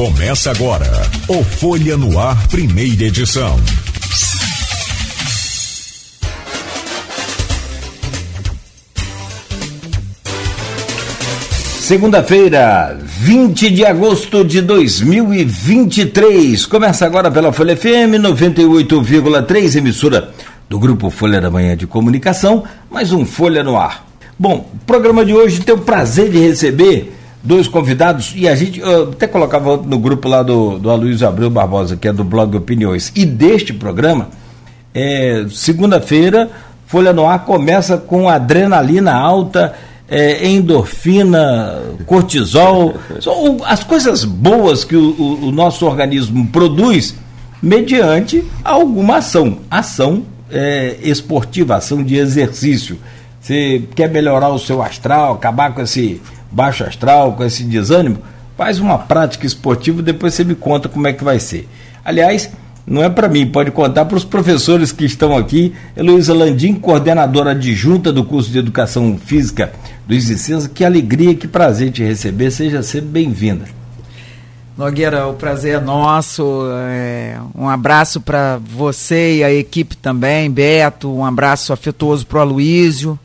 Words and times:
Começa 0.00 0.50
agora 0.50 0.90
o 1.28 1.44
Folha 1.44 1.94
no 1.94 2.18
Ar, 2.18 2.48
primeira 2.48 3.04
edição. 3.04 3.60
Segunda-feira, 11.82 12.98
20 13.04 13.68
de 13.68 13.84
agosto 13.84 14.42
de 14.42 14.62
2023. 14.62 16.64
Começa 16.64 17.04
agora 17.04 17.30
pela 17.30 17.52
Folha 17.52 17.76
FM 17.76 18.16
98,3, 18.22 19.76
emissora 19.76 20.30
do 20.66 20.78
Grupo 20.78 21.10
Folha 21.10 21.42
da 21.42 21.50
Manhã 21.50 21.76
de 21.76 21.86
Comunicação, 21.86 22.64
mais 22.90 23.12
um 23.12 23.26
Folha 23.26 23.62
no 23.62 23.76
Ar. 23.76 24.06
Bom, 24.38 24.66
o 24.72 24.78
programa 24.86 25.26
de 25.26 25.34
hoje 25.34 25.60
tem 25.60 25.74
o 25.74 25.78
prazer 25.78 26.30
de 26.30 26.38
receber 26.38 27.19
dois 27.42 27.66
convidados 27.66 28.32
e 28.36 28.48
a 28.48 28.54
gente 28.54 28.82
até 28.82 29.26
colocava 29.26 29.76
no 29.76 29.98
grupo 29.98 30.28
lá 30.28 30.42
do, 30.42 30.78
do 30.78 30.90
Aloysio 30.90 31.26
Abreu 31.26 31.50
Barbosa, 31.50 31.96
que 31.96 32.06
é 32.06 32.12
do 32.12 32.24
blog 32.24 32.56
Opiniões, 32.56 33.10
e 33.14 33.24
deste 33.24 33.72
programa, 33.72 34.28
é, 34.94 35.46
segunda-feira, 35.50 36.50
Folha 36.86 37.12
no 37.12 37.26
Ar 37.26 37.44
começa 37.44 37.96
com 37.96 38.28
adrenalina 38.28 39.14
alta, 39.14 39.74
é, 40.08 40.46
endorfina, 40.48 41.80
cortisol, 42.04 42.94
as 43.64 43.84
coisas 43.84 44.24
boas 44.24 44.82
que 44.82 44.96
o, 44.96 45.10
o, 45.12 45.46
o, 45.46 45.52
nosso 45.52 45.86
organismo 45.86 46.48
produz 46.48 47.14
mediante 47.62 48.44
alguma 48.64 49.18
ação, 49.18 49.58
ação 49.70 50.24
é, 50.50 50.96
esportiva, 51.00 51.76
ação 51.76 52.02
de 52.02 52.16
exercício. 52.16 52.98
Você 53.40 53.84
quer 53.94 54.10
melhorar 54.10 54.48
o 54.48 54.58
seu 54.58 54.82
astral, 54.82 55.34
acabar 55.34 55.72
com 55.72 55.82
esse 55.82 56.20
baixo 56.50 56.84
astral, 56.84 57.32
com 57.32 57.44
esse 57.44 57.62
desânimo, 57.64 58.18
faz 58.56 58.78
uma 58.78 58.98
prática 58.98 59.46
esportiva 59.46 60.02
depois 60.02 60.34
você 60.34 60.44
me 60.44 60.54
conta 60.54 60.88
como 60.88 61.06
é 61.06 61.12
que 61.12 61.24
vai 61.24 61.40
ser. 61.40 61.68
Aliás, 62.04 62.50
não 62.86 63.02
é 63.02 63.08
para 63.08 63.28
mim, 63.28 63.46
pode 63.46 63.70
contar 63.70 64.04
para 64.04 64.16
os 64.16 64.24
professores 64.24 64.90
que 64.90 65.04
estão 65.04 65.36
aqui. 65.36 65.72
Heloísa 65.96 66.34
Landim, 66.34 66.74
coordenadora 66.74 67.52
adjunta 67.52 68.12
do 68.12 68.24
curso 68.24 68.50
de 68.50 68.58
Educação 68.58 69.16
Física 69.16 69.72
do 70.06 70.14
Isicenza. 70.14 70.68
Que 70.68 70.84
alegria, 70.84 71.34
que 71.34 71.46
prazer 71.46 71.92
te 71.92 72.02
receber. 72.02 72.50
Seja 72.50 72.82
sempre 72.82 73.08
bem-vinda. 73.10 73.64
Nogueira, 74.76 75.28
o 75.28 75.34
prazer 75.34 75.76
é 75.76 75.80
nosso. 75.80 76.64
É, 76.72 77.38
um 77.54 77.68
abraço 77.68 78.20
para 78.20 78.58
você 78.58 79.36
e 79.36 79.44
a 79.44 79.52
equipe 79.52 79.96
também, 79.96 80.50
Beto. 80.50 81.14
Um 81.14 81.24
abraço 81.24 81.72
afetuoso 81.72 82.26
para 82.26 82.38
o 82.38 82.40
Aloísio. 82.40 83.18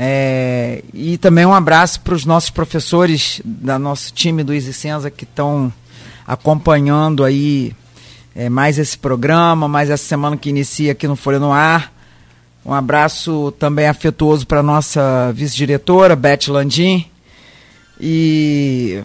É, 0.00 0.84
e 0.94 1.18
também 1.18 1.44
um 1.44 1.52
abraço 1.52 2.00
para 2.02 2.14
os 2.14 2.24
nossos 2.24 2.50
professores 2.50 3.42
da 3.44 3.80
nosso 3.80 4.12
time 4.12 4.44
do 4.44 4.54
Isicenza 4.54 5.10
que 5.10 5.24
estão 5.24 5.72
acompanhando 6.24 7.24
aí 7.24 7.72
é, 8.36 8.48
mais 8.48 8.78
esse 8.78 8.96
programa, 8.96 9.66
mais 9.66 9.90
essa 9.90 10.04
semana 10.04 10.36
que 10.36 10.50
inicia 10.50 10.92
aqui 10.92 11.08
no 11.08 11.16
Folha 11.16 11.40
no 11.40 11.52
Ar. 11.52 11.92
Um 12.64 12.72
abraço 12.72 13.52
também 13.58 13.88
afetuoso 13.88 14.46
para 14.46 14.62
nossa 14.62 15.32
vice-diretora, 15.32 16.14
Beth 16.14 16.46
Landim. 16.46 17.04
E, 18.00 19.02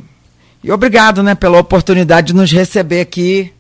e 0.64 0.72
obrigado 0.72 1.24
né, 1.24 1.34
pela 1.34 1.58
oportunidade 1.58 2.28
de 2.28 2.34
nos 2.36 2.52
receber 2.52 3.02
aqui 3.02 3.52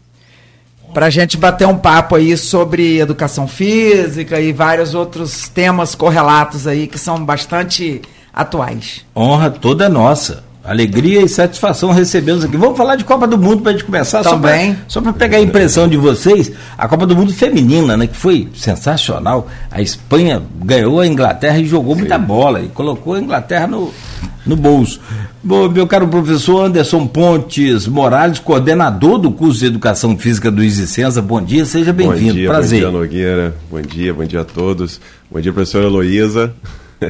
para 0.93 1.07
a 1.07 1.09
gente 1.09 1.35
bater 1.37 1.67
um 1.67 1.77
papo 1.77 2.15
aí 2.15 2.37
sobre 2.37 2.99
educação 2.99 3.47
física 3.47 4.39
e 4.39 4.53
vários 4.53 4.93
outros 4.93 5.49
temas 5.49 5.95
correlatos 5.95 6.67
aí 6.67 6.87
que 6.87 6.99
são 6.99 7.23
bastante 7.23 8.01
atuais. 8.33 9.05
Honra 9.15 9.49
toda 9.49 9.89
nossa. 9.89 10.43
Alegria 10.63 11.21
e 11.21 11.27
satisfação 11.27 11.91
recebê-los 11.91 12.45
aqui. 12.45 12.55
Vamos 12.55 12.77
falar 12.77 12.95
de 12.95 13.03
Copa 13.03 13.27
do 13.27 13.37
Mundo 13.37 13.61
para 13.61 13.71
a 13.71 13.73
gente 13.73 13.83
começar. 13.83 14.23
Também. 14.23 14.77
Só 14.87 15.01
para 15.01 15.11
pegar 15.11 15.37
a 15.37 15.41
impressão 15.41 15.89
de 15.89 15.97
vocês, 15.97 16.53
a 16.77 16.87
Copa 16.87 17.05
do 17.05 17.13
Mundo 17.13 17.33
feminina, 17.33 17.97
né, 17.97 18.07
que 18.07 18.15
foi 18.15 18.47
sensacional. 18.55 19.49
A 19.69 19.81
Espanha 19.81 20.41
ganhou 20.63 21.01
a 21.01 21.05
Inglaterra 21.05 21.59
e 21.59 21.65
jogou 21.65 21.93
Sim. 21.95 22.01
muita 22.01 22.17
bola 22.17 22.61
e 22.61 22.69
colocou 22.69 23.15
a 23.15 23.19
Inglaterra 23.19 23.67
no, 23.67 23.93
no 24.45 24.55
bolso. 24.55 25.01
Bom, 25.43 25.67
meu 25.67 25.85
caro 25.85 26.07
professor 26.07 26.63
Anderson 26.63 27.07
Pontes 27.07 27.85
Morales, 27.85 28.39
coordenador 28.39 29.17
do 29.17 29.31
curso 29.31 29.59
de 29.59 29.65
Educação 29.65 30.17
Física 30.17 30.49
do 30.49 30.63
Isicenza, 30.63 31.21
bom 31.21 31.41
dia, 31.41 31.65
seja 31.65 31.91
bem-vindo. 31.91 32.41
Prazer. 32.47 32.85
Bom 32.85 32.91
dia, 32.91 32.99
Nogueira. 32.99 33.55
Bom 33.69 33.81
dia, 33.81 34.13
bom 34.13 34.23
dia 34.23 34.39
a 34.39 34.45
todos. 34.45 35.01
Bom 35.29 35.41
dia, 35.41 35.51
professora 35.51 35.87
Heloísa. 35.87 36.53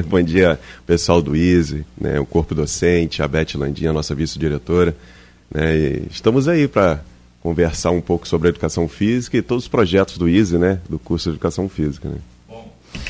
Bom 0.08 0.22
dia, 0.22 0.58
pessoal 0.86 1.20
do 1.20 1.36
ISE, 1.36 1.84
né, 2.00 2.18
o 2.18 2.26
corpo 2.26 2.54
docente, 2.54 3.22
a 3.22 3.28
Beth 3.28 3.54
Landinha, 3.54 3.92
nossa 3.92 4.14
vice-diretora. 4.14 4.96
Né, 5.52 6.00
estamos 6.10 6.48
aí 6.48 6.66
para 6.66 7.00
conversar 7.40 7.90
um 7.90 8.00
pouco 8.00 8.26
sobre 8.26 8.48
a 8.48 8.50
educação 8.50 8.88
física 8.88 9.36
e 9.36 9.42
todos 9.42 9.64
os 9.64 9.68
projetos 9.68 10.16
do 10.16 10.28
ISE, 10.28 10.56
né, 10.58 10.78
do 10.88 10.98
curso 10.98 11.30
de 11.30 11.36
educação 11.36 11.68
física. 11.68 12.08
Né. 12.08 12.16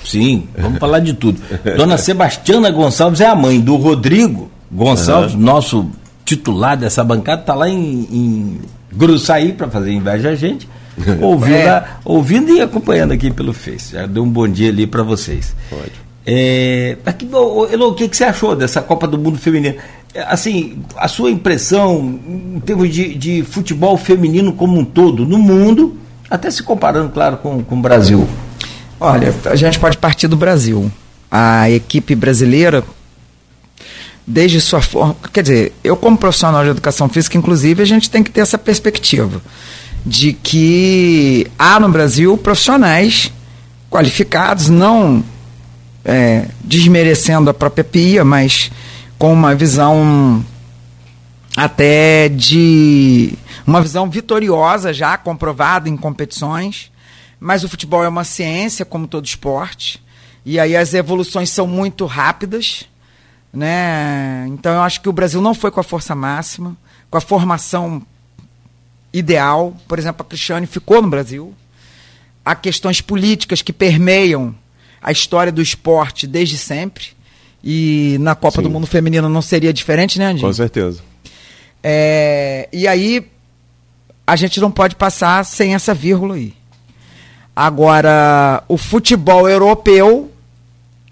Sim, 0.04 0.48
vamos 0.58 0.78
falar 0.78 0.98
de 1.00 1.14
tudo. 1.14 1.40
Dona 1.76 1.96
Sebastiana 1.96 2.70
Gonçalves 2.70 3.20
é 3.20 3.26
a 3.26 3.34
mãe 3.34 3.60
do 3.60 3.76
Rodrigo 3.76 4.50
Gonçalves, 4.70 5.34
uhum. 5.34 5.40
nosso 5.40 5.90
titular 6.24 6.76
dessa 6.76 7.04
bancada, 7.04 7.42
está 7.42 7.54
lá 7.54 7.68
em, 7.68 8.08
em 8.10 8.60
Gruçaí 8.92 9.52
para 9.52 9.68
fazer 9.68 9.92
inveja 9.92 10.30
a 10.30 10.34
gente. 10.34 10.68
Ouvindo, 11.20 11.56
é. 11.56 11.84
ouvindo 12.04 12.52
e 12.52 12.60
acompanhando 12.60 13.12
aqui 13.12 13.28
pelo 13.28 13.52
Face. 13.52 13.94
Já 13.94 14.06
deu 14.06 14.22
um 14.22 14.28
bom 14.28 14.46
dia 14.46 14.68
ali 14.68 14.86
para 14.86 15.02
vocês. 15.02 15.54
Pode. 15.68 16.03
É, 16.26 16.96
aqui, 17.04 17.28
Elo, 17.30 17.88
o 17.88 17.94
que, 17.94 18.08
que 18.08 18.16
você 18.16 18.24
achou 18.24 18.56
dessa 18.56 18.80
Copa 18.80 19.06
do 19.06 19.18
Mundo 19.18 19.38
Feminino? 19.38 19.76
É, 20.14 20.22
assim, 20.22 20.82
a 20.96 21.06
sua 21.06 21.30
impressão 21.30 22.18
em 22.56 22.60
termos 22.60 22.92
de, 22.92 23.14
de 23.14 23.42
futebol 23.42 23.96
feminino 23.98 24.52
como 24.52 24.78
um 24.78 24.84
todo, 24.84 25.26
no 25.26 25.38
mundo, 25.38 25.98
até 26.30 26.50
se 26.50 26.62
comparando, 26.62 27.10
claro, 27.10 27.36
com, 27.38 27.62
com 27.62 27.76
o 27.76 27.82
Brasil. 27.82 28.26
Olha, 28.98 29.34
a 29.44 29.56
gente 29.56 29.78
pode 29.78 29.98
partir 29.98 30.28
do 30.28 30.36
Brasil. 30.36 30.90
A 31.30 31.68
equipe 31.68 32.14
brasileira, 32.14 32.82
desde 34.26 34.60
sua 34.60 34.80
forma. 34.80 35.16
Quer 35.32 35.42
dizer, 35.42 35.72
eu, 35.82 35.96
como 35.96 36.16
profissional 36.16 36.62
de 36.64 36.70
educação 36.70 37.08
física, 37.08 37.36
inclusive, 37.36 37.82
a 37.82 37.86
gente 37.86 38.08
tem 38.08 38.22
que 38.22 38.30
ter 38.30 38.40
essa 38.40 38.56
perspectiva 38.56 39.42
de 40.06 40.32
que 40.32 41.46
há 41.58 41.80
no 41.80 41.88
Brasil 41.88 42.36
profissionais 42.36 43.32
qualificados, 43.90 44.68
não 44.68 45.24
é, 46.04 46.48
desmerecendo 46.62 47.48
a 47.50 47.54
própria 47.54 47.84
Pia, 47.84 48.24
mas 48.24 48.70
com 49.18 49.32
uma 49.32 49.54
visão 49.54 50.44
até 51.56 52.28
de 52.28 53.32
uma 53.66 53.80
visão 53.80 54.10
vitoriosa 54.10 54.92
já 54.92 55.16
comprovada 55.16 55.88
em 55.88 55.96
competições. 55.96 56.90
Mas 57.40 57.62
o 57.64 57.68
futebol 57.68 58.04
é 58.04 58.08
uma 58.08 58.24
ciência, 58.24 58.84
como 58.84 59.06
todo 59.06 59.26
esporte, 59.26 60.02
e 60.44 60.58
aí 60.58 60.76
as 60.76 60.94
evoluções 60.94 61.50
são 61.50 61.66
muito 61.66 62.06
rápidas, 62.06 62.84
né? 63.52 64.46
Então 64.48 64.72
eu 64.72 64.82
acho 64.82 65.00
que 65.00 65.08
o 65.08 65.12
Brasil 65.12 65.40
não 65.40 65.54
foi 65.54 65.70
com 65.70 65.80
a 65.80 65.84
força 65.84 66.14
máxima, 66.14 66.76
com 67.10 67.18
a 67.18 67.20
formação 67.20 68.02
ideal. 69.12 69.76
Por 69.86 69.98
exemplo, 69.98 70.24
a 70.24 70.28
Cristiane 70.28 70.66
ficou 70.66 71.02
no 71.02 71.08
Brasil. 71.08 71.54
Há 72.44 72.54
questões 72.54 73.00
políticas 73.00 73.62
que 73.62 73.72
permeiam 73.72 74.54
a 75.04 75.12
história 75.12 75.52
do 75.52 75.60
esporte 75.60 76.26
desde 76.26 76.56
sempre. 76.56 77.08
E 77.62 78.16
na 78.20 78.34
Copa 78.34 78.56
Sim. 78.56 78.62
do 78.62 78.70
Mundo 78.70 78.86
Feminino 78.86 79.28
não 79.28 79.42
seria 79.42 79.72
diferente, 79.72 80.18
né, 80.18 80.26
Andinho? 80.28 80.46
Com 80.46 80.52
certeza. 80.52 81.02
É, 81.82 82.68
e 82.72 82.88
aí, 82.88 83.26
a 84.26 84.34
gente 84.34 84.58
não 84.60 84.70
pode 84.70 84.96
passar 84.96 85.44
sem 85.44 85.74
essa 85.74 85.92
vírgula 85.92 86.36
aí. 86.36 86.54
Agora, 87.54 88.64
o 88.66 88.78
futebol 88.78 89.46
europeu 89.48 90.32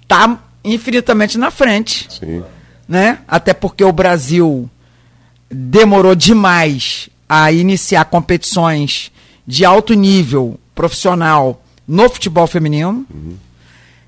está 0.03 0.39
infinitamente 0.65 1.37
na 1.37 1.51
frente. 1.51 2.09
Sim. 2.19 2.43
Né? 2.89 3.19
Até 3.29 3.53
porque 3.53 3.85
o 3.85 3.93
Brasil 3.93 4.69
demorou 5.51 6.15
demais 6.15 7.11
a 7.29 7.53
iniciar 7.53 8.07
competições 8.07 9.13
de 9.47 9.65
alto 9.65 9.93
nível 9.93 10.59
profissional 10.75 11.63
no 11.87 12.09
futebol 12.09 12.47
feminino. 12.47 13.07
Uhum. 13.13 13.37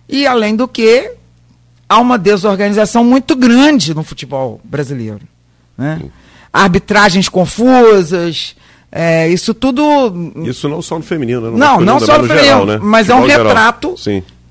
E, 0.09 0.27
além 0.27 0.55
do 0.55 0.69
que, 0.69 1.13
há 1.89 1.99
uma 1.99 2.19
desorganização 2.19 3.05
muito 3.05 3.35
grande 3.37 3.95
no 3.95 4.03
futebol 4.03 4.61
brasileiro. 4.65 5.21
Né? 5.77 6.03
Arbitragens 6.53 7.29
confusas, 7.29 8.57
é, 8.91 9.29
isso 9.29 9.53
tudo. 9.53 10.33
Isso 10.45 10.69
não 10.69 10.81
só 10.81 10.97
no 10.97 11.05
feminino, 11.05 11.51
né? 11.51 11.59
Não, 11.59 11.81
não, 11.81 11.99
só 11.99 12.19
no 12.19 12.29
feminino, 12.29 12.45
geral, 12.45 12.67
né? 12.67 12.79
mas 12.81 13.09
é 13.09 13.15
um 13.15 13.27
retrato 13.27 13.97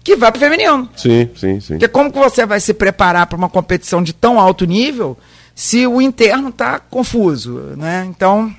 que 0.04 0.16
vai 0.18 0.32
para 0.32 0.38
o 0.38 0.42
feminino. 0.42 0.90
Sim, 0.98 1.30
sim, 1.36 1.62
sim. 1.62 1.74
Porque 1.76 1.88
como 1.88 2.12
que 2.12 2.20
você 2.20 2.46
vai 2.46 2.60
se 2.60 2.74
preparar 2.74 3.26
para 3.28 3.38
uma 3.38 3.48
competição 3.48 4.04
de 4.04 4.12
tão 4.12 4.38
alto 4.38 4.66
nível 4.66 5.18
se 5.56 5.88
o 5.88 6.02
interno 6.02 6.50
está 6.50 6.78
confuso, 6.80 7.54
né? 7.78 8.06
Então. 8.10 8.54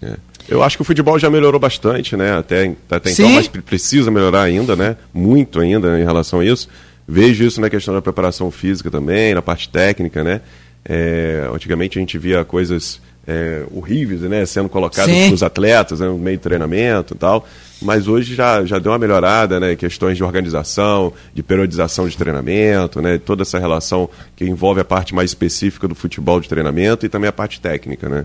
É. 0.00 0.14
Eu 0.48 0.62
acho 0.62 0.76
que 0.76 0.82
o 0.82 0.84
futebol 0.84 1.18
já 1.18 1.28
melhorou 1.28 1.58
bastante, 1.60 2.16
né? 2.16 2.36
Até, 2.38 2.72
até 2.90 3.10
então, 3.10 3.30
mas 3.30 3.48
precisa 3.48 4.10
melhorar 4.10 4.42
ainda, 4.42 4.76
né? 4.76 4.96
Muito 5.12 5.60
ainda 5.60 5.98
em 5.98 6.04
relação 6.04 6.40
a 6.40 6.44
isso. 6.44 6.68
Vejo 7.06 7.44
isso 7.44 7.60
na 7.60 7.70
questão 7.70 7.94
da 7.94 8.02
preparação 8.02 8.50
física 8.50 8.90
também, 8.90 9.34
na 9.34 9.42
parte 9.42 9.68
técnica, 9.68 10.22
né? 10.22 10.40
É, 10.84 11.48
antigamente 11.52 11.98
a 11.98 12.00
gente 12.00 12.16
via 12.16 12.44
coisas 12.44 13.00
é, 13.26 13.64
horríveis, 13.72 14.20
né? 14.22 14.46
Sendo 14.46 14.68
colocadas 14.68 15.14
para 15.14 15.34
os 15.34 15.42
atletas 15.42 16.00
né, 16.00 16.06
no 16.06 16.18
meio 16.18 16.36
de 16.36 16.42
treinamento 16.42 17.14
e 17.14 17.18
tal. 17.18 17.46
Mas 17.82 18.08
hoje 18.08 18.34
já, 18.34 18.64
já 18.64 18.78
deu 18.78 18.92
uma 18.92 18.98
melhorada, 18.98 19.58
né? 19.58 19.74
Questões 19.74 20.16
de 20.16 20.24
organização, 20.24 21.12
de 21.34 21.42
periodização 21.42 22.08
de 22.08 22.16
treinamento, 22.16 23.02
né? 23.02 23.18
Toda 23.18 23.42
essa 23.42 23.58
relação 23.58 24.08
que 24.36 24.44
envolve 24.44 24.80
a 24.80 24.84
parte 24.84 25.14
mais 25.14 25.30
específica 25.30 25.88
do 25.88 25.94
futebol 25.94 26.40
de 26.40 26.48
treinamento 26.48 27.04
e 27.04 27.08
também 27.08 27.28
a 27.28 27.32
parte 27.32 27.60
técnica, 27.60 28.08
né? 28.08 28.24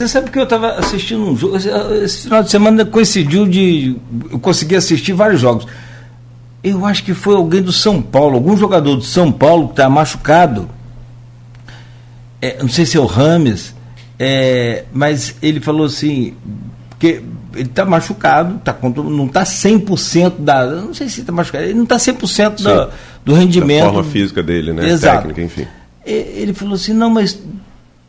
Você 0.00 0.08
sabe 0.08 0.30
que 0.30 0.38
eu 0.38 0.44
estava 0.44 0.78
assistindo 0.78 1.22
um 1.22 1.36
jogo, 1.36 1.58
esse 1.58 2.22
final 2.22 2.42
de 2.42 2.50
semana 2.50 2.86
coincidiu 2.86 3.46
de. 3.46 3.94
Eu 4.30 4.38
consegui 4.38 4.74
assistir 4.74 5.12
vários 5.12 5.42
jogos. 5.42 5.66
Eu 6.64 6.86
acho 6.86 7.04
que 7.04 7.12
foi 7.12 7.34
alguém 7.34 7.60
do 7.60 7.70
São 7.70 8.00
Paulo, 8.00 8.36
algum 8.36 8.56
jogador 8.56 8.96
do 8.96 9.02
São 9.02 9.30
Paulo 9.30 9.66
que 9.66 9.72
está 9.74 9.90
machucado. 9.90 10.70
É, 12.40 12.62
não 12.62 12.68
sei 12.70 12.86
se 12.86 12.96
é 12.96 13.00
o 13.00 13.04
Rames, 13.04 13.74
é, 14.18 14.86
mas 14.90 15.36
ele 15.42 15.60
falou 15.60 15.84
assim, 15.84 16.34
porque 16.88 17.22
ele 17.54 17.68
está 17.68 17.84
machucado, 17.84 18.58
tá, 18.64 18.74
não 18.82 19.26
está 19.26 19.42
100% 19.42 20.36
da. 20.38 20.64
Não 20.64 20.94
sei 20.94 21.10
se 21.10 21.20
está 21.20 21.30
machucado, 21.30 21.64
ele 21.64 21.74
não 21.74 21.84
está 21.84 21.96
100% 21.96 22.62
da, 22.62 22.88
do 23.22 23.34
rendimento. 23.34 23.84
Da 23.84 23.92
forma 23.92 24.04
física 24.04 24.42
dele, 24.42 24.72
né? 24.72 24.88
Exato. 24.88 25.28
Técnica, 25.28 25.42
enfim. 25.42 25.68
Ele 26.06 26.54
falou 26.54 26.76
assim, 26.76 26.94
não, 26.94 27.10
mas 27.10 27.38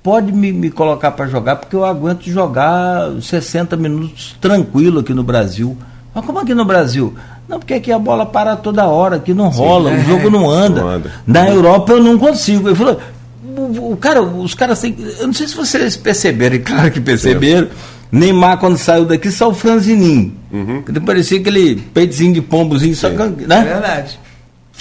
pode 0.03 0.31
me, 0.31 0.51
me 0.51 0.69
colocar 0.69 1.11
para 1.11 1.27
jogar, 1.27 1.57
porque 1.57 1.75
eu 1.75 1.85
aguento 1.85 2.23
jogar 2.23 3.11
60 3.21 3.75
minutos 3.77 4.35
tranquilo 4.41 4.99
aqui 4.99 5.13
no 5.13 5.23
Brasil. 5.23 5.77
Mas 6.13 6.25
como 6.25 6.39
aqui 6.39 6.53
no 6.53 6.65
Brasil? 6.65 7.13
Não, 7.47 7.59
porque 7.59 7.73
aqui 7.73 7.91
a 7.91 7.99
bola 7.99 8.25
para 8.25 8.55
toda 8.55 8.85
hora, 8.85 9.17
aqui 9.17 9.33
não 9.33 9.49
rola, 9.49 9.91
Sim, 9.91 9.97
é, 9.97 9.99
o 9.99 10.03
jogo 10.05 10.29
não 10.29 10.49
anda. 10.49 10.81
não 10.81 10.89
anda. 10.89 11.11
Na 11.25 11.47
Europa 11.49 11.93
eu 11.93 12.03
não 12.03 12.17
consigo. 12.17 12.69
Ele 12.69 12.75
falou, 12.75 12.99
o, 13.43 13.91
o 13.93 13.97
cara, 13.97 14.21
os 14.21 14.53
caras 14.53 14.79
têm. 14.79 14.95
Eu 15.19 15.27
não 15.27 15.33
sei 15.33 15.47
se 15.47 15.55
vocês 15.55 15.95
perceberam, 15.97 16.55
e 16.55 16.59
claro 16.59 16.91
que 16.91 16.99
perceberam. 16.99 17.67
É. 17.67 18.01
Neymar, 18.11 18.57
quando 18.57 18.77
saiu 18.77 19.05
daqui, 19.05 19.31
só 19.31 19.49
o 19.49 19.53
franzininho. 19.53 20.33
Uhum. 20.51 20.83
Parecia 21.05 21.39
aquele 21.39 21.75
peitozinho 21.75 22.33
de 22.33 22.41
pombozinho, 22.41 22.93
só 22.93 23.09
né? 23.09 23.33
É 23.49 23.63
verdade. 23.63 24.19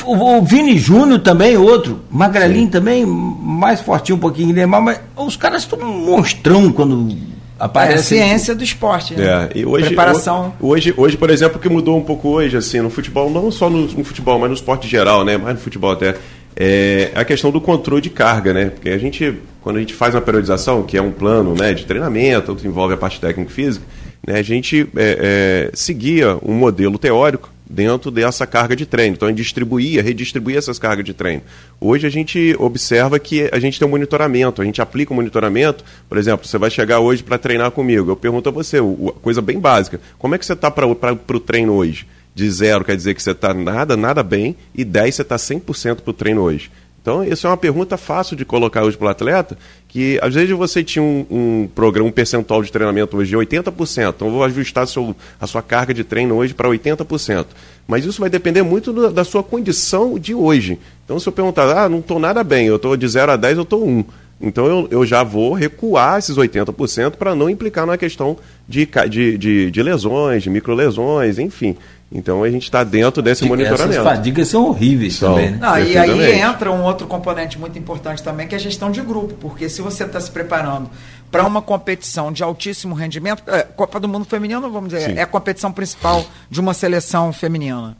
O, 0.05 0.39
o 0.39 0.43
Vini 0.43 0.79
Júnior 0.79 1.21
também, 1.21 1.57
outro. 1.57 2.01
Magrelinho 2.11 2.65
Sim. 2.65 2.71
também, 2.71 3.07
mais 3.07 3.81
fortinho 3.81 4.17
um 4.17 4.21
pouquinho 4.21 4.49
que 4.49 4.55
Neymar, 4.55 4.83
mas 4.83 5.01
os 5.17 5.37
caras 5.37 5.63
estão 5.63 5.79
um 5.79 6.07
monstrão 6.07 6.73
quando 6.73 7.17
aparece. 7.59 8.17
É 8.17 8.23
a 8.23 8.27
ciência 8.27 8.55
do 8.55 8.65
esporte, 8.65 9.15
né? 9.15 9.51
É, 9.55 9.59
e 9.59 9.67
hoje, 9.67 9.87
Preparação. 9.87 10.55
Hoje, 10.59 10.95
hoje, 10.97 11.17
por 11.17 11.31
exemplo, 11.31 11.59
o 11.59 11.61
que 11.61 11.69
mudou 11.69 11.99
um 11.99 12.03
pouco 12.03 12.29
hoje, 12.29 12.57
assim, 12.57 12.81
no 12.81 12.91
futebol, 12.91 13.31
não 13.31 13.51
só 13.51 13.69
no, 13.69 13.83
no 13.87 14.05
futebol, 14.05 14.39
mas 14.39 14.49
no 14.49 14.57
esporte 14.57 14.89
geral, 14.89 15.25
né? 15.25 15.37
Mais 15.37 15.55
no 15.55 15.61
futebol 15.61 15.93
até. 15.93 16.17
É 16.57 17.13
a 17.15 17.25
questão 17.25 17.51
do 17.51 17.61
controle 17.61 18.03
de 18.03 18.11
carga, 18.11 18.53
né? 18.53 18.67
Porque 18.67 18.91
a 18.91 18.99
gente, 18.99 19.39
quando 19.61 19.77
a 19.77 19.81
gente 19.81 19.95
faz 19.95 20.15
uma 20.15 20.21
periodização, 20.21 20.83
que 20.83 20.97
é 20.97 21.03
um 21.03 21.13
plano 21.13 21.55
né, 21.55 21.73
de 21.73 21.87
treinamento, 21.87 22.57
que 22.57 22.67
envolve 22.67 22.95
a 22.95 22.97
parte 22.97 23.21
técnica 23.21 23.51
e 23.51 23.55
física, 23.55 23.87
né, 24.27 24.39
a 24.39 24.43
gente 24.43 24.87
é, 24.97 25.69
é, 25.69 25.71
seguia 25.73 26.37
um 26.43 26.53
modelo 26.53 26.99
teórico 26.99 27.51
dentro 27.73 28.11
dessa 28.11 28.49
carga 28.49 28.75
de 28.75 28.85
treino. 28.85 29.15
Então, 29.15 29.29
a 29.29 29.31
gente 29.31 29.43
distribuía, 29.43 30.03
redistribuía 30.03 30.59
essas 30.59 30.77
cargas 30.77 31.05
de 31.05 31.15
treino. 31.15 31.43
Hoje, 31.81 32.05
a 32.05 32.11
gente 32.11 32.57
observa 32.59 33.21
que 33.21 33.49
a 33.53 33.61
gente 33.61 33.79
tem 33.79 33.87
um 33.87 33.91
monitoramento, 33.93 34.61
a 34.61 34.65
gente 34.65 34.83
aplica 34.83 35.13
um 35.13 35.17
monitoramento. 35.17 35.85
Por 36.09 36.19
exemplo, 36.19 36.47
você 36.47 36.59
vai 36.59 36.69
chegar 36.69 36.99
hoje 36.99 37.23
para 37.23 37.39
treinar 37.39 37.71
comigo. 37.71 38.11
Eu 38.11 38.17
pergunto 38.17 38.49
a 38.49 38.53
você, 38.53 38.79
coisa 39.23 39.41
bem 39.41 39.61
básica, 39.61 40.01
como 40.19 40.35
é 40.35 40.39
que 40.39 40.45
você 40.45 40.55
está 40.55 40.69
para 40.69 40.85
o 40.85 41.41
treino 41.41 41.75
hoje? 41.75 42.07
De 42.35 42.51
zero 42.51 42.85
quer 42.85 42.97
dizer 42.97 43.15
que 43.15 43.23
você 43.23 43.31
está 43.31 43.55
nada, 43.55 43.97
nada 43.97 44.23
bem, 44.23 44.57
e 44.75 44.85
10 44.85 45.15
você 45.15 45.23
está 45.23 45.37
100% 45.37 46.01
para 46.01 46.11
o 46.11 46.15
treino 46.15 46.41
hoje. 46.43 46.71
Então, 47.03 47.25
isso 47.25 47.47
é 47.47 47.51
uma 47.51 47.57
pergunta 47.57 47.97
fácil 47.97 48.37
de 48.37 48.45
colocar 48.45 48.85
hoje 48.85 48.97
para 48.97 49.07
o 49.07 49.11
atleta, 49.11 49.57
que 49.91 50.21
às 50.23 50.33
vezes 50.35 50.57
você 50.57 50.85
tinha 50.85 51.03
um, 51.03 51.27
um, 51.29 51.69
programa, 51.75 52.09
um 52.09 52.13
percentual 52.13 52.63
de 52.63 52.71
treinamento 52.71 53.17
hoje 53.17 53.31
de 53.31 53.37
80%, 53.37 54.15
então 54.15 54.29
eu 54.29 54.35
vou 54.35 54.45
ajustar 54.45 54.87
seu, 54.87 55.15
a 55.41 55.49
sua 55.49 55.63
carga 55.63 55.93
de 55.93 56.05
treino 56.05 56.37
hoje 56.37 56.55
para 56.55 56.69
80%. 56.69 57.47
Mas 57.89 58.05
isso 58.05 58.21
vai 58.21 58.31
depender 58.31 58.63
muito 58.63 58.93
do, 58.93 59.11
da 59.11 59.25
sua 59.25 59.43
condição 59.43 60.17
de 60.17 60.33
hoje. 60.33 60.79
Então, 61.05 61.19
se 61.19 61.29
eu 61.29 61.33
perguntar, 61.33 61.77
ah, 61.77 61.89
não 61.89 61.99
estou 61.99 62.21
nada 62.21 62.45
bem, 62.45 62.69
eu 62.69 62.77
estou 62.77 62.97
de 62.97 63.07
0 63.09 63.33
a 63.33 63.37
10, 63.37 63.57
eu 63.57 63.63
estou 63.65 63.85
1. 63.85 64.05
Então, 64.41 64.65
eu, 64.67 64.89
eu 64.93 65.05
já 65.05 65.25
vou 65.25 65.55
recuar 65.55 66.21
esses 66.21 66.37
80% 66.37 67.17
para 67.17 67.35
não 67.35 67.51
implicar 67.51 67.85
na 67.85 67.99
questão 67.99 68.37
de, 68.69 68.89
de, 69.09 69.37
de, 69.37 69.71
de 69.73 69.83
lesões, 69.83 70.45
de 70.45 70.51
microlesões, 70.51 71.37
enfim. 71.37 71.77
Então 72.13 72.43
a 72.43 72.51
gente 72.51 72.65
está 72.65 72.83
dentro 72.83 73.23
desse 73.23 73.45
monitoramento. 73.45 73.93
Essas 73.93 74.03
fadigas 74.03 74.49
são 74.49 74.67
horríveis 74.67 75.15
são, 75.15 75.35
também, 75.35 75.51
né? 75.53 75.59
Não, 75.61 75.79
e 75.79 75.97
aí 75.97 76.41
entra 76.41 76.73
um 76.73 76.83
outro 76.83 77.07
componente 77.07 77.57
muito 77.57 77.79
importante 77.79 78.21
também, 78.21 78.49
que 78.49 78.55
é 78.55 78.59
a 78.59 78.61
gestão 78.61 78.91
de 78.91 79.01
grupo, 79.01 79.35
porque 79.35 79.69
se 79.69 79.81
você 79.81 80.05
está 80.05 80.21
se 80.21 80.31
preparando 80.31 80.91
para 81.31 81.47
uma 81.47 81.63
competição 81.63 82.33
de 82.33 82.43
altíssimo 82.43 82.95
rendimento, 82.97 83.45
é, 83.47 83.63
Copa 83.63 84.01
do 84.01 84.09
Mundo 84.09 84.25
Feminino, 84.25 84.69
vamos 84.71 84.91
dizer, 84.91 85.11
Sim. 85.11 85.19
é 85.19 85.23
a 85.23 85.27
competição 85.27 85.71
principal 85.71 86.25
de 86.51 86.59
uma 86.59 86.75
seleção 86.75 87.33
feminina. 87.33 87.97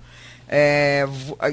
É, 0.49 1.07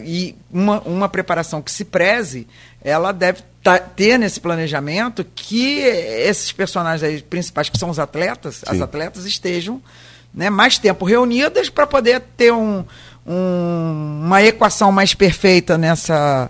e 0.04 0.36
uma, 0.52 0.82
uma 0.82 1.08
preparação 1.08 1.62
que 1.62 1.72
se 1.72 1.86
preze, 1.86 2.48
ela 2.84 3.12
deve 3.12 3.44
tá, 3.62 3.78
ter 3.78 4.18
nesse 4.18 4.40
planejamento 4.40 5.24
que 5.36 5.82
esses 5.82 6.52
personagens 6.52 7.04
aí 7.04 7.22
principais, 7.22 7.70
que 7.70 7.78
são 7.78 7.92
os 7.92 8.00
atletas, 8.00 8.56
Sim. 8.56 8.64
as 8.66 8.82
atletas 8.82 9.26
estejam 9.26 9.80
né, 10.34 10.50
mais 10.50 10.78
tempo 10.78 11.06
reunidas 11.06 11.70
para 11.70 11.88
poder 11.88 12.22
ter 12.36 12.52
um, 12.52 12.84
um, 13.26 14.22
uma 14.26 14.42
equação 14.44 14.92
mais 14.92 15.14
perfeita 15.14 15.78
nessa, 15.78 16.50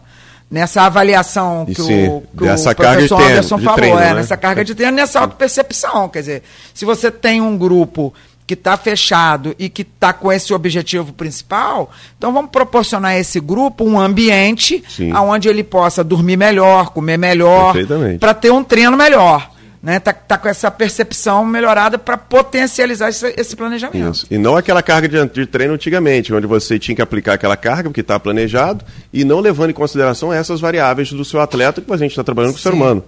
nessa 0.49 0.83
avaliação 0.83 1.65
que, 1.65 1.81
o, 1.81 2.21
que 2.21 2.43
o 2.43 2.75
professor 2.75 3.21
Anderson 3.21 3.57
falou, 3.59 3.75
treino, 3.75 3.99
é, 3.99 4.05
né? 4.05 4.13
nessa 4.15 4.37
carga 4.37 4.63
de 4.63 4.75
treino, 4.75 4.95
nessa 4.95 5.19
autopercepção. 5.19 6.09
Quer 6.09 6.19
dizer, 6.19 6.43
se 6.73 6.85
você 6.85 7.09
tem 7.09 7.41
um 7.41 7.57
grupo 7.57 8.13
que 8.45 8.53
está 8.53 8.77
fechado 8.77 9.53
e 9.59 9.67
que 9.67 9.81
está 9.81 10.13
com 10.13 10.31
esse 10.31 10.53
objetivo 10.53 11.11
principal, 11.11 11.91
então 12.17 12.31
vamos 12.31 12.49
proporcionar 12.49 13.11
a 13.11 13.19
esse 13.19 13.41
grupo 13.41 13.83
um 13.83 13.99
ambiente 13.99 14.81
onde 15.21 15.49
ele 15.49 15.65
possa 15.65 16.01
dormir 16.01 16.37
melhor, 16.37 16.91
comer 16.91 17.17
melhor, 17.17 17.75
para 18.19 18.33
ter 18.33 18.49
um 18.51 18.63
treino 18.63 18.95
melhor 18.95 19.56
né, 19.87 20.01
tá, 20.01 20.11
tá 20.11 20.37
com 20.37 20.49
essa 20.49 20.69
percepção 20.69 21.45
melhorada 21.45 21.97
para 21.97 22.17
potencializar 22.17 23.07
esse, 23.07 23.33
esse 23.37 23.55
planejamento. 23.55 24.11
Isso. 24.11 24.27
E 24.29 24.37
não 24.37 24.57
aquela 24.57 24.83
carga 24.83 25.07
de, 25.07 25.25
de, 25.33 25.45
treino 25.45 25.75
antigamente, 25.75 26.33
onde 26.33 26.45
você 26.45 26.77
tinha 26.77 26.93
que 26.93 27.01
aplicar 27.01 27.35
aquela 27.35 27.55
carga 27.55 27.83
porque 27.83 28.01
está 28.01 28.19
planejado 28.19 28.83
e 29.13 29.23
não 29.23 29.39
levando 29.39 29.69
em 29.69 29.73
consideração 29.73 30.33
essas 30.33 30.59
variáveis 30.59 31.13
do 31.13 31.23
seu 31.23 31.39
atleta 31.39 31.79
que 31.79 31.93
a 31.93 31.95
gente 31.95 32.09
está 32.09 32.21
trabalhando 32.21 32.51
com 32.51 32.57
Sim. 32.57 32.67
o 32.67 32.71
ser 32.73 32.75
humano. 32.75 33.01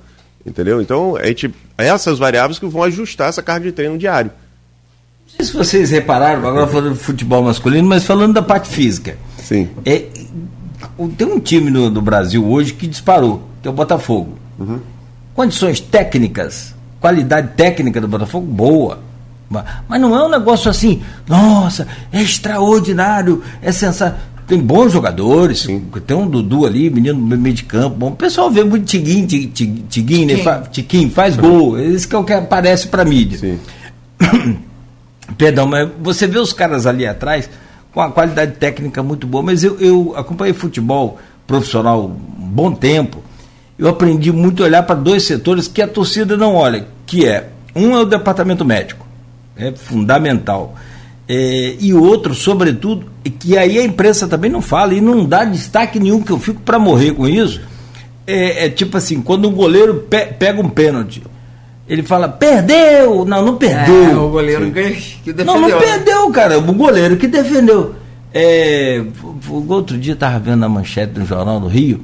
Entendeu? 0.46 0.82
Então, 0.82 1.18
a 1.18 1.26
gente, 1.26 1.54
essas 1.78 2.18
variáveis 2.18 2.58
que 2.58 2.66
vão 2.66 2.84
ajustar 2.84 3.28
essa 3.28 3.44
carga 3.44 3.66
de 3.66 3.74
treino 3.74 3.98
diário. 3.98 4.32
Não 5.28 5.36
sei 5.36 5.46
se 5.48 5.52
vocês 5.52 5.92
repararam, 5.92 6.48
agora 6.48 6.66
falando 6.66 6.94
de 6.94 7.00
futebol 7.00 7.44
masculino, 7.44 7.90
mas 7.90 8.06
falando 8.06 8.36
da 8.36 8.42
parte 8.42 8.70
física. 8.70 9.18
Sim. 9.38 9.68
É, 9.84 10.06
tem 11.18 11.28
um 11.28 11.42
time 11.42 11.70
no, 11.70 11.90
do 11.90 12.02
Brasil 12.02 12.50
hoje 12.50 12.72
que 12.72 12.88
disparou, 12.88 13.44
que 13.62 13.68
é 13.68 13.72
o 13.72 13.74
Botafogo. 13.74 14.40
Uhum 14.58 14.80
condições 15.40 15.80
técnicas, 15.80 16.76
qualidade 17.00 17.52
técnica 17.56 18.02
do 18.02 18.10
Botafogo 18.10 18.46
boa. 18.46 19.00
Mas 19.88 20.02
não 20.02 20.14
é 20.14 20.26
um 20.26 20.28
negócio 20.28 20.70
assim, 20.70 21.02
nossa, 21.26 21.88
é 22.12 22.22
extraordinário, 22.22 23.42
é 23.62 23.72
sensacional. 23.72 24.20
Tem 24.46 24.60
bons 24.60 24.92
jogadores, 24.92 25.60
Sim. 25.60 25.86
tem 26.06 26.18
um 26.18 26.28
Dudu 26.28 26.66
ali, 26.66 26.90
menino 26.90 27.18
meio 27.18 27.56
de 27.56 27.64
campo. 27.64 27.96
Bom, 27.96 28.08
o 28.10 28.16
pessoal 28.18 28.52
vê 28.52 28.66
muito 28.66 28.84
Tiguinho, 28.84 29.26
Tiguinho, 29.28 29.86
Tiguinho, 29.88 30.28
né? 30.28 30.44
Fa, 30.44 30.62
Tiquinho 30.70 31.10
faz 31.10 31.38
gol. 31.38 31.80
Esse 31.80 32.06
que 32.06 32.16
é 32.16 32.18
o 32.18 32.24
que 32.26 32.34
aparece 32.34 32.90
para 32.90 33.06
mídia. 33.06 33.38
Sim. 33.38 33.60
Perdão, 35.38 35.68
mas 35.68 35.88
você 36.02 36.28
vê 36.28 36.38
os 36.38 36.52
caras 36.52 36.86
ali 36.86 37.08
atrás 37.08 37.50
com 37.94 38.02
a 38.02 38.12
qualidade 38.12 38.58
técnica 38.58 39.02
muito 39.02 39.26
boa. 39.26 39.42
Mas 39.42 39.64
eu, 39.64 39.80
eu 39.80 40.14
acompanhei 40.18 40.54
futebol 40.54 41.18
profissional 41.48 42.08
um 42.08 42.50
bom 42.50 42.74
tempo 42.74 43.29
eu 43.80 43.88
aprendi 43.88 44.30
muito 44.32 44.62
a 44.62 44.66
olhar 44.66 44.84
para 44.84 44.96
dois 44.96 45.24
setores 45.24 45.68
que 45.68 45.82
a 45.82 45.88
torcida 45.88 46.36
não 46.36 46.54
olha, 46.54 46.86
que 47.06 47.26
é 47.26 47.48
um 47.74 47.96
é 47.96 48.02
o 48.02 48.06
departamento 48.06 48.66
médico, 48.66 49.08
é 49.56 49.72
fundamental. 49.72 50.76
É, 51.28 51.76
e 51.80 51.94
outro, 51.94 52.34
sobretudo, 52.34 53.06
que 53.40 53.58
aí 53.58 53.80
a 53.80 53.84
imprensa 53.84 54.28
também 54.28 54.52
não 54.52 54.62
fala 54.62 54.94
e 54.94 55.00
não 55.00 55.24
dá 55.24 55.46
destaque 55.46 56.00
nenhum, 56.00 56.22
que 56.22 56.32
eu 56.32 56.40
fico 56.40 56.60
para 56.62 56.78
morrer 56.78 57.12
com 57.12 57.28
isso. 57.28 57.62
É, 58.28 58.66
é, 58.66 58.70
tipo 58.70 58.98
assim, 58.98 59.22
quando 59.22 59.48
um 59.48 59.54
goleiro 59.54 60.06
pe 60.10 60.26
pega 60.26 60.60
um 60.60 60.70
pênalti, 60.70 61.24
ele 61.88 62.04
fala, 62.04 62.28
perdeu! 62.28 63.26
Não, 63.26 63.46
não 63.46 63.56
perdeu. 63.56 64.12
É, 64.12 64.16
o 64.18 64.30
goleiro 64.30 64.72
que 64.72 65.32
defendeu. 65.32 65.46
Não, 65.46 65.62
não 65.62 65.70
né? 65.70 65.78
perdeu, 65.78 66.30
cara, 66.32 66.58
o 66.58 66.74
goleiro 66.74 67.16
que 67.16 67.28
defendeu. 67.28 67.96
É, 68.34 69.02
outro 69.68 69.98
dia 69.98 70.14
estava 70.14 70.38
vendo 70.38 70.66
a 70.66 70.70
manchete 70.70 71.14
do 71.14 71.26
Jornal 71.26 71.60
do 71.60 71.68
Rio, 71.68 72.04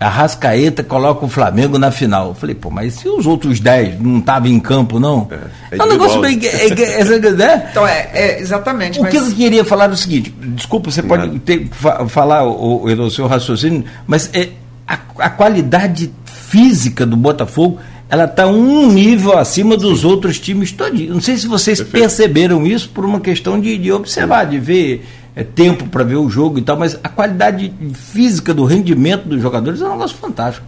a 0.00 0.08
Rascaeta 0.08 0.82
coloca 0.82 1.26
o 1.26 1.28
Flamengo 1.28 1.78
na 1.78 1.90
final. 1.90 2.28
Eu 2.28 2.34
falei, 2.34 2.54
pô, 2.54 2.70
mas 2.70 2.94
se 2.94 3.06
os 3.06 3.26
outros 3.26 3.60
10 3.60 4.00
não 4.00 4.18
estavam 4.18 4.48
em 4.48 4.58
campo, 4.58 4.98
não? 4.98 5.28
É, 5.30 5.76
é, 5.76 5.78
é 5.78 5.82
um 5.82 5.86
negócio 5.86 6.20
bem. 6.22 6.40
É, 6.42 6.68
é, 6.68 7.00
é, 7.02 7.30
né? 7.32 7.68
Então, 7.70 7.86
é, 7.86 8.10
é 8.14 8.40
exatamente. 8.40 8.98
O 8.98 9.02
mas... 9.02 9.10
que 9.10 9.18
eu 9.18 9.30
queria 9.32 9.62
falar 9.62 9.90
é 9.90 9.92
o 9.92 9.96
seguinte: 9.96 10.34
desculpa, 10.54 10.90
você 10.90 11.02
pode 11.02 11.38
ter, 11.40 11.68
fa 11.70 12.08
falar 12.08 12.44
o, 12.44 12.82
o, 12.82 12.84
o, 12.86 13.10
seu 13.10 13.26
raciocínio, 13.26 13.84
mas 14.06 14.30
é, 14.32 14.48
a, 14.88 14.98
a 15.18 15.28
qualidade 15.28 16.10
física 16.24 17.04
do 17.04 17.16
Botafogo 17.16 17.78
ela 18.08 18.24
está 18.24 18.46
um 18.46 18.90
nível 18.90 19.38
acima 19.38 19.76
dos 19.76 20.04
outros 20.04 20.40
times 20.40 20.72
todinhos. 20.72 21.14
Não 21.14 21.20
sei 21.20 21.36
se 21.36 21.46
vocês 21.46 21.78
Perfeito. 21.78 22.02
perceberam 22.02 22.66
isso 22.66 22.88
por 22.88 23.04
uma 23.04 23.20
questão 23.20 23.60
de, 23.60 23.78
de 23.78 23.92
observar, 23.92 24.46
de 24.46 24.58
ver 24.58 25.06
é, 25.40 25.44
tempo 25.44 25.86
para 25.86 26.04
ver 26.04 26.16
o 26.16 26.28
jogo 26.28 26.58
e 26.58 26.62
tal, 26.62 26.76
mas 26.76 26.98
a 27.02 27.08
qualidade 27.08 27.72
física 27.94 28.52
do 28.52 28.66
rendimento 28.66 29.26
dos 29.26 29.40
jogadores 29.40 29.80
é 29.80 29.86
um 29.86 29.92
negócio 29.92 30.16
fantástico. 30.18 30.66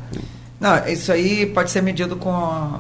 Não, 0.59 0.87
isso 0.87 1.13
aí 1.13 1.45
pode 1.45 1.71
ser 1.71 1.83
medido 1.83 2.17
com 2.17 2.33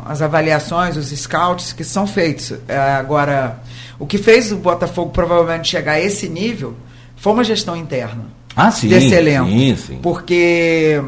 as 0.06 0.22
avaliações, 0.22 0.96
os 0.96 1.08
scouts 1.08 1.72
que 1.74 1.84
são 1.84 2.06
feitos. 2.06 2.54
É, 2.66 2.78
agora, 2.78 3.60
o 3.98 4.06
que 4.06 4.16
fez 4.16 4.52
o 4.52 4.56
Botafogo 4.56 5.10
provavelmente 5.10 5.68
chegar 5.68 5.92
a 5.92 6.00
esse 6.00 6.28
nível 6.28 6.74
foi 7.14 7.32
uma 7.34 7.44
gestão 7.44 7.76
interna. 7.76 8.24
Ah, 8.56 8.70
sim. 8.70 8.88
Desse 8.88 9.12
elenco. 9.12 9.50
Sim, 9.50 9.76
sim. 9.76 9.98
Porque 10.00 11.02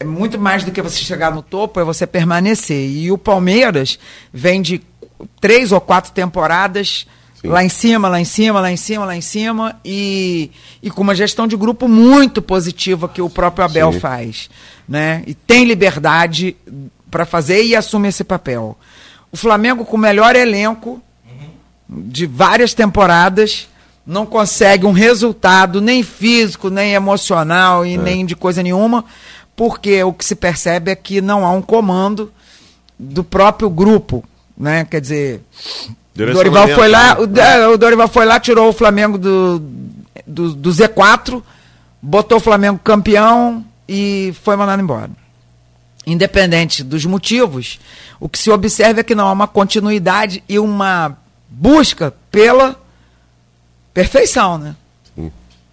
é 0.00 0.04
muito 0.04 0.40
mais 0.40 0.64
do 0.64 0.72
que 0.72 0.82
você 0.82 0.98
chegar 0.98 1.32
no 1.32 1.42
topo, 1.42 1.78
é 1.78 1.84
você 1.84 2.04
permanecer. 2.04 2.90
E 2.90 3.12
o 3.12 3.18
Palmeiras 3.18 3.96
vem 4.32 4.60
de 4.60 4.82
três 5.40 5.70
ou 5.70 5.80
quatro 5.80 6.10
temporadas 6.10 7.06
Sim. 7.44 7.50
lá 7.50 7.62
em 7.62 7.68
cima, 7.68 8.08
lá 8.08 8.18
em 8.18 8.24
cima, 8.24 8.60
lá 8.60 8.72
em 8.72 8.76
cima, 8.76 9.04
lá 9.04 9.14
em 9.14 9.20
cima, 9.20 9.76
e, 9.84 10.50
e 10.82 10.90
com 10.90 11.02
uma 11.02 11.14
gestão 11.14 11.46
de 11.46 11.56
grupo 11.56 11.86
muito 11.86 12.40
positiva 12.40 13.06
que 13.06 13.20
o 13.20 13.28
próprio 13.28 13.66
Abel 13.66 13.92
Sim. 13.92 14.00
faz. 14.00 14.48
Né? 14.88 15.22
E 15.26 15.34
tem 15.34 15.64
liberdade 15.64 16.56
para 17.10 17.26
fazer 17.26 17.62
e 17.62 17.76
assume 17.76 18.08
esse 18.08 18.24
papel. 18.24 18.76
O 19.30 19.36
Flamengo, 19.36 19.84
com 19.84 19.96
o 19.96 20.00
melhor 20.00 20.34
elenco 20.34 21.02
de 21.88 22.26
várias 22.26 22.72
temporadas, 22.72 23.68
não 24.06 24.24
consegue 24.24 24.86
um 24.86 24.92
resultado 24.92 25.80
nem 25.80 26.02
físico, 26.02 26.70
nem 26.70 26.94
emocional 26.94 27.84
e 27.84 27.94
é. 27.94 27.98
nem 27.98 28.24
de 28.24 28.34
coisa 28.34 28.62
nenhuma, 28.62 29.04
porque 29.54 30.02
o 30.02 30.12
que 30.12 30.24
se 30.24 30.34
percebe 30.34 30.90
é 30.90 30.96
que 30.96 31.20
não 31.20 31.44
há 31.44 31.50
um 31.50 31.62
comando 31.62 32.32
do 32.98 33.22
próprio 33.22 33.68
grupo, 33.68 34.24
né? 34.56 34.84
Quer 34.84 35.00
dizer, 35.00 35.42
Dorival 36.14 36.68
foi 36.68 36.88
lá, 36.88 37.18
o, 37.18 37.38
é, 37.38 37.68
o, 37.68 37.76
Dorival 37.76 38.08
foi 38.08 38.24
lá, 38.24 38.38
tirou 38.38 38.68
o 38.68 38.72
Flamengo 38.72 39.18
do, 39.18 39.62
do, 40.26 40.54
do 40.54 40.70
Z4, 40.70 41.42
botou 42.00 42.38
o 42.38 42.40
Flamengo 42.40 42.78
campeão 42.82 43.64
e 43.88 44.34
foi 44.42 44.56
mandado 44.56 44.80
embora. 44.80 45.10
Independente 46.06 46.84
dos 46.84 47.04
motivos, 47.04 47.80
o 48.20 48.28
que 48.28 48.38
se 48.38 48.50
observa 48.50 49.00
é 49.00 49.02
que 49.02 49.14
não 49.14 49.26
há 49.26 49.32
uma 49.32 49.48
continuidade 49.48 50.44
e 50.48 50.58
uma 50.58 51.16
busca 51.48 52.14
pela 52.30 52.76
perfeição, 53.92 54.58
né? 54.58 54.76
Sim. 55.14 55.32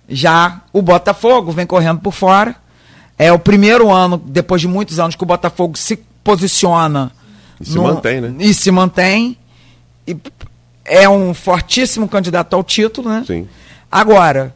Já 0.10 0.62
o 0.74 0.82
Botafogo 0.82 1.52
vem 1.52 1.66
correndo 1.66 2.00
por 2.00 2.14
fora 2.14 2.56
é 3.22 3.32
o 3.32 3.38
primeiro 3.38 3.92
ano, 3.92 4.18
depois 4.18 4.62
de 4.62 4.68
muitos 4.68 5.00
anos, 5.00 5.16
que 5.16 5.22
o 5.22 5.28
Botafogo 5.28 5.78
se 5.78 5.96
posiciona. 6.24 7.12
E 7.60 7.66
se 7.66 7.76
no, 7.76 7.84
mantém, 7.84 8.20
né? 8.20 8.34
E 8.40 8.52
se 8.52 8.72
mantém. 8.72 9.38
E 10.08 10.18
é 10.86 11.08
um 11.08 11.34
fortíssimo 11.34 12.08
candidato 12.08 12.56
ao 12.56 12.64
título, 12.64 13.10
né? 13.10 13.24
Sim. 13.26 13.48
Agora, 13.92 14.54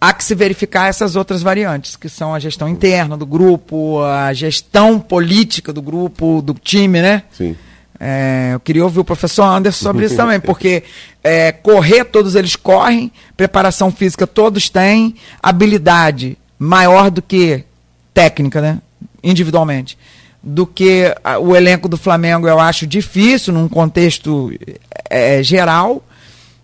há 0.00 0.12
que 0.12 0.22
se 0.22 0.34
verificar 0.34 0.88
essas 0.88 1.16
outras 1.16 1.42
variantes, 1.42 1.96
que 1.96 2.08
são 2.08 2.34
a 2.34 2.38
gestão 2.38 2.68
interna 2.68 3.16
do 3.16 3.26
grupo, 3.26 4.02
a 4.02 4.32
gestão 4.32 5.00
política 5.00 5.72
do 5.72 5.82
grupo, 5.82 6.42
do 6.42 6.54
time, 6.54 7.02
né? 7.02 7.22
Sim. 7.32 7.56
É, 8.00 8.50
eu 8.54 8.60
queria 8.60 8.84
ouvir 8.84 9.00
o 9.00 9.04
professor 9.04 9.42
Anderson 9.42 9.82
sobre 9.82 10.06
isso 10.06 10.16
também, 10.16 10.38
porque 10.40 10.84
é, 11.22 11.50
correr 11.50 12.04
todos 12.04 12.36
eles 12.36 12.54
correm, 12.54 13.10
preparação 13.36 13.90
física 13.90 14.26
todos 14.26 14.68
têm, 14.68 15.16
habilidade 15.42 16.38
maior 16.58 17.10
do 17.10 17.20
que 17.20 17.64
técnica, 18.14 18.60
né? 18.60 18.78
Individualmente. 19.22 19.98
Do 20.42 20.66
que 20.66 21.12
a, 21.24 21.38
o 21.38 21.56
elenco 21.56 21.88
do 21.88 21.96
Flamengo, 21.96 22.48
eu 22.48 22.60
acho 22.60 22.86
difícil 22.86 23.52
num 23.52 23.68
contexto 23.68 24.52
é, 25.10 25.42
geral, 25.42 26.02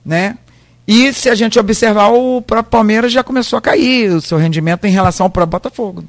né? 0.05 0.39
E 0.87 1.13
se 1.15 1.31
a 1.31 1.35
gente 1.35 1.59
observar, 1.59 2.09
o 2.13 2.43
próprio 2.43 2.71
Palmeiras 2.71 3.11
já 3.11 3.25
começou 3.25 3.59
a 3.59 3.63
cair 3.63 4.11
o 4.11 4.21
seu 4.21 4.37
rendimento 4.37 4.85
em 4.85 4.91
relação 4.91 5.25
ao 5.25 5.31
próprio 5.31 5.53
Botafogo. 5.53 6.05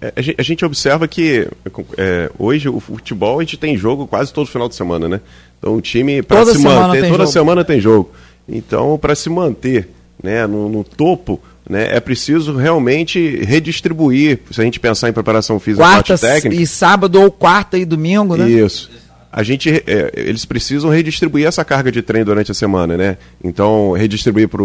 É, 0.00 0.08
é 0.08 0.34
a, 0.36 0.42
gente, 0.42 0.64
observa 0.66 1.08
que 1.08 1.48
é, 1.96 2.30
hoje 2.38 2.68
o 2.68 2.78
futebol 2.78 3.38
a 3.38 3.42
gente 3.42 3.56
tem 3.56 3.74
jogo 3.74 4.06
quase 4.06 4.32
todo 4.32 4.46
final 4.46 4.68
de 4.68 4.74
semana, 4.74 5.08
né? 5.08 5.20
Então 5.58 5.74
o 5.74 5.80
time, 5.80 6.22
para 6.22 6.44
se 6.44 6.58
manter, 6.58 7.08
toda 7.08 7.24
jogo. 7.24 7.26
semana 7.26 7.64
tem 7.64 7.80
jogo. 7.80 8.10
Então, 8.46 8.98
para 8.98 9.14
se 9.14 9.30
manter 9.30 9.88
né, 10.22 10.46
no, 10.46 10.68
no 10.68 10.84
topo, 10.84 11.40
né, 11.68 11.88
é 11.94 12.00
preciso 12.00 12.56
realmente 12.56 13.36
redistribuir, 13.44 14.40
se 14.50 14.60
a 14.60 14.64
gente 14.64 14.80
pensar 14.80 15.08
em 15.08 15.12
preparação 15.12 15.60
física 15.60 15.84
quarta 15.84 16.16
técnica. 16.16 16.62
E 16.62 16.66
sábado 16.66 17.20
ou 17.20 17.30
quarta 17.30 17.76
e 17.76 17.84
domingo, 17.84 18.36
né? 18.36 18.48
Isso 18.48 18.90
a 19.30 19.42
gente 19.42 19.70
é, 19.86 20.10
eles 20.14 20.44
precisam 20.44 20.90
redistribuir 20.90 21.46
essa 21.46 21.64
carga 21.64 21.92
de 21.92 22.02
treino 22.02 22.24
durante 22.24 22.50
a 22.50 22.54
semana, 22.54 22.96
né? 22.96 23.18
Então, 23.44 23.92
redistribuir 23.92 24.48
para 24.48 24.64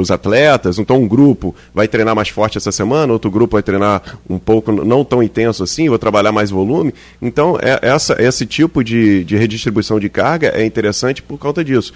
os 0.00 0.10
atletas. 0.10 0.78
Então, 0.78 1.02
um 1.02 1.08
grupo 1.08 1.54
vai 1.74 1.88
treinar 1.88 2.14
mais 2.14 2.28
forte 2.28 2.58
essa 2.58 2.70
semana, 2.70 3.12
outro 3.12 3.30
grupo 3.30 3.56
vai 3.56 3.62
treinar 3.62 4.02
um 4.28 4.38
pouco 4.38 4.70
não 4.70 5.04
tão 5.04 5.22
intenso 5.22 5.62
assim, 5.62 5.88
vou 5.88 5.98
trabalhar 5.98 6.30
mais 6.30 6.50
volume. 6.50 6.94
Então, 7.20 7.58
é, 7.60 7.80
essa, 7.82 8.20
esse 8.22 8.44
tipo 8.44 8.84
de, 8.84 9.24
de 9.24 9.36
redistribuição 9.36 9.98
de 9.98 10.08
carga 10.08 10.48
é 10.54 10.64
interessante 10.64 11.22
por 11.22 11.38
conta 11.38 11.64
disso. 11.64 11.92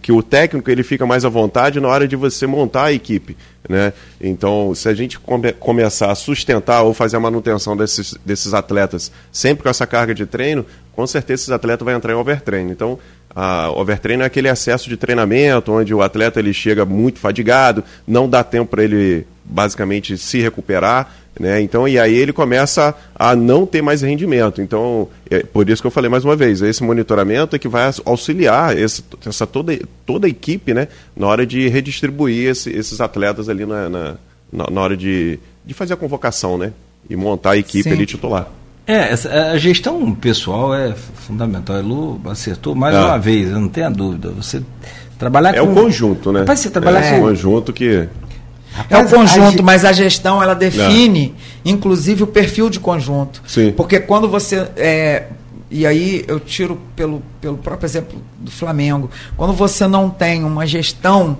Que 0.00 0.12
o 0.12 0.22
técnico 0.22 0.70
ele 0.70 0.82
fica 0.82 1.04
mais 1.04 1.24
à 1.24 1.28
vontade 1.28 1.80
na 1.80 1.88
hora 1.88 2.06
de 2.06 2.14
você 2.14 2.46
montar 2.46 2.84
a 2.84 2.92
equipe. 2.92 3.36
Né? 3.68 3.92
Então, 4.20 4.74
se 4.74 4.88
a 4.88 4.94
gente 4.94 5.18
come, 5.18 5.52
começar 5.52 6.10
a 6.10 6.14
sustentar 6.14 6.82
ou 6.82 6.92
fazer 6.92 7.16
a 7.16 7.20
manutenção 7.20 7.76
desses, 7.76 8.14
desses 8.24 8.52
atletas 8.54 9.12
sempre 9.30 9.62
com 9.62 9.68
essa 9.68 9.86
carga 9.86 10.14
de 10.14 10.26
treino, 10.26 10.66
com 10.92 11.06
certeza 11.06 11.42
esses 11.42 11.50
atletas 11.50 11.84
vão 11.84 11.94
entrar 11.94 12.12
em 12.12 12.16
overtreino. 12.16 12.72
Então, 12.72 12.98
a 13.34 13.70
overtreino 13.70 14.24
é 14.24 14.26
aquele 14.26 14.48
excesso 14.48 14.88
de 14.88 14.96
treinamento 14.96 15.72
onde 15.72 15.94
o 15.94 16.02
atleta 16.02 16.38
ele 16.38 16.52
chega 16.52 16.84
muito 16.84 17.18
fadigado, 17.18 17.82
não 18.06 18.28
dá 18.28 18.44
tempo 18.44 18.70
para 18.70 18.84
ele 18.84 19.26
basicamente 19.44 20.18
se 20.18 20.40
recuperar, 20.40 21.10
né? 21.38 21.60
Então, 21.60 21.88
e 21.88 21.98
aí 21.98 22.14
ele 22.14 22.32
começa 22.32 22.94
a 23.14 23.34
não 23.34 23.66
ter 23.66 23.82
mais 23.82 24.02
rendimento. 24.02 24.60
Então, 24.60 25.08
é 25.30 25.40
por 25.40 25.68
isso 25.68 25.82
que 25.82 25.86
eu 25.86 25.90
falei 25.90 26.10
mais 26.10 26.24
uma 26.24 26.36
vez, 26.36 26.60
esse 26.62 26.82
monitoramento 26.82 27.56
é 27.56 27.58
que 27.58 27.68
vai 27.68 27.90
auxiliar 28.04 28.76
esse, 28.76 29.02
essa 29.24 29.46
toda, 29.46 29.78
toda 30.04 30.26
a 30.26 30.30
equipe, 30.30 30.74
né? 30.74 30.88
Na 31.16 31.26
hora 31.26 31.46
de 31.46 31.68
redistribuir 31.68 32.50
esse, 32.50 32.70
esses 32.70 33.00
atletas 33.00 33.48
ali 33.48 33.64
na, 33.64 33.88
na, 33.88 34.16
na, 34.52 34.80
hora 34.80 34.96
de, 34.96 35.38
de 35.64 35.74
fazer 35.74 35.94
a 35.94 35.96
convocação, 35.96 36.58
né? 36.58 36.72
E 37.08 37.16
montar 37.16 37.52
a 37.52 37.56
equipe 37.56 37.84
Sim. 37.84 37.92
ali 37.92 38.06
titular. 38.06 38.48
É, 38.86 39.14
a 39.52 39.56
gestão 39.58 40.12
pessoal 40.14 40.74
é 40.74 40.92
fundamental. 40.92 41.76
A 41.76 41.80
Lu 41.80 42.20
acertou 42.26 42.74
mais 42.74 42.94
ah. 42.94 43.06
uma 43.06 43.18
vez, 43.18 43.48
eu 43.48 43.60
não 43.60 43.68
tenho 43.68 43.86
a 43.86 43.90
dúvida. 43.90 44.30
Você 44.30 44.62
trabalhar 45.18 45.54
é 45.54 45.60
com... 45.60 45.72
o 45.72 45.74
conjunto, 45.74 46.32
né? 46.32 46.40
Rapaz, 46.40 46.60
você 46.60 46.70
trabalhar 46.70 47.00
é 47.00 47.10
com... 47.12 47.18
o 47.18 47.28
conjunto 47.28 47.72
que 47.72 48.08
é 48.88 48.98
o 48.98 49.08
conjunto, 49.08 49.60
a... 49.60 49.62
mas 49.62 49.84
a 49.84 49.92
gestão 49.92 50.42
ela 50.42 50.54
define, 50.54 51.34
Não. 51.64 51.72
inclusive, 51.72 52.22
o 52.22 52.26
perfil 52.26 52.70
de 52.70 52.80
conjunto. 52.80 53.42
Sim. 53.46 53.72
Porque 53.72 54.00
quando 54.00 54.28
você. 54.28 54.68
É, 54.76 55.24
e 55.70 55.86
aí 55.86 56.24
eu 56.28 56.38
tiro 56.38 56.78
pelo, 56.94 57.22
pelo 57.40 57.56
próprio 57.56 57.86
exemplo 57.86 58.20
do 58.38 58.50
Flamengo. 58.50 59.10
Quando 59.36 59.52
você 59.54 59.86
não 59.86 60.10
tem 60.10 60.44
uma 60.44 60.66
gestão 60.66 61.38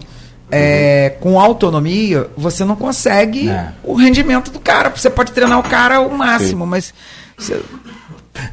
é, 0.50 1.14
uhum. 1.14 1.20
com 1.20 1.40
autonomia, 1.40 2.28
você 2.36 2.64
não 2.64 2.76
consegue 2.76 3.48
é. 3.48 3.72
o 3.82 3.94
rendimento 3.94 4.50
do 4.50 4.58
cara. 4.58 4.90
Você 4.90 5.10
pode 5.10 5.32
treinar 5.32 5.58
o 5.58 5.62
cara 5.62 5.96
ao 5.96 6.10
máximo, 6.10 6.64
Sim. 6.64 6.70
mas 6.70 6.94
você, 7.36 7.60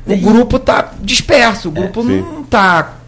o 0.05 0.17
grupo 0.17 0.57
está 0.57 0.93
disperso, 1.01 1.69
o 1.69 1.71
grupo 1.71 2.01
é, 2.01 2.03
não 2.03 2.41
está 2.41 2.98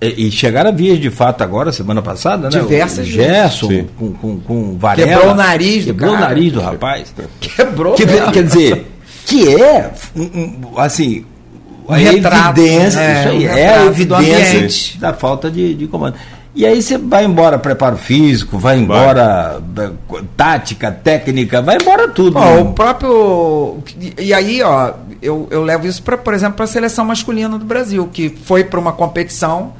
e, 0.00 0.28
e 0.28 0.30
chegaram 0.30 0.70
a 0.70 0.72
vias 0.72 0.98
de 0.98 1.10
fato 1.10 1.42
agora, 1.42 1.72
semana 1.72 2.00
passada, 2.00 2.48
né? 2.48 2.60
Diversas 2.60 3.06
o 3.06 3.10
Gerson 3.10 3.84
com, 3.98 4.12
com, 4.12 4.40
com 4.40 4.78
Varela. 4.78 5.08
Quebrou 5.08 5.32
o 5.32 5.34
nariz 5.34 5.84
do 5.84 5.86
Quebrou 5.88 6.12
cara. 6.12 6.24
o 6.24 6.28
nariz 6.28 6.52
do 6.52 6.60
rapaz. 6.60 7.14
Quebrou 7.40 7.94
que, 7.94 8.06
Quer 8.06 8.44
dizer, 8.44 8.86
que 9.26 9.54
é, 9.54 9.90
assim, 10.76 11.24
a 11.88 11.96
retrato, 11.96 12.60
evidência, 12.60 13.00
é, 13.00 13.20
isso 13.20 13.28
aí, 13.28 13.44
é 13.46 13.74
a 13.76 13.84
evidência 13.84 15.00
da 15.00 15.12
falta 15.12 15.50
de, 15.50 15.74
de 15.74 15.86
comando. 15.86 16.16
E 16.54 16.66
aí 16.66 16.82
você 16.82 16.98
vai 16.98 17.24
embora 17.24 17.58
preparo 17.58 17.96
físico, 17.96 18.58
vai 18.58 18.76
embora 18.76 19.62
vai. 19.72 19.92
tática, 20.36 20.90
técnica, 20.90 21.62
vai 21.62 21.76
embora 21.76 22.08
tudo. 22.08 22.38
Ó, 22.38 22.44
né? 22.44 22.60
o 22.60 22.72
próprio. 22.72 23.78
E 24.18 24.34
aí, 24.34 24.60
ó, 24.62 24.94
eu, 25.22 25.46
eu 25.50 25.62
levo 25.62 25.86
isso, 25.86 26.02
pra, 26.02 26.16
por 26.16 26.34
exemplo, 26.34 26.56
para 26.56 26.64
a 26.64 26.68
seleção 26.68 27.04
masculina 27.04 27.56
do 27.56 27.64
Brasil, 27.64 28.08
que 28.12 28.30
foi 28.44 28.64
para 28.64 28.80
uma 28.80 28.92
competição 28.92 29.74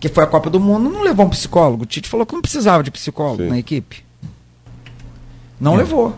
que 0.00 0.08
foi 0.08 0.24
a 0.24 0.26
Copa 0.26 0.48
do 0.48 0.58
Mundo, 0.58 0.88
não 0.88 1.02
levou 1.02 1.26
um 1.26 1.30
psicólogo. 1.30 1.82
O 1.84 1.86
Tite 1.86 2.08
falou 2.08 2.24
que 2.24 2.34
não 2.34 2.40
precisava 2.40 2.82
de 2.82 2.90
psicólogo 2.90 3.42
Sim. 3.42 3.50
na 3.50 3.58
equipe. 3.58 4.02
não 5.60 5.74
é. 5.74 5.78
levou. 5.78 6.16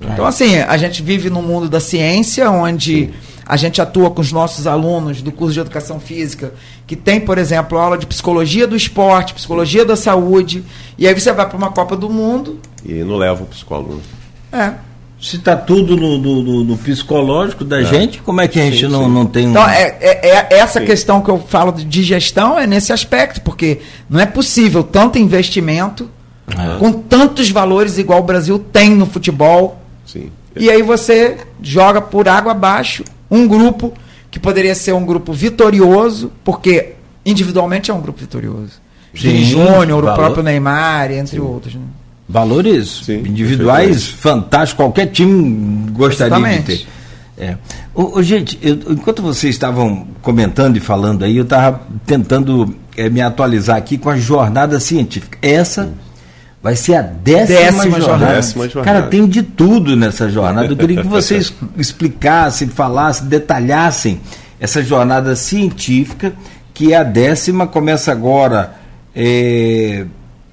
Então, 0.00 0.26
assim, 0.26 0.56
a 0.56 0.76
gente 0.76 1.00
vive 1.00 1.30
num 1.30 1.42
mundo 1.42 1.68
da 1.68 1.78
ciência, 1.78 2.50
onde 2.50 3.06
Sim. 3.06 3.12
a 3.46 3.56
gente 3.56 3.80
atua 3.80 4.10
com 4.10 4.20
os 4.20 4.32
nossos 4.32 4.66
alunos 4.66 5.22
do 5.22 5.30
curso 5.30 5.54
de 5.54 5.60
educação 5.60 6.00
física, 6.00 6.52
que 6.88 6.96
tem, 6.96 7.20
por 7.20 7.38
exemplo, 7.38 7.78
aula 7.78 7.96
de 7.96 8.04
psicologia 8.04 8.66
do 8.66 8.74
esporte, 8.74 9.32
psicologia 9.32 9.84
da 9.84 9.94
saúde, 9.94 10.64
e 10.98 11.06
aí 11.06 11.14
você 11.14 11.32
vai 11.32 11.48
para 11.48 11.56
uma 11.56 11.70
Copa 11.70 11.96
do 11.96 12.10
Mundo. 12.10 12.58
E 12.84 12.94
não 13.04 13.16
leva 13.16 13.44
o 13.44 13.46
psicólogo. 13.46 14.00
É. 14.50 14.72
se 15.22 15.36
está 15.36 15.56
tudo 15.56 15.96
no, 15.96 16.18
no, 16.18 16.64
no, 16.64 16.76
psicológico 16.76 17.64
da 17.64 17.80
é. 17.80 17.84
gente, 17.84 18.20
como 18.20 18.40
é 18.40 18.48
que 18.48 18.58
a 18.58 18.64
gente 18.64 18.78
sim, 18.78 18.88
não, 18.88 19.04
sim. 19.04 19.10
não 19.10 19.24
tem 19.24 19.46
um... 19.46 19.50
Então, 19.50 19.68
é, 19.68 19.96
é, 20.00 20.48
é 20.50 20.58
essa 20.58 20.80
sim. 20.80 20.86
questão 20.86 21.22
que 21.22 21.30
eu 21.30 21.38
falo 21.38 21.70
de 21.70 22.02
gestão 22.02 22.58
é 22.58 22.66
nesse 22.66 22.92
aspecto, 22.92 23.40
porque 23.40 23.78
não 24.10 24.18
é 24.18 24.26
possível 24.26 24.82
tanto 24.82 25.18
investimento 25.18 26.10
é. 26.48 26.76
com 26.80 26.92
tantos 26.92 27.48
valores 27.50 27.98
igual 27.98 28.18
o 28.18 28.24
Brasil 28.24 28.58
tem 28.58 28.90
no 28.90 29.06
futebol. 29.06 29.80
Sim. 30.04 30.28
E 30.56 30.68
aí 30.68 30.82
você 30.82 31.38
joga 31.62 32.00
por 32.00 32.28
água 32.28 32.50
abaixo 32.50 33.04
um 33.30 33.46
grupo 33.46 33.94
que 34.28 34.40
poderia 34.40 34.74
ser 34.74 34.92
um 34.92 35.06
grupo 35.06 35.32
vitorioso, 35.32 36.32
porque 36.42 36.94
individualmente 37.24 37.92
é 37.92 37.94
um 37.94 38.00
grupo 38.00 38.18
vitorioso. 38.18 38.82
Sim, 39.14 39.44
Júnior, 39.44 40.04
o 40.04 40.14
próprio 40.14 40.42
Neymar, 40.42 41.12
entre 41.12 41.38
outros. 41.38 41.74
Né? 41.76 41.82
Valores 42.32 43.02
Sim, 43.04 43.18
individuais 43.18 44.06
fantásticos, 44.06 44.82
qualquer 44.82 45.06
time 45.08 45.90
gostaria 45.90 46.34
Exatamente. 46.34 46.78
de 46.78 46.78
ter. 46.78 46.86
É. 47.36 47.56
O, 47.94 48.18
o, 48.18 48.22
gente, 48.22 48.58
eu, 48.62 48.78
enquanto 48.90 49.20
vocês 49.20 49.54
estavam 49.54 50.06
comentando 50.22 50.78
e 50.78 50.80
falando 50.80 51.24
aí, 51.24 51.36
eu 51.36 51.44
estava 51.44 51.82
tentando 52.06 52.74
é, 52.96 53.10
me 53.10 53.20
atualizar 53.20 53.76
aqui 53.76 53.98
com 53.98 54.08
a 54.08 54.16
jornada 54.16 54.80
científica. 54.80 55.36
Essa 55.42 55.92
vai 56.62 56.74
ser 56.74 56.94
a 56.94 57.02
décima, 57.02 57.58
décima 57.58 58.00
jornada. 58.00 58.34
décima 58.34 58.68
jornada. 58.68 58.98
Cara, 58.98 59.10
tem 59.10 59.26
de 59.26 59.42
tudo 59.42 59.94
nessa 59.94 60.30
jornada. 60.30 60.68
Eu 60.68 60.76
queria 60.76 61.02
que 61.02 61.08
vocês 61.08 61.52
explicassem, 61.76 62.68
falassem, 62.68 63.26
detalhassem 63.26 64.20
essa 64.58 64.82
jornada 64.82 65.36
científica, 65.36 66.32
que 66.72 66.94
é 66.94 66.96
a 66.96 67.02
décima, 67.02 67.66
começa 67.66 68.10
agora. 68.10 68.74
É, 69.14 70.06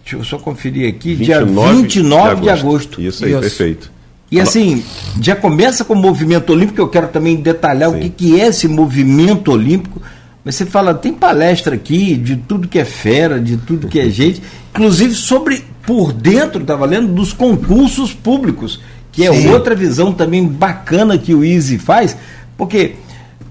Deixa 0.10 0.16
eu 0.16 0.24
só 0.24 0.40
conferir 0.40 0.90
aqui, 0.90 1.14
29 1.14 1.54
dia 1.54 1.82
29 1.84 2.42
de 2.42 2.50
agosto. 2.50 2.50
De 2.50 2.50
agosto. 2.50 3.02
Isso 3.02 3.26
aí, 3.26 3.32
Isso. 3.32 3.42
perfeito. 3.42 3.92
E 4.32 4.40
assim, 4.40 4.84
já 5.22 5.36
começa 5.36 5.86
com 5.86 5.94
o 5.94 5.98
movimento 5.98 6.52
olímpico, 6.52 6.82
eu 6.82 6.88
quero 6.88 7.10
também 7.10 7.36
detalhar 7.36 7.92
Sim. 7.92 7.96
o 7.96 8.00
que, 8.00 8.10
que 8.10 8.42
é 8.42 8.48
esse 8.48 8.68
movimento 8.68 9.52
olímpico. 9.52 10.02
Mas 10.44 10.56
você 10.56 10.66
fala, 10.66 10.96
tem 10.96 11.14
palestra 11.14 11.76
aqui 11.76 12.16
de 12.16 12.38
tudo 12.38 12.68
que 12.68 12.80
é 12.80 12.86
fera, 12.86 13.40
de 13.40 13.58
tudo 13.58 13.88
que 13.88 14.00
é 14.00 14.10
gente, 14.10 14.42
inclusive 14.72 15.14
sobre, 15.14 15.64
por 15.86 16.12
dentro, 16.12 16.62
estava 16.62 16.86
lendo, 16.88 17.14
dos 17.14 17.32
concursos 17.32 18.12
públicos, 18.12 18.80
que 19.12 19.28
é 19.28 19.32
Sim. 19.32 19.50
outra 19.50 19.76
visão 19.76 20.12
também 20.12 20.44
bacana 20.44 21.20
que 21.20 21.36
o 21.36 21.44
Easy 21.44 21.78
faz, 21.78 22.18
porque 22.58 22.96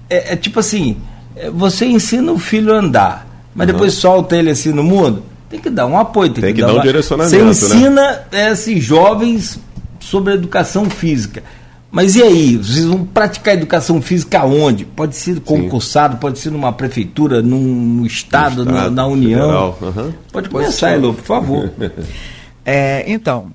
é, 0.09 0.33
é 0.33 0.35
tipo 0.35 0.59
assim, 0.59 0.97
é, 1.37 1.49
você 1.49 1.85
ensina 1.85 2.33
o 2.33 2.39
filho 2.39 2.73
a 2.73 2.79
andar, 2.79 3.27
mas 3.55 3.67
uhum. 3.67 3.73
depois 3.73 3.93
solta 3.93 4.35
ele 4.35 4.49
assim 4.49 4.73
no 4.73 4.83
mundo 4.83 5.28
tem 5.49 5.59
que 5.59 5.69
dar 5.69 5.87
um 5.87 5.97
apoio, 5.97 6.31
tem, 6.31 6.43
tem 6.43 6.53
que, 6.53 6.61
que, 6.61 6.67
dar, 6.67 6.73
um 6.73 6.81
direcionamento. 6.81 7.35
Você 7.35 7.43
né? 7.43 7.49
ensina 7.49 8.25
né? 8.31 8.51
esses 8.51 8.83
jovens 8.83 9.59
sobre 9.99 10.33
educação 10.33 10.89
física. 10.89 11.43
Mas 11.91 12.15
e 12.15 12.21
aí? 12.21 12.55
Vocês 12.55 12.85
vão 12.85 13.03
praticar 13.03 13.55
educação 13.55 13.99
física 13.99 14.45
onde? 14.45 14.85
Pode 14.85 15.15
ser 15.15 15.39
concursado, 15.39 16.13
Sim. 16.13 16.19
pode 16.19 16.39
ser 16.39 16.51
numa 16.51 16.71
prefeitura, 16.71 17.41
num 17.41 18.05
estado, 18.05 18.63
no 18.63 18.71
estado 18.71 18.91
na, 18.91 18.91
na, 18.91 19.07
União. 19.07 19.75
Uhum. 19.81 20.13
Pode 20.31 20.49
começar, 20.49 20.93
Elô, 20.93 21.15
por 21.15 21.23
favor. 21.23 21.71
é, 22.63 23.03
então, 23.07 23.51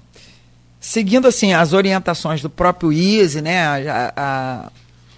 seguindo 0.80 1.28
assim 1.28 1.52
as 1.52 1.72
orientações 1.72 2.42
do 2.42 2.50
próprio 2.50 2.92
ISE, 2.92 3.40
né, 3.40 3.64
a, 3.64 4.12
a, 4.16 4.72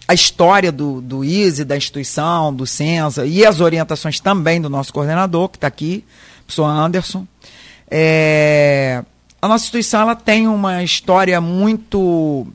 a 0.08 0.14
história 0.14 0.70
do, 0.70 1.00
do 1.00 1.24
ISE, 1.24 1.64
da 1.64 1.76
instituição, 1.76 2.52
do 2.52 2.66
CENSA, 2.66 3.24
e 3.24 3.46
as 3.46 3.60
orientações 3.60 4.20
também 4.20 4.60
do 4.60 4.68
nosso 4.68 4.92
coordenador, 4.92 5.48
que 5.48 5.56
está 5.56 5.66
aqui, 5.66 6.04
professor 6.46 6.66
Anderson. 6.66 7.26
É, 7.90 9.02
a 9.42 9.48
nossa 9.48 9.64
instituição 9.64 10.00
ela 10.00 10.16
tem 10.16 10.48
uma 10.48 10.82
história 10.82 11.40
muito 11.40 12.46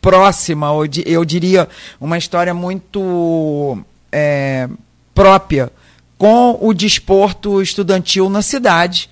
próxima, 0.00 0.68
eu 1.04 1.24
diria 1.24 1.68
uma 2.00 2.16
história 2.16 2.54
muito 2.54 3.78
é, 4.12 4.68
própria 5.14 5.70
com 6.16 6.58
o 6.60 6.72
desporto 6.72 7.60
estudantil 7.60 8.30
na 8.30 8.40
cidade, 8.40 9.10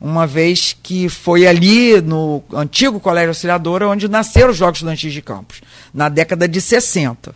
uma 0.00 0.26
vez 0.26 0.76
que 0.82 1.08
foi 1.08 1.46
ali 1.46 2.00
no 2.00 2.42
antigo 2.52 3.00
Colégio 3.00 3.30
Auxiliadora 3.30 3.88
onde 3.88 4.08
nasceram 4.08 4.50
os 4.50 4.56
Jogos 4.56 4.78
Estudantis 4.78 5.12
de 5.12 5.22
Campos, 5.22 5.60
na 5.92 6.08
década 6.08 6.46
de 6.46 6.60
60. 6.60 7.34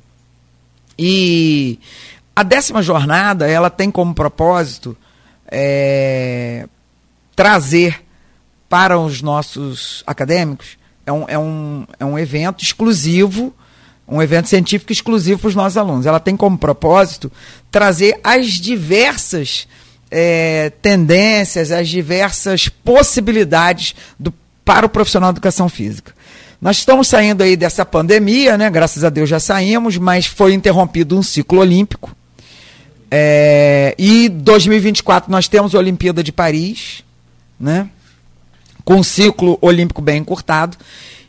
E 0.98 1.78
a 2.34 2.42
décima 2.42 2.82
jornada 2.82 3.46
ela 3.46 3.70
tem 3.70 3.90
como 3.90 4.14
propósito 4.14 4.96
é, 5.50 6.66
trazer 7.34 8.02
para 8.68 8.98
os 8.98 9.20
nossos 9.20 10.04
acadêmicos 10.06 10.78
é 11.04 11.12
um, 11.12 11.24
é, 11.28 11.38
um, 11.38 11.86
é 11.98 12.04
um 12.04 12.18
evento 12.18 12.62
exclusivo, 12.62 13.52
um 14.06 14.22
evento 14.22 14.48
científico 14.48 14.92
exclusivo 14.92 15.40
para 15.40 15.48
os 15.48 15.54
nossos 15.54 15.76
alunos. 15.76 16.06
Ela 16.06 16.20
tem 16.20 16.36
como 16.36 16.56
propósito 16.56 17.30
trazer 17.70 18.18
as 18.22 18.48
diversas 18.52 19.66
é, 20.10 20.70
tendências, 20.82 21.70
as 21.70 21.88
diversas 21.88 22.68
possibilidades 22.68 23.94
do, 24.18 24.32
para 24.64 24.86
o 24.86 24.88
profissional 24.88 25.32
de 25.32 25.38
educação 25.38 25.68
física. 25.68 26.14
Nós 26.60 26.78
estamos 26.78 27.08
saindo 27.08 27.42
aí 27.42 27.56
dessa 27.56 27.86
pandemia, 27.86 28.58
né? 28.58 28.68
Graças 28.68 29.02
a 29.02 29.08
Deus 29.08 29.28
já 29.28 29.40
saímos, 29.40 29.96
mas 29.96 30.26
foi 30.26 30.52
interrompido 30.52 31.16
um 31.18 31.22
ciclo 31.22 31.58
olímpico 31.58 32.14
é, 33.10 33.94
e 33.98 34.28
2024 34.28 35.30
nós 35.30 35.48
temos 35.48 35.74
a 35.74 35.78
Olimpíada 35.78 36.22
de 36.22 36.30
Paris, 36.30 37.02
né? 37.58 37.88
com 38.84 38.96
um 38.96 39.02
ciclo 39.02 39.58
olímpico 39.60 40.00
bem 40.00 40.20
encurtado. 40.20 40.76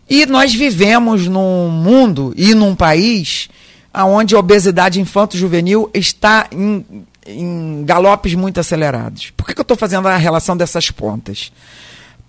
E 0.10 0.26
nós 0.26 0.54
vivemos 0.54 1.28
num 1.28 1.70
mundo 1.70 2.34
e 2.36 2.54
num 2.54 2.76
país 2.76 3.50
onde 3.94 4.36
a 4.36 4.40
obesidade 4.40 5.00
infanto-juvenil 5.00 5.90
está 5.94 6.48
em, 6.52 6.86
em, 7.26 7.84
galopes 7.86 8.34
muito 8.34 8.60
acelerados. 8.60 9.32
Por 9.32 9.46
que, 9.46 9.54
que 9.54 9.60
eu 9.60 9.64
estou 9.64 9.78
fazendo 9.78 10.08
a 10.08 10.18
relação 10.18 10.56
dessas 10.56 10.92
pontas? 10.92 11.52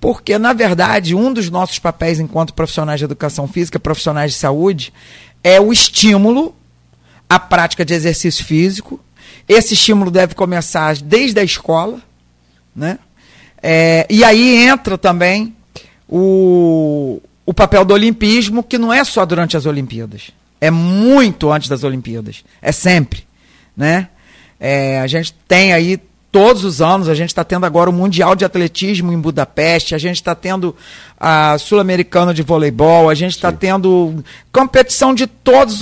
Porque, 0.01 0.37
na 0.39 0.53
verdade, 0.53 1.15
um 1.15 1.33
dos 1.33 1.49
nossos 1.49 1.79
papéis 1.79 2.19
enquanto 2.19 2.55
profissionais 2.55 2.99
de 2.99 3.05
educação 3.05 3.47
física, 3.47 3.79
profissionais 3.79 4.33
de 4.33 4.39
saúde, 4.39 4.93
é 5.45 5.61
o 5.61 5.73
estímulo 5.73 6.55
à 7.29 7.39
prática 7.39 7.85
de 7.85 7.95
exercício 7.95 8.45
físico, 8.45 9.01
esse 9.49 9.75
estímulo 9.75 10.11
deve 10.11 10.35
começar 10.35 10.97
desde 10.97 11.41
a 11.41 11.45
escola, 11.45 12.01
né? 12.75 12.99
É, 13.63 14.07
e 14.11 14.25
aí 14.25 14.67
entra 14.67 14.99
também 14.99 15.55
o, 16.09 17.21
o 17.47 17.55
papel 17.55 17.85
do 17.85 17.95
olimpismo, 17.95 18.63
que 18.63 18.77
não 18.77 18.93
é 18.93 19.05
só 19.05 19.25
durante 19.25 19.57
as 19.57 19.67
Olimpíadas. 19.67 20.31
É 20.61 20.71
muito 20.71 21.51
antes 21.51 21.69
das 21.69 21.85
Olimpíadas. 21.85 22.45
É 22.61 22.73
sempre. 22.73 23.25
Né? 23.77 24.09
É, 24.59 25.01
a 25.01 25.07
gente 25.07 25.35
tem 25.47 25.73
aí 25.73 25.99
todos 26.33 26.65
os 26.65 26.81
anos. 26.81 27.09
A 27.09 27.15
gente 27.15 27.29
está 27.29 27.45
tendo 27.45 27.67
agora 27.67 27.91
o 27.91 27.93
Mundial 27.93 28.35
de 28.35 28.45
Atletismo 28.45 29.13
em 29.13 29.21
Budapeste, 29.21 29.95
a 29.95 29.99
gente 29.99 30.17
está 30.17 30.35
tendo 30.35 30.75
a 31.21 31.57
Sul-Americana 31.59 32.33
de 32.33 32.43
Voleibol, 32.43 33.11
a 33.11 33.15
gente 33.15 33.33
está 33.33 33.53
tendo 33.53 34.25
competição 34.51 35.15
de 35.15 35.27
todas 35.27 35.81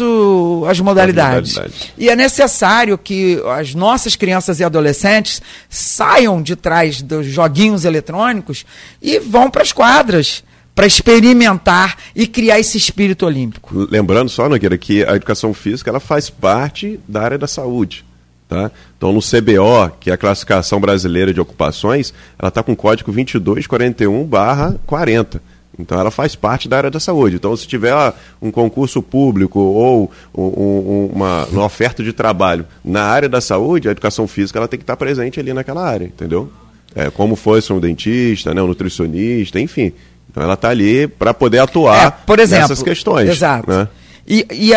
as 0.69 0.81
modalidades. 0.81 1.55
modalidades. 1.55 1.93
E 1.97 2.11
é 2.11 2.17
necessário 2.17 2.99
que 2.99 3.41
as 3.57 3.75
nossas 3.75 4.17
crianças 4.17 4.59
e 4.59 4.65
adolescentes 4.65 5.41
saiam 5.69 6.43
de 6.43 6.57
trás 6.57 7.01
dos 7.01 7.27
joguinhos 7.27 7.85
eletrônicos 7.85 8.67
e 9.01 9.21
vão 9.21 9.49
para 9.49 9.63
as 9.63 9.73
quadras 9.73 10.43
para 10.75 10.87
experimentar 10.87 11.97
e 12.15 12.27
criar 12.27 12.59
esse 12.59 12.79
espírito 12.79 13.27
olímpico. 13.27 13.87
Lembrando 13.91 14.31
só, 14.31 14.49
Nogueira, 14.49 14.79
que 14.79 15.05
a 15.05 15.15
educação 15.15 15.53
física 15.53 15.91
ela 15.91 16.01
faz 16.01 16.31
parte 16.31 16.99
da 17.07 17.23
área 17.23 17.39
da 17.39 17.47
saúde. 17.47 18.05
Tá? 18.51 18.71
Então, 18.99 19.13
no 19.13 19.21
CBO, 19.21 19.93
que 20.01 20.11
é 20.11 20.15
a 20.15 20.17
classificação 20.17 20.81
brasileira 20.81 21.33
de 21.33 21.41
ocupações, 21.41 22.13
ela 22.37 22.49
está 22.49 22.65
com 22.65 22.75
código 22.75 23.13
2241-40. 23.13 25.41
Então, 25.79 26.01
ela 26.01 26.11
faz 26.11 26.35
parte 26.35 26.69
da 26.69 26.77
área 26.77 26.91
da 26.91 26.99
saúde. 26.99 27.37
Então, 27.37 27.57
se 27.57 27.69
tiver 27.69 27.95
um 28.43 28.51
concurso 28.51 29.01
público 29.01 29.61
ou 29.61 30.11
um, 30.37 31.11
uma, 31.15 31.45
uma, 31.47 31.65
oferta 31.65 32.03
de 32.03 32.13
trabalho 32.13 32.67
na 32.85 33.05
área 33.05 33.29
da 33.29 33.41
saúde, 33.41 33.89
a 33.89 33.93
educação 33.93 34.27
física 34.27 34.59
ela 34.59 34.67
tem 34.67 34.79
que 34.79 34.83
estar 34.83 34.97
presente 34.97 35.39
ali 35.39 35.53
naquela 35.53 35.87
área, 35.87 36.07
entendeu? 36.07 36.51
É, 36.93 37.09
como 37.09 37.37
fosse 37.37 37.73
um 37.73 37.79
dentista, 37.79 38.53
né, 38.53 38.61
um 38.61 38.67
nutricionista, 38.67 39.61
enfim. 39.61 39.93
Então, 40.29 40.43
ela 40.43 40.55
está 40.55 40.71
ali 40.71 41.07
para 41.07 41.33
poder 41.33 41.61
atuar 41.61 42.05
é, 42.05 42.11
por 42.27 42.41
exemplo, 42.41 42.63
nessas 42.63 42.83
questões. 42.83 43.31
Exato. 43.31 43.71
Né? 43.71 43.87
E, 44.27 44.45
e, 44.51 44.73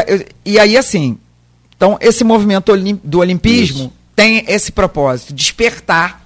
e 0.46 0.60
aí, 0.60 0.78
assim, 0.78 1.18
então, 1.84 1.98
esse 2.00 2.24
movimento 2.24 2.72
do 3.04 3.20
olimpismo 3.20 3.80
Isso. 3.80 3.94
tem 4.16 4.46
esse 4.48 4.72
propósito, 4.72 5.34
despertar 5.34 6.24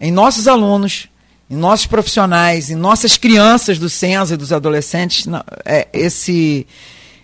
em 0.00 0.12
nossos 0.12 0.46
alunos, 0.46 1.08
em 1.50 1.56
nossos 1.56 1.86
profissionais, 1.86 2.70
em 2.70 2.76
nossas 2.76 3.16
crianças 3.16 3.80
do 3.80 3.90
Sensa 3.90 4.34
e 4.34 4.36
dos 4.36 4.52
adolescentes, 4.52 5.26
é, 5.64 5.88
esse, 5.92 6.64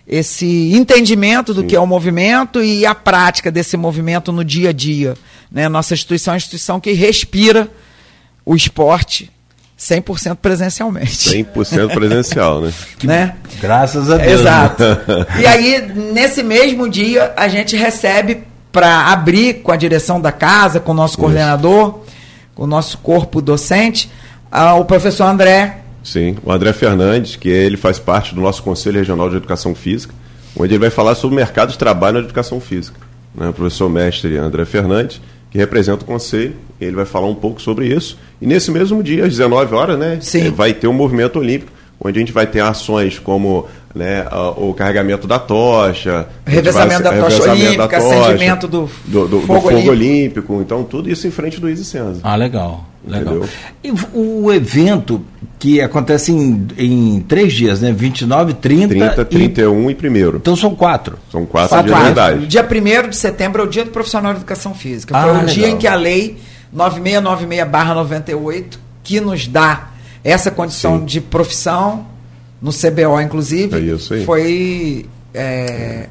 esse 0.05 0.73
entendimento 0.73 1.53
do 1.53 1.61
Sim. 1.61 1.67
que 1.67 1.75
é 1.77 1.79
o 1.79 1.87
movimento 1.87 2.61
e 2.61 2.85
a 2.85 2.93
prática 2.93 3.49
desse 3.49 3.77
movimento 3.77 4.33
no 4.33 4.43
dia 4.43 4.71
a 4.71 4.73
dia. 4.73 5.15
Né? 5.49 5.69
Nossa 5.69 5.93
instituição 5.93 6.33
é 6.33 6.35
uma 6.35 6.37
instituição 6.37 6.81
que 6.81 6.91
respira 6.91 7.71
o 8.45 8.57
esporte 8.57 9.31
100% 9.79 10.35
presencialmente. 10.41 11.11
100% 11.11 11.93
presencial, 11.93 12.61
né? 12.61 12.73
né? 13.03 13.35
Graças 13.61 14.11
a 14.11 14.17
Deus. 14.17 14.41
Exato. 14.41 14.83
e 15.39 15.47
aí, 15.47 15.93
nesse 16.13 16.43
mesmo 16.43 16.89
dia, 16.89 17.33
a 17.37 17.47
gente 17.47 17.77
recebe 17.77 18.43
para 18.71 19.07
abrir 19.07 19.61
com 19.61 19.71
a 19.71 19.77
direção 19.77 20.19
da 20.19 20.31
casa, 20.31 20.79
com 20.79 20.91
o 20.91 20.95
nosso 20.95 21.17
coordenador, 21.17 22.01
com 22.53 22.63
o 22.63 22.67
nosso 22.67 22.97
corpo 22.97 23.41
docente, 23.41 24.11
o 24.77 24.83
professor 24.83 25.23
André. 25.23 25.77
Sim, 26.03 26.37
o 26.43 26.51
André 26.51 26.73
Fernandes, 26.73 27.35
que 27.35 27.49
ele 27.49 27.77
faz 27.77 27.97
parte 27.97 28.35
do 28.35 28.41
nosso 28.41 28.61
Conselho 28.61 28.97
Regional 28.97 29.29
de 29.29 29.37
Educação 29.37 29.73
Física, 29.73 30.13
onde 30.57 30.73
ele 30.73 30.79
vai 30.79 30.89
falar 30.89 31.15
sobre 31.15 31.35
o 31.35 31.37
mercado 31.37 31.71
de 31.71 31.77
trabalho 31.77 32.19
na 32.19 32.25
educação 32.25 32.59
física. 32.59 32.99
Né? 33.33 33.47
O 33.49 33.53
professor 33.53 33.89
mestre 33.89 34.37
André 34.37 34.65
Fernandes, 34.65 35.21
que 35.49 35.57
representa 35.57 36.03
o 36.03 36.05
Conselho, 36.05 36.55
ele 36.79 36.95
vai 36.95 37.05
falar 37.05 37.27
um 37.27 37.35
pouco 37.35 37.61
sobre 37.61 37.87
isso. 37.87 38.17
E 38.41 38.47
nesse 38.47 38.71
mesmo 38.71 39.01
dia, 39.03 39.25
às 39.25 39.31
19 39.31 39.73
horas, 39.75 39.99
né, 39.99 40.19
Sim. 40.21 40.51
vai 40.51 40.73
ter 40.73 40.87
um 40.87 40.93
movimento 40.93 41.39
olímpico, 41.39 41.71
onde 41.99 42.17
a 42.17 42.21
gente 42.21 42.31
vai 42.31 42.47
ter 42.47 42.61
ações 42.61 43.19
como 43.19 43.67
né, 43.93 44.25
o 44.57 44.73
carregamento 44.73 45.27
da 45.27 45.39
tocha, 45.39 46.27
revezamento 46.45 47.03
da 47.03 47.09
tocha 47.09 47.23
revezamento 47.23 47.51
olímpica, 47.51 47.87
da 47.87 47.87
tocha, 47.87 48.21
acendimento 48.21 48.67
do, 48.67 48.89
do, 49.05 49.27
do, 49.27 49.41
fogo, 49.41 49.53
do 49.53 49.61
fogo 49.61 49.67
olímpico. 49.67 49.91
olímpico. 49.91 50.61
Então, 50.61 50.83
tudo 50.83 51.09
isso 51.09 51.27
em 51.27 51.31
frente 51.31 51.59
do 51.59 51.67
Easy 51.67 51.83
Senza. 51.83 52.21
Ah, 52.23 52.35
legal. 52.35 52.85
Legal. 53.09 53.37
Entendeu? 53.37 53.49
E 53.83 53.91
o 54.13 54.51
evento 54.53 55.21
que 55.57 55.81
acontece 55.81 56.31
em, 56.31 56.67
em 56.77 57.19
três 57.27 57.51
dias, 57.53 57.81
né? 57.81 57.91
29, 57.91 58.53
30. 58.53 58.87
30, 58.87 59.21
e... 59.21 59.25
31 59.25 59.89
e 59.91 59.95
primeiro. 59.95 60.37
Então 60.37 60.55
são 60.55 60.73
quatro. 60.73 61.17
São 61.31 61.45
quatro, 61.45 61.69
Quatro 61.69 61.91
dias 61.91 62.03
verdade. 62.03 62.47
Dia 62.47 62.65
1 63.05 63.09
de 63.09 63.17
setembro 63.17 63.63
é 63.63 63.65
o 63.65 63.67
dia 63.67 63.83
do 63.83 63.91
profissional 63.91 64.31
de 64.33 64.39
educação 64.39 64.73
física. 64.73 65.17
Ah, 65.17 65.21
Foi 65.23 65.31
o 65.31 65.33
legal. 65.33 65.47
dia 65.47 65.67
em 65.69 65.77
que 65.77 65.87
a 65.87 65.95
lei 65.95 66.37
9696-98, 66.75 68.77
que 69.03 69.19
nos 69.19 69.47
dá 69.47 69.89
essa 70.23 70.51
condição 70.51 70.99
Sim. 70.99 71.05
de 71.05 71.19
profissão, 71.21 72.05
no 72.61 72.71
CBO 72.71 73.19
inclusive, 73.21 73.75
É 73.75 73.79
isso 73.95 74.13
aí. 74.13 74.23
foi 74.25 75.05
é, 75.33 76.07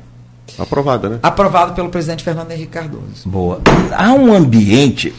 Aprovada, 0.58 1.08
né? 1.08 1.18
aprovado 1.22 1.72
pelo 1.74 1.88
presidente 1.88 2.24
Fernando 2.24 2.50
Henrique 2.50 2.72
Cardoso. 2.72 3.26
Boa. 3.26 3.60
Há 3.92 4.12
um 4.12 4.34
ambiente, 4.34 5.14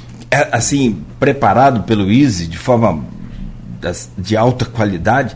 assim, 0.52 1.04
preparado 1.20 1.84
pelo 1.84 2.10
ISE 2.12 2.48
de 2.48 2.58
forma 2.58 3.04
de 4.18 4.36
alta 4.38 4.66
qualidade, 4.66 5.36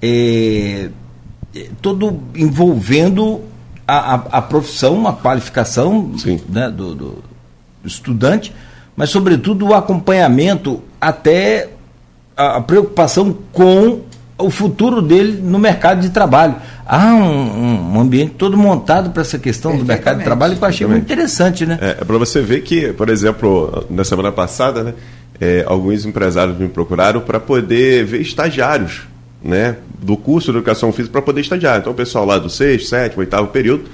é, 0.00 0.88
é, 1.54 1.66
todo 1.82 2.20
envolvendo 2.34 3.40
a, 3.86 4.14
a- 4.14 4.22
a 4.38 4.42
profissão, 4.42 4.94
uma 4.94 5.12
qualificação 5.12 6.12
né, 6.48 6.70
do, 6.70 6.94
do 6.94 7.24
estudante, 7.84 8.54
mas, 8.96 9.10
sobretudo, 9.10 9.66
o 9.68 9.74
acompanhamento 9.74 10.82
até 11.00 11.70
a, 12.36 12.56
a 12.56 12.60
preocupação 12.60 13.36
com 13.52 14.02
o 14.38 14.50
futuro 14.50 15.02
dele 15.02 15.40
no 15.42 15.58
mercado 15.58 16.00
de 16.00 16.10
trabalho. 16.10 16.56
Há 16.92 17.14
um, 17.14 17.94
um- 17.94 18.00
ambiente 18.00 18.32
todo 18.36 18.56
montado 18.56 19.10
para 19.10 19.22
essa 19.22 19.38
questão 19.38 19.76
do 19.76 19.84
mercado 19.84 20.18
de 20.18 20.24
trabalho 20.24 20.56
que 20.56 20.64
eu 20.64 20.68
achei 20.68 20.86
muito 20.88 21.04
interessante, 21.04 21.64
né? 21.64 21.78
É, 21.80 21.90
é 22.00 22.04
para 22.04 22.18
você 22.18 22.40
ver 22.40 22.62
que, 22.62 22.92
por 22.92 23.08
exemplo, 23.08 23.86
na 23.88 24.02
semana 24.02 24.32
passada, 24.32 24.82
né, 24.82 24.94
é, 25.40 25.62
alguns 25.68 26.04
empresários 26.04 26.58
me 26.58 26.66
procuraram 26.68 27.20
para 27.20 27.38
poder 27.38 28.04
ver 28.04 28.20
estagiários 28.20 29.02
né, 29.40 29.76
do 30.02 30.16
curso 30.16 30.50
de 30.50 30.58
educação 30.58 30.92
física 30.92 31.12
para 31.12 31.22
poder 31.22 31.42
estagiar. 31.42 31.78
Então, 31.78 31.92
o 31.92 31.94
pessoal 31.96 32.24
lá 32.26 32.38
do 32.38 32.50
sexto, 32.50 32.88
sétimo, 32.88 33.20
oitavo 33.20 33.46
período. 33.48 33.84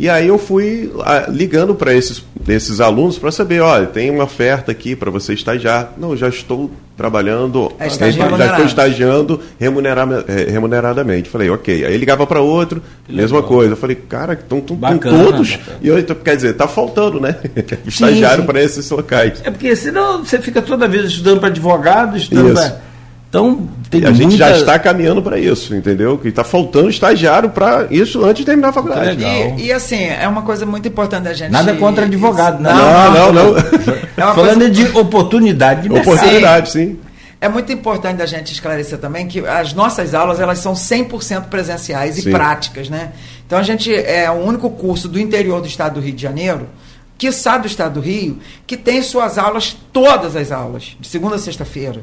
E 0.00 0.08
aí 0.08 0.28
eu 0.28 0.38
fui 0.38 0.92
ah, 1.00 1.26
ligando 1.28 1.74
para 1.74 1.92
esses, 1.92 2.22
esses 2.46 2.80
alunos 2.80 3.18
para 3.18 3.32
saber, 3.32 3.60
olha, 3.60 3.84
tem 3.86 4.08
uma 4.10 4.22
oferta 4.24 4.70
aqui 4.70 4.94
para 4.94 5.10
você 5.10 5.34
estagiar. 5.34 5.92
Não, 5.98 6.16
já 6.16 6.28
estou 6.28 6.70
trabalhando, 6.96 7.72
É 7.80 7.88
já 7.90 8.06
estou 8.50 8.64
estagiando 8.64 9.40
remunerada- 9.58 10.24
eh, 10.28 10.46
remuneradamente. 10.50 11.28
Falei, 11.28 11.50
ok. 11.50 11.84
Aí 11.84 11.96
ligava 11.96 12.24
para 12.28 12.40
outro, 12.40 12.80
mesma 13.08 13.42
coisa. 13.42 13.72
Eu 13.72 13.76
falei, 13.76 13.96
cara, 13.96 14.34
estão 14.34 14.60
todos. 14.60 14.80
bacana. 14.80 15.42
E 15.82 15.88
eu, 15.88 15.98
então, 15.98 16.14
quer 16.14 16.36
dizer, 16.36 16.50
está 16.50 16.68
faltando, 16.68 17.20
né? 17.20 17.34
Estagiário 17.84 18.44
para 18.44 18.62
esses 18.62 18.88
locais. 18.90 19.40
É 19.44 19.50
porque 19.50 19.74
senão 19.74 20.24
você 20.24 20.38
fica 20.38 20.62
toda 20.62 20.86
vez 20.86 21.06
estudando 21.06 21.40
para 21.40 21.48
advogado, 21.48 22.16
estudando 22.16 22.52
Isso. 22.52 22.54
para. 22.54 22.88
Então, 23.28 23.68
tem 23.90 24.00
E 24.00 24.06
a 24.06 24.12
gente 24.12 24.36
já 24.38 24.46
muita- 24.46 24.60
está 24.60 24.78
caminhando 24.78 25.20
para 25.22 25.38
isso, 25.38 25.74
entendeu? 25.74 26.16
Que 26.16 26.28
está 26.28 26.42
faltando 26.42 26.88
estagiário 26.88 27.50
para 27.50 27.86
isso 27.90 28.24
antes 28.24 28.38
de 28.40 28.46
terminar 28.46 28.70
a 28.70 28.72
faculdade. 28.72 29.22
E, 29.22 29.66
e, 29.66 29.72
assim, 29.72 30.02
é 30.02 30.26
uma 30.26 30.40
coisa 30.42 30.64
muito 30.64 30.88
importante 30.88 31.24
da 31.24 31.34
gente. 31.34 31.50
Nada 31.50 31.74
contra 31.74 32.06
advogado, 32.06 32.58
né? 32.62 32.72
Não, 32.72 33.12
não, 33.12 33.32
não. 33.32 33.58
É 34.16 34.24
uma 34.24 34.34
Falando 34.34 34.60
coisa- 34.60 34.70
de 34.70 34.86
oportunidade 34.98 35.82
de 35.82 35.88
mercado. 35.90 36.14
Oportunidade, 36.14 36.70
sim. 36.70 36.98
É 37.40 37.48
muito 37.48 37.70
importante 37.70 38.16
da 38.16 38.26
gente 38.26 38.50
esclarecer 38.52 38.98
também 38.98 39.28
que 39.28 39.46
as 39.46 39.72
nossas 39.74 40.12
aulas 40.14 40.40
elas 40.40 40.58
são 40.58 40.74
100% 40.74 41.48
presenciais 41.48 42.18
e 42.18 42.22
Sim. 42.22 42.30
práticas, 42.32 42.88
né? 42.88 43.10
Então 43.46 43.58
a 43.58 43.62
gente 43.62 43.94
é 43.94 44.28
o 44.30 44.34
único 44.42 44.68
curso 44.70 45.06
do 45.06 45.20
interior 45.20 45.60
do 45.60 45.68
estado 45.68 45.94
do 45.94 46.00
Rio 46.00 46.14
de 46.14 46.20
Janeiro, 46.22 46.66
quiçá 47.16 47.56
do 47.58 47.66
estado 47.68 47.94
do 47.94 48.00
Rio, 48.00 48.38
que 48.66 48.76
tem 48.76 49.02
suas 49.02 49.38
aulas, 49.38 49.76
todas 49.92 50.34
as 50.34 50.50
aulas, 50.50 50.96
de 50.98 51.06
segunda 51.06 51.36
a 51.36 51.38
sexta-feira, 51.38 52.00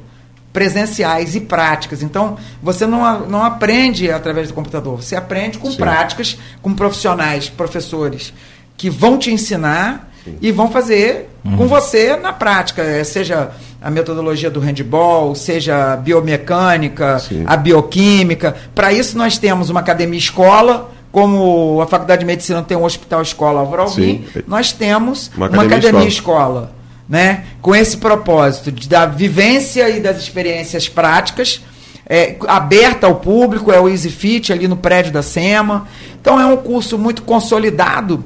presenciais 0.55 1.35
e 1.35 1.41
práticas. 1.41 2.01
Então 2.01 2.37
você 2.63 2.87
não, 2.87 3.27
não 3.27 3.43
aprende 3.43 4.09
através 4.09 4.47
do 4.47 4.53
computador, 4.53 5.03
você 5.03 5.13
aprende 5.13 5.57
com 5.57 5.69
Sim. 5.69 5.75
práticas, 5.75 6.37
com 6.61 6.73
profissionais, 6.73 7.49
professores, 7.49 8.33
que 8.77 8.89
vão 8.89 9.17
te 9.19 9.29
ensinar 9.29 10.09
e 10.41 10.51
vão 10.51 10.71
fazer 10.71 11.29
com 11.57 11.67
você 11.67 12.15
na 12.15 12.33
prática, 12.33 12.81
eh, 12.81 13.03
seja 13.03 13.51
a 13.79 13.91
metodologia 13.91 14.49
do 14.49 14.59
handball, 14.59 15.35
seja 15.35 15.93
a 15.93 15.97
biomecânica, 15.97 17.19
Sim. 17.19 17.43
a 17.45 17.55
bioquímica. 17.55 18.55
Para 18.73 18.91
isso 18.91 19.15
nós 19.15 19.37
temos 19.37 19.69
uma 19.69 19.81
academia 19.81 20.17
escola, 20.17 20.89
como 21.11 21.79
a 21.81 21.85
Faculdade 21.85 22.21
de 22.21 22.25
Medicina 22.25 22.63
tem 22.63 22.75
um 22.75 22.83
hospital 22.83 23.21
escola 23.21 23.59
Álvaro 23.59 23.83
Alvim, 23.83 24.25
Sim. 24.33 24.41
nós 24.47 24.71
temos 24.71 25.29
Uma 25.37 25.47
uma 25.47 25.57
academia 25.63 25.89
academia, 25.89 26.07
escola, 26.07 26.71
né? 27.07 27.43
Com 27.61 27.75
esse 27.75 27.97
propósito 27.97 28.71
de 28.71 28.87
da 28.89 29.05
vivência 29.05 29.89
e 29.89 29.99
das 29.99 30.17
experiências 30.17 30.87
práticas, 30.89 31.61
é, 32.07 32.35
aberta 32.47 33.07
ao 33.07 33.15
público, 33.15 33.71
é 33.71 33.79
o 33.79 33.89
Easy 33.89 34.09
Fit 34.11 34.51
ali 34.53 34.67
no 34.67 34.77
prédio 34.77 35.11
da 35.11 35.21
SEMA. 35.23 35.87
Então 36.21 36.39
é 36.39 36.45
um 36.45 36.57
curso 36.57 36.97
muito 36.97 37.23
consolidado 37.23 38.23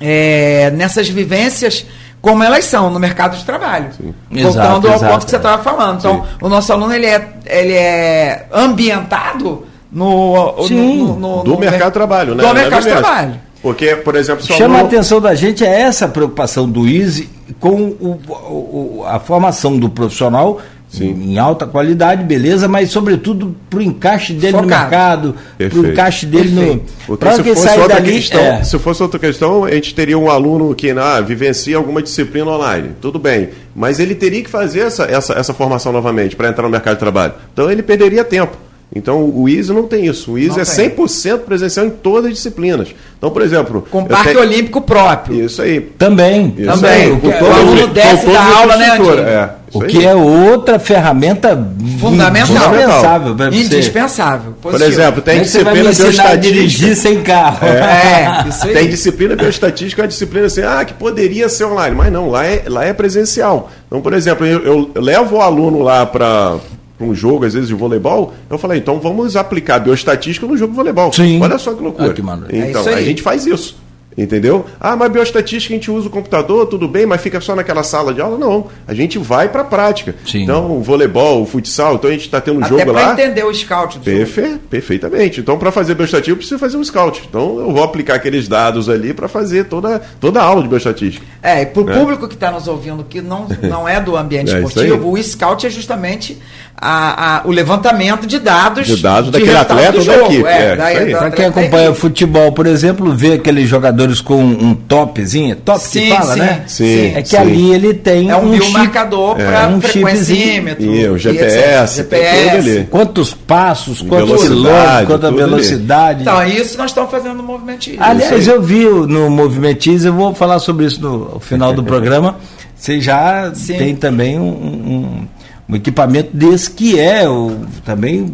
é, 0.00 0.70
nessas 0.74 1.08
vivências 1.08 1.84
como 2.20 2.44
elas 2.44 2.64
são 2.66 2.88
no 2.90 3.00
mercado 3.00 3.36
de 3.36 3.44
trabalho. 3.44 3.86
Exato, 4.30 4.54
Voltando 4.54 4.88
ao 4.88 4.94
exato, 4.94 5.12
ponto 5.12 5.24
que 5.24 5.30
você 5.30 5.36
é. 5.36 5.38
estava 5.40 5.62
falando. 5.62 5.98
Então, 5.98 6.22
Sim. 6.24 6.28
o 6.40 6.48
nosso 6.48 6.72
aluno 6.72 6.94
ele 6.94 7.06
é, 7.06 7.28
ele 7.46 7.72
é 7.72 8.46
ambientado 8.52 9.66
no, 9.90 10.52
no- 10.56 10.68
Sim, 10.68 10.98
no, 10.98 11.16
no- 11.16 11.42
Do 11.42 11.58
mercado 11.58 11.78
mer- 11.80 11.86
de 11.88 11.92
trabalho, 11.92 12.34
né? 12.36 12.42
Do 12.44 12.48
é 12.48 12.52
mercado 12.54 12.82
de 12.84 12.88
trabalho. 12.90 13.40
Porque, 13.62 13.94
por 13.96 14.16
exemplo, 14.16 14.42
se 14.44 14.52
Chama 14.54 14.78
a 14.78 14.82
atenção 14.82 15.20
da 15.20 15.34
gente 15.34 15.64
é 15.64 15.82
essa 15.82 16.08
preocupação 16.08 16.68
do 16.68 16.86
ISE 16.86 17.28
com 17.60 17.74
o- 18.00 18.18
o- 18.28 19.04
a 19.06 19.20
formação 19.20 19.78
do 19.78 19.88
profissional 19.88 20.60
Sim. 20.88 21.10
em 21.10 21.38
alta 21.38 21.64
qualidade, 21.64 22.24
beleza, 22.24 22.66
mas 22.66 22.90
sobretudo 22.90 23.54
para 23.70 23.78
o 23.78 23.82
encaixe 23.82 24.32
dele 24.32 24.56
no 24.56 24.62
Focado. 24.64 24.80
mercado, 24.80 25.34
para 25.70 25.78
o 25.78 25.86
encaixe 25.86 26.26
dele 26.26 26.50
Perfeito. 26.50 26.82
no. 27.08 27.16
Para 27.16 27.32
se 27.36 27.42
que 27.42 27.48
ele 27.50 27.56
fosse, 27.56 27.68
sair 27.68 27.80
outra 27.80 28.00
dali. 28.00 28.12
questão, 28.12 28.40
é. 28.40 28.64
se 28.64 28.78
fosse 28.80 29.02
outra 29.02 29.18
questão, 29.20 29.64
a 29.64 29.70
gente 29.70 29.94
teria 29.94 30.18
um 30.18 30.28
aluno 30.28 30.74
que 30.74 30.90
ah, 30.90 31.20
vivencia 31.20 31.76
alguma 31.76 32.02
disciplina 32.02 32.50
online. 32.50 32.90
Tudo 33.00 33.18
bem. 33.18 33.50
Mas 33.76 34.00
ele 34.00 34.14
teria 34.16 34.42
que 34.42 34.50
fazer 34.50 34.80
essa, 34.80 35.04
essa, 35.04 35.34
essa 35.34 35.54
formação 35.54 35.92
novamente 35.92 36.34
para 36.34 36.48
entrar 36.48 36.64
no 36.64 36.68
mercado 36.70 36.94
de 36.94 37.00
trabalho. 37.00 37.34
Então 37.52 37.70
ele 37.70 37.82
perderia 37.82 38.24
tempo. 38.24 38.56
Então 38.94 39.24
o 39.24 39.48
ISO 39.48 39.72
não 39.72 39.84
tem 39.84 40.04
isso. 40.06 40.32
O 40.32 40.38
ISO 40.38 40.56
Não 40.56 40.62
é 40.62 40.64
tem. 40.66 40.90
100% 40.90 41.38
presencial 41.38 41.86
em 41.86 41.90
todas 41.90 42.26
as 42.30 42.34
disciplinas. 42.36 42.88
Então, 43.16 43.30
por 43.30 43.40
exemplo. 43.40 43.86
Com 43.90 44.04
parque 44.04 44.28
tenho- 44.28 44.40
olímpico 44.40 44.82
próprio. 44.82 45.44
Isso 45.46 45.62
aí. 45.62 45.80
Também. 45.80 46.54
Isso 46.58 46.66
Também, 46.70 46.90
aí, 46.90 47.10
o 47.10 47.14
o 47.26 47.52
aluno 47.54 47.88
com 47.88 47.94
desce 47.94 48.26
da 48.26 48.38
a 48.40 48.58
aula, 48.58 48.76
né? 48.76 48.88
É, 48.88 49.48
O 49.72 49.82
aí. 49.82 49.88
que 49.88 50.04
é 50.04 50.14
outra 50.14 50.78
ferramenta 50.78 51.56
Fundamental. 51.98 52.74
indispensável 52.74 53.34
para 53.34 53.50
você. 53.50 53.58
Indispensável. 53.60 54.52
Por 54.60 54.72
positivo. 54.72 55.00
exemplo, 55.00 55.22
tem 55.22 55.34
Como 55.36 55.40
é 55.42 55.44
que 55.44 55.50
você 55.50 55.64
vai 55.64 55.74
me 55.74 55.80
disciplina 55.82 56.12
bioestatística. 56.12 56.54
dirigir 56.54 56.96
sem 56.96 57.20
carro. 57.22 57.66
É, 57.66 58.48
isso 58.48 58.66
aí. 58.66 58.72
Tem 58.74 58.88
disciplina 58.90 59.36
bioestatística, 59.36 60.02
é 60.02 60.04
uma 60.04 60.08
disciplina 60.08 60.46
assim, 60.46 60.62
ah, 60.62 60.84
que 60.84 60.92
poderia 60.92 61.48
ser 61.48 61.64
online, 61.64 61.96
mas 61.96 62.12
não, 62.12 62.28
lá 62.28 62.44
é, 62.44 62.64
lá 62.66 62.84
é 62.84 62.92
presencial. 62.92 63.70
Então, 63.86 64.02
por 64.02 64.12
exemplo, 64.12 64.44
eu, 64.44 64.90
eu 64.94 65.02
levo 65.02 65.36
o 65.36 65.40
aluno 65.40 65.80
lá 65.82 66.04
para 66.04 66.56
um 67.02 67.14
jogo, 67.14 67.44
às 67.44 67.54
vezes, 67.54 67.68
de 67.68 67.74
voleibol, 67.74 68.32
eu 68.50 68.58
falei, 68.58 68.78
então 68.78 68.98
vamos 69.00 69.36
aplicar 69.36 69.78
bioestatística 69.78 70.46
no 70.46 70.56
jogo 70.56 70.72
de 70.72 70.76
voleibal. 70.76 71.12
Sim. 71.12 71.40
Olha 71.42 71.58
só 71.58 71.72
que 71.74 71.82
loucura. 71.82 72.12
Que 72.12 72.20
então, 72.20 72.40
É 72.50 72.70
isso 72.70 72.88
aí. 72.88 72.94
a 72.94 73.02
gente 73.02 73.22
faz 73.22 73.46
isso. 73.46 73.80
Entendeu? 74.14 74.66
Ah, 74.78 74.94
mas 74.94 75.10
bioestatística 75.10 75.72
a 75.72 75.76
gente 75.76 75.90
usa 75.90 76.06
o 76.06 76.10
computador, 76.10 76.66
tudo 76.66 76.86
bem, 76.86 77.06
mas 77.06 77.18
fica 77.22 77.40
só 77.40 77.56
naquela 77.56 77.82
sala 77.82 78.12
de 78.12 78.20
aula? 78.20 78.36
Não. 78.36 78.66
A 78.86 78.92
gente 78.92 79.18
vai 79.18 79.48
para 79.48 79.62
a 79.62 79.64
prática. 79.64 80.14
Sim. 80.26 80.42
Então, 80.42 80.70
o 80.70 80.82
voleibol, 80.82 81.40
o 81.40 81.46
futsal, 81.46 81.94
então 81.94 82.10
a 82.10 82.12
gente 82.12 82.26
está 82.26 82.38
tendo 82.38 82.60
um 82.60 82.64
Até 82.64 82.78
jogo 82.78 82.92
lá. 82.92 83.12
entender 83.14 83.42
o 83.42 83.54
scout 83.54 83.98
do 83.98 84.04
jogo. 84.04 84.16
Perfe 84.18 84.58
perfeitamente. 84.68 85.40
Então, 85.40 85.58
para 85.58 85.72
fazer 85.72 85.94
bioestatística, 85.94 86.30
eu 86.30 86.36
preciso 86.36 86.58
fazer 86.58 86.76
um 86.76 86.84
scout. 86.84 87.22
Então, 87.26 87.58
eu 87.60 87.72
vou 87.72 87.82
aplicar 87.82 88.16
aqueles 88.16 88.46
dados 88.48 88.90
ali 88.90 89.14
para 89.14 89.28
fazer 89.28 89.64
toda, 89.64 89.98
toda 90.20 90.42
a 90.42 90.44
aula 90.44 90.60
de 90.60 90.68
bioestatística. 90.68 91.24
É, 91.42 91.62
e 91.62 91.66
para 91.66 91.82
o 91.82 91.90
É. 91.90 91.98
público 91.98 92.28
que 92.28 92.34
está 92.34 92.50
nos 92.50 92.68
ouvindo, 92.68 93.02
que 93.04 93.22
não, 93.22 93.46
não 93.62 93.88
é 93.88 93.98
do 93.98 94.14
ambiente 94.14 94.52
É 94.54 94.60
esportivo, 94.60 95.10
o 95.10 95.22
scout 95.22 95.66
é 95.66 95.70
justamente 95.70 96.36
a, 96.82 97.36
a, 97.36 97.46
o 97.46 97.52
levantamento 97.52 98.26
de 98.26 98.40
dados. 98.40 98.88
De 98.88 99.00
dados 99.00 99.30
daquele 99.30 99.56
atleta 99.56 99.98
ou 99.98 100.04
da 100.04 100.16
equipe. 100.16 100.48
É, 100.48 100.72
é, 100.72 101.16
Para 101.16 101.30
quem 101.30 101.44
acompanha 101.46 101.94
futebol, 101.94 102.50
por 102.50 102.66
exemplo, 102.66 103.14
vê 103.14 103.34
aqueles 103.34 103.68
jogadores 103.68 104.20
com 104.20 104.42
um 104.42 104.74
topzinho, 104.74 105.54
top 105.54 105.80
sim, 105.80 106.00
que 106.00 106.08
fala, 106.08 106.34
sim, 106.34 106.40
né? 106.40 106.64
Sim, 106.66 107.12
é 107.14 107.22
que 107.22 107.28
sim. 107.28 107.36
ali 107.36 107.72
ele 107.72 107.94
tem 107.94 108.30
é 108.30 108.36
um, 108.36 108.52
um 108.52 108.70
marcador 108.70 109.40
é, 109.40 109.46
para 109.46 109.68
um 109.68 109.80
frequencímetro. 109.80 110.84
E 110.84 111.08
o 111.08 111.16
GPS, 111.16 111.98
GPS 111.98 112.50
ali. 112.50 112.88
Quantos 112.90 113.32
passos, 113.32 114.02
quantos 114.02 114.28
Velocidade, 114.28 114.60
quilômetros, 114.60 115.06
quanta 115.06 115.30
velocidade. 115.30 116.22
Então, 116.22 116.44
isso 116.44 116.76
nós 116.76 116.90
estamos 116.90 117.10
fazendo 117.12 117.36
no 117.36 117.42
Movimentize. 117.44 117.96
Aliás, 118.00 118.48
eu 118.48 118.60
vi 118.60 118.84
no 118.84 119.30
Movimentize, 119.30 120.04
eu 120.04 120.12
vou 120.12 120.34
falar 120.34 120.58
sobre 120.58 120.86
isso 120.86 121.00
no 121.00 121.38
final 121.38 121.72
do 121.72 121.84
programa. 121.84 122.36
Você 122.74 123.00
já 123.00 123.52
Sim. 123.54 123.78
tem 123.78 123.94
também 123.94 124.40
um, 124.40 124.48
um, 124.48 125.28
um 125.72 125.76
equipamento 125.76 126.36
desse 126.36 126.70
que 126.70 126.98
é 126.98 127.28
o, 127.28 127.60
também 127.84 128.32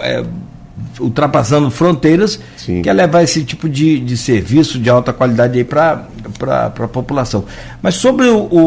é, 0.00 0.24
ultrapassando 1.00 1.70
fronteiras, 1.70 2.40
Sim. 2.56 2.82
que 2.82 2.88
é 2.88 2.92
levar 2.92 3.22
esse 3.22 3.44
tipo 3.44 3.68
de, 3.68 4.00
de 4.00 4.16
serviço 4.16 4.78
de 4.78 4.90
alta 4.90 5.12
qualidade 5.12 5.62
para 5.64 6.06
a 6.56 6.88
população. 6.88 7.44
Mas 7.82 7.94
sobre 7.94 8.26
o, 8.26 8.38
o, 8.38 8.58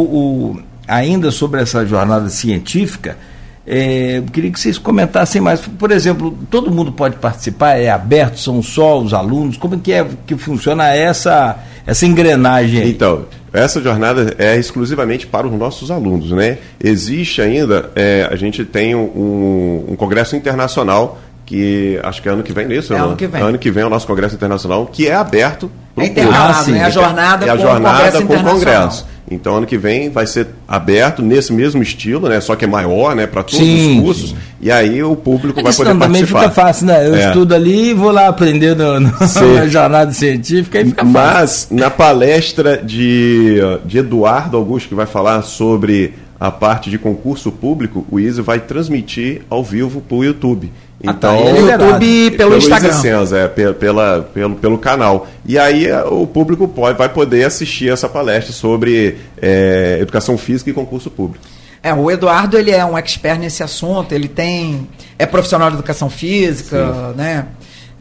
o- 0.52 0.60
ainda 0.88 1.32
sobre 1.32 1.62
essa 1.62 1.86
jornada 1.86 2.30
científica, 2.30 3.18
é, 3.66 4.18
eu 4.18 4.24
queria 4.24 4.52
que 4.52 4.60
vocês 4.60 4.78
comentassem 4.78 5.42
mais. 5.42 5.62
Por 5.62 5.92
exemplo, 5.92 6.36
todo 6.50 6.72
mundo 6.72 6.92
pode 6.92 7.18
participar, 7.18 7.78
é 7.78 7.90
aberto, 7.90 8.40
são 8.40 8.62
só 8.62 9.00
os 9.00 9.14
alunos, 9.14 9.58
como 9.58 9.76
é 9.76 9.78
que 9.78 9.92
é 9.94 10.06
que 10.26 10.36
funciona 10.36 10.88
essa, 10.90 11.58
essa 11.86 12.06
engrenagem 12.06 12.82
aí? 12.82 12.90
Então, 12.92 13.26
essa 13.54 13.82
jornada 13.82 14.34
é 14.38 14.56
exclusivamente 14.58 15.28
para 15.28 15.46
os 15.48 15.54
nossos 15.54 15.92
alunos, 15.92 16.32
né? 16.32 16.58
Existe 16.82 17.42
ainda, 17.42 17.92
é, 17.96 18.28
a 18.32 18.36
gente 18.36 18.64
tem 18.66 18.96
um, 18.96 19.86
um 19.90 19.96
congresso 19.96 20.36
internacional 20.36 21.20
que 21.46 22.00
acho 22.04 22.22
que 22.22 22.30
é 22.30 22.32
ano 22.32 22.44
que 22.44 22.54
vem 22.54 22.66
nisso, 22.68 22.94
É 22.94 22.98
né? 22.98 23.04
ano 23.04 23.16
que 23.16 23.28
vem. 23.28 23.42
Ano 23.42 23.58
que 23.58 23.70
vem 23.72 23.84
é 23.84 23.86
o 23.86 23.90
nosso 23.90 24.08
congresso 24.08 24.36
internacional 24.36 24.86
que 24.86 25.08
é 25.08 25.14
aberto 25.16 25.70
pro 25.94 26.04
É 26.04 26.08
internado, 26.08 26.54
Ah, 26.60 26.64
sim. 26.64 26.72
né? 26.72 26.84
A 26.86 26.90
jornada 26.90 27.46
é 27.46 27.50
a 27.50 27.56
com 27.58 27.62
jornada 27.62 28.12
com 28.12 28.18
o 28.18 28.22
Internacional. 28.22 28.54
congresso. 28.56 29.08
Então, 29.30 29.56
ano 29.58 29.66
que 29.66 29.78
vem 29.78 30.10
vai 30.10 30.26
ser 30.28 30.48
aberto 30.68 31.22
nesse 31.22 31.52
mesmo 31.54 31.82
estilo, 31.82 32.28
né? 32.30 32.40
Só 32.42 32.56
que 32.56 32.66
é 32.66 32.68
maior, 32.68 33.16
né? 33.16 33.28
Para 33.28 33.44
todos 33.44 33.60
Sim, 33.60 33.98
os 34.00 34.04
cursos. 34.04 34.30
sim. 34.32 34.36
E 34.62 34.70
aí 34.70 35.02
o 35.02 35.16
público 35.16 35.60
É 35.60 35.64
vai 35.64 35.74
poder 35.74 35.90
senão 35.90 36.00
também 36.00 36.22
participar. 36.22 36.40
fica 36.42 36.52
fácil, 36.52 36.86
né? 36.86 37.08
Eu 37.08 37.16
É. 37.16 37.28
estudo 37.28 37.56
ali 37.56 37.90
e 37.90 37.94
vou 37.96 38.12
lá 38.12 38.28
aprender 38.28 38.76
no, 38.76 39.00
no- 39.00 39.10
na 39.56 39.68
jornada 39.68 40.12
científica 40.12 40.80
e 40.82 40.86
fica 40.86 41.04
fácil. 41.06 41.12
Mas 41.12 41.68
na 41.72 41.90
palestra 41.90 42.78
de, 42.78 43.58
de 43.86 43.98
Eduardo 43.98 44.58
Augusto, 44.58 44.88
que 44.90 44.96
vai 44.96 45.08
falar 45.08 45.42
sobre 45.42 46.14
a 46.40 46.52
parte 46.52 46.90
de 46.90 46.98
concurso 46.98 47.52
público, 47.52 48.06
o 48.12 48.20
Easy 48.20 48.42
vai 48.42 48.60
transmitir 48.60 49.42
ao 49.50 49.64
vivo 49.64 50.02
para 50.02 50.18
o 50.18 50.24
YouTube. 50.24 50.72
Ah, 51.06 51.14
tá. 51.14 51.36
Então, 51.36 51.48
Ele 51.58 51.70
é. 51.72 51.74
YouTube 51.74 52.38
pelo 52.38 52.58
Instagram. 52.58 52.90
Easy 52.90 53.02
Sense, 53.02 53.36
é, 53.36 53.48
pe- 53.48 53.74
pela, 53.74 54.22
pelo, 54.34 54.56
pelo 54.56 54.78
canal. 54.78 55.28
E 55.44 55.58
aí 55.58 55.88
é, 55.88 56.04
o 56.04 56.28
público 56.28 56.68
pode, 56.68 56.96
vai 56.98 57.10
poder 57.10 57.44
assistir 57.46 57.90
essa 57.92 58.08
palestra 58.08 58.54
sobre 58.54 59.18
é, 59.42 59.98
educação 60.00 60.38
física 60.38 60.70
e 60.70 60.74
concurso 60.74 61.10
público. 61.10 61.44
É, 61.84 61.94
o 61.94 62.12
Eduardo 62.12 62.58
ele 62.58 62.70
é 62.72 62.86
um 62.86 62.98
expert 62.98 63.40
nesse 63.40 63.64
assunto, 63.64 64.14
ele 64.14 64.28
tem 64.28 64.88
é 65.18 65.26
profissional 65.26 65.70
de 65.70 65.76
educação 65.76 66.10
física, 66.10 67.14
né? 67.16 67.48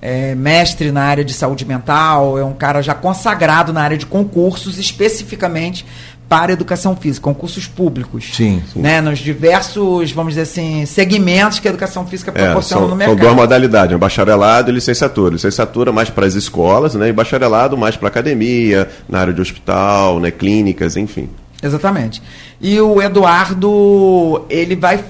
É 0.02 0.34
mestre 0.34 0.90
na 0.90 1.02
área 1.02 1.24
de 1.24 1.32
saúde 1.34 1.64
mental, 1.64 2.38
é 2.38 2.44
um 2.44 2.54
cara 2.54 2.82
já 2.82 2.94
consagrado 2.94 3.72
na 3.72 3.82
área 3.82 3.98
de 3.98 4.06
concursos, 4.06 4.78
especificamente 4.78 5.84
para 6.28 6.52
educação 6.52 6.94
física, 6.94 7.24
concursos 7.24 7.66
públicos. 7.66 8.30
Sim, 8.34 8.62
sim. 8.72 8.80
Né, 8.80 9.00
nos 9.00 9.18
diversos, 9.18 10.12
vamos 10.12 10.34
dizer 10.34 10.42
assim, 10.42 10.86
segmentos 10.86 11.58
que 11.58 11.66
a 11.66 11.70
educação 11.70 12.06
física 12.06 12.30
É, 12.34 12.44
proporciona 12.44 12.82
são, 12.82 12.82
no 12.82 12.88
são 12.90 12.96
mercado. 12.96 13.18
duas 13.18 13.34
modalidades, 13.34 13.90
né? 13.92 13.98
bacharelado 13.98 14.70
e 14.70 14.74
licenciatura. 14.74 15.32
Licenciatura 15.32 15.90
mais 15.90 16.08
para 16.08 16.26
as 16.26 16.34
escolas, 16.34 16.94
né? 16.94 17.08
E 17.08 17.12
bacharelado 17.12 17.76
mais 17.76 17.96
para 17.96 18.08
academia, 18.08 18.88
na 19.08 19.18
área 19.20 19.32
de 19.34 19.40
hospital, 19.40 20.20
né? 20.20 20.30
Clínicas, 20.30 20.96
enfim. 20.96 21.28
Exatamente. 21.62 22.22
E 22.60 22.80
o 22.80 23.00
Eduardo, 23.02 24.44
ele 24.48 24.76
vai, 24.76 25.04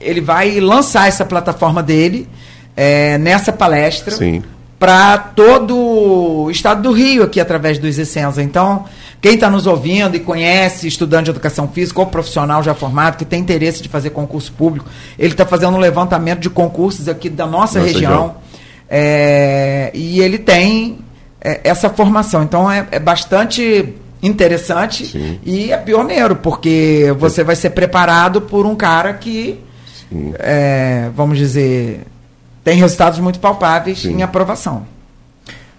ele 0.00 0.20
vai 0.20 0.58
lançar 0.60 1.08
essa 1.08 1.24
plataforma 1.24 1.82
dele 1.82 2.28
é, 2.76 3.18
nessa 3.18 3.52
palestra 3.52 4.16
para 4.78 5.16
todo 5.16 5.74
o 5.76 6.50
estado 6.50 6.82
do 6.82 6.92
Rio 6.92 7.22
aqui 7.22 7.40
através 7.40 7.78
do 7.78 7.86
Isensa. 7.86 8.42
Então, 8.42 8.84
quem 9.20 9.34
está 9.34 9.48
nos 9.48 9.66
ouvindo 9.66 10.14
e 10.16 10.20
conhece 10.20 10.86
estudante 10.86 11.24
de 11.24 11.30
educação 11.30 11.66
física 11.68 12.00
ou 12.00 12.06
profissional 12.06 12.62
já 12.62 12.74
formado 12.74 13.16
que 13.16 13.24
tem 13.24 13.40
interesse 13.40 13.82
de 13.82 13.88
fazer 13.88 14.10
concurso 14.10 14.52
público, 14.52 14.86
ele 15.18 15.32
está 15.32 15.46
fazendo 15.46 15.76
um 15.76 15.80
levantamento 15.80 16.40
de 16.40 16.50
concursos 16.50 17.08
aqui 17.08 17.30
da 17.30 17.46
nossa, 17.46 17.78
Nossa 17.78 17.92
região. 17.92 18.10
região. 18.10 18.34
É, 18.88 19.90
e 19.94 20.20
ele 20.20 20.38
tem 20.38 20.98
é, 21.40 21.60
essa 21.64 21.88
formação. 21.88 22.42
Então 22.42 22.70
é, 22.70 22.86
é 22.90 22.98
bastante 22.98 23.94
interessante 24.26 25.06
Sim. 25.06 25.38
e 25.44 25.72
é 25.72 25.76
pioneiro, 25.76 26.36
porque 26.36 27.14
você 27.18 27.42
vai 27.44 27.56
ser 27.56 27.70
preparado 27.70 28.40
por 28.42 28.66
um 28.66 28.74
cara 28.74 29.14
que, 29.14 29.60
é, 30.38 31.08
vamos 31.14 31.38
dizer, 31.38 32.06
tem 32.64 32.76
resultados 32.78 33.18
muito 33.18 33.38
palpáveis 33.40 34.00
Sim. 34.02 34.14
em 34.18 34.22
aprovação. 34.22 34.84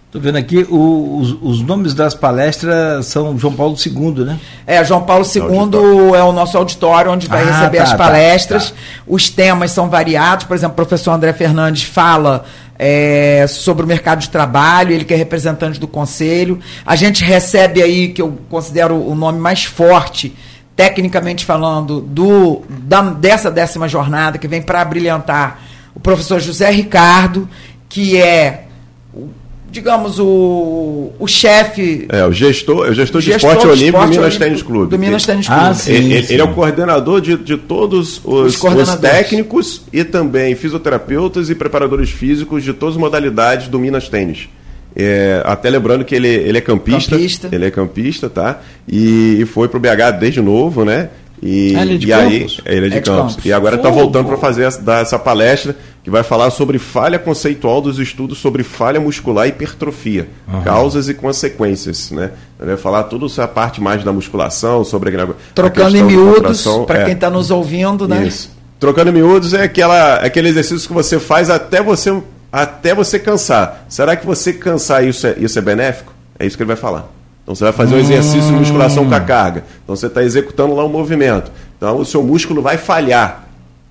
Estou 0.06 0.22
vendo 0.22 0.38
aqui, 0.38 0.66
o- 0.70 1.20
os, 1.20 1.38
os 1.42 1.62
nomes 1.62 1.94
das 1.94 2.14
palestras 2.16 3.06
são 3.08 3.38
João 3.38 3.54
Paulo 3.54 3.76
II, 3.86 4.24
né? 4.24 4.40
É, 4.66 4.82
João 4.84 5.02
Paulo 5.04 5.26
II 5.26 5.42
Auditório. 5.42 6.16
é 6.16 6.24
o 6.24 6.32
nosso 6.32 6.58
auditório 6.58 7.12
onde 7.12 7.28
vai 7.28 7.44
Ah, 7.44 7.46
receber 7.58 7.78
tá, 7.80 7.84
as 7.84 7.92
tá, 7.92 7.98
palestras. 7.98 8.70
tá. 8.72 8.76
Os 9.06 9.30
temas 9.30 9.72
são 9.72 9.90
variados. 9.90 10.46
Por 10.46 10.56
exemplo, 10.56 10.72
o 10.74 10.76
professor 10.78 11.12
André 11.12 11.34
Fernandes 11.34 11.84
fala 11.84 12.46
é, 12.80 13.46
sobre 13.48 13.84
o 13.84 13.88
mercado 13.88 14.20
de 14.20 14.30
trabalho, 14.30 14.92
ele 14.94 15.04
que 15.06 15.14
é 15.14 15.18
representante 15.18 15.80
do 15.80 15.88
conselho. 15.88 16.60
A 16.86 16.96
gente 16.96 17.24
recebe 17.24 17.82
aí, 17.82 18.10
que 18.10 18.22
eu 18.22 18.38
considero 18.50 18.96
o 18.96 19.16
nome 19.16 19.40
mais 19.40 19.64
forte, 19.64 20.36
tecnicamente 20.76 21.44
falando, 21.44 22.02
do, 22.02 22.62
da- 22.70 23.02
dessa 23.10 23.50
décima 23.50 23.88
jornada, 23.88 24.38
que 24.38 24.48
vem 24.48 24.62
para 24.62 24.84
brilhantar 24.86 25.60
o 25.96 26.00
professor 26.00 26.40
José 26.40 26.70
Ricardo, 26.70 27.50
que 27.90 28.16
é, 28.22 28.66
digamos, 29.72 30.18
o, 30.20 31.12
o 31.20 31.28
chefe 31.28 32.06
É, 32.10 32.26
o 32.26 32.32
gestor, 32.32 32.90
o 32.90 32.94
gestor 32.94 33.22
de 33.22 33.28
gestor 33.32 33.52
esporte 33.52 33.68
olímpico 33.68 34.04
do 34.04 34.08
Minas 34.10 34.38
Tênis 34.38 34.62
Clube. 34.62 34.90
Do 34.90 35.00
Minas 35.00 35.26
Tênis 35.26 35.48
Ah, 35.50 35.66
Clube. 35.66 35.76
sim. 35.82 35.92
Ele, 35.94 36.14
ele- 36.14 36.34
ele 36.34 36.42
é 36.42 36.44
o 36.44 36.54
coordenador 36.54 37.22
de, 37.22 37.38
de 37.38 37.58
todos 37.58 38.22
os, 38.24 38.56
Os 38.56 38.64
os 38.64 38.96
técnicos 38.96 39.82
e 39.92 40.04
também 40.04 40.56
fisioterapeutas 40.56 41.50
e 41.50 41.56
preparadores 41.56 42.10
físicos 42.10 42.64
de 42.64 42.74
todas 42.74 42.96
as 42.96 43.00
modalidades 43.02 43.68
do 43.68 43.80
Minas 43.80 44.08
Tênis. 44.10 44.48
É, 44.96 45.44
até 45.46 45.70
lembrando 45.70 46.04
que 46.04 46.16
ele, 46.16 46.28
ele 46.28 46.58
é 46.58 46.62
campista, 46.62 47.12
Campista. 47.12 47.50
Ele 47.52 47.66
é 47.66 47.70
campista, 47.72 48.30
tá? 48.30 48.62
E, 48.88 49.38
e 49.42 49.46
foi 49.46 49.68
pro 49.68 49.80
BH 49.80 50.18
desde 50.20 50.42
novo, 50.42 50.84
né? 50.84 51.10
E, 51.42 51.76
Ah, 51.76 51.82
ele 51.84 51.96
é 51.96 51.98
de 51.98 52.08
e 52.08 52.14
aí, 52.14 52.40
Campos? 52.40 52.62
ele 52.66 52.86
é 52.86 52.90
de 52.90 52.96
É 52.98 53.00
de 53.00 53.06
Campos. 53.06 53.34
Campos. 53.36 53.46
E 53.46 53.54
agora 53.54 53.76
está 53.76 53.90
voltando 53.90 54.28
para 54.28 54.38
fazer 54.38 54.64
essa, 54.64 54.82
dar 54.82 55.02
essa 55.02 55.20
palestra 55.20 55.76
que 56.04 56.10
vai 56.10 56.24
falar 56.24 56.50
sobre 56.52 56.80
falha 56.80 57.20
conceitual 57.20 57.82
dos 57.82 58.00
estudos 58.00 58.38
sobre 58.38 58.64
falha 58.64 59.00
muscular 59.00 59.46
e 59.46 59.50
hipertrofia, 59.50 60.28
causas 60.64 61.10
e 61.10 61.14
consequências, 61.14 62.12
né? 62.12 62.32
Ele 62.60 62.70
vai 62.70 62.78
falar 62.78 63.04
toda 63.04 63.26
essa 63.26 63.48
parte 63.48 63.80
mais 63.82 64.04
da 64.04 64.12
musculação, 64.14 64.84
sobre 64.84 65.16
a, 65.16 65.24
a 65.24 65.28
Trocando 65.54 65.98
em 65.98 66.04
miúdos, 66.04 66.66
para 66.88 67.02
É, 67.02 67.06
quem 67.06 67.14
está 67.14 67.30
nos 67.30 67.52
ouvindo, 67.52 68.08
né? 68.08 68.26
Isso. 68.26 68.56
Trocando 68.80 69.10
em 69.10 69.14
miúdos 69.14 69.54
é 69.54 69.64
aquela, 69.64 70.16
aquele 70.16 70.50
exercício 70.50 70.88
que 70.88 70.94
você 70.94 71.20
faz 71.20 71.50
até 71.50 71.82
você, 71.84 72.16
até 72.52 72.96
você 72.96 73.20
cansar. 73.20 73.86
Será 73.90 74.16
que 74.16 74.26
você 74.26 74.54
cansar 74.54 75.04
isso 75.06 75.28
é, 75.28 75.36
isso 75.38 75.60
é 75.60 75.62
benéfico? 75.62 76.14
É 76.40 76.46
isso 76.46 76.56
que 76.56 76.64
ele 76.64 76.68
vai 76.68 76.78
falar. 76.78 77.12
Então 77.48 77.56
você 77.56 77.64
vai 77.64 77.72
fazer 77.72 77.96
um 77.96 78.00
exercício 78.00 78.42
de 78.42 78.52
musculação 78.60 79.08
com 79.08 79.16
a 79.16 79.22
carga. 79.22 79.64
Então 79.82 79.96
você 79.96 80.08
está 80.08 80.22
executando 80.22 80.76
lá 80.76 80.84
um 80.84 80.90
movimento. 80.90 81.50
Então 81.78 81.98
o 81.98 82.04
seu 82.06 82.22
músculo 82.22 82.62
vai 82.62 82.76
falhar. 82.78 83.46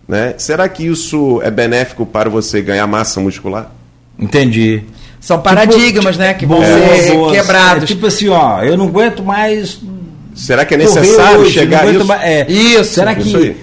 Né? 0.07 0.35
Será 0.37 0.69
que 0.69 0.87
isso 0.87 1.41
é 1.43 1.51
benéfico 1.51 2.05
para 2.05 2.29
você 2.29 2.61
ganhar 2.61 2.87
massa 2.87 3.19
muscular? 3.19 3.73
Entendi. 4.19 4.83
São 5.19 5.41
paradigmas, 5.41 6.19
né, 6.19 6.35
que 6.35 6.45
vão 6.45 6.59
Boa, 6.61 6.97
ser 6.99 7.13
boa. 7.13 7.33
quebrados. 7.33 7.85
É 7.85 7.87
tipo 7.87 8.07
assim, 8.07 8.29
ó, 8.29 8.63
eu 8.63 8.77
não 8.77 8.89
aguento 8.89 9.25
mais 9.25 9.81
Será 10.35 10.67
que 10.67 10.75
é 10.75 10.77
necessário 10.77 11.41
hoje, 11.41 11.53
chegar 11.53 11.79
não 11.79 11.79
a 11.79 11.81
aguento 11.89 11.97
isso? 12.01 12.07
mais- 12.09 12.23
é. 12.23 12.47
Isso, 12.53 12.93
Será 12.95 13.15
que 13.15 13.23
isso. 13.27 13.55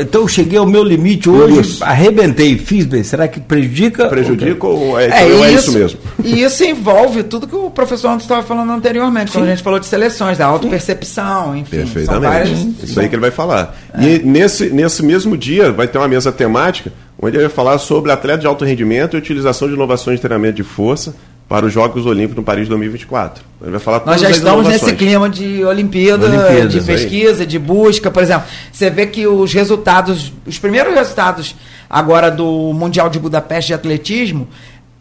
Então 0.00 0.22
eu 0.22 0.28
cheguei 0.28 0.58
ao 0.58 0.66
meu 0.66 0.82
limite 0.82 1.28
hoje, 1.28 1.60
Isso. 1.60 1.84
arrebentei, 1.84 2.56
fiz 2.56 2.86
bem. 2.86 3.02
Será 3.04 3.28
que 3.28 3.38
prejudica? 3.38 4.08
Prejudica 4.08 4.66
ou 4.66 4.98
é, 4.98 5.06
É, 5.08 5.24
ou 5.34 5.44
é 5.44 5.52
isso, 5.52 5.68
isso 5.68 5.78
mesmo? 5.78 6.00
E 6.24 6.42
isso 6.42 6.64
envolve 6.64 7.22
tudo 7.22 7.46
que 7.46 7.54
o 7.54 7.70
professor 7.70 8.08
Anderson 8.08 8.24
estava 8.24 8.42
falando 8.42 8.72
anteriormente, 8.72 9.30
quando 9.30 9.44
a 9.44 9.50
gente 9.50 9.62
falou 9.62 9.78
de 9.78 9.86
seleções, 9.86 10.38
da 10.38 10.46
autopercepção, 10.46 11.54
enfim. 11.54 11.76
São 11.76 11.86
Perfeitamente. 11.86 12.32
várias, 12.32 12.58
Isso 12.82 13.00
aí 13.00 13.08
que 13.08 13.14
ele 13.14 13.20
vai 13.20 13.30
falar. 13.30 13.76
E 13.98 14.20
nesse, 14.20 14.70
nesse 14.70 15.04
mesmo 15.04 15.36
dia 15.36 15.70
vai 15.70 15.86
ter 15.86 15.98
uma 15.98 16.08
mesa 16.08 16.32
temática 16.32 16.90
onde 17.20 17.36
ele 17.36 17.44
vai 17.44 17.54
falar 17.54 17.78
sobre 17.78 18.12
atleta 18.12 18.38
de 18.38 18.46
alto 18.46 18.64
rendimento 18.64 19.16
e 19.16 19.18
utilização 19.18 19.68
de 19.68 19.74
inovações 19.74 20.16
de 20.16 20.22
treinamento 20.22 20.56
de 20.56 20.62
força 20.62 21.14
para 21.48 21.64
os 21.64 21.72
Jogos 21.72 22.04
Olímpicos 22.04 22.36
no 22.36 22.42
Paris 22.42 22.68
2024. 22.68 23.42
Ele 23.62 23.70
vai 23.70 23.80
falar 23.80 24.02
Nós 24.04 24.20
já 24.20 24.30
estamos 24.30 24.68
nesse 24.68 24.94
clima 24.94 25.30
de 25.30 25.64
Olimpíada, 25.64 26.26
Olimpíadas, 26.26 26.72
de 26.72 26.80
pesquisa, 26.82 27.42
aí. 27.42 27.46
de 27.46 27.58
busca, 27.58 28.10
por 28.10 28.22
exemplo. 28.22 28.46
Você 28.70 28.90
vê 28.90 29.06
que 29.06 29.26
os 29.26 29.52
resultados, 29.54 30.30
os 30.46 30.58
primeiros 30.58 30.94
resultados 30.94 31.56
agora 31.88 32.30
do 32.30 32.72
Mundial 32.74 33.08
de 33.08 33.18
Budapeste 33.18 33.68
de 33.68 33.74
atletismo, 33.74 34.46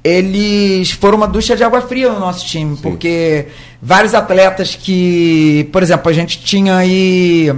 eles 0.01 0.91
foram 0.91 1.17
uma 1.17 1.27
ducha 1.27 1.53
de 1.53 1.65
água 1.65 1.81
fria 1.81 2.09
no 2.09 2.19
nosso 2.19 2.45
time, 2.45 2.77
Sim. 2.77 2.81
porque 2.81 3.47
vários 3.81 4.13
atletas 4.13 4.73
que, 4.73 5.67
por 5.73 5.83
exemplo, 5.83 6.09
a 6.09 6.13
gente 6.13 6.39
tinha 6.39 6.77
aí 6.77 7.53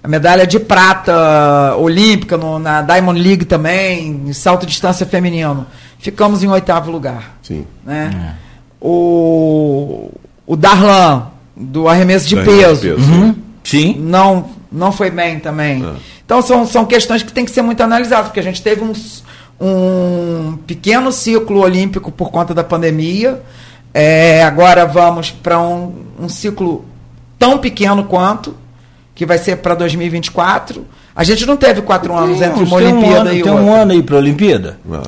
a 0.00 0.06
medalha 0.06 0.46
de 0.46 0.60
prata 0.60 1.74
olímpica 1.76 2.36
no, 2.36 2.60
na 2.60 2.80
Diamond 2.80 3.20
League 3.20 3.44
também, 3.44 4.22
em 4.28 4.32
salto 4.32 4.64
distância 4.64 5.04
feminino 5.04 5.66
ficamos 6.00 6.42
em 6.42 6.48
oitavo 6.48 6.90
lugar. 6.90 7.36
Sim. 7.42 7.66
Né? 7.84 8.34
É. 8.36 8.50
O, 8.80 10.10
o 10.46 10.56
Darlan, 10.56 11.28
do 11.56 11.86
arremesso 11.86 12.26
de 12.26 12.36
peso. 12.36 12.80
peso. 12.80 12.96
Uhum. 12.96 13.34
Sim. 13.62 13.96
Não, 14.00 14.46
não 14.72 14.90
foi 14.90 15.10
bem 15.10 15.38
também. 15.38 15.84
É. 15.84 15.92
Então 16.24 16.42
são, 16.42 16.66
são 16.66 16.84
questões 16.84 17.22
que 17.22 17.32
tem 17.32 17.44
que 17.44 17.50
ser 17.50 17.62
muito 17.62 17.82
analisadas, 17.82 18.26
porque 18.26 18.40
a 18.40 18.42
gente 18.42 18.62
teve 18.62 18.82
um, 18.82 18.92
um 19.60 20.56
pequeno 20.66 21.12
ciclo 21.12 21.60
olímpico 21.60 22.10
por 22.10 22.30
conta 22.30 22.54
da 22.54 22.64
pandemia. 22.64 23.40
É, 23.92 24.42
agora 24.42 24.86
vamos 24.86 25.30
para 25.30 25.60
um, 25.60 25.94
um 26.18 26.28
ciclo 26.28 26.84
tão 27.38 27.58
pequeno 27.58 28.04
quanto, 28.04 28.54
que 29.14 29.26
vai 29.26 29.38
ser 29.38 29.56
para 29.56 29.74
2024. 29.74 30.86
A 31.14 31.24
gente 31.24 31.44
não 31.44 31.56
teve 31.56 31.82
quatro 31.82 32.14
anos 32.14 32.40
entre 32.40 32.62
uma 32.62 32.76
Olimpíada 32.76 33.06
um 33.06 33.20
ano, 33.20 33.32
e 33.34 33.42
outra. 33.42 33.52
Tem 33.52 33.62
um 33.62 33.74
ano 33.74 33.92
aí 33.92 34.02
para 34.02 34.16
a 34.16 34.18
Olimpíada? 34.18 34.78
Não. 34.84 35.02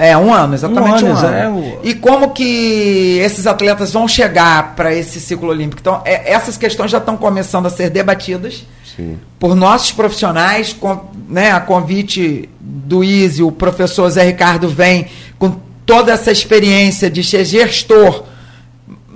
É, 0.00 0.16
um 0.16 0.32
ano, 0.32 0.54
exatamente 0.54 1.04
um 1.04 1.08
ano. 1.08 1.20
Um 1.20 1.26
ano. 1.26 1.36
É 1.36 1.48
o... 1.48 1.80
E 1.82 1.94
como 1.94 2.30
que 2.30 3.18
esses 3.18 3.48
atletas 3.48 3.92
vão 3.92 4.06
chegar 4.06 4.76
para 4.76 4.94
esse 4.94 5.20
ciclo 5.20 5.48
olímpico? 5.48 5.80
Então, 5.80 6.00
é, 6.04 6.32
essas 6.32 6.56
questões 6.56 6.88
já 6.88 6.98
estão 6.98 7.16
começando 7.16 7.66
a 7.66 7.70
ser 7.70 7.90
debatidas 7.90 8.64
Sim. 8.94 9.18
por 9.40 9.56
nossos 9.56 9.90
profissionais, 9.90 10.72
com, 10.72 11.00
né, 11.28 11.50
a 11.50 11.58
convite 11.58 12.48
do 12.60 13.02
ISE, 13.02 13.42
o 13.42 13.50
professor 13.50 14.08
Zé 14.08 14.22
Ricardo 14.22 14.68
vem 14.68 15.08
com 15.36 15.56
toda 15.84 16.12
essa 16.12 16.30
experiência 16.30 17.10
de 17.10 17.24
ser 17.24 17.44
gestor 17.44 18.22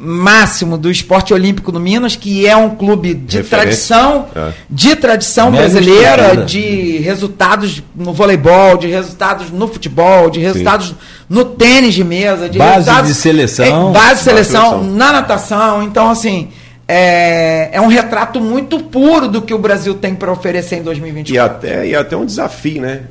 máximo 0.04 0.76
do 0.76 0.90
esporte 0.90 1.32
olímpico 1.32 1.70
no 1.70 1.78
Minas, 1.78 2.16
que 2.16 2.44
é 2.44 2.56
um 2.56 2.70
clube 2.70 3.14
de 3.14 3.36
Referência. 3.36 3.58
tradição, 3.58 4.26
é. 4.34 4.52
de 4.68 4.96
tradição 4.96 5.52
brasileira, 5.52 6.44
de 6.44 6.98
resultados 6.98 7.80
no 7.94 8.12
voleibol, 8.12 8.76
de 8.76 8.88
resultados 8.88 9.50
no 9.52 9.68
futebol, 9.68 10.28
de 10.28 10.40
resultados 10.40 10.88
Sim. 10.88 10.94
no 11.28 11.44
tênis 11.44 11.94
de 11.94 12.02
mesa, 12.02 12.48
de 12.48 12.58
base 12.58 12.74
resultados 12.74 13.08
de 13.08 13.14
seleção, 13.14 13.90
é, 13.90 13.92
base 13.92 14.16
de 14.16 14.20
seleção, 14.24 14.70
seleção 14.70 14.84
na 14.92 15.12
natação. 15.12 15.82
Então, 15.84 16.10
assim, 16.10 16.48
é, 16.88 17.70
é 17.72 17.80
um 17.80 17.86
retrato 17.86 18.40
muito 18.40 18.80
puro 18.80 19.28
do 19.28 19.40
que 19.40 19.54
o 19.54 19.58
Brasil 19.58 19.94
tem 19.94 20.16
para 20.16 20.32
oferecer 20.32 20.76
em 20.80 20.82
2024. 20.82 21.32
E 21.32 21.38
até, 21.38 21.86
e 21.86 21.94
até 21.94 22.16
um 22.16 22.26
desafio, 22.26 22.82
né? 22.82 23.02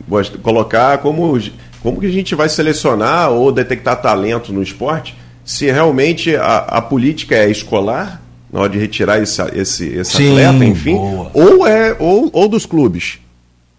Colocar 0.44 0.98
como, 0.98 1.40
como 1.82 2.02
que 2.02 2.06
a 2.06 2.12
gente 2.12 2.36
vai 2.36 2.50
selecionar 2.50 3.32
ou 3.32 3.50
detectar 3.50 4.02
talento 4.02 4.52
no 4.52 4.62
esporte 4.62 5.21
se 5.52 5.70
realmente 5.70 6.34
a, 6.34 6.60
a 6.60 6.82
política 6.82 7.36
é 7.36 7.52
escolar, 7.52 8.22
na 8.50 8.62
hora 8.62 8.70
de 8.70 8.80
retirar 8.80 9.22
esse, 9.22 9.42
esse, 9.54 9.86
esse 9.86 10.16
Sim, 10.16 10.30
atleta, 10.30 10.64
enfim, 10.64 10.96
ou 11.34 11.68
é 11.68 11.94
ou, 12.00 12.30
ou 12.32 12.48
dos 12.48 12.66
clubes. 12.66 13.20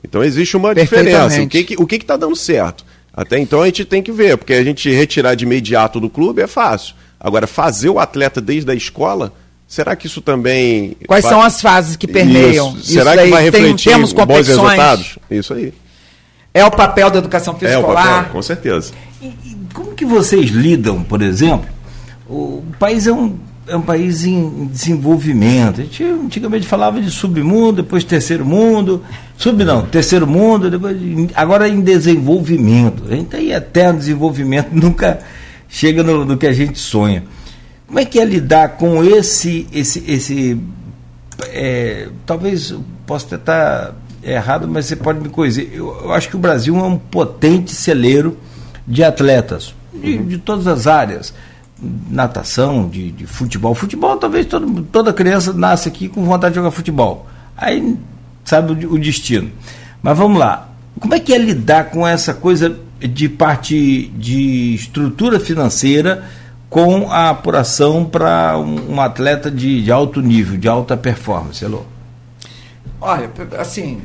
Então 0.05 0.23
existe 0.23 0.55
uma 0.55 0.75
diferença. 0.75 1.41
O 1.41 1.49
que 1.49 1.65
que, 1.65 1.83
o 1.83 1.87
que 1.87 1.97
está 1.97 2.15
dando 2.19 2.37
certo? 2.37 2.85
Até 3.15 3.39
então 3.39 3.63
a 3.63 3.67
gente 3.67 3.87
tem 3.87 4.03
que 4.03 4.13
ver, 4.13 4.37
porque 4.37 4.53
a 4.53 4.63
gente 4.63 4.91
retirar 4.91 5.35
de 5.35 5.47
imediato 5.47 5.99
do 5.99 6.11
clube 6.11 6.43
é 6.43 6.47
fácil. 6.47 6.95
Agora, 7.19 7.47
fazer 7.47 7.89
o 7.89 7.99
atleta 7.99 8.39
desde 8.39 8.71
a 8.71 8.75
escola, 8.75 9.33
será 9.67 9.97
que 9.97 10.07
isso 10.07 10.21
também. 10.21 10.95
Quais 11.07 11.25
vai... 11.25 11.33
são 11.33 11.41
as 11.41 11.63
fases 11.63 11.97
que 11.97 12.07
permeiam? 12.07 12.77
Isso. 12.77 12.93
Será 12.93 13.15
isso 13.15 13.25
que 13.25 13.31
vai 13.31 13.45
refletir 13.45 13.85
tem, 13.85 13.95
temos 13.95 14.13
bons 14.13 14.47
resultados? 14.47 15.19
Isso 15.31 15.55
aí. 15.55 15.73
É 16.53 16.67
o 16.67 16.71
papel 16.71 17.11
da 17.11 17.19
educação 17.19 17.55
física 17.55 17.79
é 17.79 17.79
o 17.79 17.95
papel, 17.95 18.31
com 18.31 18.43
certeza. 18.43 18.93
E, 19.23 19.33
como 19.73 19.95
que 19.95 20.05
vocês 20.05 20.51
lidam, 20.51 21.03
por 21.03 21.23
exemplo? 21.23 21.69
O 22.29 22.63
país 22.79 23.07
é 23.07 23.13
um, 23.13 23.37
é 23.67 23.77
um 23.77 23.83
país 23.83 24.25
em 24.25 24.67
desenvolvimento. 24.67 25.81
A 25.81 25.85
gente 25.85 26.05
antigamente 26.05 26.67
falava 26.67 27.01
de 27.01 27.11
submundo, 27.11 27.83
depois 27.83 28.05
terceiro 28.05 28.45
mundo, 28.45 29.03
sub 29.37 29.65
não, 29.65 29.87
terceiro 29.87 30.27
mundo, 30.27 30.71
depois, 30.71 30.97
agora 31.35 31.69
em 31.69 31.81
desenvolvimento. 31.81 33.05
A 33.09 33.15
gente 33.15 33.25
está 33.25 33.41
em 33.41 33.51
eterno 33.51 33.99
desenvolvimento, 33.99 34.69
nunca 34.75 35.21
chega 35.69 36.03
no, 36.03 36.25
no, 36.25 36.37
que 36.37 36.47
a 36.47 36.53
gente 36.53 36.79
sonha. 36.79 37.25
Como 37.87 37.99
é 37.99 38.05
que 38.05 38.19
é 38.19 38.25
lidar 38.25 38.77
com 38.77 39.05
esse, 39.05 39.67
esse, 39.73 40.03
esse 40.07 40.59
é, 41.49 42.09
talvez 42.25 42.75
possa 43.07 43.35
estar 43.35 43.95
errado, 44.23 44.69
mas 44.69 44.87
você 44.87 44.97
pode 44.97 45.21
me 45.21 45.29
corrigir. 45.29 45.71
Eu, 45.73 45.89
eu 46.05 46.13
acho 46.13 46.29
que 46.29 46.37
o 46.37 46.39
Brasil 46.39 46.77
é 46.77 46.83
um 46.83 46.97
potente 46.97 47.73
celeiro 47.73 48.37
de 48.87 49.05
atletas, 49.05 49.75
de, 49.93 50.17
uhum. 50.17 50.27
de 50.27 50.39
todas 50.39 50.67
as 50.67 50.87
áreas. 50.87 51.35
Natação, 52.09 52.89
de, 52.89 53.11
de, 53.11 53.27
futebol. 53.27 53.75
Futebol, 53.75 54.17
talvez 54.17 54.47
todo, 54.47 54.83
toda 54.85 55.13
criança 55.13 55.53
nasce 55.53 55.89
aqui 55.89 56.09
com 56.09 56.25
vontade 56.25 56.53
de 56.53 56.61
jogar 56.61 56.71
futebol. 56.71 57.27
Aí 57.57 57.97
sabe 58.45 58.87
o, 58.87 58.93
o 58.93 58.99
destino. 58.99 59.51
Mas 60.01 60.17
vamos 60.17 60.39
lá. 60.39 60.69
Como 61.01 61.13
é 61.15 61.19
que 61.19 61.33
é 61.33 61.39
lidar 61.39 61.91
com 61.91 62.07
essa 62.07 62.35
coisa 62.35 62.77
de 63.01 63.29
parte 63.29 64.07
de 64.17 64.75
estrutura 64.75 65.41
financeira 65.41 66.25
com 66.71 67.11
a 67.11 67.31
apuração 67.31 68.05
para 68.05 68.57
um, 68.59 68.95
um, 68.95 69.01
atleta 69.01 69.51
de, 69.51 69.83
de, 69.83 69.93
alto 69.93 70.21
nível, 70.23 70.57
de 70.57 70.69
alta 70.69 70.97
performance, 70.97 71.65
Elô? 71.65 71.83
Olha, 73.01 73.29
assim, 73.59 74.01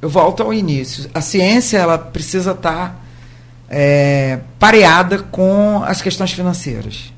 eu 0.00 0.08
volto 0.08 0.42
ao 0.42 0.54
início. 0.54 1.10
A 1.12 1.20
ciência 1.20 1.78
ela 1.78 1.98
precisa 1.98 2.52
estar 2.52 2.72
tá 2.72 2.94
é, 3.68 4.40
pareada 4.58 5.18
com 5.18 5.82
as 5.84 6.00
questões 6.00 6.32
financeiras. 6.32 7.12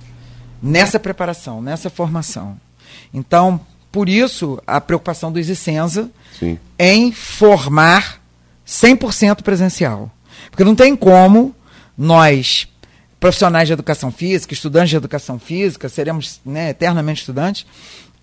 Nessa 0.62 0.98
preparação, 0.98 1.62
nessa 1.62 1.88
formação. 1.88 2.58
Então, 3.12 3.60
por 3.90 4.08
isso, 4.08 4.60
a 4.66 4.80
preocupação 4.80 5.32
do 5.32 5.38
Isicenza 5.38 6.10
Sim. 6.38 6.58
em 6.78 7.12
formar 7.12 8.20
100% 8.66 9.42
presencial. 9.42 10.10
Porque 10.50 10.64
não 10.64 10.74
tem 10.74 10.94
como 10.94 11.54
nós, 11.96 12.68
profissionais 13.18 13.66
de 13.66 13.72
educação 13.72 14.10
física, 14.12 14.52
estudantes 14.52 14.90
de 14.90 14.96
educação 14.96 15.38
física, 15.38 15.88
seremos 15.88 16.40
né, 16.44 16.70
eternamente 16.70 17.20
estudantes, 17.20 17.66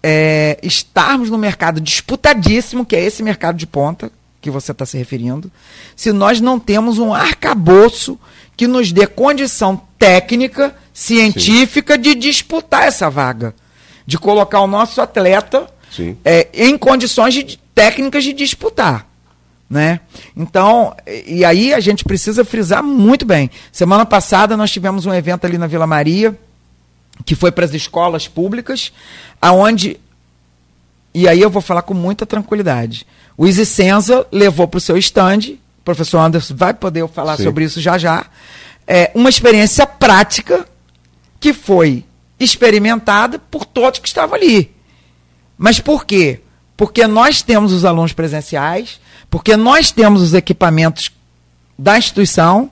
é, 0.04 0.60
estarmos 0.62 1.30
no 1.30 1.38
mercado 1.38 1.82
disputadíssimo, 1.82 2.86
que 2.86 2.96
é 2.96 3.04
esse 3.04 3.24
mercado 3.24 3.58
de 3.58 3.66
ponta, 3.66 4.12
que 4.46 4.52
você 4.52 4.74
está 4.74 4.86
se 4.86 4.96
referindo, 4.96 5.52
se 5.96 6.14
nós 6.14 6.40
não 6.40 6.60
temos 6.60 7.00
um 7.00 7.12
arcabouço 7.12 8.20
que 8.56 8.68
nos 8.68 8.92
dê 8.92 9.08
condição 9.08 9.82
técnica, 9.98 10.76
científica 10.94 11.96
Sim. 11.96 12.02
de 12.02 12.14
disputar 12.14 12.84
essa 12.84 13.10
vaga. 13.10 13.56
De 14.06 14.20
colocar 14.20 14.60
o 14.62 14.68
nosso 14.68 15.02
atleta 15.02 15.68
é, 16.24 16.48
em 16.54 16.78
condições 16.78 17.34
de, 17.34 17.58
técnicas 17.74 18.24
de 18.24 18.34
disputar. 18.34 19.08
Né? 19.68 20.00
Então, 20.38 20.96
e 21.26 21.44
aí 21.44 21.74
a 21.74 21.80
gente 21.80 22.06
precisa 22.06 22.46
frisar 22.46 22.84
muito 22.84 23.26
bem. 23.26 23.50
Semana 23.72 24.06
passada 24.06 24.56
nós 24.56 24.70
tivemos 24.70 25.08
um 25.08 25.14
evento 25.14 25.46
ali 25.46 25.58
na 25.58 25.66
Vila 25.66 25.88
Maria, 25.88 26.38
que 27.26 27.34
foi 27.34 27.52
para 27.52 27.66
as 27.66 27.74
escolas 27.74 28.28
públicas, 28.28 28.94
aonde 29.42 30.00
e 31.16 31.30
aí 31.30 31.42
eu 31.42 31.50
vou 31.50 31.62
falar 31.62 31.82
com 31.82 31.94
muita 31.94 32.26
tranquilidade. 32.26 33.08
O 33.38 33.46
Easy 33.46 33.66
Senza 33.66 34.26
levou 34.32 34.68
para 34.68 34.78
o 34.78 34.82
seu 34.82 34.98
stand, 34.98 35.58
o 35.80 35.84
professor 35.84 36.20
Anderson 36.20 36.56
vai 36.56 36.74
poder 36.74 37.08
falar 37.10 37.38
Sim. 37.38 37.44
sobre 37.44 37.66
isso 37.66 37.82
já 37.82 37.98
já, 37.98 38.26
é, 38.88 39.12
uma 39.14 39.30
experiência 39.30 39.86
prática 39.86 40.66
que 41.40 41.54
foi 41.54 42.06
experimentada 42.40 43.40
por 43.40 43.66
todos 43.66 44.00
que 44.00 44.08
estavam 44.08 44.36
ali. 44.36 44.74
Mas 45.58 45.80
por 45.80 46.06
quê? 46.06 46.42
Porque 46.76 47.08
nós 47.08 47.42
temos 47.42 47.72
os 47.72 47.86
alunos 47.86 48.14
presenciais, 48.14 49.00
porque 49.30 49.56
nós 49.56 49.92
temos 49.92 50.22
os 50.22 50.34
equipamentos 50.34 51.12
da 51.78 51.98
instituição 51.98 52.72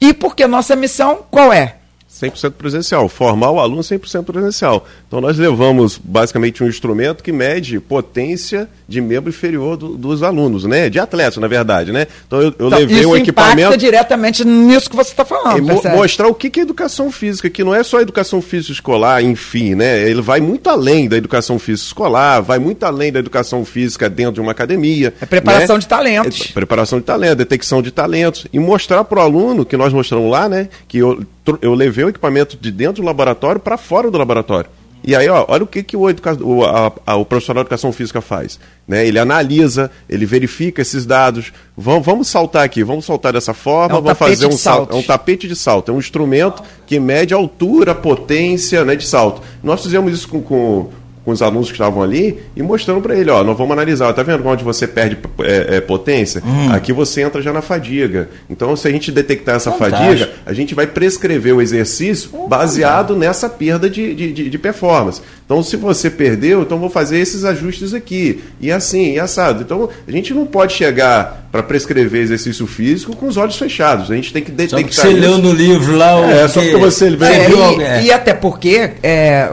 e 0.00 0.12
porque 0.14 0.46
nossa 0.46 0.74
missão 0.74 1.24
qual 1.30 1.52
é? 1.52 1.76
100% 2.12 2.52
presencial, 2.52 3.08
formar 3.08 3.50
o 3.50 3.60
aluno 3.60 3.82
100% 3.82 4.24
presencial. 4.24 4.86
Então 5.06 5.20
nós 5.20 5.38
levamos 5.38 5.98
basicamente 6.02 6.62
um 6.62 6.68
instrumento 6.68 7.22
que 7.22 7.32
mede 7.32 7.80
potência 7.80 8.68
de 8.86 9.00
membro 9.00 9.30
inferior 9.30 9.76
do, 9.76 9.96
dos 9.96 10.22
alunos, 10.22 10.64
né? 10.64 10.90
De 10.90 10.98
atletas, 10.98 11.38
na 11.38 11.46
verdade, 11.46 11.92
né? 11.92 12.06
Então 12.26 12.40
eu, 12.40 12.54
eu 12.58 12.66
então, 12.66 12.78
levei 12.78 13.06
um 13.06 13.16
equipamento 13.16 13.76
diretamente 13.76 14.44
nisso 14.44 14.90
que 14.90 14.96
você 14.96 15.10
está 15.10 15.24
falando. 15.24 15.62
Mo 15.62 15.80
mostrar 15.90 16.28
o 16.28 16.34
que 16.34 16.60
é 16.60 16.62
educação 16.62 17.10
física, 17.10 17.48
que 17.48 17.64
não 17.64 17.74
é 17.74 17.82
só 17.82 18.00
educação 18.00 18.42
física 18.42 18.72
escolar, 18.72 19.22
enfim, 19.22 19.74
né? 19.74 20.08
Ele 20.08 20.20
vai 20.20 20.40
muito 20.40 20.68
além 20.68 21.08
da 21.08 21.16
educação 21.16 21.58
física 21.58 21.86
escolar, 21.86 22.40
vai 22.40 22.58
muito 22.58 22.84
além 22.84 23.12
da 23.12 23.18
educação 23.18 23.64
física 23.64 24.10
dentro 24.10 24.34
de 24.34 24.40
uma 24.40 24.52
academia. 24.52 25.14
É 25.20 25.26
preparação 25.26 25.76
né? 25.76 25.80
de 25.80 25.88
talentos. 25.88 26.48
É, 26.50 26.52
preparação 26.52 26.98
de 26.98 27.04
talentos, 27.04 27.36
detecção 27.36 27.80
de 27.80 27.90
talentos 27.90 28.46
e 28.52 28.58
mostrar 28.58 29.04
para 29.04 29.20
o 29.20 29.22
aluno 29.22 29.64
que 29.64 29.76
nós 29.76 29.92
mostramos 29.92 30.30
lá, 30.30 30.48
né? 30.48 30.68
Que 30.88 30.98
eu, 30.98 31.22
eu 31.62 31.74
levei 31.74 31.99
mover 32.00 32.06
o 32.06 32.08
equipamento 32.08 32.56
de 32.56 32.70
dentro 32.70 33.02
do 33.02 33.06
laboratório 33.06 33.60
para 33.60 33.76
fora 33.76 34.10
do 34.10 34.18
laboratório. 34.18 34.70
E 35.02 35.16
aí, 35.16 35.30
ó, 35.30 35.46
olha 35.48 35.64
o 35.64 35.66
que, 35.66 35.82
que 35.82 35.96
o, 35.96 36.10
educa... 36.10 36.36
o, 36.44 36.62
a, 36.62 36.92
a, 37.06 37.16
o 37.16 37.24
profissional 37.24 37.64
de 37.64 37.68
educação 37.68 37.90
física 37.90 38.20
faz. 38.20 38.60
Né? 38.86 39.06
Ele 39.06 39.18
analisa, 39.18 39.90
ele 40.06 40.26
verifica 40.26 40.82
esses 40.82 41.06
dados. 41.06 41.54
Vamos, 41.74 42.04
vamos 42.04 42.28
saltar 42.28 42.64
aqui, 42.64 42.84
vamos 42.84 43.06
saltar 43.06 43.32
dessa 43.32 43.54
forma, 43.54 43.96
É 43.96 43.98
um 43.98 44.02
vamos 44.02 44.18
fazer 44.18 44.46
um 44.46 44.52
salto. 44.52 44.94
É 44.94 44.98
um 44.98 45.02
tapete 45.02 45.48
de 45.48 45.56
salto, 45.56 45.90
é 45.90 45.94
um 45.94 45.98
instrumento 45.98 46.62
que 46.86 47.00
mede 47.00 47.32
a 47.32 47.38
altura, 47.38 47.92
a 47.92 47.94
potência 47.94 48.84
né, 48.84 48.94
de 48.94 49.06
salto. 49.06 49.40
Nós 49.62 49.82
fizemos 49.82 50.12
isso 50.12 50.28
com, 50.28 50.42
com, 50.42 50.90
com 51.24 51.30
os 51.32 51.42
alunos 51.42 51.66
que 51.68 51.74
estavam 51.74 52.02
ali 52.02 52.38
e 52.56 52.62
mostrando 52.62 53.00
para 53.02 53.14
ele, 53.14 53.30
ó, 53.30 53.44
nós 53.44 53.56
vamos 53.56 53.72
analisar, 53.72 54.12
tá 54.14 54.22
vendo 54.22 54.46
onde 54.48 54.64
você 54.64 54.86
perde 54.86 55.18
é, 55.42 55.76
é, 55.76 55.80
potência? 55.80 56.42
Hum. 56.44 56.72
Aqui 56.72 56.92
você 56.92 57.20
entra 57.20 57.42
já 57.42 57.52
na 57.52 57.60
fadiga. 57.60 58.28
Então, 58.48 58.74
se 58.74 58.88
a 58.88 58.90
gente 58.90 59.12
detectar 59.12 59.56
essa 59.56 59.70
Fantástico. 59.70 60.02
fadiga, 60.04 60.30
a 60.46 60.52
gente 60.54 60.74
vai 60.74 60.86
prescrever 60.86 61.54
o 61.54 61.60
exercício 61.60 62.30
baseado 62.48 63.14
nessa 63.14 63.48
perda 63.50 63.88
de, 63.90 64.14
de, 64.14 64.32
de- 64.32 64.50
de 64.50 64.58
performance. 64.58 65.20
Então, 65.44 65.62
se 65.62 65.76
você 65.76 66.08
perdeu, 66.08 66.62
então 66.62 66.78
vou 66.78 66.88
fazer 66.88 67.18
esses 67.18 67.44
ajustes 67.44 67.92
aqui. 67.92 68.40
E 68.60 68.70
assim, 68.72 69.14
e 69.14 69.18
assado. 69.20 69.62
Então, 69.62 69.88
a 70.06 70.10
gente 70.10 70.32
não 70.32 70.46
pode 70.46 70.72
chegar 70.72 71.48
para 71.52 71.62
prescrever 71.62 72.22
exercício 72.22 72.66
físico 72.66 73.14
com 73.16 73.26
os 73.26 73.36
olhos 73.36 73.58
fechados. 73.58 74.10
A 74.10 74.14
gente 74.14 74.32
tem 74.32 74.42
que 74.42 74.50
Só 74.52 74.56
detectar 74.76 75.04
você 75.06 75.10
isso. 75.12 75.20
leu 75.20 75.38
no 75.38 75.52
livro 75.52 75.96
lá 75.96 76.18
o. 76.20 76.24
É, 76.30 76.46
só 76.48 76.60
que- 76.60 76.70
porque 76.70 76.84
você 76.84 77.10
vê- 77.10 77.26
É, 77.26 77.50
e, 77.50 77.82
é. 77.82 78.02
e 78.04 78.12
até 78.12 78.32
porque, 78.32 78.92
é, 79.02 79.50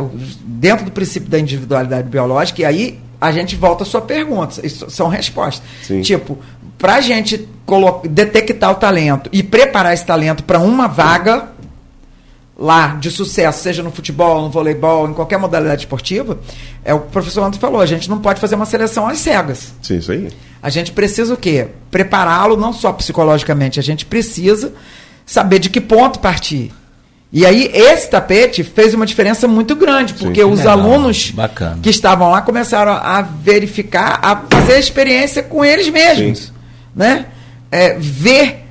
dentro 0.58 0.86
do 0.86 0.92
princípio 0.92 1.30
da 1.30 1.40
individualidade 1.40 2.10
biológica, 2.10 2.62
e 2.62 2.66
aí 2.66 3.00
a 3.20 3.32
gente 3.32 3.56
volta 3.56 3.84
à 3.84 3.86
sua 3.86 4.02
pergunta, 4.02 4.66
isso 4.66 4.90
são 4.90 5.08
respostas. 5.08 5.68
Sim. 5.84 6.02
Tipo, 6.02 6.38
para 6.78 6.96
a 6.96 7.02
gente 7.02 7.48
detectar 8.10 8.72
o 8.72 8.76
talento 8.76 9.30
e 9.34 9.44
preparar 9.44 9.94
esse 9.94 10.06
talento 10.06 10.44
para 10.44 10.60
uma 10.60 10.88
vaga 10.88 11.50
lá 12.58 12.96
de 12.96 13.12
sucesso, 13.12 13.62
seja 13.62 13.84
no 13.84 13.92
futebol, 13.92 14.42
no 14.42 14.50
voleibol, 14.50 15.08
em 15.08 15.14
qualquer 15.14 15.38
modalidade 15.38 15.82
esportiva, 15.82 16.40
é 16.84 16.94
o 16.94 17.02
que 17.02 17.08
o 17.08 17.12
professor 17.12 17.42
Antônio 17.42 17.60
falou, 17.60 17.82
a 17.82 17.86
gente 17.86 18.10
não 18.10 18.20
pode 18.20 18.40
fazer 18.40 18.56
uma 18.56 18.66
seleção 18.66 19.08
às 19.08 19.20
cegas. 19.20 19.74
Sim, 19.82 19.98
isso 19.98 20.12
aí. 20.12 20.30
A 20.62 20.70
gente 20.70 20.92
precisa 20.92 21.34
o 21.34 21.38
quê? 21.38 21.68
Prepará-lo 21.92 22.58
não 22.58 22.74
só 22.74 22.92
psicologicamente, 22.94 23.80
a 23.80 23.84
gente 23.84 24.06
precisa 24.06 24.74
saber 25.26 25.60
de 25.60 25.70
que 25.70 25.80
ponto 25.80 26.20
partir. 26.20 26.72
E 27.32 27.46
aí 27.46 27.70
esse 27.74 28.10
tapete 28.10 28.64
fez 28.64 28.94
uma 28.94 29.06
diferença 29.06 29.48
muito 29.50 29.76
grande, 29.76 30.14
porque 30.14 30.42
os 30.44 30.60
Legal, 30.60 30.80
alunos 30.80 31.32
bacana. 31.32 31.78
que 31.84 31.90
estavam 31.90 32.32
lá 32.32 32.42
começaram 32.42 32.94
a 32.94 33.22
verificar, 33.22 34.20
a 34.22 34.36
fazer 34.50 34.74
a 34.76 34.80
experiência 34.80 35.44
com 35.44 35.64
eles 35.64 35.90
mesmos, 35.90 36.40
Sim. 36.40 36.52
né? 36.96 37.26
É, 37.70 37.96
ver 38.00 38.64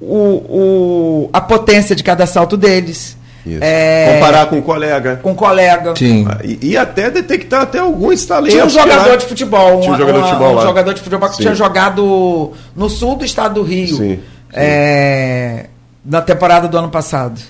o, 0.00 0.16
o- 0.16 1.30
a 1.32 1.40
potência 1.40 1.94
de 1.94 2.02
cada 2.02 2.26
salto 2.26 2.56
deles. 2.56 3.16
É, 3.60 4.14
Comparar 4.14 4.46
com 4.46 4.56
um 4.56 4.60
colega. 4.62 5.20
com 5.22 5.32
o 5.32 5.34
colega. 5.34 5.94
Sim. 5.96 6.26
Ah, 6.28 6.38
E, 6.44 6.58
e 6.72 6.76
até 6.76 7.10
detectar 7.10 7.62
até 7.62 7.78
alguns 7.78 8.24
talentos. 8.26 8.52
Tinha 8.52 8.66
um 8.66 8.68
jogador 8.68 9.10
lá- 9.10 9.16
de 9.16 9.24
futebol, 9.26 9.80
Tinha 9.80 9.92
um 9.92 9.94
uma- 9.94 9.98
jogador 9.98 10.12
de 10.12 10.18
uma- 10.18 10.26
futebol 10.28 10.50
um 10.50 10.54
lá. 10.56 10.62
jogador 10.62 10.94
de 10.94 11.00
futebol 11.00 11.28
que 11.30 11.36
Sim. 11.36 11.42
tinha 11.42 11.54
jogado 11.54 12.52
no 12.76 12.90
sul 12.90 13.16
do 13.16 13.24
estado 13.24 13.54
do 13.54 13.62
Rio, 13.62 13.86
Sim, 13.96 13.96
sim. 13.96 14.20
é, 14.52 15.66
na 16.04 16.20
temporada 16.20 16.66
do 16.68 16.76
ano 16.76 16.88
passado. 16.90 17.40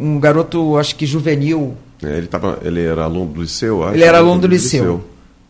Um 0.00 0.18
garoto, 0.18 0.78
acho 0.78 0.96
que 0.96 1.04
juvenil. 1.04 1.74
É, 2.02 2.16
ele, 2.16 2.26
tava, 2.26 2.58
ele 2.64 2.82
era 2.82 3.04
aluno 3.04 3.26
do 3.34 3.42
liceu, 3.42 3.84
acho. 3.84 3.94
Ele 3.94 4.04
era 4.04 4.16
aluno 4.16 4.40
do 4.40 4.46
liceu. 4.46 5.04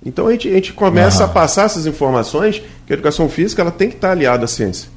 Então 0.05 0.27
a 0.27 0.33
gente, 0.33 0.49
a 0.49 0.53
gente 0.55 0.73
começa 0.73 1.23
Ah. 1.23 1.27
a 1.27 1.29
passar 1.29 1.67
essas 1.67 1.87
informações 1.87 2.61
que 2.87 2.93
a 2.93 2.95
educação 2.95 3.29
física 3.29 3.63
ela 3.63 3.71
tem 3.71 3.89
que 3.89 3.95
estar 3.95 4.11
aliada 4.11 4.45
à 4.45 4.49
ciência. 4.49 4.89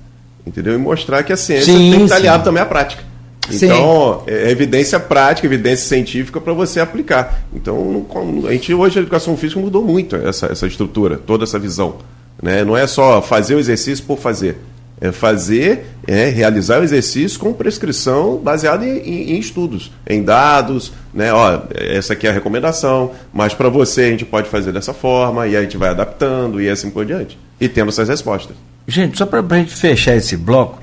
Entendeu? 0.45 0.73
E 0.73 0.77
mostrar 0.77 1.21
que 1.23 1.31
a 1.31 1.37
ciência 1.37 1.71
Sim, 1.71 1.91
tem 1.91 1.99
que 1.99 2.03
estar 2.05 2.15
sim. 2.15 2.21
aliada 2.21 2.43
também 2.43 2.63
à 2.63 2.65
prática. 2.65 3.03
Sim. 3.49 3.65
Então, 3.65 4.23
é 4.25 4.49
evidência 4.49 4.99
prática, 4.99 5.45
evidência 5.45 5.87
científica 5.87 6.39
para 6.41 6.53
você 6.53 6.79
aplicar. 6.79 7.43
Então, 7.53 8.05
a 8.47 8.51
gente 8.53 8.73
hoje 8.73 8.97
a 8.97 9.01
educação 9.01 9.35
física 9.37 9.59
mudou 9.59 9.83
muito 9.83 10.15
essa, 10.15 10.47
essa 10.47 10.65
estrutura, 10.65 11.17
toda 11.17 11.43
essa 11.43 11.59
visão. 11.59 11.97
Né? 12.41 12.63
Não 12.63 12.75
é 12.75 12.87
só 12.87 13.21
fazer 13.21 13.55
o 13.55 13.59
exercício 13.59 14.03
por 14.05 14.17
fazer. 14.17 14.57
É 15.05 15.11
fazer, 15.11 15.85
é 16.07 16.29
realizar 16.29 16.79
o 16.79 16.83
exercício 16.83 17.37
com 17.37 17.51
prescrição 17.51 18.37
baseada 18.37 18.85
em, 18.87 18.97
em- 18.99 19.31
em 19.33 19.37
estudos, 19.37 19.91
em 20.09 20.23
dados, 20.23 20.93
né? 21.13 21.33
Ó, 21.33 21.59
essa 21.75 22.13
aqui 22.13 22.25
é 22.25 22.29
a 22.29 22.33
recomendação, 22.33 23.11
mas 23.33 23.53
para 23.53 23.67
você 23.67 24.03
a 24.03 24.09
gente 24.11 24.23
pode 24.23 24.47
fazer 24.47 24.71
dessa 24.71 24.93
forma, 24.93 25.45
e 25.45 25.49
aí 25.49 25.57
a 25.57 25.61
gente 25.63 25.75
vai 25.75 25.89
adaptando 25.89 26.61
e 26.61 26.69
assim 26.69 26.89
por 26.89 27.05
diante. 27.05 27.37
E 27.59 27.67
tendo 27.67 27.89
essas 27.89 28.07
respostas. 28.07 28.55
Gente, 28.87 29.17
só 29.17 29.25
para 29.25 29.41
a 29.41 29.57
gente 29.59 29.75
fechar 29.75 30.15
esse 30.15 30.37
bloco, 30.37 30.81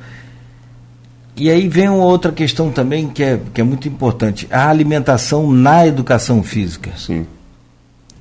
e 1.34 1.50
aí 1.50 1.66
vem 1.66 1.88
uma 1.88 2.04
outra 2.04 2.30
questão 2.30 2.70
também 2.70 3.08
que 3.08 3.22
é, 3.22 3.40
que 3.54 3.60
é 3.60 3.64
muito 3.64 3.88
importante: 3.88 4.46
a 4.50 4.68
alimentação 4.68 5.50
na 5.50 5.86
educação 5.86 6.42
física. 6.42 6.90
Sim. 6.98 7.26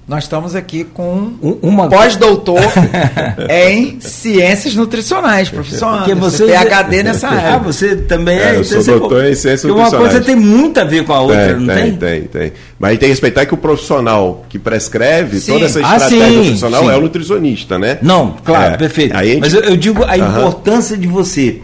Nós 0.09 0.23
estamos 0.23 0.55
aqui 0.55 0.83
com 0.85 1.33
Um- 1.39 1.59
uma 1.61 1.87
pós-doutor 1.87 2.57
em 3.47 3.99
ciências 4.01 4.73
nutricionais, 4.73 5.49
professor 5.49 5.97
Porque 5.97 6.13
Anderson, 6.13 6.29
você 6.31 6.45
PhD 6.47 7.03
nessa 7.03 7.27
Ah, 7.27 7.31
área. 7.35 7.59
você 7.59 7.95
também 7.95 8.39
é. 8.39 8.41
É, 8.41 8.49
eu 8.49 8.51
então 8.61 8.63
sou 8.63 8.81
você- 8.81 8.91
doutor 8.99 9.25
em 9.25 9.35
ciências 9.35 9.61
porque 9.61 9.73
Uma 9.79 9.89
coisa 9.91 10.15
nutricionais. 10.19 10.25
tem 10.25 10.35
muito 10.35 10.79
a 10.79 10.83
ver 10.83 11.05
com 11.05 11.13
a 11.13 11.21
outra, 11.21 11.45
tem, 11.53 11.59
não 11.59 11.75
tem, 11.75 11.83
tem? 11.91 11.97
tem, 11.97 12.21
tem. 12.23 12.53
Mas 12.79 12.89
tem 12.93 12.99
que 13.01 13.05
respeitar 13.05 13.45
que 13.45 13.53
o 13.53 13.57
profissional 13.57 14.43
que 14.49 14.57
prescreve 14.57 15.39
Sim. 15.39 15.53
toda 15.53 15.65
essa 15.65 15.77
Ah, 15.77 15.97
estratégia 15.97 16.27
sim, 16.27 16.35
nutricional 16.37 16.83
sim. 16.85 16.89
é 16.89 16.95
o 16.97 17.01
nutricionista, 17.01 17.77
né? 17.77 17.99
Não, 18.01 18.35
claro, 18.43 18.73
É. 18.73 18.77
perfeito. 18.77 19.15
Aí 19.15 19.29
a 19.29 19.33
gente- 19.33 19.41
Mas 19.41 19.53
eu, 19.53 19.61
eu 19.61 19.77
digo 19.77 20.03
a 20.05 20.15
Aham. 20.15 20.39
importância 20.39 20.97
de 20.97 21.05
você 21.07 21.61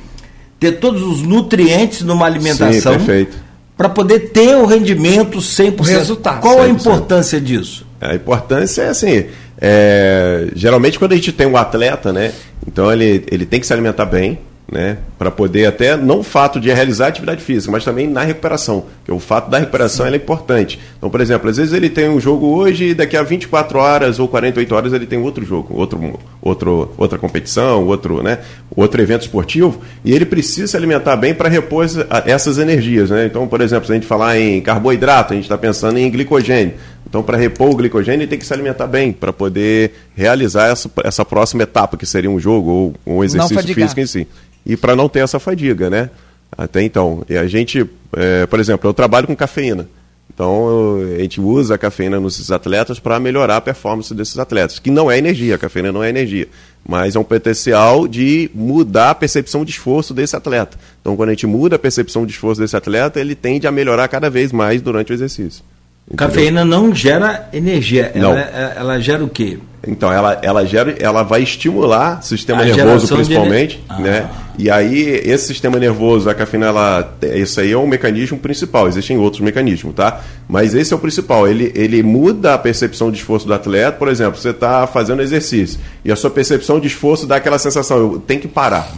ter 0.60 0.74
todos 0.74 1.02
os 1.02 1.24
nutrientes 1.24 2.04
numa 2.04 2.28
alimentação 2.28 2.94
Sim, 2.94 3.00
perfeito. 3.00 3.38
para 3.76 3.90
poder 3.90 4.20
ter 4.30 4.56
o 4.56 4.68
rendimento 4.68 5.42
100%. 5.42 5.80
O 5.80 5.84
resultado, 5.84 6.42
Qual 6.42 6.62
a 6.62 6.68
100%. 6.68 6.70
importância 6.80 7.42
disso? 7.42 7.84
A 8.02 8.16
importância 8.16 8.84
é 8.84 8.90
assim, 8.90 9.26
é, 9.60 10.48
geralmente 10.56 11.00
quando 11.00 11.14
a 11.14 11.16
gente 11.16 11.32
tem 11.32 11.48
um 11.48 11.58
atleta, 11.58 12.12
né, 12.12 12.34
então 12.68 12.92
ele, 12.92 13.24
ele 13.32 13.46
tem 13.46 13.60
que 13.60 13.66
se 13.68 13.74
alimentar 13.74 14.06
bem, 14.06 14.38
né, 14.72 14.98
para 15.16 15.30
poder 15.30 15.68
até, 15.68 15.96
não 15.96 16.20
o 16.22 16.24
fato 16.24 16.60
de 16.60 16.72
realizar 16.74 17.08
atividade 17.08 17.40
física, 17.44 17.72
mas 17.72 17.86
também 17.86 18.08
na 18.08 18.24
recuperação, 18.24 18.86
porque 18.98 19.12
o 19.12 19.20
fato 19.20 19.48
da 19.50 19.60
recuperação 19.60 20.08
ela 20.08 20.16
é 20.16 20.18
importante. 20.18 20.80
Então, 20.98 21.08
por 21.08 21.22
exemplo, 21.22 21.48
às 21.50 21.58
vezes 21.58 21.72
ele 21.72 21.88
tem 21.88 22.10
um 22.10 22.20
jogo 22.20 22.48
hoje 22.48 22.86
e 22.88 22.94
daqui 22.96 23.16
a 23.16 23.22
24 23.22 23.78
horas 23.78 24.18
ou 24.18 24.28
48 24.28 24.76
horas 24.76 24.92
ele 24.94 25.06
tem 25.06 25.20
outro 25.20 25.46
jogo, 25.46 25.76
outro, 25.78 26.20
outro, 26.42 26.92
outra 26.98 27.20
competição, 27.20 27.86
outro, 27.86 28.24
né, 28.24 28.40
outro 28.76 29.00
evento 29.00 29.22
esportivo, 29.22 29.80
e 30.04 30.12
ele 30.14 30.26
precisa 30.26 30.66
se 30.68 30.76
alimentar 30.76 31.16
bem 31.16 31.34
para 31.36 31.48
repor 31.48 31.86
essa- 31.86 32.08
essas 32.26 32.58
energias. 32.58 33.12
Né? 33.12 33.28
Então, 33.28 33.48
por 33.48 33.62
exemplo, 33.62 33.86
se 33.86 33.92
a 33.92 33.96
gente 33.96 34.08
falar 34.08 34.40
em 34.40 34.60
carboidrato, 34.62 35.34
a 35.34 35.36
gente 35.36 35.46
está 35.46 35.58
pensando 35.60 36.00
em 36.00 36.10
glicogênio. 36.10 36.74
Então, 37.16 37.24
para 37.24 37.38
repor 37.38 37.70
o 37.70 37.76
glicogênio, 37.78 38.24
ele 38.24 38.28
tem 38.28 38.38
que 38.38 38.46
se 38.46 38.54
alimentar 38.54 38.88
bem 38.88 39.14
para 39.14 39.32
poder 39.32 39.94
realizar 40.14 40.68
essa, 40.68 40.92
essa 41.02 41.24
próxima 41.24 41.64
etapa, 41.64 41.96
que 41.96 42.06
seria 42.06 42.30
um 42.30 42.38
jogo 42.38 42.94
ou 43.06 43.20
um 43.20 43.24
exercício 43.24 43.74
físico 43.74 44.02
em 44.02 44.06
si. 44.06 44.28
E 44.66 44.76
para 44.76 44.98
não 44.98 45.08
ter 45.08 45.20
essa 45.20 45.40
fadiga, 45.40 45.90
né? 45.90 46.10
Até 46.58 46.82
então. 46.82 47.24
E 47.30 47.38
a 47.38 47.48
gente, 47.48 47.90
é, 48.18 48.46
por 48.48 48.60
exemplo, 48.60 48.90
eu 48.90 48.94
trabalho 48.94 49.28
com 49.28 49.34
cafeína. 49.34 49.88
Então, 50.34 50.98
a 51.16 51.22
gente 51.22 51.40
usa 51.40 51.76
a 51.76 51.78
cafeína 51.78 52.20
nos 52.20 52.52
atletas 52.52 53.00
para 53.00 53.18
melhorar 53.18 53.56
a 53.56 53.62
performance 53.62 54.14
desses 54.14 54.38
atletas, 54.38 54.78
que 54.78 54.92
não 54.92 55.10
é 55.10 55.18
energia, 55.18 55.56
a 55.56 55.58
cafeína 55.58 55.94
não 55.94 56.04
é 56.04 56.10
energia, 56.10 56.50
mas 56.86 57.16
é 57.16 57.20
um 57.20 57.24
potencial 57.24 58.10
de 58.10 58.52
mudar 58.54 59.12
a 59.12 59.16
percepção 59.16 59.64
de 59.64 59.72
esforço 59.72 60.14
desse 60.14 60.36
atleta. 60.36 60.78
Então, 61.00 61.16
quando 61.16 61.30
a 61.30 61.32
gente 61.32 61.48
muda 61.48 61.78
a 61.78 61.80
percepção 61.80 62.26
de 62.26 62.34
esforço 62.34 62.60
desse 62.60 62.76
atleta, 62.76 63.22
ele 63.22 63.36
tende 63.36 63.66
a 63.68 63.72
melhorar 63.72 64.10
cada 64.10 64.30
vez 64.30 64.52
mais 64.52 64.82
durante 64.82 65.14
o 65.14 65.16
exercício. 65.16 65.64
Entendeu? 66.08 66.28
Cafeína 66.28 66.64
não 66.64 66.94
gera 66.94 67.50
energia. 67.52 68.12
Não. 68.16 68.32
Ela, 68.32 68.40
ela- 68.42 68.74
ela 68.78 69.00
gera 69.00 69.24
o 69.24 69.30
quê? 69.30 69.58
Então, 69.88 70.12
ela, 70.12 70.40
ela, 70.42 70.66
gera, 70.66 70.96
ela 71.00 71.22
vai 71.22 71.44
estimular 71.44 72.20
o 72.20 72.24
sistema 72.24 72.62
A 72.62 72.66
nervoso, 72.66 73.08
principalmente. 73.16 73.84
ener- 74.00 74.02
Né? 74.02 74.30
Ah. 74.32 74.46
E 74.58 74.70
aí, 74.70 75.02
esse 75.26 75.48
sistema 75.48 75.78
nervoso, 75.78 76.28
a 76.30 76.34
cafeína, 76.34 76.68
ela, 76.68 77.14
isso 77.36 77.60
aí 77.60 77.72
é 77.72 77.78
um 77.78 77.86
mecanismo 77.86 78.38
principal. 78.40 78.88
Existem 78.88 79.18
outros 79.18 79.42
mecanismos, 79.42 79.94
tá? 79.94 80.22
Mas 80.48 80.74
esse 80.74 80.92
é 80.94 80.96
o 80.96 81.00
principal. 81.00 81.48
Ele, 81.48 81.72
ele 81.76 82.02
muda 82.02 82.54
a 82.56 82.58
percepção 82.58 83.12
de 83.12 83.18
esforço 83.18 83.46
do 83.46 83.54
atleta. 83.54 83.92
Por 83.98 84.08
exemplo, 84.08 84.40
você 84.40 84.50
está 84.50 84.88
fazendo 84.88 85.22
exercício 85.22 85.80
e 86.04 86.12
a 86.12 86.16
sua 86.16 86.30
percepção 86.32 86.80
de 86.80 86.88
esforço 86.88 87.28
dá 87.28 87.36
aquela 87.36 87.60
sensação, 87.60 87.98
eu 87.98 88.24
tenho 88.26 88.40
que 88.42 88.48
parar. 88.48 88.90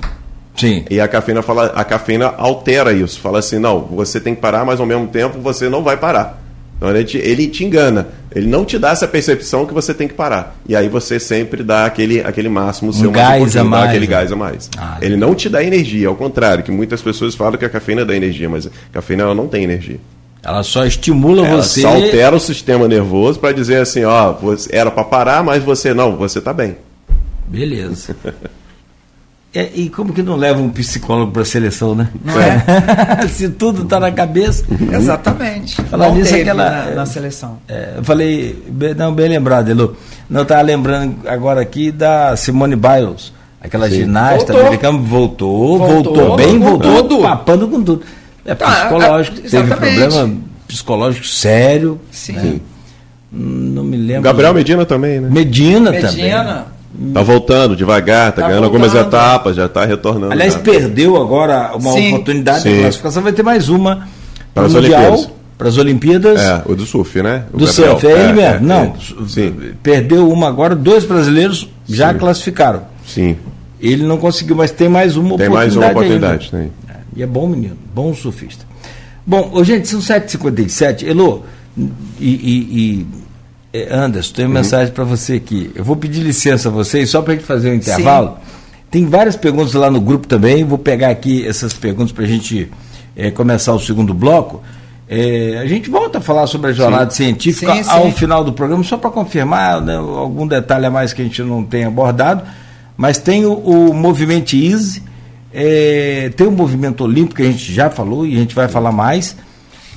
Sim. 0.56 0.86
E 0.90 1.00
a 1.02 1.08
cafeína, 1.08 1.42
fala, 1.42 1.66
a 1.76 1.84
cafeína 1.84 2.34
altera 2.38 2.94
isso. 2.94 3.20
Fala 3.20 3.40
assim, 3.40 3.60
não, 3.60 3.82
você 3.82 4.20
tem 4.22 4.34
que 4.36 4.42
parar, 4.42 4.64
mas 4.66 4.80
ao 4.80 4.86
mesmo 4.86 5.08
tempo 5.08 5.40
você 5.40 5.68
não 5.70 5.84
vai 5.84 5.98
parar. 5.98 6.42
Então 6.78 6.90
ele 6.90 7.04
te, 7.04 7.18
ele 7.18 7.48
te 7.48 7.66
engana. 7.66 8.08
Ele 8.34 8.46
não 8.46 8.64
te 8.64 8.78
dá 8.78 8.92
essa 8.92 9.08
percepção 9.08 9.66
que 9.66 9.74
você 9.74 9.94
tem 9.94 10.08
que 10.08 10.14
parar. 10.14 10.56
E 10.68 10.76
aí 10.76 10.88
você 10.88 11.20
sempre 11.20 11.64
dá 11.64 11.86
aquele, 11.86 12.22
aquele 12.22 12.50
máximo 12.50 12.94
seu 12.94 13.10
gás 13.12 13.56
um 13.56 13.62
a 13.62 13.64
mais, 13.64 13.90
aquele 13.90 14.06
né? 14.06 14.12
gás 14.12 14.32
a 14.32 14.36
mais. 14.36 14.70
Ah, 14.78 14.98
ele 15.02 15.18
não 15.18 15.34
te 15.34 15.50
dá 15.50 15.64
energia, 15.64 16.08
ao 16.08 16.16
contrário, 16.16 16.64
que 16.64 16.72
muitas 16.72 17.02
pessoas 17.02 17.34
falam 17.34 17.58
que 17.58 17.66
a 17.66 17.70
cafeína 17.70 18.06
dá 18.06 18.16
energia, 18.16 18.48
mas 18.48 18.68
a 18.68 18.70
cafeína 18.94 19.24
ela 19.24 19.36
não 19.36 19.48
tem 19.48 19.64
energia. 19.64 20.00
Ela 20.44 20.62
só 20.62 20.86
estimula 20.86 21.46
Ela 21.46 21.64
você. 21.64 21.82
só 21.82 21.90
altera 21.90 22.36
o 22.36 22.40
sistema 22.40 22.88
nervoso 22.88 23.40
para 23.40 23.54
dizer 23.54 23.82
assim, 23.82 24.04
ó, 24.04 24.34
você, 24.34 24.70
era 24.72 24.92
para 24.92 25.04
parar, 25.04 25.44
mas 25.44 25.64
você 25.64 25.94
não, 25.94 26.16
você 26.16 26.38
está 26.40 26.54
bem. 26.54 26.78
Beleza. 27.48 28.16
É, 29.56 29.70
e 29.74 29.90
como 29.90 30.14
que 30.14 30.22
não 30.22 30.36
leva 30.36 30.62
um 30.62 30.70
psicólogo 30.70 31.32
para 31.32 31.42
a 31.42 31.46
seleção, 31.46 31.96
né? 31.96 32.10
Não 32.24 32.34
é? 32.40 33.28
Se 33.30 33.50
tudo 33.50 33.84
está 33.84 34.00
na 34.00 34.12
cabeça. 34.12 34.64
Exatamente. 34.92 35.82
Falar 35.84 36.12
nisso, 36.12 36.30
teve 36.32 36.42
aquela- 36.42 36.86
na, 36.86 36.92
na 36.96 37.06
seleção. 37.06 37.58
É, 37.68 37.94
eu 37.98 38.04
falei, 38.04 38.62
bem- 38.68 38.94
não, 38.94 39.14
bem 39.14 39.30
lembrado, 39.30 39.70
Elu. 39.70 39.96
Não 40.30 40.42
estava 40.44 40.62
lembrando 40.62 41.28
agora 41.28 41.62
aqui 41.62 41.92
da 41.92 42.36
Simone 42.36 42.76
Biles, 42.76 43.32
aquela 43.62 43.90
ginasta 43.90 44.52
Voltou. 44.52 44.62
americana, 44.68 44.98
voltou, 45.00 45.78
voltou, 45.80 46.14
Voltou, 46.16 46.36
bem, 46.36 46.60
voltou, 46.60 47.04
tudo. 47.04 47.22
papando 47.24 47.68
com 47.70 47.82
tudo. 47.82 48.04
É 48.46 48.52
Ah, 48.52 48.56
psicológico, 48.56 49.38
ah, 49.44 49.50
teve 49.50 49.76
problema 49.76 50.32
psicológico 50.68 51.26
sério. 51.26 52.00
Sim. 52.12 52.34
né? 52.34 52.60
Hum, 53.34 53.72
Não 53.74 53.84
me 53.84 53.98
lembro. 53.98 54.24
Gabriel 54.24 54.54
Medina 54.54 54.86
também, 54.86 55.20
né? 55.20 55.30
Medina, 55.32 55.92
também. 55.94 56.04
Medina. 56.16 56.66
Tá 57.14 57.22
voltando 57.22 57.76
devagar, 57.76 58.32
tá, 58.32 58.42
Tá 58.42 58.48
ganhando 58.48 58.64
algumas 58.64 58.92
voltando. 58.94 59.10
etapas, 59.14 59.56
já 59.56 59.68
tá 59.70 59.86
retornando. 59.86 60.32
Aliás, 60.34 60.54
já. 60.54 60.60
perdeu 60.60 61.16
agora 61.22 61.72
uma 61.76 61.92
Sim. 61.92 62.08
oportunidade 62.14 62.64
de 62.64 62.72
Sim. 62.76 62.82
classificação, 62.82 63.22
vai 63.24 63.34
ter 63.34 63.44
mais 63.44 63.70
uma 63.70 64.08
Para 64.54 64.66
as 64.66 64.74
Mundial, 64.74 65.02
Olimpíadas. 65.12 65.32
para 65.58 65.68
as 65.68 65.78
Olimpíadas. 65.78 66.42
É, 66.42 66.62
o 66.66 66.76
do 66.76 66.86
surf, 66.86 67.22
né? 67.22 67.44
O 67.54 67.58
Do 67.58 67.66
Gabriel. 67.66 67.92
surf, 67.92 68.08
é 68.08 68.12
ele 68.24 68.34
mesmo. 68.34 68.42
é, 68.42 68.60
não, 68.60 68.84
é. 68.86 69.74
Perdeu 69.84 70.32
uma 70.32 70.48
agora, 70.48 70.76
dois 70.76 71.04
brasileiros 71.06 71.70
já 71.88 72.12
Sim. 72.14 72.20
classificaram. 72.20 72.82
sim. 73.06 73.36
Ele 73.80 74.04
não 74.04 74.18
conseguiu, 74.18 74.56
mas 74.56 74.72
tem 74.72 74.90
mais 74.90 75.16
uma 75.16 75.38
Tem 75.38 75.48
oportunidade. 75.48 75.56
mais 75.56 75.76
uma 75.76 75.86
ainda. 75.86 76.00
oportunidade. 76.00 76.50
Tem. 76.50 76.72
E 77.16 77.22
é 77.22 77.28
bom 77.28 77.48
menino, 77.48 77.78
bom 77.94 78.12
surfista. 78.16 78.66
Bom, 79.24 79.64
gente, 79.64 79.88
são 79.88 80.00
7h57. 80.02 81.04
Elô, 81.06 81.42
e, 81.78 81.86
e- 82.20 82.26
e, 82.26 83.08
eh, 83.84 83.94
Anderson, 83.94 84.30
Uhum. 84.30 84.36
tem 84.36 84.46
uma 84.46 84.56
mensagem 84.56 84.94
para 84.94 85.04
você 85.04 85.34
aqui. 85.34 85.72
Eu 85.76 85.84
vou 85.84 85.96
pedir 85.96 86.22
licença 86.22 86.70
a 86.70 86.72
vocês, 86.72 87.10
só 87.10 87.22
para 87.22 87.34
a 87.34 87.36
gente 87.36 87.46
fazer 87.46 87.70
um 87.72 87.76
intervalo. 87.76 88.38
Tem 88.90 89.06
várias 89.06 89.36
perguntas 89.36 89.74
lá 89.74 89.92
no 89.92 90.00
grupo 90.00 90.28
também. 90.28 90.64
Vou 90.64 90.78
pegar 90.78 91.10
aqui 91.10 91.46
essas 91.46 91.74
perguntas 91.74 92.12
para 92.12 92.24
a 92.24 92.28
gente 92.28 92.70
eh, 93.16 93.32
começar 93.32 93.74
o 93.74 93.80
segundo 93.80 94.14
bloco. 94.14 94.62
Eh, 95.10 95.60
a 95.62 95.66
gente 95.66 95.90
volta 95.90 96.18
a 96.18 96.22
falar 96.22 96.48
sobre 96.48 96.70
a 96.70 96.74
jornada 96.74 97.10
científica 97.12 97.74
Sim, 97.76 97.84
sim. 97.84 97.90
ao 97.90 98.12
final 98.12 98.44
do 98.44 98.52
programa, 98.54 98.84
só 98.84 98.98
para 98.98 99.10
confirmar 99.10 99.82
né, 99.82 99.96
algum 99.96 100.46
detalhe 100.48 100.86
a 100.86 100.90
mais 100.92 101.14
que 101.14 101.22
a 101.22 101.26
gente 101.26 101.42
não 101.44 101.64
tem 101.64 101.86
abordado. 101.86 102.44
Mas 102.98 103.18
tem 103.18 103.46
o, 103.46 103.54
o 103.54 103.94
movimento 103.94 104.54
Easy, 104.56 105.04
é, 105.54 106.32
tem 106.36 106.48
o 106.48 106.52
movimento 106.52 107.04
olímpico 107.04 107.36
que 107.38 107.44
a 107.44 107.52
gente 107.52 107.74
já 107.74 107.90
falou 107.90 108.26
e 108.26 108.36
a 108.36 108.40
gente 108.40 108.54
vai 108.56 108.68
falar 108.68 108.92
mais. 108.92 109.36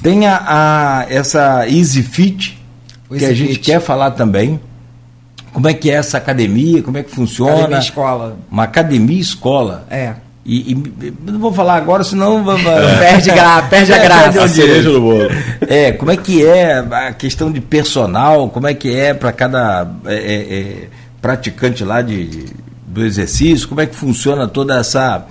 Tem 0.02 0.26
a, 0.26 0.42
a- 0.46 1.06
essa 1.08 1.66
Easy 1.68 2.02
Fit, 2.02 2.59
que 3.18 3.24
a 3.24 3.34
gente 3.34 3.58
quer 3.58 3.80
falar 3.80 4.12
também. 4.12 4.60
Como 5.52 5.68
é 5.68 5.74
que 5.74 5.90
é 5.90 5.94
essa 5.94 6.16
academia, 6.16 6.82
como 6.82 6.96
é 6.96 7.02
que 7.02 7.10
funciona? 7.10 7.52
Academia 7.52 7.78
escola. 7.78 8.36
Uma 8.50 8.64
academia 8.64 9.20
escola. 9.20 9.86
É. 9.90 10.14
E, 10.44 10.72
e- 10.72 11.14
não 11.26 11.38
vou 11.38 11.52
falar 11.52 11.76
agora, 11.76 12.02
senão 12.02 12.44
Perde, 12.98 13.30
gra 13.30 13.62
perde 13.62 13.92
a 13.92 13.98
graça. 13.98 14.40
É, 15.68 15.92
como 15.92 16.10
é 16.10 16.16
que 16.16 16.44
é 16.44 16.78
a 16.78 17.12
questão 17.12 17.52
de 17.52 17.60
personal, 17.60 18.48
como 18.48 18.66
é 18.66 18.74
que 18.74 18.94
é 18.94 19.12
para 19.12 19.32
cada 19.32 19.86
é, 20.06 20.14
é, 20.14 20.58
é, 20.58 20.88
praticante 21.20 21.84
lá 21.84 22.00
de, 22.00 22.46
do 22.86 23.04
exercício, 23.04 23.68
como 23.68 23.80
é 23.80 23.86
que 23.86 23.94
funciona 23.94 24.48
toda 24.48 24.78
essa, 24.78 25.26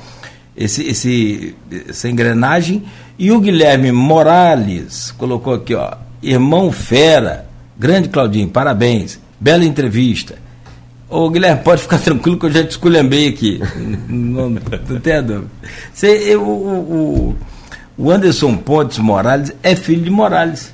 esse, 0.55 0.83
esse, 0.83 1.55
essa 1.87 2.07
engrenagem. 2.07 2.83
E 3.17 3.31
o 3.31 3.39
Guilherme 3.39 3.91
Morales 3.91 5.11
colocou 5.17 5.55
aqui, 5.55 5.73
ó, 5.75 5.93
irmão 6.21 6.71
fera, 6.71 7.48
grande 7.79 8.09
Claudinho, 8.09 8.49
parabéns, 8.49 9.19
bela 9.39 9.63
entrevista. 9.63 10.35
Ô 11.09 11.29
Guilherme, 11.29 11.63
pode 11.63 11.81
ficar 11.81 11.97
tranquilo 12.03 12.37
que 12.37 12.45
eu 12.45 12.51
já 12.51 12.63
te 12.63 12.71
esculhambei 12.71 13.29
aqui. 13.29 13.59
não, 14.07 14.49
não 14.49 14.99
tem 15.01 15.23
dúvida. 15.23 15.47
Você, 15.91 16.07
eu, 16.07 16.41
o, 16.43 17.35
o, 17.97 18.11
Anderson 18.11 18.55
Pontes 18.57 18.99
Morales 18.99 19.53
é 19.63 19.75
filho 19.75 20.03
de 20.03 20.09
Morales. 20.09 20.73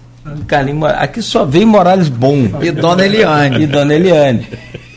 Morales. 0.73 1.03
Aqui 1.03 1.21
só 1.21 1.45
vem 1.45 1.65
Morales 1.65 2.09
bom. 2.09 2.49
E 2.61 2.71
Dona 2.71 3.05
Eliane. 3.05 3.63
E 3.63 3.67
Dona 3.67 3.93
Eliane. 3.93 4.47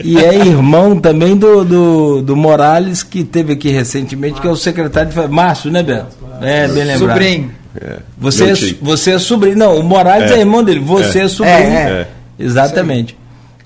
E 0.02 0.16
é 0.18 0.34
irmão 0.34 0.98
também 0.98 1.36
do, 1.36 1.64
do, 1.64 2.22
do 2.22 2.36
Morales, 2.36 3.02
que 3.02 3.22
teve 3.24 3.52
aqui 3.52 3.68
recentemente, 3.68 4.40
que 4.40 4.46
é 4.46 4.50
o 4.50 4.56
secretário 4.56 5.10
de. 5.10 5.28
Márcio, 5.28 5.70
né, 5.70 5.82
Beto? 5.82 6.16
É, 6.40 6.66
bem 6.68 6.84
lembrado. 6.84 7.10
Sobrinho. 7.10 7.57
É. 7.80 7.98
Você, 8.16 8.44
é, 8.44 8.54
você 8.80 9.12
é 9.12 9.18
sobrinho. 9.18 9.56
Não, 9.56 9.78
o 9.78 9.82
Morales 9.82 10.30
é, 10.30 10.36
É. 10.36 10.40
irmão 10.40 10.62
dele. 10.64 10.80
Você 10.80 11.20
é, 11.20 11.24
É. 11.24 11.28
sobrinho. 11.28 11.56
É, 11.56 11.90
é. 11.90 12.08
Exatamente. 12.38 13.16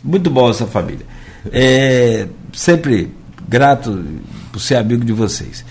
Muito 0.03 0.29
bom 0.31 0.51
essa 0.51 0.67
família. 0.67 1.07
É, 1.53 2.27
sempre 2.53 3.11
grato 3.49 4.05
por 4.51 4.61
ser 4.61 4.77
amigo 4.77 5.05
de 5.05 5.13
vocês. 5.13 5.65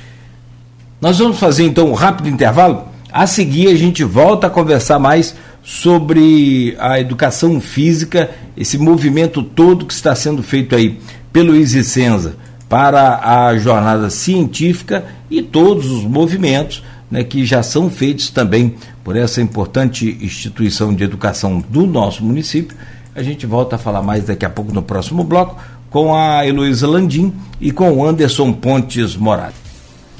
Nós 1.00 1.18
vamos 1.20 1.40
fazer 1.40 1.64
então 1.66 1.90
um 1.90 1.94
rápido 1.94 2.30
intervalo. 2.30 2.86
A 3.12 3.28
seguir 3.28 3.68
a 3.68 3.76
gente 3.76 4.04
volta 4.04 4.48
a 4.48 4.50
conversar 4.50 5.00
mais 5.00 5.36
sobre 5.64 6.76
a 6.80 7.00
educação 7.00 7.60
física, 7.60 8.30
esse 8.56 8.78
movimento 8.78 9.44
todo 9.44 9.86
que 9.86 9.94
está 9.94 10.16
sendo 10.16 10.42
feito 10.42 10.76
aí 10.76 11.00
pelo 11.32 11.56
Easy 11.56 11.84
Senza 11.84 12.36
para 12.68 13.20
a 13.48 13.58
jornada 13.58 14.10
científica 14.10 15.06
e 15.30 15.42
todos 15.42 15.92
os 15.92 16.04
movimentos 16.04 16.84
né, 17.12 17.24
que 17.24 17.46
já 17.46 17.62
são 17.62 17.90
feitos 17.90 18.30
também 18.30 18.76
por 19.04 19.18
essa 19.18 19.42
importante 19.42 20.18
instituição 20.22 20.96
de 20.96 21.04
educação 21.04 21.64
do 21.70 21.86
nosso 21.86 22.24
município. 22.24 22.78
A 23.14 23.22
gente 23.22 23.46
volta 23.46 23.76
a 23.76 23.80
falar 23.80 24.02
mais 24.02 24.24
daqui 24.24 24.46
a 24.46 24.50
pouco 24.50 24.74
no 24.74 24.82
próximo 24.82 25.24
bloco 25.24 25.62
com 25.90 26.16
a 26.16 26.48
Heloísa 26.48 26.88
Landim 26.88 27.34
e 27.60 27.72
com 27.72 27.92
o 27.92 28.06
Anderson 28.08 28.54
Pontes 28.54 29.18
Morales. 29.18 29.60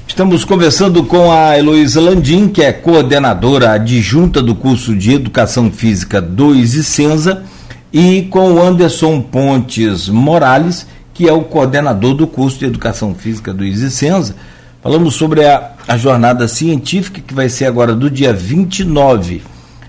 Estamos 0.06 0.44
conversando 0.44 1.02
com 1.04 1.32
a 1.32 1.58
Heloísa 1.58 1.98
Landim, 1.98 2.46
que 2.48 2.62
é 2.62 2.70
coordenadora 2.70 3.72
adjunta 3.72 4.42
do 4.42 4.54
curso 4.54 4.94
de 4.94 5.14
Educação 5.14 5.72
Física 5.72 6.20
2 6.20 6.74
e 6.74 6.84
Senza, 6.84 7.44
e 7.90 8.22
com 8.22 8.52
o 8.52 8.62
Anderson 8.62 9.22
Pontes 9.22 10.10
Morales, 10.10 10.86
que 11.14 11.26
é 11.26 11.32
o 11.32 11.44
coordenador 11.44 12.12
do 12.14 12.26
curso 12.26 12.58
de 12.58 12.66
Educação 12.66 13.14
Física 13.14 13.54
2 13.54 13.80
e 13.80 13.90
Senza. 13.90 14.36
Falamos 14.82 15.14
sobre 15.14 15.46
a, 15.46 15.71
a 15.86 15.96
jornada 15.96 16.46
científica, 16.48 17.20
que 17.20 17.34
vai 17.34 17.48
ser 17.48 17.66
agora 17.66 17.94
do 17.94 18.10
dia 18.10 18.32
29 18.32 19.42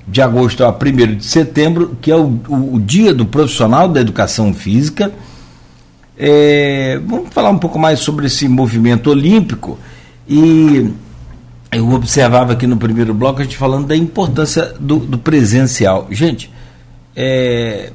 de 0.07 0.21
agosto 0.21 0.63
a 0.63 0.69
1 0.69 1.15
de 1.15 1.25
setembro, 1.25 1.97
que 2.01 2.11
é 2.11 2.15
o, 2.15 2.39
o, 2.47 2.75
o 2.75 2.79
dia 2.79 3.13
do 3.13 3.25
profissional 3.25 3.87
da 3.87 4.01
educação 4.01 4.53
física. 4.53 5.11
É, 6.17 6.99
vamos 7.05 7.29
falar 7.33 7.49
um 7.49 7.57
pouco 7.57 7.79
mais 7.79 7.99
sobre 7.99 8.27
esse 8.27 8.47
movimento 8.47 9.09
olímpico. 9.09 9.79
E 10.27 10.91
eu 11.71 11.89
observava 11.91 12.53
aqui 12.53 12.67
no 12.67 12.77
primeiro 12.77 13.13
bloco 13.13 13.41
a 13.41 13.43
gente 13.43 13.57
falando 13.57 13.87
da 13.87 13.95
importância 13.95 14.73
do, 14.79 14.97
do 14.99 15.17
presencial. 15.17 16.07
Gente, 16.11 16.51
é, 17.15 17.91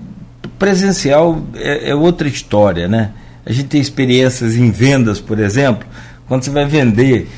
presencial 0.59 1.43
é, 1.55 1.91
é 1.91 1.95
outra 1.95 2.29
história, 2.29 2.89
né? 2.89 3.13
A 3.47 3.53
gente 3.53 3.69
tem 3.69 3.81
experiências 3.81 4.57
em 4.57 4.71
vendas, 4.71 5.21
por 5.21 5.39
exemplo, 5.39 5.87
quando 6.27 6.43
você 6.43 6.51
vai 6.51 6.67
vender 6.67 7.29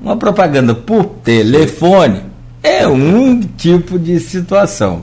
uma 0.00 0.16
propaganda 0.16 0.74
por 0.74 1.04
telefone, 1.24 2.22
é 2.62 2.86
um 2.86 3.40
tipo 3.40 3.98
de 3.98 4.18
situação. 4.20 5.02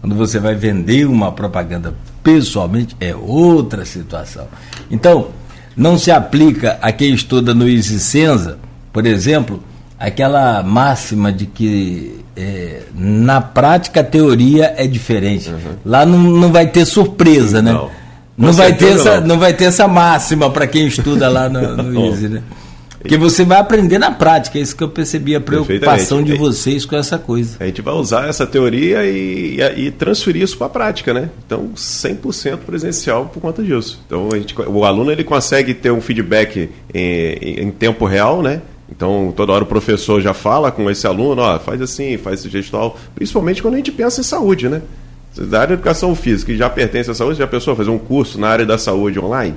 Quando 0.00 0.14
você 0.14 0.38
vai 0.38 0.54
vender 0.54 1.06
uma 1.06 1.32
propaganda 1.32 1.94
pessoalmente, 2.22 2.96
é 3.00 3.14
outra 3.14 3.84
situação. 3.84 4.46
Então, 4.90 5.28
não 5.76 5.98
se 5.98 6.10
aplica 6.10 6.78
a 6.80 6.92
quem 6.92 7.12
estuda 7.12 7.54
no 7.54 7.66
Senza, 7.82 8.58
por 8.92 9.06
exemplo, 9.06 9.62
aquela 9.98 10.62
máxima 10.62 11.32
de 11.32 11.46
que 11.46 12.20
é, 12.36 12.82
na 12.94 13.40
prática 13.40 14.00
a 14.00 14.04
teoria 14.04 14.74
é 14.76 14.86
diferente. 14.86 15.52
Lá 15.84 16.06
não, 16.06 16.18
não 16.18 16.50
vai 16.50 16.66
ter 16.66 16.84
surpresa, 16.86 17.60
né? 17.60 17.72
Não. 17.72 17.90
Não 18.38 18.54
vai, 18.54 18.72
ter 18.72 18.94
essa, 18.94 19.20
não. 19.20 19.26
não 19.28 19.38
vai 19.38 19.52
ter 19.52 19.64
essa 19.64 19.86
máxima 19.86 20.48
para 20.48 20.66
quem 20.66 20.86
estuda 20.86 21.28
lá 21.28 21.46
no, 21.46 21.76
no 21.76 22.06
Easy, 22.08 22.26
né? 22.26 22.42
Porque 23.00 23.16
você 23.16 23.44
vai 23.44 23.58
aprender 23.58 23.98
na 23.98 24.10
prática, 24.10 24.58
é 24.58 24.60
isso 24.60 24.76
que 24.76 24.84
eu 24.84 24.88
percebi, 24.88 25.34
a 25.34 25.40
preocupação 25.40 26.22
de 26.22 26.34
vocês 26.34 26.84
com 26.84 26.94
essa 26.94 27.18
coisa. 27.18 27.56
A 27.58 27.64
gente 27.64 27.80
vai 27.80 27.94
usar 27.94 28.28
essa 28.28 28.46
teoria 28.46 29.06
e, 29.06 29.58
e, 29.58 29.86
e 29.86 29.90
transferir 29.90 30.42
isso 30.42 30.58
para 30.58 30.66
a 30.66 30.70
prática, 30.70 31.14
né? 31.14 31.30
Então, 31.46 31.70
100% 31.74 32.58
presencial 32.58 33.26
por 33.32 33.40
conta 33.40 33.62
disso. 33.62 34.02
Então, 34.06 34.28
a 34.30 34.36
gente, 34.36 34.54
o 34.60 34.84
aluno 34.84 35.10
ele 35.10 35.24
consegue 35.24 35.72
ter 35.72 35.90
um 35.90 36.00
feedback 36.00 36.68
em, 36.92 37.60
em 37.62 37.70
tempo 37.70 38.04
real, 38.04 38.42
né? 38.42 38.60
Então, 38.90 39.32
toda 39.34 39.52
hora 39.52 39.64
o 39.64 39.66
professor 39.66 40.20
já 40.20 40.34
fala 40.34 40.70
com 40.70 40.90
esse 40.90 41.06
aluno, 41.06 41.40
ó, 41.40 41.58
faz 41.58 41.80
assim, 41.80 42.18
faz 42.18 42.40
esse 42.40 42.50
gestual, 42.50 42.98
principalmente 43.14 43.62
quando 43.62 43.74
a 43.74 43.76
gente 43.78 43.92
pensa 43.92 44.20
em 44.20 44.24
saúde, 44.24 44.68
né? 44.68 44.82
Da 45.36 45.60
área 45.60 45.68
de 45.68 45.74
educação 45.74 46.14
física, 46.14 46.52
que 46.52 46.58
já 46.58 46.68
pertence 46.68 47.10
à 47.10 47.14
saúde, 47.14 47.38
já 47.38 47.46
pensou 47.46 47.74
fazer 47.74 47.90
um 47.90 47.98
curso 47.98 48.38
na 48.38 48.48
área 48.48 48.66
da 48.66 48.76
saúde 48.76 49.18
online? 49.18 49.54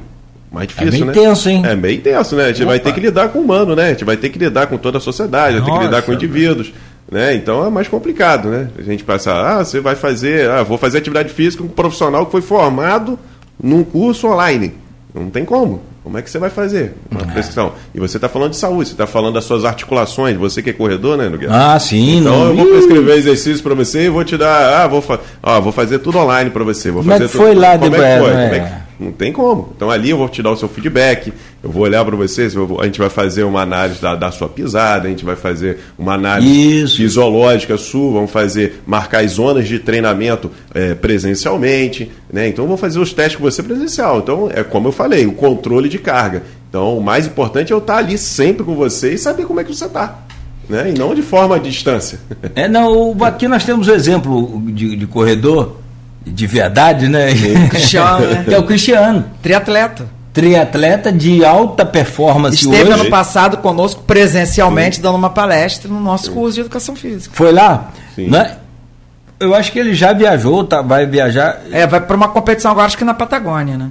Mais 0.53 0.67
difícil, 0.67 0.91
bem 0.91 1.05
né? 1.05 1.13
tenso, 1.13 1.49
hein? 1.49 1.63
É 1.65 1.75
bem 1.75 1.99
tenso, 1.99 2.35
né? 2.35 2.45
A 2.45 2.47
gente 2.49 2.63
vai 2.63 2.79
ter 2.79 2.93
que 2.93 2.99
lidar 2.99 3.29
com 3.29 3.39
o 3.39 3.41
humano, 3.41 3.75
né? 3.75 3.87
A 3.87 3.89
gente 3.89 4.05
vai 4.05 4.15
ter 4.15 4.29
que 4.29 4.37
lidar 4.37 4.67
com 4.67 4.77
toda 4.77 4.99
a 4.99 5.01
sociedade, 5.01 5.57
vai 5.57 5.65
ter 5.65 5.77
que 5.79 5.85
lidar 5.85 6.01
com 6.03 6.13
indivíduos, 6.13 6.71
né? 7.11 7.33
Então 7.33 7.65
é 7.65 7.71
mais 7.71 7.87
complicado, 7.87 8.49
né? 8.49 8.67
A 8.77 8.83
gente 8.83 9.03
pensar, 9.03 9.43
ah, 9.43 9.65
você 9.65 9.79
vai 9.79 9.95
fazer, 9.95 10.47
ah, 10.47 10.61
vou 10.61 10.77
fazer 10.77 10.99
atividade 10.99 11.29
física 11.29 11.63
com 11.63 11.69
um 11.69 11.71
profissional 11.71 12.27
que 12.27 12.31
foi 12.31 12.43
formado 12.43 13.17
num 13.61 13.83
curso 13.83 14.27
online. 14.27 14.75
Não 15.11 15.31
tem 15.31 15.43
como. 15.43 15.81
Como 16.03 16.17
é 16.17 16.21
que 16.21 16.29
você 16.29 16.37
vai 16.37 16.49
fazer 16.51 16.93
uma 17.09 17.21
é. 17.21 17.25
prescrição? 17.25 17.71
E 17.95 17.99
você 17.99 18.17
está 18.17 18.29
falando 18.29 18.51
de 18.51 18.57
saúde, 18.57 18.89
você 18.89 18.93
está 18.93 19.07
falando 19.07 19.35
das 19.35 19.45
suas 19.45 19.65
articulações, 19.65 20.37
você 20.37 20.61
que 20.61 20.69
é 20.69 20.73
corredor, 20.73 21.17
né, 21.17 21.29
Nogueira? 21.29 21.73
Ah, 21.73 21.79
sim. 21.79 22.19
Então 22.19 22.31
não... 22.31 22.49
eu 22.49 22.55
vou 22.57 22.65
prescrever 22.67 23.17
exercício 23.17 23.63
para 23.63 23.73
você 23.73 24.05
e 24.05 24.09
vou 24.09 24.23
te 24.23 24.37
dar, 24.37 24.83
ah, 24.83 24.87
vou, 24.87 25.01
fa... 25.01 25.19
ah, 25.41 25.59
vou 25.59 25.71
fazer 25.71 25.99
tudo 25.99 26.19
online 26.19 26.49
para 26.49 26.63
você. 26.63 26.91
Vou 26.91 27.01
Como 27.01 27.11
fazer 27.11 27.23
é 27.23 27.27
que 27.27 27.37
foi 27.37 27.53
tudo... 27.53 27.61
lá 27.61 27.77
Como 27.77 27.89
depois? 27.89 28.03
É 28.03 28.19
foi? 28.19 28.29
É. 28.29 28.33
Como 28.33 28.55
é 28.55 28.59
que... 28.59 28.82
Não 28.99 29.11
tem 29.11 29.31
como. 29.31 29.73
Então 29.75 29.89
ali 29.89 30.09
eu 30.09 30.17
vou 30.17 30.29
te 30.29 30.41
dar 30.41 30.51
o 30.51 30.55
seu 30.55 30.69
feedback, 30.69 31.33
eu 31.63 31.69
vou 31.69 31.83
olhar 31.83 32.03
para 32.05 32.15
você, 32.15 32.47
a 32.79 32.85
gente 32.85 32.99
vai 32.99 33.09
fazer 33.09 33.43
uma 33.43 33.61
análise 33.61 34.01
da, 34.01 34.15
da, 34.15 34.31
sua 34.31 34.47
pisada, 34.47 35.07
a 35.07 35.09
gente 35.09 35.25
vai 35.25 35.35
fazer 35.35 35.79
uma 35.97 36.13
análise 36.13 36.83
Isso. 36.83 36.97
fisiológica 36.97 37.77
sua, 37.77 38.13
vamos 38.13 38.31
fazer, 38.31 38.81
marcar 38.85 39.23
as 39.23 39.31
zonas 39.31 39.67
de 39.67 39.79
treinamento 39.79 40.51
é, 40.73 40.93
presencialmente, 40.93 42.11
né? 42.31 42.47
Então 42.47 42.67
vou 42.67 42.77
fazer 42.77 42.99
os 42.99 43.13
testes 43.13 43.37
com 43.37 43.43
você 43.43 43.63
presencial. 43.63 44.19
Então, 44.19 44.49
é 44.53 44.63
como 44.63 44.89
eu 44.89 44.91
falei, 44.91 45.25
o 45.25 45.33
controle 45.33 45.89
de 45.89 45.99
carga. 45.99 46.43
Então, 46.69 46.97
o 46.97 47.03
mais 47.03 47.27
importante 47.27 47.71
é 47.71 47.75
eu 47.75 47.79
estar 47.79 47.97
ali 47.97 48.17
sempre 48.17 48.63
com 48.63 48.75
você 48.75 49.13
e 49.13 49.17
saber 49.17 49.45
como 49.45 49.59
é 49.59 49.63
que 49.63 49.73
você 49.73 49.85
está. 49.85 50.23
Né? 50.67 50.91
E 50.93 50.97
não 50.97 51.13
de 51.13 51.21
forma 51.21 51.55
à 51.55 51.59
distância. 51.59 52.19
É, 52.55 52.67
não, 52.67 53.15
aqui 53.21 53.47
nós 53.47 53.63
temos 53.63 53.87
o 53.87 53.91
um 53.91 53.93
exemplo 53.93 54.63
de, 54.67 54.95
de 54.95 55.07
corredor 55.07 55.82
de 56.25 56.47
verdade, 56.47 57.07
né? 57.07 57.27
Cristiano, 57.69 58.27
né? 58.27 58.43
Que 58.47 58.53
é 58.53 58.59
o 58.59 58.63
Cristiano. 58.63 59.25
Triatleta. 59.41 60.05
Triatleta 60.33 61.11
de 61.11 61.45
alta 61.45 61.85
performance 61.85 62.55
Esteve 62.55 62.89
hoje. 62.89 63.01
ano 63.01 63.09
passado 63.09 63.57
conosco 63.57 64.01
presencialmente, 64.01 64.95
Sim. 64.95 65.01
dando 65.03 65.15
uma 65.15 65.29
palestra 65.29 65.89
no 65.91 65.99
nosso 65.99 66.25
Sim. 66.25 66.33
curso 66.33 66.55
de 66.55 66.61
educação 66.61 66.95
física. 66.95 67.35
Foi 67.35 67.51
lá? 67.51 67.91
Sim. 68.15 68.29
Né? 68.29 68.57
Eu 69.39 69.53
acho 69.53 69.71
que 69.71 69.77
ele 69.77 69.93
já 69.93 70.11
viajou, 70.13 70.63
tá, 70.63 70.81
vai 70.81 71.05
viajar. 71.05 71.59
É, 71.71 71.85
vai 71.85 72.01
para 72.01 72.15
uma 72.15 72.29
competição 72.29 72.71
agora, 72.71 72.87
acho 72.87 72.97
que 72.97 73.03
na 73.03 73.13
Patagônia, 73.13 73.77
né? 73.77 73.89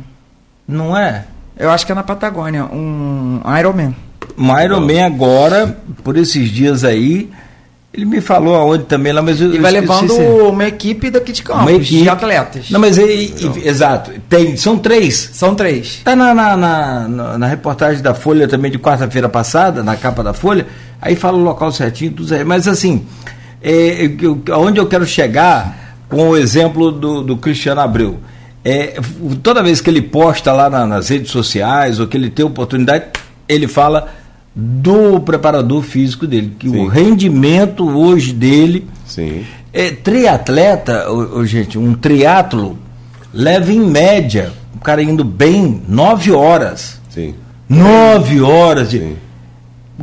Não 0.66 0.96
é? 0.96 1.24
Eu 1.56 1.70
acho 1.70 1.84
que 1.86 1.92
é 1.92 1.94
na 1.94 2.02
Patagônia, 2.02 2.64
um 2.64 3.40
Ironman. 3.58 3.94
Um 4.36 4.58
Ironman 4.60 5.04
agora, 5.04 5.76
por 6.02 6.16
esses 6.16 6.48
dias 6.50 6.82
aí. 6.82 7.30
Ele 7.94 8.06
me 8.06 8.22
falou 8.22 8.54
aonde 8.54 8.84
também 8.84 9.12
lá, 9.12 9.20
mas 9.20 9.38
eu, 9.38 9.54
E 9.54 9.58
vai 9.58 9.70
levando 9.70 10.14
uma 10.14 10.66
equipe 10.66 11.10
daqui 11.10 11.30
de 11.30 11.42
uma 11.42 11.72
equipe, 11.72 12.02
de 12.02 12.08
atletas. 12.08 12.70
Não, 12.70 12.80
mas 12.80 12.98
aí, 12.98 13.34
exato. 13.64 14.12
Tem, 14.30 14.56
são 14.56 14.78
três. 14.78 15.30
São 15.34 15.54
três. 15.54 15.98
Está 15.98 16.16
na, 16.16 16.34
na, 16.34 16.56
na, 16.56 17.38
na, 17.38 17.46
reportagem 17.46 18.02
da 18.02 18.14
Folha 18.14 18.48
também 18.48 18.70
de 18.70 18.78
quarta-feira 18.78 19.28
passada, 19.28 19.82
na 19.82 19.94
capa 19.94 20.22
da 20.22 20.32
Folha, 20.32 20.66
aí 21.02 21.14
fala 21.14 21.36
o 21.36 21.42
local 21.42 21.70
certinho, 21.70 22.12
tudo 22.12 22.34
aí. 22.34 22.42
Mas 22.44 22.66
assim, 22.66 23.04
é, 23.62 24.10
eu, 24.22 24.42
aonde 24.52 24.80
eu 24.80 24.86
quero 24.86 25.04
chegar 25.04 25.98
com 26.08 26.30
o 26.30 26.36
exemplo 26.36 26.90
do, 26.90 27.22
do 27.22 27.36
Cristiano 27.36 27.82
Abreu. 27.82 28.18
É, 28.64 28.98
toda 29.42 29.62
vez 29.62 29.82
que 29.82 29.90
ele 29.90 30.00
posta 30.00 30.50
lá 30.52 30.70
na, 30.70 30.86
nas 30.86 31.10
redes 31.10 31.30
sociais, 31.30 32.00
ou 32.00 32.06
que 32.06 32.16
ele 32.16 32.30
tem 32.30 32.42
oportunidade, 32.44 33.04
ele 33.46 33.68
fala 33.68 34.08
do 34.54 35.20
preparador 35.20 35.82
físico 35.82 36.26
dele, 36.26 36.54
que 36.58 36.68
Sim. 36.68 36.78
o 36.78 36.86
rendimento 36.86 37.88
hoje 37.88 38.32
dele 38.32 38.86
Sim. 39.06 39.44
é 39.72 39.90
triatleta, 39.90 41.10
oh, 41.10 41.44
gente, 41.44 41.78
um 41.78 41.94
triatlo 41.94 42.78
leva 43.32 43.72
em 43.72 43.80
média, 43.80 44.52
o 44.74 44.80
cara 44.80 45.02
indo 45.02 45.24
bem, 45.24 45.82
nove 45.88 46.30
horas. 46.30 47.00
Sim. 47.08 47.34
Nove 47.68 48.40
horas 48.40 48.90
de. 48.90 48.98
Sim. 48.98 49.16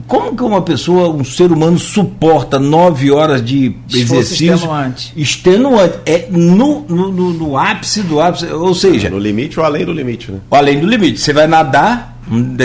Como 0.07 0.35
que 0.35 0.43
uma 0.43 0.61
pessoa, 0.61 1.09
um 1.09 1.23
ser 1.23 1.51
humano, 1.51 1.77
suporta 1.77 2.57
nove 2.57 3.11
horas 3.11 3.43
de 3.43 3.75
exercício 3.91 4.53
extenuante? 4.53 5.13
Extenuante. 5.15 5.99
É 6.05 6.27
no, 6.29 6.85
no, 6.87 7.11
no, 7.11 7.33
no 7.33 7.57
ápice 7.57 8.01
do 8.01 8.19
ápice. 8.19 8.45
Ou 8.47 8.73
seja. 8.73 9.09
No 9.09 9.19
limite 9.19 9.59
ou 9.59 9.65
além 9.65 9.85
do 9.85 9.91
limite, 9.91 10.31
né? 10.31 10.39
Além 10.51 10.79
do 10.79 10.87
limite. 10.87 11.19
Você 11.19 11.33
vai 11.33 11.47
nadar 11.47 12.18
um 12.29 12.55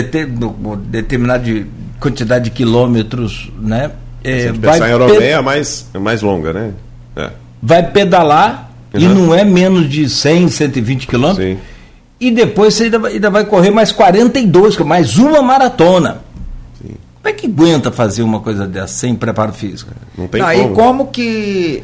determinada 0.77 1.65
quantidade 1.99 2.45
de 2.45 2.51
quilômetros, 2.51 3.51
né? 3.59 3.91
É, 4.23 4.39
Se 4.39 4.51
vai 4.51 4.73
pensar 4.73 4.89
em 4.89 4.91
europeia 4.91 5.35
é 5.35 5.41
mais, 5.41 5.87
é 5.93 5.99
mais 5.99 6.21
longa, 6.21 6.53
né? 6.53 6.71
É. 7.15 7.29
Vai 7.61 7.91
pedalar 7.91 8.71
uhum. 8.93 8.99
e 8.99 9.07
não 9.07 9.33
é 9.35 9.43
menos 9.43 9.89
de 9.89 10.09
100, 10.09 10.49
120 10.49 11.07
quilômetros. 11.07 11.45
Sim. 11.45 11.57
E 12.19 12.31
depois 12.31 12.73
você 12.73 12.85
ainda, 12.85 13.07
ainda 13.07 13.29
vai 13.29 13.45
correr 13.45 13.71
mais 13.71 13.91
42, 13.91 14.77
mais 14.79 15.17
uma 15.17 15.41
maratona. 15.41 16.21
Sim. 16.81 16.95
Como 17.21 17.27
é 17.29 17.33
que 17.33 17.47
aguenta 17.47 17.91
fazer 17.91 18.23
uma 18.23 18.39
coisa 18.39 18.67
dessa 18.67 18.93
sem 18.93 19.15
preparo 19.15 19.53
físico? 19.53 19.91
Não 20.17 20.27
tem 20.27 20.41
não, 20.41 20.47
como. 20.47 20.63
E 20.63 20.75
como 20.75 21.07
que 21.07 21.83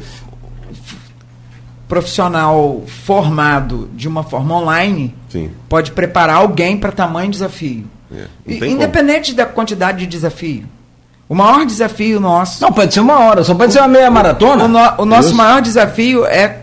profissional 1.92 2.84
formado 3.04 3.90
de 3.92 4.08
uma 4.08 4.22
forma 4.22 4.56
online 4.56 5.14
Sim. 5.28 5.50
pode 5.68 5.92
preparar 5.92 6.36
alguém 6.36 6.74
para 6.78 6.90
tamanho 6.90 7.30
desafio. 7.30 7.84
É, 8.10 8.24
Independente 8.66 9.32
como. 9.32 9.36
da 9.36 9.44
quantidade 9.44 9.98
de 9.98 10.06
desafio. 10.06 10.64
O 11.28 11.34
maior 11.34 11.66
desafio 11.66 12.18
nosso. 12.18 12.62
Não, 12.62 12.72
pode 12.72 12.94
ser 12.94 13.00
uma 13.00 13.18
hora, 13.18 13.44
só 13.44 13.54
pode 13.54 13.74
ser 13.74 13.80
uma 13.80 13.88
meia 13.88 14.10
maratona. 14.10 14.64
O, 14.64 14.68
no, 14.68 15.02
o 15.02 15.04
nosso 15.04 15.28
Isso. 15.28 15.36
maior 15.36 15.60
desafio 15.60 16.24
é, 16.24 16.60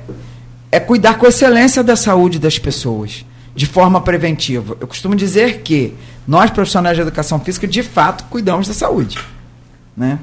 é 0.72 0.80
cuidar 0.80 1.20
com 1.20 1.28
excelência 1.28 1.84
da 1.84 1.96
saúde 1.96 2.40
das 2.40 2.58
pessoas, 2.58 3.24
de 3.54 3.68
forma 3.68 4.02
preventiva. 4.02 4.78
Eu 4.82 4.88
costumo 4.88 5.16
dizer 5.16 5.62
que 5.62 5.94
nós, 6.28 6.50
profissionais 6.50 6.96
de 6.98 7.04
educação 7.04 7.40
física, 7.40 7.68
de 7.68 7.84
fato, 7.84 8.24
cuidamos 8.32 8.68
da 8.68 8.74
saúde. 8.74 9.20
Né? 9.96 10.18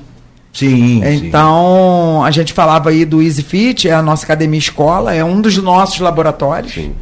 Sim. 0.56 1.02
Então, 1.04 2.20
sim. 2.22 2.26
a 2.26 2.30
gente 2.30 2.54
falava 2.54 2.88
aí 2.88 3.04
do 3.04 3.20
Easy 3.20 3.42
Fit, 3.42 3.88
é 3.88 3.92
a 3.92 4.00
nossa 4.00 4.24
academia 4.24 4.58
escola, 4.58 5.14
é 5.14 5.22
um 5.22 5.38
dos 5.40 5.58
nossos 5.58 6.00
laboratórios. 6.00 6.72
Sim. 6.72 6.94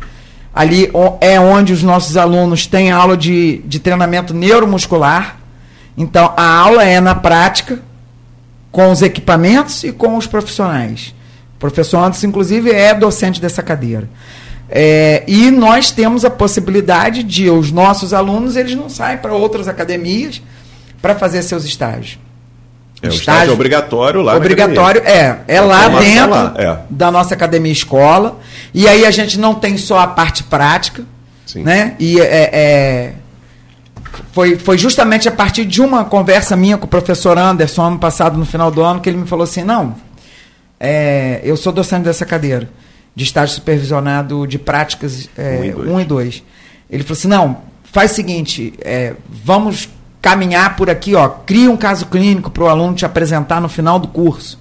Ali 0.53 0.91
é 1.21 1.39
onde 1.39 1.73
os 1.73 1.83
nossos 1.83 2.17
alunos 2.17 2.67
têm 2.67 2.91
aula 2.91 3.17
de, 3.17 3.59
de 3.59 3.79
treinamento 3.79 4.35
neuromuscular. 4.35 5.37
Então, 5.97 6.35
a 6.37 6.45
aula 6.45 6.83
é 6.83 7.01
na 7.01 7.15
prática, 7.15 7.81
com 8.73 8.91
os 8.91 9.03
equipamentos 9.03 9.85
e 9.85 9.93
com 9.93 10.17
os 10.17 10.27
profissionais. 10.27 11.15
O 11.57 11.59
professor 11.61 11.99
Anderson, 11.99 12.27
inclusive, 12.27 12.73
é 12.73 12.93
docente 12.93 13.41
dessa 13.41 13.63
cadeira. 13.63 14.09
É, 14.69 15.23
e 15.29 15.53
nós 15.53 15.93
temos 15.93 16.25
a 16.25 16.31
possibilidade 16.31 17.23
de 17.23 17.49
os 17.49 17.71
nossos 17.71 18.13
alunos, 18.13 18.57
eles 18.57 18.75
não 18.75 18.89
saem 18.89 19.19
para 19.19 19.33
outras 19.33 19.69
academias 19.69 20.43
para 21.01 21.15
fazer 21.15 21.43
seus 21.43 21.65
estágios. 21.65 22.19
É, 23.05 23.09
o 23.09 23.15
estágio, 23.15 23.53
obrigatório 23.53 24.23
lá 24.23 24.37
Obrigatório, 24.37 25.03
é. 25.05 25.41
É 25.47 25.61
lá 25.61 25.89
dentro 25.89 26.31
lá, 26.31 26.55
é. 26.57 26.79
da 26.89 27.11
nossa 27.11 27.35
academia 27.35 27.73
escola. 27.73 28.41
E 28.73 28.89
aí 28.89 29.05
a 29.05 29.11
gente 29.11 29.39
não 29.39 29.55
tem 29.55 29.77
só 29.77 29.99
a 29.99 30.07
parte 30.07 30.43
prática, 30.43 31.05
Sim. 31.45 31.63
né? 31.63 31.95
E 31.99 32.21
é, 32.21 32.51
é, 32.53 33.13
foi, 34.33 34.57
foi 34.57 34.79
justamente 34.79 35.29
a 35.29 35.33
partir 35.33 35.65
de 35.65 35.81
uma 35.81 36.05
conversa 36.05 36.57
minha 36.57 36.79
com 36.79 36.87
o 36.87 36.89
professor 36.89 37.39
Anderson, 37.39 37.83
ano 37.83 37.99
passado, 37.99 38.39
no 38.39 38.47
final 38.47 38.71
do 38.71 38.83
ano, 38.83 39.01
que 39.01 39.09
ele 39.09 39.19
me 39.19 39.27
falou 39.27 39.45
assim, 39.45 39.63
não, 39.63 39.95
é, 40.81 41.41
eu 41.45 41.57
sou 41.57 41.73
docente 41.73 42.05
dessa 42.05 42.25
cadeira, 42.25 42.69
de 43.15 43.25
estágio 43.25 43.55
supervisionado 43.55 44.47
de 44.47 44.59
práticas 44.59 45.29
1 45.39 45.41
é, 45.41 45.75
um 45.77 46.01
e 46.01 46.05
2. 46.05 46.43
Ele 46.91 47.03
falou 47.03 47.19
assim, 47.19 47.29
não, 47.29 47.59
faz 47.85 48.13
o 48.13 48.15
seguinte, 48.15 48.75
é, 48.81 49.15
vamos 49.29 49.89
caminhar 50.25 50.75
por 50.75 50.89
aqui, 50.89 51.15
ó, 51.15 51.29
cria 51.29 51.71
um 51.71 51.77
caso 51.77 52.07
clínico 52.07 52.51
para 52.51 52.65
o 52.65 52.69
aluno 52.69 52.95
te 52.95 53.05
apresentar 53.05 53.61
no 53.61 53.69
final 53.69 53.99
do 53.99 54.09
curso. 54.09 54.59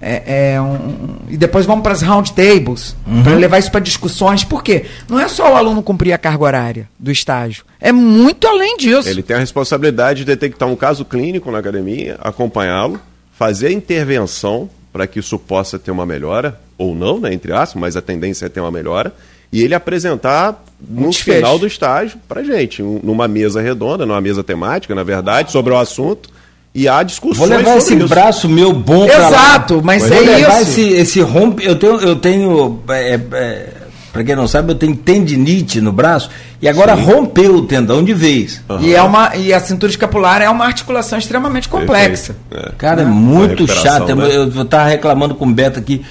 É, 0.00 0.52
é 0.52 0.60
um, 0.60 1.16
e 1.28 1.36
depois 1.36 1.66
vamos 1.66 1.82
para 1.82 1.92
as 1.92 2.02
round 2.02 2.32
tables, 2.34 2.94
uhum. 3.04 3.24
para 3.24 3.34
levar 3.34 3.58
isso 3.58 3.72
para 3.72 3.80
discussões. 3.80 4.44
Por 4.44 4.62
quê? 4.62 4.84
Não 5.08 5.18
é 5.18 5.26
só 5.26 5.52
o 5.52 5.56
aluno 5.56 5.82
cumprir 5.82 6.12
a 6.12 6.18
carga 6.18 6.44
horária 6.44 6.88
do 7.00 7.10
estágio, 7.10 7.64
é 7.80 7.90
muito 7.90 8.46
além 8.46 8.76
disso. 8.76 9.08
Ele 9.08 9.24
tem 9.24 9.34
a 9.34 9.40
responsabilidade 9.40 10.20
de 10.20 10.26
detectar 10.26 10.68
um 10.68 10.76
caso 10.76 11.04
clínico 11.04 11.50
na 11.50 11.58
academia, 11.58 12.16
acompanhá-lo, 12.20 13.00
fazer 13.36 13.66
a 13.66 13.72
intervenção 13.72 14.70
para 14.92 15.04
que 15.08 15.18
isso 15.18 15.36
possa 15.36 15.80
ter 15.80 15.90
uma 15.90 16.06
melhora, 16.06 16.60
ou 16.78 16.94
não, 16.94 17.18
né, 17.18 17.34
entre 17.34 17.52
aspas, 17.52 17.80
mas 17.80 17.96
a 17.96 18.02
tendência 18.02 18.46
é 18.46 18.48
ter 18.48 18.60
uma 18.60 18.70
melhora, 18.70 19.12
e 19.52 19.62
ele 19.62 19.74
apresentar 19.74 20.62
no 20.88 21.12
final 21.12 21.58
do 21.58 21.66
estágio 21.66 22.18
para 22.28 22.42
gente, 22.42 22.82
numa 22.82 23.26
mesa 23.26 23.60
redonda, 23.60 24.04
numa 24.04 24.20
mesa 24.20 24.44
temática, 24.44 24.94
na 24.94 25.02
verdade, 25.02 25.50
sobre 25.50 25.72
o 25.72 25.78
assunto. 25.78 26.30
E 26.74 26.86
há 26.86 27.02
discussões 27.02 27.48
Vou 27.48 27.48
levar 27.48 27.78
esse 27.78 27.94
isso. 27.94 28.06
braço 28.06 28.48
meu 28.50 28.70
bom 28.70 29.06
para 29.06 29.28
Exato, 29.28 29.80
mas 29.82 30.06
Vou 30.06 30.18
é 30.18 30.20
levar 30.20 30.60
isso. 30.60 30.72
Esse, 30.72 30.92
esse 30.92 31.20
rompe, 31.22 31.64
eu 31.64 31.74
tenho, 31.76 32.00
eu 32.00 32.16
tenho 32.16 32.82
é, 32.90 33.14
é, 33.32 33.72
para 34.16 34.24
quem 34.24 34.34
não 34.34 34.48
sabe, 34.48 34.72
eu 34.72 34.76
tenho 34.76 34.96
tendinite 34.96 35.78
no 35.78 35.92
braço 35.92 36.30
e 36.60 36.66
agora 36.66 36.96
Sim. 36.96 37.02
rompeu 37.02 37.56
o 37.56 37.62
tendão 37.66 38.02
de 38.02 38.14
vez. 38.14 38.62
Uhum. 38.66 38.80
E, 38.80 38.94
é 38.94 39.02
uma, 39.02 39.36
e 39.36 39.52
a 39.52 39.60
cintura 39.60 39.90
escapular 39.90 40.40
é 40.40 40.48
uma 40.48 40.64
articulação 40.64 41.18
extremamente 41.18 41.68
complexa. 41.68 42.34
É. 42.50 42.72
Cara, 42.78 43.02
é 43.02 43.04
muito 43.04 43.66
chato. 43.66 44.16
Né? 44.16 44.34
Eu 44.34 44.62
estava 44.62 44.88
reclamando 44.88 45.34
com 45.34 45.46
o 45.46 45.52
Beto 45.52 45.78
aqui. 45.78 46.02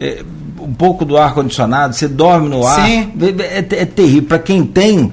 É, 0.00 0.22
um 0.60 0.72
pouco 0.74 1.04
do 1.04 1.16
ar-condicionado, 1.16 1.94
você 1.94 2.08
dorme 2.08 2.48
no 2.48 2.66
ar. 2.66 2.84
Sim. 2.84 3.12
É, 3.40 3.58
é, 3.58 3.82
é 3.82 3.84
terrível. 3.84 4.24
Para 4.24 4.38
quem 4.38 4.64
tem 4.64 5.12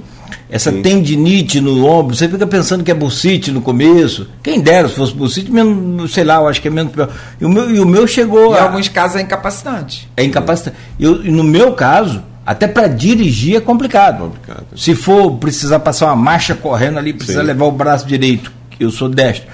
essa 0.50 0.72
Sim. 0.72 0.82
tendinite 0.82 1.62
no 1.62 1.86
ombro, 1.86 2.16
você 2.16 2.28
fica 2.28 2.46
pensando 2.46 2.84
que 2.84 2.92
é 2.92 2.94
bursite 2.94 3.52
no 3.52 3.62
começo. 3.62 4.28
Quem 4.44 4.60
dera 4.60 4.90
se 4.90 4.96
fosse 4.96 5.14
bursite, 5.14 5.52
menos, 5.52 6.14
sei 6.14 6.24
lá, 6.24 6.36
eu 6.36 6.48
acho 6.48 6.62
que 6.62 6.68
é 6.68 6.72
menos 6.72 6.92
pior. 6.92 7.10
E 7.40 7.46
o 7.46 7.50
meu, 7.50 7.70
e 7.70 7.80
o 7.80 7.86
meu 7.86 8.06
chegou. 8.08 8.54
Em 8.54 8.60
a, 8.60 8.64
alguns 8.64 8.88
casos 8.90 9.18
é 9.18 9.22
incapacitante. 9.22 10.10
É 10.18 10.24
incapacitante. 10.24 10.76
Eu, 11.00 11.24
e 11.24 11.32
no 11.32 11.44
meu 11.44 11.74
caso, 11.74 12.22
Até 12.46 12.68
para 12.68 12.88
dirigir 12.88 13.56
é 13.56 13.62
complicado. 13.62 14.24
Complicado. 14.24 14.66
Se 14.76 14.96
for 14.96 15.38
precisar 15.38 15.80
passar 15.80 16.08
uma 16.08 16.16
marcha 16.16 16.56
correndo 16.56 16.98
ali, 16.98 17.14
precisa 17.14 17.42
Sim. 17.42 17.48
levar 17.48 17.66
o 17.66 17.72
braço 17.72 18.08
direito, 18.08 18.52
que 18.72 18.84
eu 18.84 18.90
sou 18.90 19.08
destro, 19.08 19.48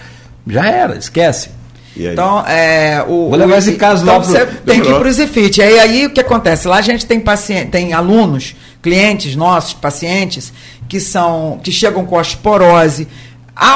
já 0.47 0.65
era, 0.65 0.97
esquece. 0.97 1.49
Então, 2.05 2.45
é, 2.47 3.03
o, 3.07 3.29
Vou 3.29 3.35
levar 3.35 3.55
o- 3.55 3.57
esse 3.57 3.73
caso 3.73 4.03
então 4.03 4.15
lá 4.17 4.21
pro- 4.23 4.29
Você 4.31 4.45
tem 4.45 4.55
que 4.55 4.71
ir 4.71 4.73
Demorou. 4.81 4.99
para 4.99 5.09
o 5.09 5.11
Zifit. 5.11 5.61
Aí, 5.61 5.79
aí 5.79 6.05
o 6.05 6.09
que 6.11 6.19
acontece? 6.21 6.67
Lá 6.67 6.77
a 6.77 6.81
gente 6.81 7.05
tem 7.05 7.19
paciente, 7.19 7.69
tem 7.69 7.93
alunos, 7.93 8.55
clientes 8.81 9.35
nossos, 9.35 9.73
pacientes, 9.73 10.51
que 10.87 10.99
são 10.99 11.59
que 11.63 11.71
chegam 11.71 12.05
com 12.05 12.15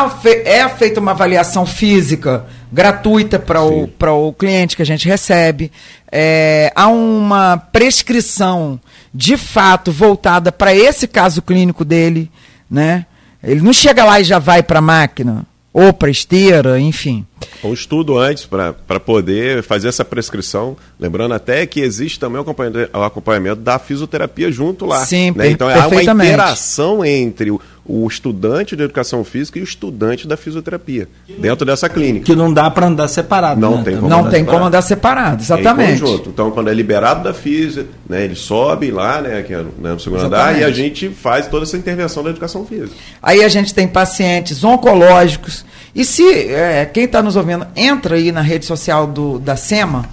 fe- 0.09 0.43
É 0.45 0.67
feita 0.69 0.99
uma 0.99 1.11
avaliação 1.11 1.65
física 1.65 2.45
gratuita 2.72 3.39
para 3.39 3.61
o, 3.63 3.88
o 4.13 4.32
cliente 4.32 4.76
que 4.76 4.82
a 4.82 4.86
gente 4.86 5.07
recebe. 5.07 5.72
É, 6.11 6.72
há 6.76 6.88
uma 6.88 7.57
prescrição 7.57 8.80
de 9.13 9.36
fato 9.38 9.91
voltada 9.91 10.51
para 10.51 10.74
esse 10.74 11.07
caso 11.07 11.41
clínico 11.41 11.84
dele, 11.84 12.30
né? 12.69 13.05
Ele 13.43 13.61
não 13.61 13.74
chega 13.74 14.05
lá 14.05 14.19
e 14.19 14.24
já 14.24 14.38
vai 14.39 14.61
para 14.63 14.80
a 14.80 14.82
máquina 14.84 15.45
ou 15.74 15.91
para 15.91 16.09
esteira, 16.11 16.80
enfim. 16.80 17.26
Um 17.63 17.73
estudo 17.73 18.17
antes 18.17 18.45
para 18.45 18.99
poder 18.99 19.63
fazer 19.63 19.87
essa 19.87 20.03
prescrição. 20.03 20.75
Lembrando 20.99 21.33
até 21.33 21.65
que 21.65 21.79
existe 21.79 22.19
também 22.19 22.37
o 22.39 22.41
acompanhamento, 22.41 22.97
o 22.97 23.03
acompanhamento 23.03 23.61
da 23.61 23.79
fisioterapia 23.79 24.51
junto 24.51 24.85
lá. 24.85 25.05
Sim, 25.05 25.31
né? 25.35 25.49
Então 25.49 25.67
há 25.67 25.87
uma 25.87 26.01
interação 26.01 27.03
entre 27.05 27.51
o, 27.51 27.61
o 27.85 28.07
estudante 28.07 28.75
de 28.75 28.83
educação 28.83 29.23
física 29.23 29.59
e 29.59 29.61
o 29.61 29.63
estudante 29.63 30.27
da 30.27 30.37
fisioterapia 30.37 31.07
dentro 31.39 31.65
dessa 31.65 31.89
clínica. 31.89 32.25
Que 32.25 32.35
não 32.35 32.53
dá 32.53 32.69
para 32.69 32.87
andar 32.87 33.07
separado. 33.07 33.59
Não 33.59 33.77
né? 33.77 33.83
tem 33.83 33.95
Também. 33.95 34.09
Não 34.09 34.19
andar 34.19 34.29
tem 34.29 34.39
separado. 34.39 34.57
como 34.57 34.67
andar 34.67 34.81
separado, 34.81 35.41
Em 35.41 35.43
exatamente. 35.43 36.01
conjunto. 36.01 36.29
Então, 36.29 36.51
quando 36.51 36.69
é 36.69 36.73
liberado 36.73 37.23
da 37.23 37.33
física, 37.33 37.87
né, 38.07 38.23
ele 38.23 38.35
sobe 38.35 38.91
lá, 38.91 39.21
né, 39.21 39.45
é 39.47 39.57
no, 39.57 39.63
né, 39.79 39.93
no 39.93 39.99
segundo 39.99 40.25
andar, 40.25 40.51
Exatamente. 40.55 40.61
e 40.61 40.63
a 40.63 40.71
gente 40.71 41.09
faz 41.09 41.47
toda 41.47 41.63
essa 41.63 41.77
intervenção 41.77 42.23
da 42.23 42.29
educação 42.29 42.65
física. 42.65 42.95
Aí 43.21 43.43
a 43.43 43.49
gente 43.49 43.73
tem 43.73 43.87
pacientes 43.87 44.63
oncológicos. 44.63 45.65
E 45.93 46.05
se 46.05 46.23
é, 46.23 46.85
quem 46.85 47.03
está 47.03 47.21
nos 47.32 47.36
ouvindo 47.38 47.65
entra 47.75 48.15
aí 48.15 48.32
na 48.32 48.41
rede 48.41 48.65
social 48.65 49.07
do, 49.07 49.39
da 49.39 49.55
SEMA, 49.55 50.05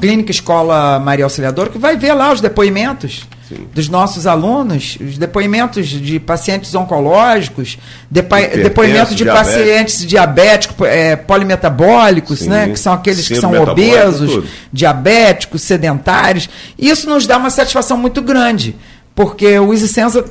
Clínica 0.00 0.30
Escola 0.30 0.98
Maria 0.98 1.24
Auxiliadora, 1.24 1.70
que 1.70 1.78
vai 1.78 1.96
ver 1.96 2.12
lá 2.14 2.32
os 2.32 2.40
depoimentos 2.40 3.26
Sim. 3.48 3.66
dos 3.72 3.88
nossos 3.88 4.26
alunos, 4.26 4.98
os 5.00 5.16
depoimentos 5.18 5.86
de 5.86 6.18
pacientes 6.18 6.74
oncológicos, 6.74 7.78
Hipertensos, 8.10 8.62
depoimentos 8.62 9.14
de 9.14 9.24
diabéticos. 9.24 9.54
pacientes 9.54 10.06
diabéticos, 10.06 10.86
é, 10.88 11.16
polimetabólicos, 11.16 12.40
Sim. 12.40 12.48
né, 12.48 12.68
que 12.68 12.78
são 12.78 12.92
aqueles 12.92 13.26
que 13.28 13.36
são 13.36 13.52
obesos, 13.62 14.30
tudo. 14.30 14.48
diabéticos, 14.72 15.62
sedentários. 15.62 16.48
Isso 16.78 17.08
nos 17.08 17.26
dá 17.26 17.36
uma 17.38 17.50
satisfação 17.50 17.96
muito 17.96 18.20
grande, 18.20 18.74
porque 19.14 19.58
o 19.58 19.72
Isicenza 19.72 20.24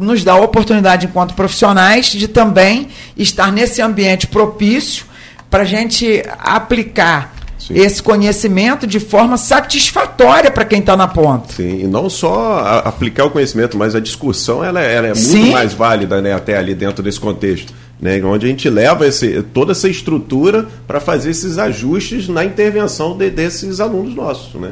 nos 0.00 0.24
dá 0.24 0.32
a 0.32 0.40
oportunidade, 0.40 1.06
enquanto 1.06 1.34
profissionais, 1.34 2.06
de 2.06 2.28
também 2.28 2.88
estar 3.16 3.50
nesse 3.52 3.82
ambiente 3.82 4.26
propício 4.26 5.11
para 5.52 5.62
a 5.64 5.66
gente 5.66 6.24
aplicar 6.38 7.34
Sim. 7.58 7.74
esse 7.74 8.02
conhecimento 8.02 8.86
de 8.86 8.98
forma 8.98 9.36
satisfatória 9.36 10.50
para 10.50 10.64
quem 10.64 10.80
está 10.80 10.96
na 10.96 11.06
ponta. 11.06 11.52
Sim, 11.52 11.80
e 11.82 11.86
não 11.86 12.08
só 12.08 12.54
a- 12.58 12.78
aplicar 12.80 13.26
o 13.26 13.30
conhecimento, 13.30 13.76
mas 13.76 13.94
a 13.94 14.00
discussão 14.00 14.64
ela, 14.64 14.82
é- 14.82 14.94
ela 14.94 15.06
é 15.08 15.14
muito 15.14 15.20
Sim. 15.20 15.50
mais 15.52 15.74
válida 15.74 16.20
né, 16.22 16.32
até 16.32 16.56
ali 16.56 16.74
dentro 16.74 17.02
desse 17.04 17.20
contexto. 17.20 17.72
Né, 18.00 18.20
onde 18.24 18.46
a 18.46 18.48
gente 18.48 18.68
leva 18.68 19.06
esse, 19.06 19.42
toda 19.54 19.70
essa 19.70 19.88
estrutura 19.88 20.66
para 20.88 20.98
fazer 20.98 21.30
esses 21.30 21.56
ajustes 21.56 22.28
na 22.28 22.44
intervenção 22.44 23.16
de- 23.16 23.30
desses 23.30 23.78
alunos 23.78 24.12
nossos. 24.14 24.60
Né? 24.60 24.70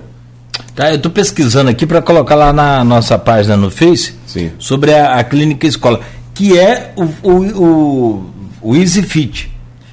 Tá, 0.74 0.88
eu 0.90 0.96
estou 0.96 1.12
pesquisando 1.12 1.70
aqui 1.70 1.86
para 1.86 2.02
colocar 2.02 2.34
lá 2.34 2.52
na 2.52 2.82
nossa 2.82 3.16
página 3.18 3.56
no 3.56 3.70
Face 3.70 4.14
Sim. 4.26 4.50
sobre 4.58 4.92
a, 4.94 5.14
a 5.20 5.22
clínica 5.22 5.64
escola, 5.66 6.00
que 6.34 6.58
é 6.58 6.92
o, 6.96 7.04
o, 7.22 7.64
o, 7.64 8.30
o 8.62 8.76
Easy 8.76 9.02
Fit. 9.02 9.48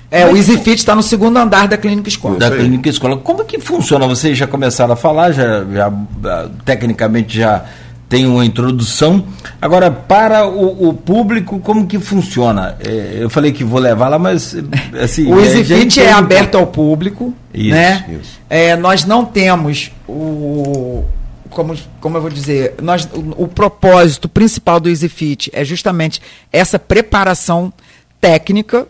É, 0.09 0.25
o 0.25 0.37
EasyFit 0.37 0.75
está 0.75 0.95
no 0.95 1.03
segundo 1.03 1.37
andar 1.37 1.67
da 1.67 1.77
clínica 1.77 2.07
escola. 2.07 2.37
da 2.37 2.49
clínica 2.49 2.89
escola. 2.89 3.17
Como 3.17 3.43
que 3.43 3.59
funciona? 3.59 4.07
Vocês 4.07 4.37
já 4.37 4.47
começaram 4.47 4.93
a 4.93 4.95
falar, 4.95 5.33
já, 5.33 5.65
já 5.65 5.93
ah, 6.25 6.49
tecnicamente 6.63 7.37
já 7.37 7.65
tem 8.07 8.25
uma 8.25 8.45
introdução. 8.45 9.25
Agora, 9.61 9.91
para 9.91 10.47
o, 10.47 10.89
o 10.89 10.93
público, 10.93 11.59
como 11.59 11.85
que 11.85 11.99
funciona? 11.99 12.77
É, 12.79 13.17
eu 13.19 13.29
falei 13.29 13.51
que 13.51 13.65
vou 13.65 13.81
levar 13.81 14.07
lá, 14.07 14.17
mas 14.17 14.55
assim. 15.01 15.31
O 15.31 15.41
é, 15.41 15.63
já 15.63 15.75
EasyFit 15.75 16.01
é 16.01 16.11
aberto 16.13 16.55
ao 16.55 16.67
público, 16.67 17.33
Isso, 17.53 17.71
né? 17.71 18.05
isso. 18.21 18.39
É, 18.49 18.77
nós 18.77 19.03
não 19.03 19.25
temos 19.25 19.91
o 20.07 21.03
como, 21.49 21.75
como 21.99 22.17
eu 22.17 22.21
vou 22.21 22.29
dizer, 22.29 22.75
nós, 22.81 23.09
o, 23.11 23.43
o 23.43 23.47
propósito 23.47 24.29
principal 24.29 24.79
do 24.79 24.89
EasyFit 24.89 25.49
é 25.53 25.65
justamente 25.65 26.21
essa 26.51 26.77
preparação 26.77 27.73
técnica 28.21 28.87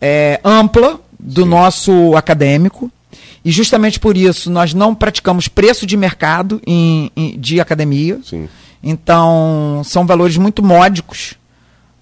é, 0.00 0.40
ampla 0.44 1.00
do 1.18 1.44
nosso 1.44 2.14
acadêmico. 2.16 2.90
E 3.44 3.50
justamente 3.50 3.98
por 3.98 4.16
isso 4.16 4.50
nós 4.50 4.74
não 4.74 4.94
praticamos 4.94 5.48
preço 5.48 5.86
de 5.86 5.96
mercado 5.96 6.60
em, 6.66 7.10
em- 7.16 7.38
de 7.38 7.60
academia. 7.60 8.18
Sim. 8.24 8.48
Então, 8.82 9.82
são 9.84 10.06
valores 10.06 10.36
muito 10.36 10.62
módicos, 10.62 11.34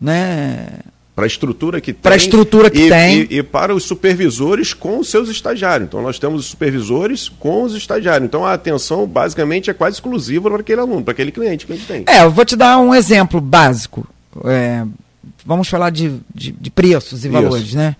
né? 0.01 0.67
Para 1.15 1.25
a 1.25 1.27
estrutura 1.27 1.81
que 1.81 1.93
tem. 1.93 2.01
Pra 2.01 2.15
estrutura 2.17 2.71
que 2.71 2.87
e, 2.87 2.89
tem. 2.89 3.27
E, 3.29 3.39
e 3.39 3.43
para 3.43 3.75
os 3.75 3.83
supervisores 3.85 4.73
com 4.73 5.01
os 5.01 5.09
seus 5.11 5.29
estagiários. 5.29 5.89
Então, 5.89 6.01
nós 6.01 6.17
temos 6.19 6.43
os 6.43 6.47
supervisores 6.47 7.29
com 7.29 7.65
os 7.65 7.75
estagiários. 7.75 8.25
Então, 8.29 8.47
a 8.47 8.53
atenção, 8.53 9.05
basicamente, 9.07 9.69
é 9.69 9.75
quase 9.75 9.97
exclusiva 9.97 10.49
para 10.49 10.61
aquele 10.61 10.81
aluno, 10.81 11.03
para 11.03 11.13
aquele 11.13 11.33
cliente 11.33 11.67
que 11.67 11.73
a 11.73 11.77
gente 11.77 11.89
tem. 11.89 12.05
É, 12.07 12.23
eu 12.23 12.31
vou 12.31 12.45
te 12.45 12.55
dar 12.55 12.79
um 12.79 12.95
exemplo 12.95 13.41
básico. 13.41 14.07
É, 14.45 14.85
vamos 15.45 15.69
falar 15.69 15.91
de, 15.91 16.21
de, 16.35 16.53
de 16.53 16.71
preços 16.71 17.25
e 17.25 17.29
Isso. 17.29 17.33
valores, 17.33 17.75
né? 17.75 17.97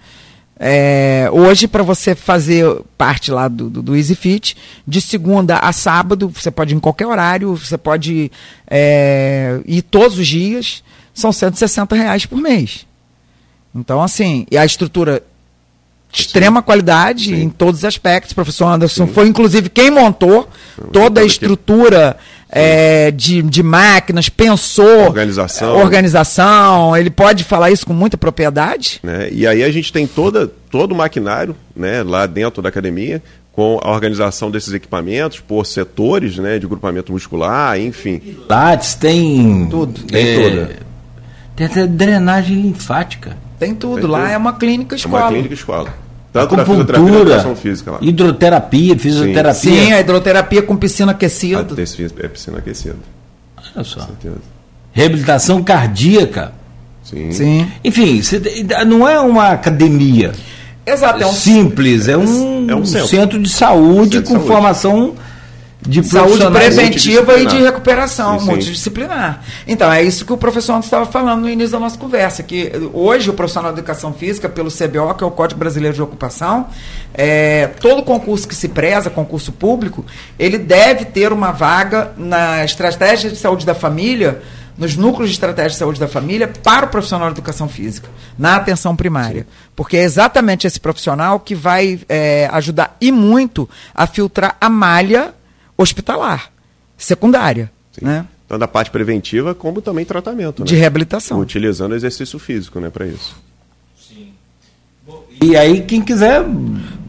É, 0.61 1.29
hoje, 1.33 1.69
para 1.69 1.85
você 1.85 2.17
fazer 2.17 2.67
parte 2.97 3.31
lá 3.31 3.47
do, 3.47 3.71
do, 3.71 3.81
do 3.81 3.97
EasyFit, 3.97 4.57
de 4.87 5.01
segunda 5.01 5.59
a 5.59 5.73
sábado, 5.73 6.29
você 6.29 6.51
pode 6.51 6.75
ir 6.75 6.77
em 6.77 6.81
qualquer 6.81 7.07
horário, 7.07 7.55
você 7.55 7.79
pode 7.79 8.31
é, 8.69 9.61
ir 9.65 9.83
todos 9.83 10.19
os 10.19 10.27
dias, 10.27 10.83
são 11.15 11.31
160 11.31 11.95
reais 11.95 12.27
por 12.27 12.41
mês. 12.41 12.87
Então, 13.73 14.03
assim, 14.03 14.47
e 14.51 14.59
a 14.59 14.65
estrutura 14.65 15.23
de 16.11 16.23
extrema 16.23 16.63
qualidade 16.63 17.27
Sim. 17.27 17.43
em 17.43 17.51
todos 17.51 17.81
os 17.81 17.85
aspectos. 17.85 18.33
O 18.33 18.35
professor 18.35 18.67
Anderson 18.67 19.07
Sim. 19.07 19.13
foi, 19.13 19.29
inclusive, 19.29 19.69
quem 19.69 19.91
montou 19.91 20.49
toda 20.77 20.89
a 20.89 20.93
toda 20.93 21.21
a 21.21 21.25
estrutura 21.25 22.17
é, 22.51 23.11
de, 23.11 23.43
de 23.43 23.63
máquinas, 23.63 24.29
pensou 24.29 25.05
Organização. 25.07 25.77
organização. 25.77 26.97
Ele 26.97 27.11
pode 27.11 27.45
falar 27.45 27.71
isso 27.71 27.87
com 27.87 27.93
muita 27.93 28.17
propriedade. 28.17 29.01
né? 29.03 29.29
E 29.31 29.47
aí 29.47 29.63
a 29.63 29.71
gente 29.71 29.93
tem 29.93 30.07
toda, 30.07 30.47
todo 30.71 30.93
o 30.93 30.97
maquinário 30.97 31.55
né, 31.77 32.03
lá 32.03 32.27
dentro 32.27 32.63
da 32.63 32.69
academia, 32.69 33.23
com 33.53 33.81
a 33.83 33.91
organização 33.91 34.51
desses 34.51 34.73
equipamentos 34.73 35.41
por 35.41 35.67
setores 35.67 36.37
né, 36.39 36.59
de 36.59 36.67
grupamento 36.67 37.13
muscular, 37.13 37.79
enfim. 37.79 38.21
Lattes, 38.49 38.95
tem. 38.95 39.67
Tudo. 39.69 40.01
é, 40.13 40.23
Tem 40.23 40.43
tudo. 40.51 40.69
Tem 41.57 41.67
até 41.67 41.87
drenagem 41.89 42.61
linfática. 42.63 43.37
Tem 43.59 43.75
tudo. 43.75 44.03
Tem 44.03 44.11
lá 44.11 44.21
tudo. 44.23 44.31
é 44.33 44.37
uma 44.37 44.53
clínica 44.53 44.95
É 44.95 44.99
escola. 44.99 45.23
uma 45.25 45.29
clínica 45.33 45.55
escola. 45.55 45.93
Tanto 46.33 46.55
Acupuntura, 46.57 46.99
educação 47.23 47.57
física 47.57 47.91
lá. 47.93 47.99
hidroterapia, 48.03 48.99
fisioterapia. 48.99 49.55
Sim, 49.55 49.93
a 49.93 50.01
hidroterapia 50.01 50.63
com 50.63 50.77
piscina 50.77 51.13
A 51.13 51.15
aquecida. 51.15 51.63
desse- 51.75 52.05
é 52.21 52.29
piscina 52.29 52.59
aquecida. 52.59 52.97
Olha 53.75 53.85
só. 53.85 54.01
certeza. 54.01 54.37
Reabilitação 54.93 55.63
cardíaca. 55.63 56.53
Sim. 57.03 57.33
Sim. 57.33 57.67
Enfim, 57.83 58.21
não 58.87 59.09
é 59.09 59.19
uma 59.19 59.49
academia 59.51 60.33
Exato. 60.85 61.23
É 61.23 61.27
um 61.27 61.33
simples, 61.33 62.09
é 62.09 62.17
um, 62.17 62.71
é 62.71 62.75
um 62.75 62.85
centro. 62.85 63.09
centro. 63.09 63.43
de 63.43 63.49
saúde 63.49 64.17
Centro 64.17 64.21
de 64.21 64.27
com 64.27 64.33
saúde. 64.35 64.47
formação 64.47 65.15
de 65.81 66.03
saúde 66.03 66.45
preventiva 66.51 67.39
e 67.39 67.47
de 67.47 67.57
recuperação 67.59 68.39
sim. 68.39 68.47
multidisciplinar. 68.47 69.43
Então, 69.67 69.91
é 69.93 70.03
isso 70.03 70.25
que 70.25 70.33
o 70.33 70.37
professor 70.37 70.73
Anderson 70.73 70.87
estava 70.87 71.07
falando 71.07 71.43
no 71.43 71.49
início 71.49 71.73
da 71.73 71.79
nossa 71.79 71.97
conversa, 71.97 72.43
que 72.43 72.73
hoje 72.93 73.31
o 73.31 73.33
profissional 73.33 73.73
de 73.73 73.79
educação 73.79 74.13
física, 74.13 74.49
pelo 74.49 74.71
CBO, 74.71 75.15
que 75.15 75.23
é 75.23 75.27
o 75.27 75.31
Código 75.31 75.59
Brasileiro 75.59 75.95
de 75.95 76.03
Ocupação, 76.03 76.67
é, 77.15 77.69
todo 77.81 78.03
concurso 78.03 78.49
que 78.49 78.55
se 78.55 78.69
preza, 78.69 79.09
concurso 79.09 79.53
público, 79.53 80.05
ele 80.39 80.59
deve 80.59 81.05
ter 81.05 81.33
uma 81.33 81.53
vaga 81.53 82.13
na 82.17 82.65
estratégia 82.65 83.31
de 83.31 83.37
saúde 83.37 83.65
da 83.65 83.75
família, 83.75 84.43
nos 84.77 84.97
núcleos 84.97 85.31
de 85.31 85.35
estratégia 85.35 85.71
de 85.71 85.77
saúde 85.77 85.99
da 85.99 86.07
família, 86.07 86.49
para 86.49 86.87
o 86.87 86.89
profissional 86.89 87.29
de 87.29 87.35
educação 87.35 87.69
física, 87.69 88.09
na 88.39 88.57
atenção 88.57 88.95
primária. 88.95 89.47
Porque 89.75 89.97
é 89.97 90.03
exatamente 90.03 90.67
esse 90.67 90.79
profissional 90.79 91.41
que 91.41 91.55
vai 91.55 92.01
é, 92.09 92.49
ajudar 92.53 92.97
e 93.01 93.11
muito 93.11 93.69
a 93.95 94.07
filtrar 94.07 94.57
a 94.61 94.69
malha 94.69 95.35
hospitalar, 95.79 96.51
secundária, 96.97 97.71
Sim. 97.93 98.05
né? 98.05 98.27
Tanto 98.49 98.61
da 98.61 98.69
parte 98.69 98.91
preventiva 98.91 99.55
como 99.55 99.81
também 99.81 100.05
tratamento. 100.05 100.65
De 100.65 100.75
né? 100.75 100.81
reabilitação. 100.81 101.39
Utilizando 101.39 101.95
exercício 101.95 102.39
físico 102.39 102.81
né, 102.81 102.91
para 102.91 103.07
isso. 103.07 103.37
E 105.41 105.57
aí, 105.57 105.83
quem 105.83 106.03
quiser. 106.03 106.45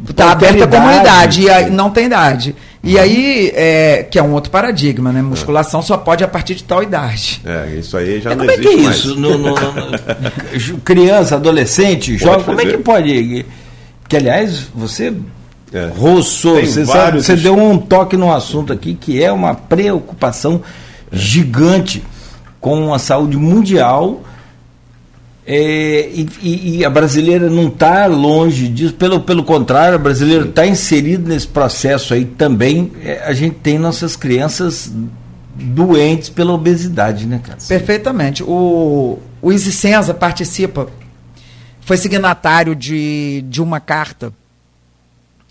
Está 0.07 0.32
aberta 0.32 0.63
a 0.63 0.67
comunidade, 0.67 1.41
idade, 1.41 1.41
e 1.41 1.49
aí 1.49 1.70
não 1.70 1.89
tem 1.89 2.05
idade. 2.05 2.55
E 2.84 2.97
aí, 2.97 3.51
é, 3.53 4.03
que 4.09 4.17
é 4.17 4.24
um 4.24 4.32
outro 4.34 4.49
paradigma, 4.49 5.11
né? 5.11 5.22
Musculação 5.22 5.82
só 5.82 5.97
pode 5.97 6.24
a 6.24 6.28
partir 6.28 6.55
de 6.55 6.63
tal 6.63 6.82
idade. 6.82 7.41
É, 7.45 7.76
isso 7.76 7.97
aí 7.97 8.22
já 8.22 8.30
Mas 8.30 8.38
não 8.38 8.45
como 8.45 8.51
é 8.51 8.61
que 8.61 8.67
existe 8.70 8.88
é 8.88 8.91
isso? 8.91 9.15
No- 9.20 9.38
no- 9.38 9.53
no- 9.53 10.78
criança, 10.84 11.36
adolescente, 11.36 12.17
jovem, 12.17 12.45
como 12.45 12.61
é 12.61 12.65
que 12.65 12.78
pode? 12.78 13.45
Que 14.07 14.15
aliás, 14.17 14.61
você 14.74 15.13
É. 15.74 15.88
roçou, 15.95 16.55
Tem 16.55 16.65
você, 16.65 16.86
sabe, 16.86 17.22
você 17.22 17.36
deu 17.36 17.55
um 17.55 17.78
toque 17.78 18.17
no 18.17 18.34
assunto 18.34 18.74
aqui 18.74 18.95
que 18.95 19.22
é 19.24 19.32
uma 19.32 19.53
preocupação 19.53 20.61
gigante 21.11 22.03
com 22.59 22.93
a 22.93 22.99
saúde 22.99 23.38
mundial. 23.38 24.24
É, 25.45 26.09
e, 26.13 26.28
e- 26.43 26.78
e 26.78 26.86
a 26.86 26.89
brasileira 26.89 27.49
não 27.49 27.67
está 27.70 28.05
longe 28.05 28.67
disso, 28.67 28.93
pelo, 28.93 29.20
pelo 29.22 29.43
contrário, 29.43 29.95
a 29.95 29.97
brasileira 29.97 30.45
está 30.45 30.65
inserida 30.67 31.28
nesse 31.28 31.47
processo 31.47 32.13
aí 32.13 32.24
também. 32.26 32.91
É, 33.03 33.24
a 33.26 33.34
gente 33.34 33.55
tem 33.55 33.80
nossas 33.80 34.15
crianças 34.15 34.91
doentes 35.55 36.30
pela 36.30 36.53
obesidade, 36.53 37.26
né, 37.26 37.39
cara? 37.43 37.57
Perfeitamente. 37.67 38.43
O, 38.43 39.17
o 39.41 39.51
Easy 39.51 39.72
Senza 39.72 40.13
participa, 40.13 40.88
foi 41.82 41.97
signatário 41.97 42.76
de, 42.76 43.43
de 43.49 43.59
uma 43.61 43.80
carta 43.80 44.32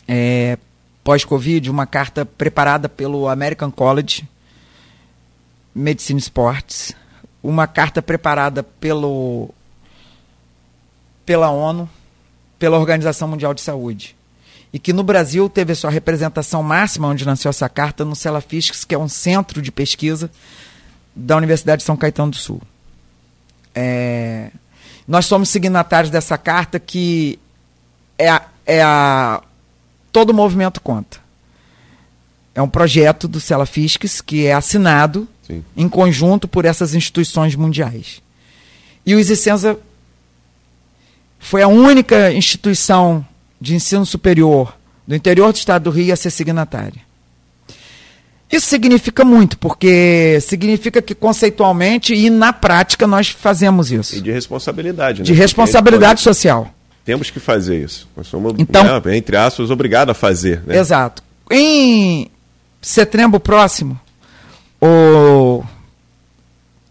é, 0.09 0.56
pós-Covid, 1.04 1.70
uma 1.70 1.86
carta 1.86 2.24
preparada 2.24 2.88
pelo 2.88 3.28
American 3.28 3.70
College 3.70 4.26
Medicine 5.74 6.18
Sports, 6.18 6.94
uma 7.42 7.66
carta 7.66 8.02
preparada 8.02 8.62
pelo, 8.62 9.50
pela 11.24 11.50
ONU, 11.50 11.88
pela 12.59 12.78
Organização 12.78 13.28
Mundial 13.28 13.54
de 13.54 13.61
Saúde. 13.61 14.16
E 14.72 14.78
que 14.78 14.92
no 14.92 15.02
Brasil 15.02 15.48
teve 15.48 15.74
sua 15.74 15.90
representação 15.90 16.62
máxima, 16.62 17.09
onde 17.09 17.24
nasceu 17.24 17.48
essa 17.48 17.68
carta, 17.68 18.04
no 18.04 18.16
Celafiscs, 18.16 18.84
que 18.84 18.94
é 18.94 18.98
um 18.98 19.09
centro 19.09 19.62
de 19.62 19.70
pesquisa 19.70 20.30
da 21.14 21.36
Universidade 21.36 21.80
de 21.80 21.86
São 21.86 21.96
Caetano 21.96 22.32
do 22.32 22.36
Sul. 22.36 22.61
É, 23.74 24.50
nós 25.06 25.26
somos 25.26 25.48
signatários 25.48 26.11
dessa 26.11 26.36
carta 26.36 26.78
que 26.78 27.38
é 28.18 28.28
a, 28.28 28.42
é 28.66 28.82
a 28.82 29.42
todo 30.18 30.30
o 30.30 30.34
movimento 30.34 30.80
conta. 30.80 31.18
É 32.52 32.60
um 32.60 32.68
projeto 32.68 33.28
do 33.28 33.40
Cela 33.40 33.64
Fisques 33.64 34.20
que 34.20 34.46
é 34.46 34.52
assinado 34.52 35.28
Sim. 35.46 35.62
em 35.76 35.88
conjunto 35.88 36.48
por 36.48 36.64
essas 36.64 36.92
instituições 36.92 37.54
mundiais. 37.54 38.20
E 39.06 39.14
o 39.14 39.20
Isicenza 39.20 39.78
foi 41.38 41.62
a 41.62 41.68
única 41.68 42.32
instituição 42.32 43.24
de 43.60 43.76
ensino 43.76 44.04
superior 44.04 44.76
do 45.06 45.14
interior 45.14 45.52
do 45.52 45.56
estado 45.56 45.84
do 45.84 45.90
Rio 45.90 46.12
a 46.12 46.16
ser 46.16 46.30
signatária. 46.30 47.00
Isso 48.50 48.66
significa 48.66 49.24
muito, 49.24 49.56
porque 49.56 50.38
significa 50.40 51.00
que 51.00 51.14
conceitualmente 51.14 52.12
e 52.12 52.28
na 52.28 52.52
prática 52.52 53.06
nós 53.06 53.28
fazemos 53.28 53.92
E 53.92 53.94
isso. 53.94 54.20
de 54.20 54.32
responsabilidade, 54.32 55.20
né? 55.20 55.24
De 55.24 55.32
responsabilidade 55.32 56.20
social. 56.20 56.74
Temos 57.09 57.30
que 57.30 57.40
fazer 57.40 57.82
isso. 57.82 58.06
Nós 58.14 58.26
somos, 58.26 58.52
Então- 58.59 59.00
né, 59.00 59.16
entre 59.16 59.34
aspas, 59.34 59.70
obrigados 59.70 60.12
a 60.12 60.14
fazer. 60.14 60.62
Né? 60.66 60.76
Exato. 60.76 61.22
Em 61.50 62.30
setembro 62.82 63.40
próximo, 63.40 63.98
o... 64.78 65.64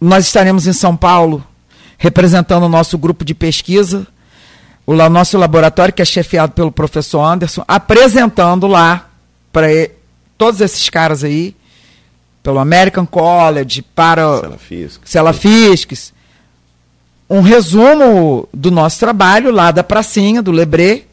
nós 0.02 0.26
estaremos 0.26 0.66
em 0.66 0.74
São 0.74 0.98
Paulo 0.98 1.46
representando 2.00 2.64
o 2.64 2.68
nosso 2.70 2.98
grupo 2.98 3.24
de 3.24 3.36
pesquisa, 3.36 4.08
o 4.88 4.96
nosso 5.08 5.38
laboratório, 5.38 5.94
que 5.94 6.02
é 6.02 6.06
chefiado 6.06 6.52
pelo 6.52 6.72
professor 6.72 7.22
Anderson, 7.22 7.64
apresentando 7.68 8.66
lá 8.66 9.12
para 9.54 9.68
todos 10.36 10.62
esses 10.62 10.90
caras 10.90 11.24
aí, 11.24 11.56
pelo 12.42 12.58
American 12.58 13.06
College, 13.06 13.84
para. 13.84 14.42
Cela 15.06 15.32
Fisques, 15.32 16.12
um 17.30 17.42
resumo 17.42 18.48
do 18.54 18.72
nosso 18.72 19.00
trabalho 19.00 19.52
lá 19.52 19.72
da 19.72 19.84
pracinha, 19.84 20.42
do 20.42 20.52
Lebré, 20.52 21.04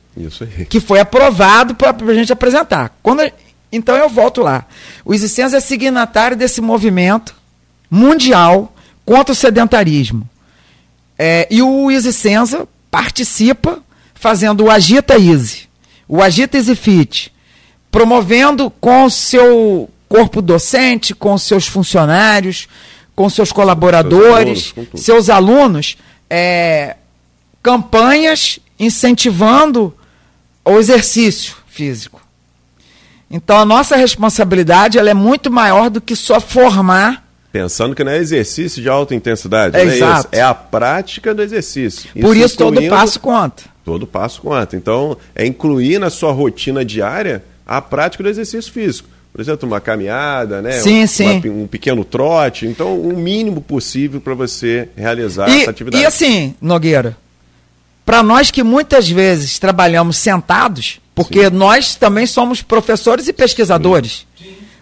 que 0.68 0.78
foi 0.80 1.00
aprovado 1.00 1.74
para 1.74 1.90
a 1.90 2.14
gente 2.14 2.32
apresentar. 2.32 2.96
Quando 3.02 3.20
a- 3.22 3.30
então 3.72 3.96
eu 3.96 4.08
volto 4.08 4.40
lá. 4.40 4.64
O 5.04 5.12
Isicenza 5.12 5.56
é 5.56 5.60
signatário 5.60 6.36
desse 6.36 6.60
movimento 6.60 7.34
mundial 7.90 8.72
contra 9.04 9.32
o 9.32 9.36
sedentarismo. 9.36 10.28
É, 11.18 11.46
e 11.50 11.60
o 11.62 11.90
Isicenza 11.90 12.66
participa 12.90 13.80
fazendo 14.14 14.64
o 14.64 14.70
Agita 14.70 15.14
Easy, 15.18 15.68
o 16.08 16.22
Agita 16.22 16.56
Easy 16.56 16.74
Fit, 16.76 17.32
promovendo 17.90 18.70
com 18.70 19.04
o 19.04 19.10
seu 19.10 19.90
corpo 20.08 20.40
docente, 20.40 21.14
com 21.14 21.34
os 21.34 21.42
seus 21.42 21.66
funcionários, 21.66 22.68
com 23.14 23.28
seus 23.30 23.52
colaboradores, 23.52 24.32
alunos, 24.38 24.72
com 24.72 24.84
tudo. 24.84 24.98
seus 25.00 25.30
alunos, 25.30 25.96
é, 26.28 26.96
campanhas 27.62 28.58
incentivando 28.78 29.94
o 30.64 30.78
exercício 30.78 31.56
físico. 31.66 32.20
Então 33.30 33.58
a 33.58 33.64
nossa 33.64 33.96
responsabilidade 33.96 34.98
ela 34.98 35.10
é 35.10 35.14
muito 35.14 35.50
maior 35.50 35.90
do 35.90 36.00
que 36.00 36.14
só 36.14 36.40
formar. 36.40 37.24
Pensando 37.52 37.94
que 37.94 38.02
não 38.02 38.10
é 38.12 38.18
exercício 38.18 38.82
de 38.82 38.88
alta 38.88 39.14
intensidade, 39.14 39.76
É 39.76 39.80
é 39.80 39.84
exato. 39.84 40.18
isso. 40.20 40.28
É 40.32 40.42
a 40.42 40.52
prática 40.54 41.32
do 41.34 41.40
exercício. 41.42 42.10
Por 42.20 42.36
isso 42.36 42.56
todo 42.56 42.74
incluindo- 42.74 42.94
passo 42.94 43.20
conta. 43.20 43.62
Todo 43.84 44.06
passo 44.06 44.40
conta. 44.40 44.76
Então, 44.76 45.16
é 45.34 45.46
incluir 45.46 45.98
na 46.00 46.10
sua 46.10 46.32
rotina 46.32 46.84
diária 46.84 47.44
a 47.66 47.80
prática 47.82 48.22
do 48.24 48.28
exercício 48.28 48.72
físico. 48.72 49.08
Por 49.34 49.40
exemplo, 49.40 49.66
uma 49.68 49.80
caminhada, 49.80 50.62
né? 50.62 50.78
Sim, 50.80 51.02
um, 51.02 51.06
sim. 51.08 51.24
uma- 51.40 51.62
um 51.64 51.66
pequeno 51.66 52.04
trote. 52.04 52.66
Então, 52.66 52.96
o 53.00 53.16
mínimo 53.16 53.60
possível 53.60 54.20
para 54.20 54.32
você 54.32 54.88
realizar 54.96 55.48
essa 55.50 55.66
E, 55.66 55.68
atividade. 55.68 56.02
e 56.04 56.06
assim, 56.06 56.54
Nogueira, 56.60 57.16
para 58.06 58.22
nós 58.22 58.52
que 58.52 58.62
muitas 58.62 59.10
vezes 59.10 59.58
trabalhamos 59.58 60.18
sentados, 60.18 61.00
porque 61.16 61.50
nós 61.50 61.96
também 61.96 62.26
somos 62.26 62.62
professores 62.62 63.26
e 63.26 63.32
pesquisadores. 63.32 64.24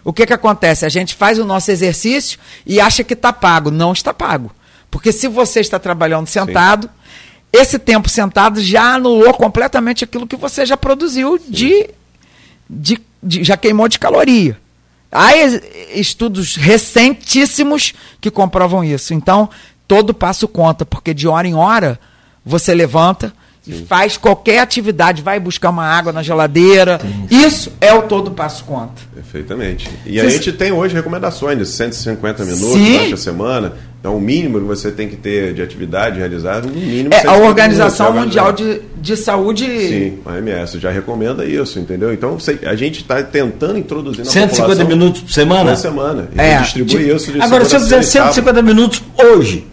O 0.03 0.13
que, 0.13 0.25
que 0.25 0.33
acontece? 0.33 0.85
A 0.85 0.89
gente 0.89 1.15
faz 1.15 1.39
o 1.39 1.45
nosso 1.45 1.71
exercício 1.71 2.37
e 2.65 2.79
acha 2.79 3.03
que 3.03 3.13
está 3.13 3.33
pago. 3.33 3.71
Não 3.71 3.91
está 3.91 4.13
pago. 4.13 4.51
Porque 4.91 5.11
se 5.11 5.27
você 5.27 5.61
está 5.61 5.79
trabalhando 5.79 6.27
sentado, 6.27 6.87
esse 7.51 7.79
tempo 7.79 8.07
sentado 8.07 8.61
já 8.61 8.93
anulou 8.95 9.33
completamente 9.33 10.03
aquilo 10.03 10.27
que 10.27 10.35
você 10.35 10.63
já 10.65 10.75
produziu 10.77 11.39
de, 11.47 11.89
de, 12.73 12.99
de- 13.21 13.43
já 13.43 13.55
queimou 13.57 13.87
de 13.87 13.99
caloria. 13.99 14.57
Há 15.11 15.35
estudos 15.93 16.55
recentíssimos 16.55 17.93
que 18.19 18.31
comprovam 18.31 18.83
isso. 18.83 19.13
Então, 19.13 19.49
todo 19.87 20.13
passo 20.13 20.47
conta, 20.47 20.85
porque 20.85 21.13
de 21.13 21.27
hora 21.27 21.47
em 21.47 21.53
hora 21.53 21.99
você 22.45 22.73
levanta 22.73 23.33
e 23.65 23.73
faz 23.85 24.17
qualquer 24.17 24.59
atividade, 24.59 25.21
vai 25.21 25.39
buscar 25.39 25.69
uma 25.69 25.85
água 25.85 26.11
na 26.11 26.21
geladeira. 26.21 26.99
Isso 27.31 27.71
é 27.79 27.93
o 27.93 28.01
todo 28.03 28.31
passo 28.31 28.63
conta. 28.65 29.01
Perfeitamente. 29.13 29.89
E 30.05 30.19
a 30.19 30.23
Vocês- 30.23 30.33
gente 30.33 30.51
tem 30.53 30.71
hoje 30.71 30.93
recomendações 30.93 31.57
de 31.57 31.65
150 31.65 32.43
minutos 32.43 32.73
Sim. 32.73 32.91
durante 32.93 33.13
a 33.13 33.17
semana. 33.17 33.73
Então, 33.99 34.17
o 34.17 34.19
mínimo 34.19 34.59
que 34.59 34.65
você 34.65 34.91
tem 34.91 35.07
que 35.07 35.15
ter 35.15 35.53
de 35.53 35.61
atividade 35.61 36.19
realizada, 36.19 36.67
no 36.67 36.73
mínimo 36.73 37.13
É, 37.13 37.19
a 37.19 37.21
150 37.21 37.47
Organização 37.47 38.11
minutos. 38.11 38.37
A 38.37 38.43
Mundial 38.43 38.51
de, 38.51 38.81
de 39.01 39.15
Saúde. 39.15 39.65
Sim, 39.65 40.19
a 40.25 40.31
OMS 40.33 40.77
já 40.77 40.91
recomenda 40.91 41.45
isso, 41.45 41.79
entendeu? 41.79 42.11
Então, 42.11 42.37
você- 42.37 42.59
a 42.65 42.75
gente 42.75 42.99
está 42.99 43.23
tentando 43.23 43.79
introduzir 43.79 44.25
na 44.25 44.29
150 44.29 44.57
população 44.61 44.87
minutos 44.87 45.21
por 45.21 45.31
semana? 45.31 45.71
Por 45.71 45.77
semana. 45.77 46.27
E 46.35 46.41
É, 46.41 46.57
distribui 46.59 46.97
de- 47.05 47.11
isso 47.15 47.31
de 47.31 47.41
Agora, 47.41 47.63
se 47.63 47.75
eu 47.75 47.79
a 47.79 47.83
fizer 47.83 47.95
sexta 48.03 48.19
e 48.19 48.21
150 48.23 48.61
minutos 48.61 49.01
hoje. 49.17 49.67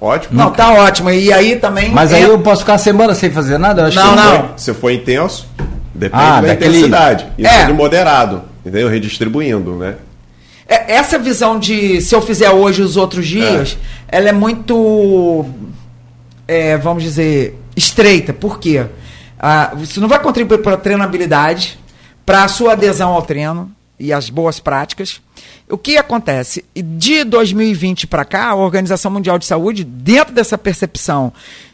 Ótimo. 0.00 0.34
Não, 0.38 0.50
tá 0.50 0.72
ótimo. 0.72 1.10
E 1.10 1.32
aí 1.32 1.56
também. 1.56 1.90
mas 1.90 2.12
aí 2.12 2.22
é- 2.22 2.26
eu 2.26 2.38
posso 2.40 2.62
ficar 2.62 2.74
a 2.74 2.78
semana 2.78 3.14
sem 3.14 3.30
fazer 3.30 3.58
nada? 3.58 3.82
Eu 3.82 3.86
acho 3.88 3.96
Não, 3.96 4.10
que 4.10 4.16
não. 4.16 4.58
Se 4.58 4.72
for 4.72 4.90
intenso, 4.90 5.46
depende 5.94 6.22
Ah, 6.24 6.40
da 6.40 6.46
daquele- 6.48 6.70
intensidade. 6.78 7.26
Isso 7.36 7.48
É. 7.50 7.62
é. 7.62 7.66
de 7.66 7.72
moderado, 7.74 8.42
entendeu? 8.64 8.88
Redistribuindo, 8.88 9.76
né? 9.76 9.96
É, 10.66 10.94
Essa 10.94 11.18
visão 11.18 11.58
de 11.58 12.00
se 12.00 12.14
eu 12.14 12.22
fizer 12.22 12.48
hoje 12.50 12.80
os 12.80 12.96
outros 12.96 13.26
dias, 13.26 13.76
ela 14.08 14.28
é 14.28 14.32
muito, 14.32 15.44
é, 16.48 16.76
vamos 16.78 17.02
dizer, 17.02 17.58
estreita. 17.76 18.32
Por 18.32 18.58
quê? 18.58 18.86
Ah, 19.38 19.72
você 19.74 19.98
não 20.00 20.08
vai 20.08 20.18
contribuir 20.20 20.58
para 20.58 20.74
a 20.74 20.78
treinabilidade, 20.78 21.78
para 22.24 22.44
a 22.44 22.48
sua 22.48 22.72
adesão 22.72 23.10
ao 23.10 23.22
treino 23.22 23.70
e 23.98 24.12
as 24.12 24.30
boas 24.30 24.60
práticas. 24.60 25.20
O 25.68 25.78
que 25.78 25.96
acontece? 25.96 26.64
De 26.74 27.22
2020 27.24 28.06
para 28.06 28.24
cá, 28.24 28.48
a 28.48 28.54
Organização 28.56 29.10
Mundial 29.10 29.38
de 29.38 29.46
Saúde, 29.46 29.84
dentro 29.84 30.34
dessa 30.34 30.58
percepção 30.58 31.32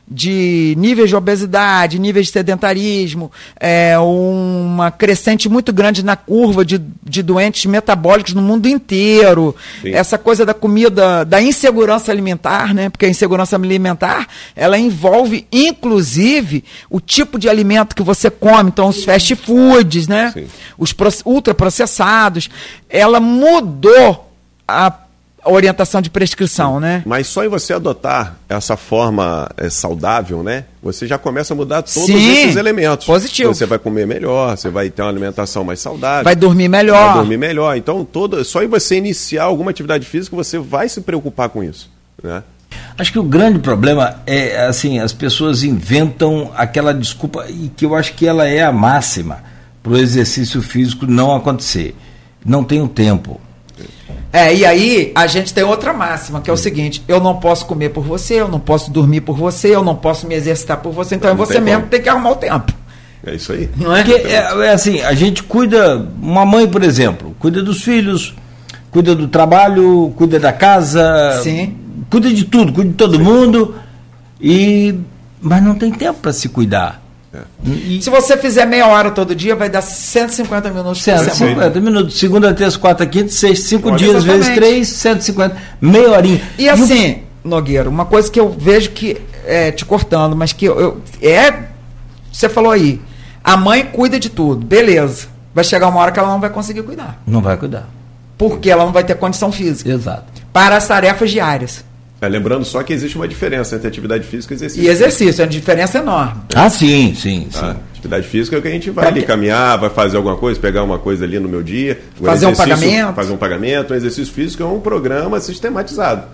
de 0.08 0.74
níveis 0.78 1.08
de 1.08 1.16
obesidade, 1.16 1.98
níveis 1.98 2.26
de 2.26 2.32
sedentarismo, 2.32 3.30
é, 3.58 3.98
uma 3.98 4.90
crescente 4.90 5.48
muito 5.48 5.72
grande 5.72 6.04
na 6.04 6.14
curva 6.14 6.64
de, 6.64 6.80
de 7.02 7.22
doentes 7.22 7.66
metabólicos 7.66 8.32
no 8.32 8.40
mundo 8.40 8.68
inteiro. 8.68 9.54
Sim. 9.82 9.92
Essa 9.92 10.16
coisa 10.16 10.46
da 10.46 10.54
comida, 10.54 11.24
da 11.24 11.42
insegurança 11.42 12.12
alimentar, 12.12 12.72
né? 12.72 12.88
Porque 12.88 13.04
a 13.04 13.08
insegurança 13.08 13.56
alimentar, 13.56 14.28
ela 14.54 14.78
envolve, 14.78 15.44
inclusive, 15.50 16.62
o 16.88 17.00
tipo 17.00 17.36
de 17.36 17.48
alimento 17.48 17.96
que 17.96 18.02
você 18.02 18.30
come, 18.30 18.70
então 18.70 18.88
os 18.88 19.04
fast 19.04 19.34
foods, 19.34 20.06
né? 20.06 20.30
Sim. 20.32 20.46
Os 20.78 20.94
ultraprocessados. 21.24 22.48
Ela 22.88 23.18
mudou 23.61 24.30
a 24.66 24.92
orientação 25.44 26.00
de 26.00 26.11
prescrição, 26.11 26.80
né? 26.80 27.02
Mas 27.07 27.26
só 27.28 27.44
em 27.44 27.48
você 27.48 27.72
adotar 27.72 28.36
essa 28.48 28.76
forma 28.76 29.48
é, 29.57 29.70
saudável, 29.70 30.42
né? 30.42 30.64
Você 30.82 31.07
já 31.07 31.18
começa 31.18 31.54
a 31.54 31.57
mudar 31.57 31.82
todos 31.82 32.07
Sim, 32.07 32.32
esses 32.32 32.57
elementos. 32.57 33.07
Positivo. 33.07 33.54
Você 33.54 33.66
vai 33.66 33.78
comer 33.78 34.07
melhor, 34.07 34.57
você 34.57 34.68
vai 34.68 34.90
ter 34.90 35.02
uma 35.02 35.11
alimentação 35.11 35.64
mais 35.64 35.80
saudável. 35.80 36.24
Vai 36.24 36.34
dormir 36.34 36.68
melhor. 36.68 37.07
Vai 37.07 37.14
dormir 37.14 37.36
melhor. 37.36 37.76
Então, 37.76 38.04
todo, 38.04 38.44
só 38.44 38.62
em 38.62 38.66
você 38.66 38.96
iniciar 38.96 39.44
alguma 39.44 39.70
atividade 39.70 40.04
física, 40.07 40.34
você 40.34 40.59
vai 40.59 40.88
se 40.88 41.00
preocupar 41.00 41.48
com 41.48 41.62
isso, 41.62 41.90
né? 42.22 42.42
Acho 42.98 43.12
que 43.12 43.18
o 43.18 43.22
grande 43.22 43.59
problema 43.59 44.22
é, 44.26 44.66
assim, 44.66 44.98
as 44.98 45.12
pessoas 45.12 45.62
inventam 45.62 46.50
aquela 46.57 46.92
desculpa, 46.92 47.46
e 47.48 47.68
que 47.68 47.84
eu 47.84 47.94
acho 47.94 48.14
que 48.14 48.26
ela 48.26 48.46
é 48.46 48.64
a 48.64 48.72
máxima 48.72 49.44
para 49.82 49.92
o 49.92 49.96
exercício 49.96 50.61
físico 50.62 51.07
não 51.07 51.34
acontecer. 51.34 51.94
Não 52.44 52.64
tenho 52.64 52.88
tempo 52.88 53.40
é, 54.37 54.55
e 54.55 54.66
aí 54.66 55.12
a 55.14 55.26
gente 55.26 55.55
tem 55.55 55.64
outra 55.64 55.95
máxima, 55.95 56.43
que 56.43 56.51
é 56.51 56.53
o 56.53 56.59
seguinte: 56.59 57.03
eu 57.09 57.18
não 57.18 57.37
posso 57.37 57.64
comer 57.64 57.89
por 57.89 58.05
você, 58.05 58.34
eu 58.34 58.49
não 58.49 58.61
posso 58.61 58.91
dormir 58.91 59.22
por 59.22 59.34
você, 59.34 59.74
eu 59.74 59.82
não 59.82 59.97
posso 59.97 60.26
me 60.26 60.34
exercitar 60.34 60.76
por 60.76 60.93
você, 60.93 61.14
então 61.14 61.30
é 61.30 61.34
você 61.34 61.59
mesmo 61.59 61.84
que 61.84 61.89
tem 61.89 62.03
que 62.03 62.09
arrumar 62.11 62.32
o 62.32 62.37
tempo. 62.37 62.70
É 63.24 63.34
isso 63.34 63.53
aí. 63.53 63.70
Não 63.78 63.97
é? 63.97 64.05
Porque, 64.05 64.28
é, 64.28 64.66
é 64.66 64.72
assim, 64.72 65.01
a 65.01 65.14
gente 65.14 65.43
cuida, 65.43 66.07
uma 66.20 66.45
mãe, 66.45 66.68
por 66.68 66.82
exemplo, 66.82 67.34
cuida 67.39 67.62
dos 67.62 67.82
filhos, 67.82 68.34
cuida 68.91 69.14
do 69.14 69.26
trabalho, 69.26 70.12
cuida 70.16 70.39
da 70.39 70.53
casa, 70.53 71.41
Sim. 71.43 71.74
cuida 72.11 72.30
de 72.30 72.45
tudo, 72.45 72.74
cuida 72.74 72.91
de 72.91 72.97
todo 72.97 73.16
Sim. 73.16 73.22
mundo, 73.22 73.74
e 74.39 74.95
mas 75.41 75.62
não 75.62 75.74
tem 75.74 75.91
tempo 75.91 76.20
para 76.20 76.34
se 76.34 76.51
cuidar. 76.51 77.03
E... 77.64 78.01
Se 78.03 78.11
você 78.11 78.37
fizer 78.37 78.66
meia 78.66 78.87
hora 78.87 79.11
todo 79.11 79.34
dia, 79.34 79.55
vai 79.57 79.68
dar 79.68 79.82
150 79.82 80.70
minutos 80.70 81.03
150 81.03 81.80
minutos. 81.80 82.18
Segunda, 82.18 82.53
terça, 82.55 82.78
quarta, 82.78 83.07
quinta, 83.07 83.30
sexta, 83.30 83.68
cinco 83.68 83.91
Pode 83.91 84.05
dias 84.05 84.16
exatamente. 84.16 84.45
vezes 84.45 84.55
três, 84.55 84.89
150. 84.89 85.57
Meia 85.80 86.11
horinha. 86.11 86.43
E, 86.59 86.64
e 86.64 86.68
assim, 86.68 87.22
o... 87.45 87.49
Nogueira, 87.49 87.89
uma 87.89 88.05
coisa 88.05 88.30
que 88.30 88.39
eu 88.39 88.49
vejo 88.51 88.91
que. 88.91 89.20
É, 89.45 89.70
te 89.70 89.84
cortando, 89.84 90.34
mas 90.34 90.53
que 90.53 90.64
eu, 90.64 90.80
eu, 90.80 91.01
é. 91.22 91.66
Você 92.32 92.49
falou 92.49 92.72
aí. 92.72 93.01
A 93.43 93.57
mãe 93.57 93.84
cuida 93.87 94.18
de 94.18 94.28
tudo. 94.28 94.66
Beleza. 94.66 95.28
Vai 95.55 95.64
chegar 95.64 95.89
uma 95.89 96.01
hora 96.01 96.11
que 96.11 96.18
ela 96.18 96.28
não 96.28 96.41
vai 96.41 96.51
conseguir 96.51 96.82
cuidar. 96.82 97.22
Não 97.26 97.41
vai 97.41 97.57
cuidar. 97.57 97.89
Porque 98.37 98.68
ela 98.68 98.84
não 98.84 98.93
vai 98.93 99.05
ter 99.05 99.14
condição 99.14 99.51
física. 99.51 99.89
Exato. 99.89 100.24
Para 100.53 100.76
as 100.76 100.87
tarefas 100.87 101.30
diárias. 101.30 101.84
É, 102.20 102.28
lembrando 102.28 102.64
só 102.64 102.82
que 102.82 102.92
existe 102.92 103.16
uma 103.16 103.28
diferença 103.28 103.76
entre 103.76 103.86
atividade 103.86 104.26
física 104.26 104.54
e 104.54 104.56
exercício. 104.56 104.84
E 104.84 104.88
exercício, 104.88 105.42
é 105.42 105.44
uma 105.44 105.50
diferença 105.50 105.98
enorme. 105.98 106.40
Ah, 106.54 106.70
sim, 106.70 107.14
sim, 107.14 107.48
sim. 107.50 107.58
Ah, 107.60 107.76
atividade 107.92 108.26
física 108.26 108.56
é 108.56 108.58
o 108.58 108.62
que 108.62 108.68
a 108.68 108.70
gente 108.70 108.90
vai 108.90 109.04
pra 109.04 109.12
ali 109.12 109.20
que... 109.20 109.26
caminhar, 109.26 109.78
vai 109.78 109.90
fazer 109.90 110.16
alguma 110.16 110.36
coisa, 110.36 110.58
pegar 110.58 110.82
uma 110.82 110.98
coisa 110.98 111.24
ali 111.24 111.38
no 111.38 111.48
meu 111.48 111.62
dia. 111.62 112.00
fazer 112.22 112.46
um 112.46 112.54
pagamento. 112.54 113.14
Fazer 113.14 113.32
um 113.32 113.36
pagamento. 113.36 113.92
Um 113.92 113.96
exercício 113.96 114.32
físico 114.32 114.62
é 114.62 114.66
um 114.66 114.80
programa 114.80 115.38
sistematizado. 115.40 116.24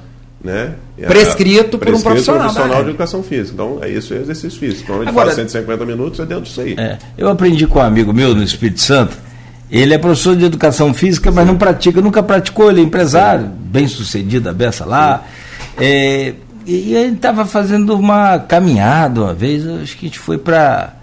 Né? 0.43 0.75
É 0.99 1.07
prescrito, 1.07 1.79
por 1.79 1.95
um 1.95 2.01
profissional. 2.01 2.43
Por 2.43 2.51
um 2.51 2.55
profissional 2.55 2.85
de 2.85 2.91
educação 2.91 3.23
física. 3.23 3.55
Então, 3.55 3.79
é 3.81 3.89
isso, 3.89 4.15
é 4.15 4.19
exercício 4.19 4.59
físico. 4.59 4.83
Então, 4.85 4.97
a 4.97 4.99
gente 5.01 5.09
Agora, 5.09 5.27
faz 5.27 5.37
150 5.37 5.85
minutos, 5.85 6.21
é 6.21 6.27
dentro 6.27 6.45
disso 6.45 6.61
aí. 6.61 6.75
É, 6.79 6.99
eu 7.19 7.29
aprendi 7.29 7.67
com 7.67 7.81
um 7.81 7.83
amigo 7.83 8.13
meu 8.13 8.35
no 8.35 8.43
Espírito 8.43 8.81
Santo. 8.81 9.17
Ele 9.71 9.95
é 9.95 9.99
professor 9.99 10.37
de 10.37 10.45
educação 10.45 10.93
física, 10.93 11.31
mas 11.31 11.47
não 11.47 11.57
pratica, 11.57 12.01
nunca 12.01 12.23
praticou, 12.23 12.71
ele 12.71 12.81
é 12.81 12.85
empresário, 12.85 13.47
bem 13.47 13.89
sucedido, 13.89 14.49
a 14.49 14.53
beça 14.53 14.85
lá. 14.85 15.25
É, 15.79 16.35
e 16.67 16.97
a 16.97 17.03
gente 17.03 17.17
estava 17.17 17.45
fazendo 17.45 17.95
uma 17.95 18.39
caminhada 18.39 19.23
uma 19.23 19.35
vez, 19.35 19.67
acho 19.67 19.97
que 19.97 20.07
a 20.07 20.09
gente 20.09 20.19
foi 20.19 20.39
para. 20.39 20.95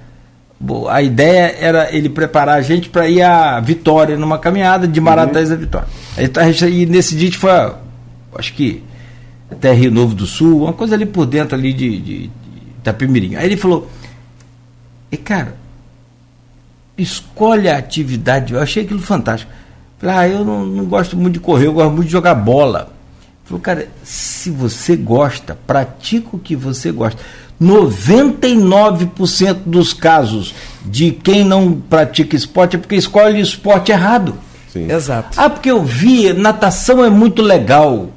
A 0.90 1.02
ideia 1.02 1.56
era 1.60 1.96
ele 1.96 2.10
preparar 2.10 2.58
a 2.58 2.62
gente 2.62 2.90
para 2.90 3.08
ir 3.08 3.22
a 3.22 3.60
Vitória 3.62 4.18
numa 4.18 4.38
caminhada 4.38 4.88
de 4.88 5.00
Marataízes 5.00 5.52
uhum. 5.52 5.56
a 5.56 5.60
Vitória. 5.60 5.88
Aí, 6.18 6.28
tá, 6.28 6.42
e 6.68 6.86
nesse 6.86 7.16
dia 7.16 7.28
a 7.28 7.32
gente 7.32 7.38
foi, 7.38 7.52
acho 8.36 8.54
que 8.54 8.84
até 9.50 9.72
Rio 9.72 9.92
Novo 9.92 10.14
do 10.14 10.26
Sul, 10.26 10.64
uma 10.64 10.74
coisa 10.74 10.96
ali 10.96 11.06
por 11.06 11.26
dentro 11.26 11.58
ali 11.58 11.74
de, 11.74 12.00
de, 12.00 12.28
de 12.28 12.32
Itapemirim. 12.80 13.36
Aí 13.36 13.46
ele 13.46 13.58
falou, 13.58 13.90
e 15.12 15.18
cara, 15.18 15.56
escolhe 16.98 17.70
a 17.70 17.78
atividade, 17.78 18.54
eu 18.54 18.60
achei 18.60 18.84
aquilo 18.84 19.02
fantástico. 19.02 19.52
Falei, 19.98 20.16
ah, 20.16 20.28
eu 20.28 20.46
não, 20.46 20.66
não 20.66 20.86
gosto 20.86 21.18
muito 21.18 21.34
de 21.34 21.40
correr, 21.40 21.68
eu 21.68 21.74
gosto 21.74 21.92
muito 21.92 22.06
de 22.06 22.12
jogar 22.12 22.36
bola. 22.36 22.94
Falou, 23.50 23.62
cara, 23.62 23.90
se 24.04 24.52
você 24.52 24.96
gosta, 24.96 25.58
pratica 25.66 26.30
o 26.34 26.40
que 26.40 26.56
você 26.56 26.92
gosta. 26.92 27.20
99% 27.60 29.58
dos 29.66 29.92
casos 29.92 30.54
de 30.86 31.10
quem 31.10 31.44
não 31.44 31.74
pratica 31.74 32.36
esporte 32.36 32.76
é 32.76 32.80
porque 32.80 32.96
escolhe 32.96 33.40
o 33.40 33.42
esporte 33.42 33.92
errado. 33.92 34.36
Sim. 34.72 34.92
Exato. 34.92 35.36
Ah, 35.36 35.50
porque 35.50 35.72
eu 35.72 35.84
vi, 35.84 36.32
natação 36.32 37.04
é 37.04 37.10
muito 37.10 37.42
legal. 37.42 38.12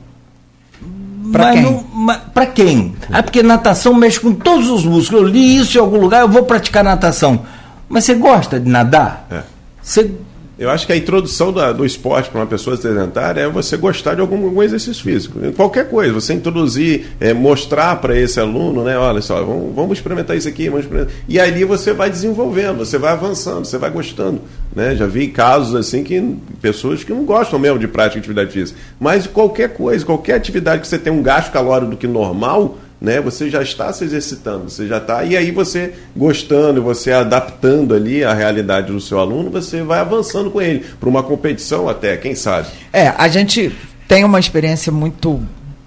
Para 1.33 1.53
quem? 1.55 1.87
Para 2.35 2.47
quem? 2.47 2.95
Ah, 3.11 3.23
porque 3.23 3.43
natação 3.43 3.95
mexe 3.95 4.21
com 4.21 4.35
todos 4.35 4.69
os 4.69 4.85
músculos. 4.85 5.23
Eu 5.23 5.29
li 5.29 5.57
isso 5.57 5.79
em 5.79 5.81
algum 5.81 5.97
lugar, 5.97 6.21
eu 6.21 6.29
vou 6.29 6.43
praticar 6.43 6.85
natação. 6.85 7.47
Mas 7.89 8.05
você 8.05 8.15
gosta 8.17 8.61
de 8.61 8.69
nadar? 8.69 9.27
É. 9.31 9.41
Você 9.83 10.13
eu 10.59 10.71
acho 10.71 10.87
que 10.87 10.93
a 10.93 10.97
introdução 10.97 11.53
do 11.53 11.85
esporte 11.85 12.29
para 12.29 12.41
uma 12.41 12.47
pessoa 12.47 12.77
sedentária 12.77 13.41
é 13.41 13.49
você 13.49 13.77
gostar 13.77 14.15
de 14.15 14.21
algum, 14.21 14.45
algum 14.45 14.63
exercício 14.63 15.03
físico. 15.03 15.39
Qualquer 15.53 15.89
coisa, 15.89 16.13
você 16.13 16.35
introduzir, 16.35 17.07
é, 17.19 17.33
mostrar 17.33 17.97
para 17.97 18.17
esse 18.17 18.39
aluno, 18.39 18.85
né? 18.85 18.97
Olha 18.99 19.23
só, 19.23 19.43
vamos, 19.43 19.75
vamos 19.75 19.99
experimentar 19.99 20.37
isso 20.37 20.49
aqui, 20.49 20.69
vamos 20.69 20.85
experimentar. 20.85 21.15
E 21.27 21.41
ali 21.41 21.65
você 21.65 21.93
vai 21.93 22.11
desenvolvendo, 22.11 22.79
você 22.79 22.99
vai 22.99 23.13
avançando, 23.13 23.65
você 23.65 23.79
vai 23.79 23.91
gostando. 23.91 24.43
Né? 24.75 24.95
Já 24.95 25.07
vi 25.07 25.29
casos 25.29 25.75
assim 25.75 26.05
que 26.05 26.37
pessoas 26.61 27.03
que 27.03 27.13
não 27.13 27.25
gostam 27.25 27.59
mesmo 27.59 27.79
de 27.79 27.89
prática 27.89 28.15
de 28.15 28.19
atividade 28.21 28.53
física. 28.53 28.79
Mas 29.01 29.27
qualquer 29.27 29.71
coisa, 29.71 30.05
qualquer 30.05 30.35
atividade 30.35 30.83
que 30.83 30.89
você 30.89 30.99
tem 30.99 31.13
um 31.13 31.23
gasto 31.23 31.51
calórico 31.51 31.93
do 31.93 31.97
que 31.97 32.07
normal, 32.07 32.79
né? 33.03 33.21
Você 33.21 33.51
já 33.51 33.61
está 33.61 33.93
se 33.93 34.05
exercitando, 34.05 34.71
você 34.71 34.87
já 34.87 34.99
está. 34.99 35.25
E 35.25 35.37
aí 35.37 35.51
você 35.51 35.93
gostando, 36.17 36.81
você 36.81 37.11
adaptando 37.11 37.95
ali 37.95 38.23
a 38.23 38.33
realidade 38.33 38.93
do 38.93 39.01
seu 39.01 39.19
aluno, 39.19 39.51
você 39.51 39.83
vai 39.83 39.99
avançando 39.99 40.53
com 40.53 40.63
ele 40.63 40.85
para 41.01 41.09
uma 41.09 41.23
competição 41.23 41.89
até, 41.89 42.17
quem 42.17 42.37
sabe. 42.37 42.69
É, 42.93 43.09
a 43.09 43.27
gente 43.27 43.77
tem 44.07 44.25
uma 44.25 44.39
experiência 44.39 44.93
muito 44.93 45.43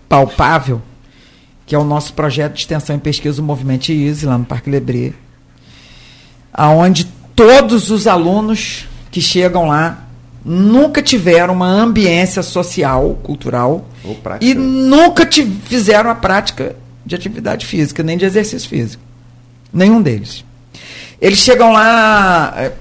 palpável, 0.09 0.81
que 1.65 1.73
é 1.73 1.77
o 1.77 1.85
nosso 1.85 2.13
projeto 2.13 2.53
de 2.53 2.59
extensão 2.59 2.97
e 2.97 2.99
pesquisa 2.99 3.37
do 3.37 3.43
Movimento 3.43 3.89
ISE, 3.89 4.25
lá 4.25 4.37
no 4.37 4.43
Parque 4.43 4.69
Lebré, 4.69 5.13
aonde 6.53 7.05
todos 7.33 7.89
os 7.91 8.07
alunos 8.07 8.87
que 9.09 9.21
chegam 9.21 9.67
lá 9.67 10.01
nunca 10.43 11.01
tiveram 11.01 11.53
uma 11.53 11.67
ambiência 11.67 12.43
social, 12.43 13.17
cultural, 13.23 13.87
e 14.41 14.53
nunca 14.53 15.27
fizeram 15.65 16.09
a 16.09 16.15
prática 16.15 16.75
de 17.05 17.15
atividade 17.15 17.65
física, 17.65 18.01
nem 18.01 18.17
de 18.17 18.25
exercício 18.25 18.67
físico. 18.67 19.03
Nenhum 19.71 20.01
deles. 20.01 20.43
Eles 21.21 21.39
chegam 21.39 21.71
lá, 21.71 22.53
é, 22.57 22.71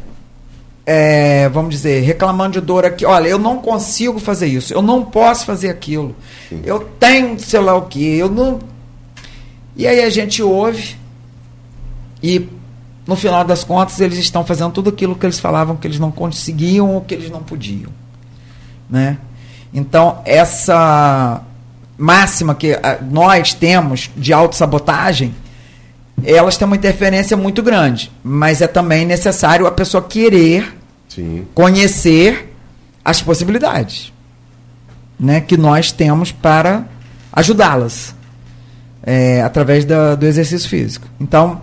é, 0.86 1.48
vamos 1.48 1.70
dizer, 1.70 2.02
reclamando 2.02 2.60
de 2.60 2.66
dor 2.66 2.84
aqui. 2.84 3.04
Olha, 3.04 3.28
eu 3.28 3.38
não 3.38 3.58
consigo 3.58 4.18
fazer 4.18 4.46
isso, 4.46 4.72
eu 4.72 4.82
não 4.82 5.04
posso 5.04 5.44
fazer 5.44 5.68
aquilo, 5.70 6.14
Sim. 6.48 6.62
eu 6.64 6.80
tenho 6.98 7.38
sei 7.38 7.60
lá 7.60 7.74
o 7.74 7.82
que, 7.82 8.16
eu 8.16 8.28
não. 8.28 8.60
E 9.76 9.86
aí 9.86 10.02
a 10.02 10.10
gente 10.10 10.42
ouve 10.42 10.96
e 12.22 12.48
no 13.06 13.16
final 13.16 13.44
das 13.44 13.64
contas 13.64 14.00
eles 14.00 14.18
estão 14.18 14.44
fazendo 14.44 14.72
tudo 14.72 14.90
aquilo 14.90 15.14
que 15.14 15.26
eles 15.26 15.40
falavam 15.40 15.76
que 15.76 15.86
eles 15.86 15.98
não 15.98 16.10
conseguiam 16.10 16.94
ou 16.94 17.00
que 17.00 17.14
eles 17.14 17.30
não 17.30 17.42
podiam, 17.42 17.90
né? 18.88 19.18
Então 19.72 20.20
essa 20.24 21.42
máxima 21.96 22.54
que 22.54 22.72
ah, 22.74 22.98
nós 23.10 23.54
temos 23.54 24.10
de 24.16 24.32
autossabotagem, 24.32 25.34
elas 26.24 26.56
têm 26.56 26.66
uma 26.66 26.76
interferência 26.76 27.36
muito 27.36 27.62
grande. 27.62 28.10
Mas 28.22 28.60
é 28.60 28.66
também 28.66 29.04
necessário 29.04 29.66
a 29.66 29.72
pessoa 29.72 30.02
querer 30.02 30.74
Sim. 31.08 31.46
conhecer 31.54 32.52
as 33.04 33.20
possibilidades 33.20 34.12
né, 35.18 35.40
que 35.40 35.56
nós 35.56 35.92
temos 35.92 36.32
para 36.32 36.84
ajudá-las 37.32 38.14
é, 39.02 39.42
através 39.42 39.84
da, 39.84 40.14
do 40.14 40.26
exercício 40.26 40.68
físico. 40.68 41.06
Então, 41.20 41.60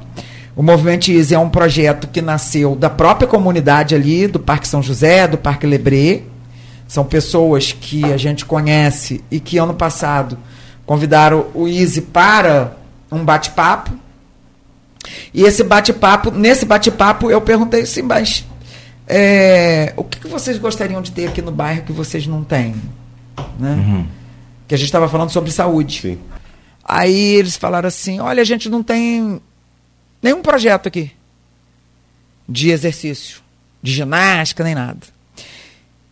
o 0.55 0.61
Movimento 0.61 1.09
Easy 1.11 1.34
é 1.34 1.39
um 1.39 1.49
projeto 1.49 2.07
que 2.07 2.21
nasceu 2.21 2.75
da 2.75 2.89
própria 2.89 3.27
comunidade 3.27 3.95
ali, 3.95 4.27
do 4.27 4.39
Parque 4.39 4.67
São 4.67 4.82
José, 4.82 5.27
do 5.27 5.38
Parque 5.38 5.65
Lebré, 5.65 6.21
são 6.91 7.05
pessoas 7.05 7.71
que 7.71 8.03
a 8.11 8.17
gente 8.17 8.43
conhece 8.43 9.23
e 9.31 9.39
que 9.39 9.57
ano 9.57 9.73
passado 9.73 10.37
convidaram 10.85 11.47
o 11.53 11.65
Easy 11.65 12.01
para 12.01 12.75
um 13.09 13.23
bate-papo 13.23 13.97
E 15.33 15.43
esse 15.43 15.63
bate-papo, 15.63 16.31
nesse 16.31 16.65
bate-papo, 16.65 17.31
eu 17.31 17.39
perguntei 17.39 17.83
assim, 17.83 18.01
mas 18.01 18.45
é, 19.07 19.93
o 19.95 20.03
que, 20.03 20.19
que, 20.19 20.27
vocês 20.27 20.57
gostariam 20.57 21.01
de 21.01 21.13
ter 21.13 21.29
aqui 21.29 21.41
no 21.41 21.49
bairro 21.49 21.83
que 21.83 21.93
vocês 21.93 22.27
não 22.27 22.43
têm? 22.43 22.75
Né? 23.57 23.71
Uhum. 23.71 24.07
Que 24.67 24.75
a 24.75 24.77
gente 24.77 24.87
estava 24.87 25.07
falando 25.07 25.29
sobre 25.29 25.49
saúde. 25.49 26.01
Sim. 26.01 26.19
Aí 26.83 27.35
eles 27.35 27.55
falaram 27.55 27.87
assim: 27.87 28.19
olha, 28.19 28.41
a 28.41 28.45
gente 28.45 28.67
não 28.67 28.83
tem 28.83 29.41
nenhum 30.21 30.41
projeto 30.41 30.87
aqui 30.87 31.09
de 32.49 32.69
exercício, 32.69 33.39
de 33.81 33.93
ginástica, 33.93 34.61
nem 34.61 34.75
nada. 34.75 35.20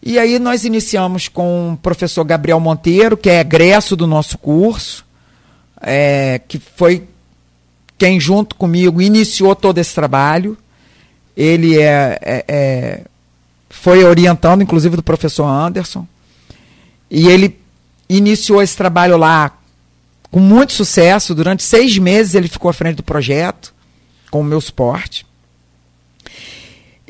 E 0.02 0.18
aí 0.18 0.40
nós 0.40 0.64
iniciamos 0.64 1.28
com 1.28 1.74
o 1.74 1.78
professor 1.78 2.24
Gabriel 2.24 2.60
Monteiro, 2.60 3.18
que 3.18 3.30
é 3.30 3.42
egresso 3.42 3.96
do 3.96 4.08
nosso 4.08 4.38
curso, 4.38 5.06
é, 5.82 6.40
que 6.48 6.58
foi 6.58 7.06
quem 7.98 8.20
junto 8.20 8.56
comigo 8.56 9.02
iniciou 9.02 9.56
todo 9.56 9.78
esse 9.78 9.94
trabalho. 9.94 10.58
Ele 11.36 11.78
é, 11.78 12.18
é, 12.22 12.46
é, 12.48 13.02
foi 13.70 14.04
orientando, 14.06 14.62
inclusive, 14.62 14.96
do 14.96 15.04
professor 15.04 15.46
Anderson. 15.46 16.08
E 17.12 17.28
ele 17.28 17.60
iniciou 18.08 18.62
esse 18.62 18.76
trabalho 18.76 19.18
lá 19.18 19.58
com 20.32 20.40
muito 20.40 20.74
sucesso. 20.74 21.36
Durante 21.36 21.62
seis 21.62 21.98
meses 21.98 22.36
ele 22.36 22.48
ficou 22.48 22.70
à 22.70 22.74
frente 22.74 22.98
do 22.98 23.04
projeto, 23.04 23.74
com 24.32 24.40
o 24.40 24.44
meu 24.44 24.62
suporte. 24.62 25.26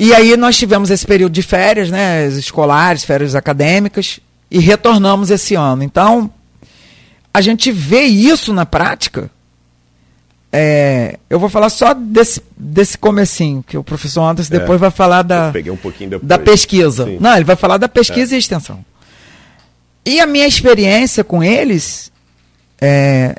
E 0.01 0.13
aí 0.13 0.37
nós 0.37 0.57
tivemos 0.57 0.89
esse 0.89 1.05
período 1.05 1.33
de 1.33 1.41
férias, 1.41 1.91
né, 1.91 2.25
escolares, 2.27 3.03
férias 3.03 3.35
acadêmicas, 3.35 4.21
e 4.49 4.57
retornamos 4.57 5.29
esse 5.29 5.55
ano. 5.55 5.83
Então, 5.83 6.31
a 7.33 7.41
gente 7.41 7.69
vê 7.69 8.03
isso 8.03 8.53
na 8.53 8.65
prática. 8.65 9.29
É, 10.53 11.19
eu 11.29 11.37
vou 11.37 11.49
falar 11.49 11.69
só 11.69 11.93
desse, 11.93 12.41
desse 12.55 12.97
comecinho, 12.97 13.61
que 13.61 13.77
o 13.77 13.83
professor 13.83 14.23
Anderson 14.23 14.55
é, 14.55 14.59
depois 14.59 14.79
vai 14.79 14.89
falar 14.89 15.21
da, 15.21 15.51
um 15.53 16.25
da 16.25 16.39
pesquisa. 16.39 17.03
Sim. 17.03 17.17
Não, 17.19 17.35
ele 17.35 17.43
vai 17.43 17.57
falar 17.57 17.75
da 17.75 17.89
pesquisa 17.89 18.33
é. 18.33 18.37
e 18.37 18.39
extensão. 18.39 18.83
E 20.05 20.21
a 20.21 20.25
minha 20.25 20.47
experiência 20.47 21.25
com 21.25 21.43
eles 21.43 22.09
é, 22.79 23.35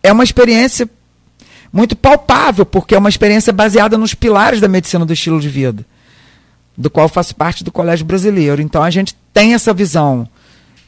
é 0.00 0.12
uma 0.12 0.22
experiência 0.22 0.88
muito 1.72 1.96
palpável, 1.96 2.66
porque 2.66 2.94
é 2.94 2.98
uma 2.98 3.08
experiência 3.08 3.52
baseada 3.52 3.96
nos 3.96 4.14
pilares 4.14 4.60
da 4.60 4.68
medicina 4.68 5.06
do 5.06 5.12
estilo 5.12 5.40
de 5.40 5.48
vida, 5.48 5.86
do 6.76 6.90
qual 6.90 7.08
faço 7.08 7.34
parte 7.34 7.64
do 7.64 7.72
Colégio 7.72 8.04
Brasileiro. 8.04 8.60
Então 8.60 8.82
a 8.82 8.90
gente 8.90 9.16
tem 9.32 9.54
essa 9.54 9.72
visão 9.72 10.28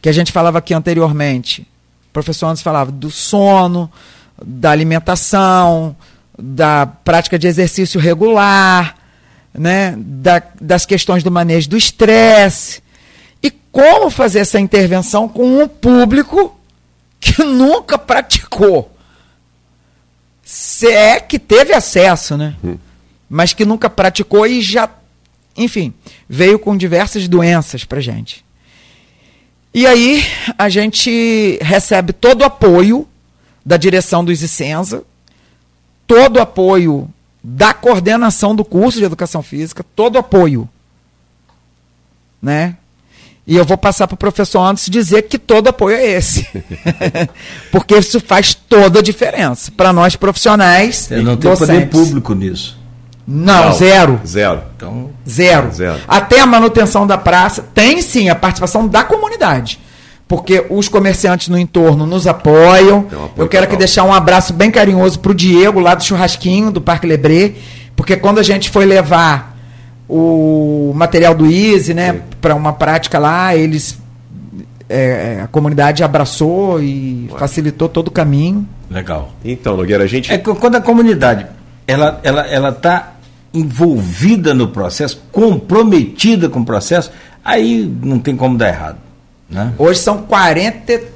que 0.03 0.09
a 0.09 0.12
gente 0.12 0.30
falava 0.30 0.59
aqui 0.59 0.74
anteriormente. 0.74 1.62
O 2.11 2.12
professor 2.12 2.47
Anderson 2.47 2.62
falava 2.62 2.93
do 2.93 3.11
sono, 3.11 3.91
da 4.45 4.70
alimentação, 4.70 5.97
da 6.39 6.87
prática 6.87 7.39
de 7.39 7.47
exercício 7.47 7.99
regular, 7.99 8.97
né, 9.53 9.95
da, 9.97 10.43
das 10.61 10.85
questões 10.85 11.22
do 11.22 11.30
manejo 11.30 11.70
do 11.70 11.76
estresse 11.76 12.82
e 13.43 13.51
como 13.51 14.11
fazer 14.11 14.41
essa 14.41 14.61
intervenção 14.61 15.28
com 15.28 15.62
um 15.62 15.68
público 15.68 16.59
que 17.20 17.43
nunca 17.43 17.97
praticou 17.97 18.93
se 20.45 20.88
é 20.88 21.18
que 21.18 21.38
teve 21.38 21.72
acesso, 21.72 22.36
né? 22.36 22.55
Hum. 22.62 22.76
Mas 23.28 23.53
que 23.53 23.64
nunca 23.64 23.88
praticou 23.88 24.47
e 24.47 24.61
já, 24.61 24.88
enfim, 25.57 25.95
veio 26.28 26.59
com 26.59 26.76
diversas 26.76 27.26
doenças 27.26 27.84
pra 27.84 28.01
gente. 28.01 28.45
E 29.72 29.86
aí 29.86 30.24
a 30.57 30.68
gente 30.68 31.59
recebe 31.61 32.12
todo 32.12 32.42
o 32.42 32.45
apoio 32.45 33.09
da 33.64 33.76
direção 33.76 34.24
do 34.24 34.30
Isicenza, 34.30 35.03
todo 36.07 36.36
o 36.36 36.42
apoio 36.42 37.11
da 37.42 37.74
coordenação 37.74 38.55
do 38.55 38.64
curso 38.64 38.99
de 38.99 39.05
educação 39.05 39.42
física, 39.42 39.84
todo 39.97 40.16
o 40.16 40.18
apoio. 40.18 40.68
Né? 42.40 42.76
E 43.47 43.57
eu 43.57 43.64
vou 43.64 43.76
passar 43.76 44.07
para 44.07 44.14
o 44.14 44.18
professor 44.18 44.61
antes 44.61 44.88
dizer 44.88 45.22
que 45.22 45.38
todo 45.38 45.68
apoio 45.68 45.97
é 45.97 46.07
esse. 46.07 46.47
Porque 47.72 47.97
isso 47.97 48.20
faz 48.20 48.53
toda 48.75 48.99
a 48.99 49.03
diferença 49.03 49.70
para 49.77 49.93
nós 49.93 50.16
profissionais. 50.16 50.97
Você 50.97 51.16
não 51.16 51.37
tem 51.37 51.51
docentes. 51.51 51.75
poder 51.75 51.89
público 51.89 52.35
nisso. 52.35 52.77
Não, 53.27 53.66
não, 53.66 53.72
zero. 53.72 54.20
Zero. 54.27 54.62
Então, 54.77 55.11
zero. 55.29 55.72
zero. 55.72 56.01
Até 56.07 56.41
a 56.41 56.47
manutenção 56.47 57.07
da 57.07 57.16
praça 57.16 57.64
tem 57.72 58.03
sim 58.03 58.29
a 58.29 58.35
participação 58.35 58.87
da 58.87 59.05
comunidade. 59.05 59.79
Porque 60.27 60.66
os 60.68 60.89
comerciantes 60.89 61.49
no 61.49 61.57
entorno 61.59 62.07
nos 62.07 62.27
apoiam. 62.27 63.07
Um 63.37 63.43
eu 63.43 63.49
quero 63.49 63.64
aqui 63.64 63.77
deixar 63.77 64.03
um 64.05 64.12
abraço 64.12 64.53
bem 64.53 64.70
carinhoso 64.70 65.20
para 65.20 65.31
o 65.31 65.35
Diego, 65.35 65.79
lá 65.79 65.95
do 65.95 66.03
Churrasquinho, 66.03 66.70
do 66.70 66.81
Parque 66.81 67.07
Lebré. 67.07 67.53
Porque 67.95 68.16
quando 68.16 68.41
a 68.41 68.43
gente 68.43 68.70
foi 68.70 68.85
levar 68.85 69.57
o 70.09 70.93
material 70.95 71.35
do 71.35 71.47
Easy, 71.47 71.95
né, 71.95 72.20
para 72.41 72.55
uma 72.55 72.72
prática 72.72 73.18
lá, 73.18 73.55
eles 73.55 73.97
é, 74.89 75.37
é, 75.39 75.41
a 75.43 75.47
comunidade 75.47 76.03
abraçou 76.03 76.82
e 76.82 77.28
Ué. 77.32 77.39
facilitou 77.39 77.89
todo 77.89 78.09
o 78.09 78.11
caminho. 78.11 78.68
Legal. 78.91 79.32
Então, 79.45 79.76
Nogueira, 79.76 80.05
a 80.05 80.07
gente 80.07 80.32
é 80.32 80.39
quando 80.39 80.76
a 80.76 80.80
comunidade 80.80 81.47
ela 81.87 82.20
ela 82.22 82.47
ela 82.47 82.72
tá 82.72 83.14
envolvida 83.53 84.53
no 84.53 84.68
processo, 84.68 85.22
comprometida 85.30 86.49
com 86.49 86.61
o 86.61 86.64
processo, 86.64 87.11
aí 87.45 87.91
não 88.03 88.18
tem 88.18 88.37
como 88.37 88.59
dar 88.59 88.68
errado, 88.68 88.99
né? 89.49 89.72
Hoje 89.78 90.01
são 90.01 90.18
40 90.18 91.14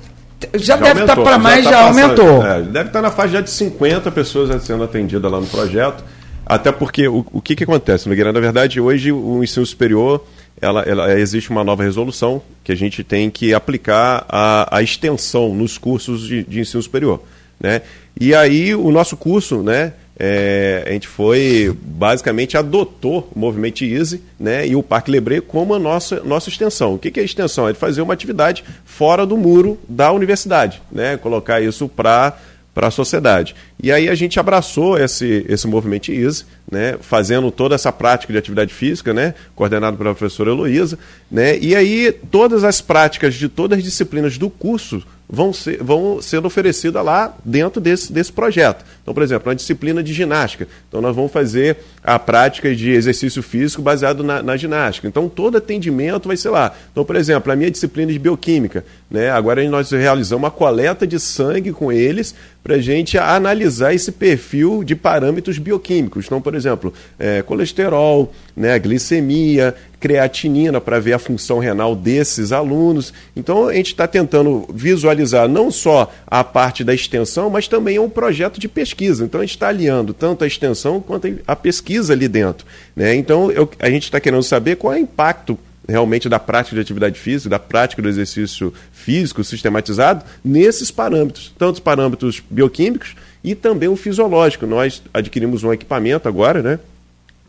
já, 0.55 0.59
já 0.59 0.77
deve 0.77 1.01
estar 1.01 1.17
tá 1.17 1.23
para 1.23 1.39
mais, 1.39 1.65
já, 1.65 1.71
tá 1.71 1.77
já 1.77 1.87
aumentou. 1.89 2.47
É, 2.47 2.63
deve 2.63 2.89
estar 2.89 2.91
tá 2.91 3.03
na 3.03 3.11
faixa 3.11 3.35
já 3.35 3.41
de 3.41 3.51
50 3.51 4.11
pessoas 4.13 4.63
sendo 4.63 4.85
atendidas 4.85 5.31
lá 5.31 5.41
no 5.41 5.47
projeto. 5.47 6.05
Até 6.47 6.73
porque 6.73 7.07
o, 7.09 7.27
o 7.33 7.43
que, 7.43 7.55
que 7.55 7.65
acontece, 7.65 8.09
Nogueira? 8.09 8.33
Na 8.33 8.41
verdade, 8.41 8.81
hoje 8.81 9.13
o 9.13 9.43
ensino 9.43 9.67
superior, 9.67 10.25
ela, 10.61 10.83
ela, 10.83 11.19
existe 11.19 11.51
uma 11.51 11.65
nova 11.65 11.83
resolução 11.83 12.43
que 12.65 12.73
a 12.73 12.75
gente 12.75 13.05
tem 13.05 13.31
que 13.31 13.55
aplicar 13.55 14.25
a, 14.29 14.77
a 14.77 14.83
extensão 14.83 15.55
nos 15.55 15.79
cursos 15.79 16.27
de, 16.27 16.45
de 16.45 16.61
ensino 16.61 16.83
superior. 16.83 17.23
Né? 17.61 17.83
E 18.21 18.35
aí 18.35 18.75
o 18.75 18.91
nosso 18.91 19.17
curso, 19.17 19.63
né, 19.63 19.93
é, 20.19 20.85
a 20.87 20.91
gente 20.91 21.07
foi, 21.07 21.77
basicamente, 21.81 22.57
adotou 22.57 23.31
o 23.35 23.39
Movimento 23.39 23.85
Easy 23.85 24.21
né, 24.39 24.67
e 24.67 24.75
o 24.75 24.83
Parque 24.83 25.11
Lebré 25.11 25.41
como 25.41 25.75
a 25.75 25.79
nossa, 25.79 26.21
nossa 26.21 26.49
extensão. 26.49 26.95
O 26.95 26.99
que, 26.99 27.11
que 27.11 27.21
é 27.21 27.25
extensão? 27.25 27.69
É 27.69 27.75
fazer 27.75 28.03
uma 28.03 28.15
atividade 28.15 28.65
fora 28.85 29.25
do 29.25 29.37
muro 29.37 29.79
da 29.89 30.11
universidade, 30.13 30.83
né, 30.91 31.17
colocar 31.17 31.61
isso 31.61 31.89
para 31.89 32.37
para 32.79 32.87
a 32.87 32.91
sociedade. 32.93 33.57
E 33.83 33.91
aí 33.91 34.09
a 34.09 34.15
gente 34.15 34.39
abraçou 34.39 34.97
esse, 34.97 35.45
esse 35.49 35.67
movimento 35.67 36.13
ISE, 36.13 36.45
né, 36.71 36.97
fazendo 37.01 37.51
toda 37.51 37.75
essa 37.75 37.91
prática 37.91 38.33
de 38.33 38.39
atividade 38.39 38.73
física, 38.73 39.13
né, 39.13 39.35
coordenado 39.57 39.97
pela 39.97 40.15
professora 40.15 40.53
Heloísa, 40.53 40.97
né, 41.29 41.59
e 41.59 41.75
aí 41.75 42.13
todas 42.31 42.63
as 42.63 42.81
práticas 42.81 43.35
de 43.35 43.49
todas 43.49 43.79
as 43.79 43.85
disciplinas 43.85 44.39
do 44.39 44.49
curso 44.49 45.03
vão, 45.29 45.53
ser, 45.53 45.83
vão 45.83 46.23
sendo 46.23 46.47
oferecidas 46.47 47.05
lá 47.05 47.35
dentro 47.45 47.81
desse, 47.81 48.13
desse 48.13 48.33
projeto. 48.33 48.85
Então, 49.09 49.15
por 49.15 49.23
exemplo, 49.23 49.51
a 49.51 49.55
disciplina 49.55 50.03
de 50.03 50.13
ginástica. 50.13 50.69
Então, 50.87 51.01
nós 51.01 51.17
vamos 51.17 51.33
fazer 51.33 51.79
a 52.05 52.19
prática 52.19 52.77
de 52.77 52.91
exercício 52.91 53.43
físico 53.43 53.81
baseado 53.81 54.23
na, 54.23 54.43
na 54.43 54.55
ginástica. 54.55 55.09
Então, 55.09 55.31
todo 55.31 55.57
atendimento 55.57 56.29
vai 56.29 56.37
ser 56.37 56.51
lá. 56.51 56.77
Então, 56.93 57.07
por 57.07 57.17
exemplo, 57.17 57.51
a 57.51 57.57
minha 57.57 57.71
disciplina 57.71 58.13
de 58.13 58.19
bioquímica. 58.19 58.85
Né? 59.11 59.31
Agora, 59.31 59.67
nós 59.67 59.91
realizamos 59.91 60.43
uma 60.43 60.51
coleta 60.51 61.07
de 61.07 61.19
sangue 61.19 61.73
com 61.73 61.91
eles 61.91 62.35
para 62.63 62.75
a 62.75 62.81
gente 62.83 63.17
analisar 63.17 63.95
esse 63.95 64.13
perfil 64.13 64.85
de 64.85 64.95
parâmetros 64.95 65.57
bioquímicos. 65.57 66.27
Então, 66.27 66.39
por 66.39 66.55
exemplo, 66.55 66.93
é, 67.19 67.41
colesterol, 67.41 68.31
né, 68.55 68.79
glicemia, 68.79 69.75
creatinina 70.01 70.81
para 70.81 71.01
ver 71.01 71.13
a 71.13 71.19
função 71.19 71.59
renal 71.59 71.95
desses 71.97 72.53
alunos. 72.53 73.13
Então 73.35 73.69
a 73.69 73.75
gente 73.75 73.89
está 73.89 74.07
tentando 74.07 74.67
visualizar 74.73 75.49
não 75.49 75.71
só 75.71 76.13
a 76.27 76.45
parte 76.45 76.85
da 76.85 76.95
extensão, 76.95 77.51
mas 77.51 77.69
também 77.69 77.99
um 77.99 78.09
projeto 78.09 78.61
de 78.61 78.69
pesquisa. 78.69 78.98
Então 79.07 79.41
a 79.41 79.45
gente 79.45 79.55
está 79.55 79.69
aliando 79.69 80.13
tanto 80.13 80.45
a 80.45 80.47
extensão 80.47 81.01
quanto 81.01 81.29
a 81.47 81.57
pesquisa 81.57 82.13
ali 82.13 82.29
dentro. 82.29 82.67
Né? 82.95 83.15
Então 83.15 83.51
eu, 83.51 83.71
a 83.79 83.89
gente 83.91 84.05
está 84.05 84.21
querendo 84.21 84.43
saber 84.43 84.77
qual 84.77 84.93
é 84.93 84.97
o 84.97 85.01
impacto 85.01 85.59
realmente 85.89 86.29
da 86.29 86.39
prática 86.39 86.77
de 86.77 86.83
atividade 86.83 87.19
física, 87.19 87.49
da 87.49 87.59
prática 87.59 88.03
do 88.03 88.09
exercício 88.09 88.73
físico 88.93 89.43
sistematizado 89.43 90.25
nesses 90.45 90.91
parâmetros, 90.91 91.53
tanto 91.59 91.75
os 91.75 91.81
parâmetros 91.81 92.43
bioquímicos 92.51 93.15
e 93.43 93.55
também 93.55 93.89
o 93.89 93.97
fisiológico. 93.97 94.67
Nós 94.67 95.03
adquirimos 95.15 95.65
um 95.65 95.73
equipamento 95.73 96.29
agora, 96.29 96.63
né? 96.63 96.79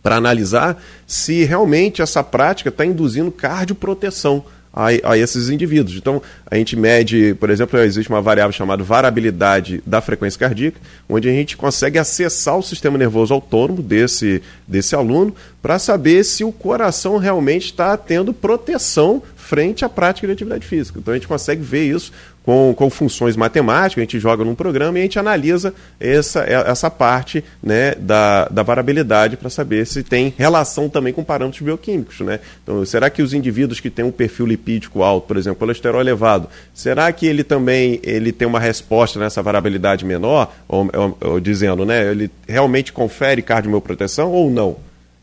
para 0.02 0.16
analisar 0.16 0.82
se 1.06 1.44
realmente 1.44 2.02
essa 2.02 2.24
prática 2.24 2.70
está 2.70 2.86
induzindo 2.86 3.32
cardioproteção 3.32 4.46
a, 4.74 4.88
a 5.12 5.18
esses 5.18 5.50
indivíduos. 5.50 5.98
Então, 5.98 6.22
a 6.50 6.56
gente 6.56 6.76
mede, 6.76 7.36
por 7.36 7.50
exemplo, 7.50 7.80
existe 7.80 8.10
uma 8.10 8.22
variável 8.22 8.52
chamada 8.52 8.84
variabilidade 8.84 9.82
da 9.86 10.02
frequência 10.02 10.40
cardíaca, 10.40 10.80
onde 11.08 11.28
a 11.28 11.32
gente 11.32 11.58
consegue 11.58 11.98
acessar 11.98 12.58
o 12.58 12.64
sistema 12.64 12.98
nervoso 12.98 13.34
autônomo 13.34 13.82
desse, 13.82 14.42
desse 14.68 14.96
aluno 14.96 15.36
para 15.62 15.78
saber 15.80 16.24
se 16.24 16.44
o 16.44 16.52
coração 16.52 17.18
realmente 17.18 17.66
está 17.66 17.96
tendo 17.98 18.34
proteção 18.34 19.22
frente 19.36 19.84
à 19.84 19.90
prática 19.90 20.28
de 20.28 20.34
atividade 20.34 20.66
física. 20.66 21.00
Então, 21.00 21.14
a 21.14 21.18
gente 21.18 21.28
consegue 21.28 21.62
ver 21.62 21.86
isso 21.86 22.12
com, 22.50 22.74
com 22.74 22.90
funções 22.90 23.36
matemáticas, 23.36 24.02
a 24.02 24.06
gente 24.06 24.20
joga 24.20 24.44
num 24.44 24.56
programa 24.56 24.98
e 24.98 25.02
a 25.02 25.04
gente 25.04 25.20
analisa 25.20 25.72
essa, 26.00 26.40
essa 26.40 26.90
parte 26.90 27.44
né, 27.62 27.94
da, 27.94 28.48
da 28.48 28.64
variabilidade 28.64 29.38
para 29.38 29.52
saber 29.52 29.86
se 29.86 30.02
tem 30.02 30.34
relação 30.36 30.90
também 30.90 31.14
com 31.14 31.24
parâmetros 31.24 31.62
bioquímicos. 31.62 32.22
Né? 32.22 32.40
Então, 32.64 32.84
será 32.86 33.08
que 33.08 33.22
os 33.22 33.36
indivíduos 33.36 33.80
que 33.80 33.92
têm 33.92 34.04
um 34.04 34.10
perfil 34.10 34.48
lipídico 34.48 35.04
alto, 35.04 35.28
por 35.28 35.38
exemplo, 35.38 35.60
colesterol 35.60 36.02
elevado, 36.02 36.50
será 36.74 37.12
que 37.12 37.28
ele 37.28 37.44
também 37.44 38.00
ele 38.02 38.32
tem 38.32 38.48
uma 38.48 38.60
resposta 38.60 39.20
nessa 39.20 39.44
variabilidade 39.44 40.04
menor, 40.04 40.52
ou, 40.68 40.90
ou, 40.92 41.18
ou 41.22 41.40
dizendo, 41.40 41.86
né, 41.86 42.10
ele 42.10 42.32
realmente 42.48 42.92
confere 42.92 43.44
cardioproteção 43.44 44.32
ou 44.32 44.50
não? 44.50 44.78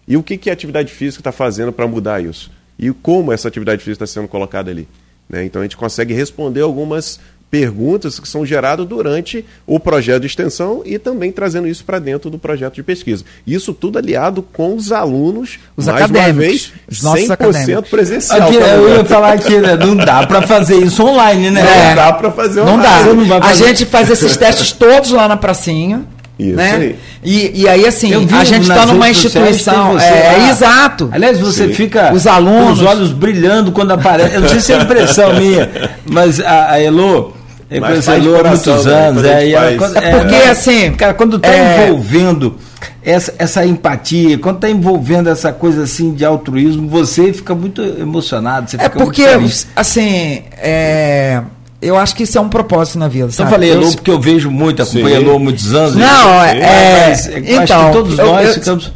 E 0.06 0.16
o 0.16 0.22
que, 0.22 0.36
que 0.36 0.48
a 0.48 0.52
atividade 0.52 0.92
física 0.92 1.22
está 1.22 1.32
fazendo 1.32 1.72
para 1.72 1.88
mudar 1.88 2.22
isso? 2.22 2.52
E 2.78 2.92
como 2.92 3.32
essa 3.32 3.48
atividade 3.48 3.82
física 3.82 4.04
está 4.04 4.20
sendo 4.20 4.28
colocada 4.28 4.70
ali? 4.70 4.86
Né? 5.28 5.44
Então 5.44 5.60
a 5.60 5.64
gente 5.64 5.76
consegue 5.76 6.14
responder 6.14 6.60
algumas 6.60 7.18
perguntas 7.50 8.18
que 8.18 8.28
são 8.28 8.44
geradas 8.44 8.86
durante 8.86 9.44
o 9.66 9.78
projeto 9.78 10.22
de 10.22 10.26
extensão 10.26 10.82
e 10.84 10.98
também 10.98 11.30
trazendo 11.30 11.68
isso 11.68 11.84
para 11.84 11.98
dentro 11.98 12.28
do 12.28 12.38
projeto 12.38 12.74
de 12.74 12.82
pesquisa. 12.82 13.24
Isso 13.46 13.72
tudo 13.72 13.98
aliado 13.98 14.42
com 14.42 14.74
os 14.74 14.90
alunos, 14.90 15.58
os 15.76 15.86
mais 15.86 16.02
acadêmicos, 16.02 16.34
uma 16.34 16.42
vez, 16.42 16.72
os 16.90 17.02
nossos 17.02 17.24
100% 17.24 17.30
acadêmicos. 17.30 17.90
presencial. 17.90 18.48
Aqui, 18.48 18.58
tá 18.58 18.66
eu 18.66 18.96
ia 18.96 19.04
falar 19.04 19.32
aqui, 19.32 19.58
né, 19.58 19.76
não 19.76 19.96
dá 19.96 20.26
para 20.26 20.42
fazer 20.42 20.76
isso 20.76 21.02
online, 21.04 21.50
né? 21.50 21.60
É. 21.60 21.88
Não 21.88 21.94
dá 21.94 22.12
para 22.12 22.30
fazer 22.32 22.60
Não 22.64 22.78
dá. 22.78 23.00
online. 23.00 23.14
Não 23.14 23.26
vai 23.26 23.50
A 23.50 23.54
gente 23.54 23.86
faz 23.86 24.10
esses 24.10 24.34
testes 24.36 24.72
todos 24.72 25.10
lá 25.12 25.28
na 25.28 25.36
pracinha. 25.36 26.04
Isso 26.38 26.54
né? 26.56 26.72
aí. 26.74 26.96
E, 27.24 27.62
e 27.62 27.68
aí, 27.68 27.86
assim, 27.86 28.12
a 28.14 28.44
gente 28.44 28.68
está 28.68 28.84
numa 28.84 29.08
instituição. 29.08 29.92
você 29.94 30.04
É, 30.04 30.36
lá. 30.38 30.50
exato. 30.50 31.08
Aliás, 31.12 31.40
você 31.40 31.68
Sim. 31.68 31.72
fica 31.72 32.12
Os 32.12 32.26
alunos- 32.26 32.66
com 32.66 32.72
os 32.72 32.82
olhos 32.82 33.12
brilhando 33.12 33.72
quando 33.72 33.92
aparece. 33.92 34.34
Eu 34.34 34.40
não 34.42 34.48
sei 34.48 34.60
se 34.60 34.72
é 34.74 34.82
impressão 34.82 35.32
minha, 35.40 35.70
mas 36.04 36.38
a, 36.40 36.72
a 36.72 36.82
Elo. 36.82 37.34
Eu 37.70 37.80
Mas 37.80 37.90
conheço 37.90 38.10
a 38.10 38.14
Elo 38.16 38.36
há 38.40 38.48
muitos 38.48 38.84
né? 38.84 39.08
anos. 39.08 39.24
É, 39.24 39.50
ela- 39.50 39.76
quando- 39.78 39.96
É 39.96 40.10
porque, 40.18 40.34
assim, 40.36 40.92
Cara, 40.92 41.14
quando 41.14 41.36
está 41.38 41.48
é- 41.52 41.86
envolvendo 41.88 42.54
essa, 43.02 43.34
essa 43.38 43.64
empatia, 43.66 44.38
quando 44.38 44.56
está 44.56 44.68
envolvendo 44.70 45.28
essa 45.30 45.52
coisa 45.52 45.82
assim 45.84 46.12
de 46.12 46.24
altruísmo, 46.24 46.86
você 46.88 47.32
fica 47.32 47.54
muito 47.54 47.80
emocionado. 47.82 48.70
Você 48.70 48.76
É 48.76 48.80
fica 48.84 48.94
muito 48.98 49.06
porque, 49.08 49.26
feliz. 49.26 49.66
assim, 49.74 50.42
é, 50.58 51.40
eu 51.80 51.96
acho 51.96 52.14
que 52.16 52.22
isso 52.22 52.36
é 52.38 52.40
um 52.40 52.48
propósito 52.48 52.98
na 52.98 53.08
vida. 53.08 53.26
Eu 53.26 53.32
sabe? 53.32 53.50
falei 53.50 53.70
Eu- 53.70 53.74
Elo 53.82 53.92
porque 53.94 54.10
eu 54.10 54.20
vejo 54.20 54.50
muito, 54.50 54.82
acompanho. 54.82 55.08
Elo 55.14 55.34
há 55.36 55.38
muitos 55.38 55.72
anos. 55.74 55.94
Não, 55.96 56.44
e- 56.44 56.48
é- 56.60 57.08
mas 57.08 57.28
acho 57.28 57.38
então, 57.38 57.86
que 57.86 57.92
todos 57.92 58.18
eu- 58.18 58.26
nós 58.26 58.48
eu- 58.48 58.54
ficamos. 58.54 58.92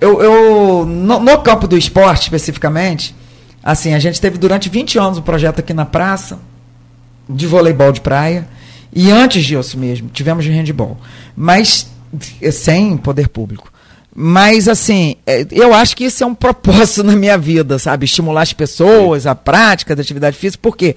Eu, 0.00 0.20
eu 0.22 0.84
no, 0.86 1.20
no 1.20 1.38
campo 1.38 1.66
do 1.68 1.76
esporte, 1.78 2.22
especificamente, 2.24 3.14
assim, 3.62 3.94
a 3.94 3.98
gente 3.98 4.20
teve 4.20 4.36
durante 4.38 4.68
20 4.68 4.98
anos 4.98 5.18
um 5.18 5.22
projeto 5.22 5.60
aqui 5.60 5.72
na 5.72 5.84
praça 5.86 6.38
de 7.28 7.46
voleibol 7.46 7.92
de 7.92 8.00
praia. 8.00 8.46
E 8.92 9.10
antes 9.10 9.44
disso 9.44 9.78
mesmo, 9.78 10.08
tivemos 10.12 10.44
de 10.44 10.50
handball. 10.52 10.96
Mas 11.36 11.86
eh, 12.40 12.50
sem 12.50 12.96
poder 12.96 13.28
público. 13.28 13.72
Mas, 14.14 14.68
assim, 14.68 15.16
eh, 15.26 15.44
eu 15.50 15.74
acho 15.74 15.96
que 15.96 16.04
isso 16.04 16.22
é 16.22 16.26
um 16.26 16.34
propósito 16.36 17.02
na 17.02 17.16
minha 17.16 17.36
vida, 17.36 17.78
sabe? 17.78 18.04
Estimular 18.04 18.42
as 18.42 18.52
pessoas, 18.52 19.26
a 19.26 19.34
prática 19.34 19.96
da 19.96 20.02
atividade 20.02 20.36
física, 20.36 20.60
porque, 20.62 20.94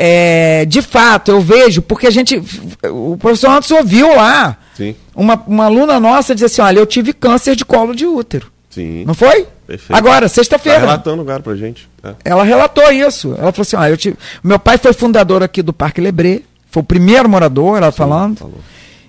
eh, 0.00 0.64
de 0.66 0.80
fato, 0.80 1.30
eu 1.32 1.40
vejo, 1.40 1.82
porque 1.82 2.06
a 2.06 2.10
gente. 2.10 2.40
O 2.84 3.16
professor 3.18 3.50
antes 3.50 3.68
ouviu 3.72 4.14
lá. 4.14 4.56
Sim. 4.76 4.94
Uma, 5.14 5.34
uma 5.46 5.64
aluna 5.64 5.98
nossa 5.98 6.34
diz 6.36 6.44
assim: 6.44 6.62
olha, 6.62 6.78
eu 6.78 6.86
tive 6.86 7.12
câncer 7.12 7.56
de 7.56 7.64
colo 7.64 7.92
de 7.96 8.06
útero. 8.06 8.46
Sim. 8.70 9.04
Não 9.04 9.12
foi? 9.14 9.44
Perfeito. 9.66 9.98
Agora, 9.98 10.22
Tá 10.22 10.28
sexta-feira. 10.28 10.78
relatando 10.78 11.20
agora 11.22 11.40
pra 11.42 11.56
gente. 11.56 11.88
É. 12.04 12.14
Ela 12.24 12.44
relatou 12.44 12.92
isso. 12.92 13.30
Ela 13.36 13.50
falou 13.50 13.62
assim: 13.62 13.76
ah, 13.76 13.90
eu 13.90 13.96
tive... 13.96 14.16
meu 14.42 14.58
pai 14.58 14.78
foi 14.78 14.92
fundador 14.92 15.42
aqui 15.42 15.62
do 15.62 15.72
Parque 15.72 16.00
Lebré, 16.00 16.42
foi 16.70 16.80
o 16.82 16.86
primeiro 16.86 17.28
morador, 17.28 17.76
ela 17.78 17.90
falando. 17.90 18.38
falou. 18.38 18.60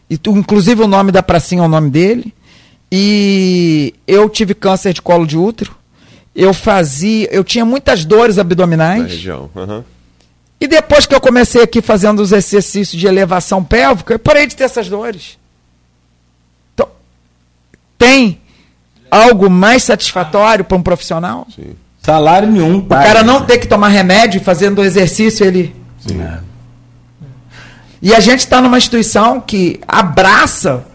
E 0.10 0.18
tu, 0.18 0.32
inclusive 0.32 0.82
o 0.82 0.88
nome 0.88 1.12
da 1.12 1.22
pracinha 1.22 1.62
é 1.62 1.66
o 1.66 1.70
nome 1.70 1.92
dele. 1.92 2.34
E 2.92 3.94
eu 4.08 4.28
tive 4.28 4.56
câncer 4.56 4.92
de 4.94 5.02
colo 5.04 5.28
de 5.28 5.38
útero. 5.38 5.76
Eu 6.36 6.54
fazia, 6.54 7.28
eu 7.32 7.44
tinha 7.44 7.64
muitas 7.64 8.04
dores 8.06 8.38
Na 8.38 8.42
abdominais. 8.42 9.04
região. 9.04 9.50
Aham. 9.56 9.84
E 10.62 10.68
depois 10.68 11.06
que 11.06 11.16
eu 11.16 11.22
comecei 11.22 11.62
aqui 11.64 11.82
fazendo 11.82 12.20
os 12.20 12.32
exercícios 12.32 13.00
de 13.00 13.08
elevação 13.08 13.64
pélvica, 13.64 14.14
eu 14.14 14.20
parei 14.20 14.46
de 14.46 14.56
ter 14.56 14.66
essas 14.66 14.90
dores. 14.90 15.38
Então, 16.74 16.88
tem 17.98 18.42
algo 19.10 19.50
mais 19.50 19.84
satisfatório 19.84 20.66
para 20.66 20.78
um 20.78 20.84
profissional? 20.84 21.48
Sim. 21.56 21.76
Salário 22.02 22.50
nenhum. 22.50 22.80
O 22.80 22.86
cara 22.86 23.24
não 23.24 23.46
ter 23.46 23.58
que 23.58 23.68
tomar 23.68 23.90
remédio 23.90 24.42
fazendo 24.42 24.84
exercício, 24.84 25.46
ele. 25.46 25.76
Sim. 26.00 26.22
E 28.02 28.14
a 28.14 28.20
gente 28.20 28.40
está 28.40 28.62
numa 28.62 28.78
instituição 28.78 29.42
que 29.42 29.80
abraça 29.88 30.86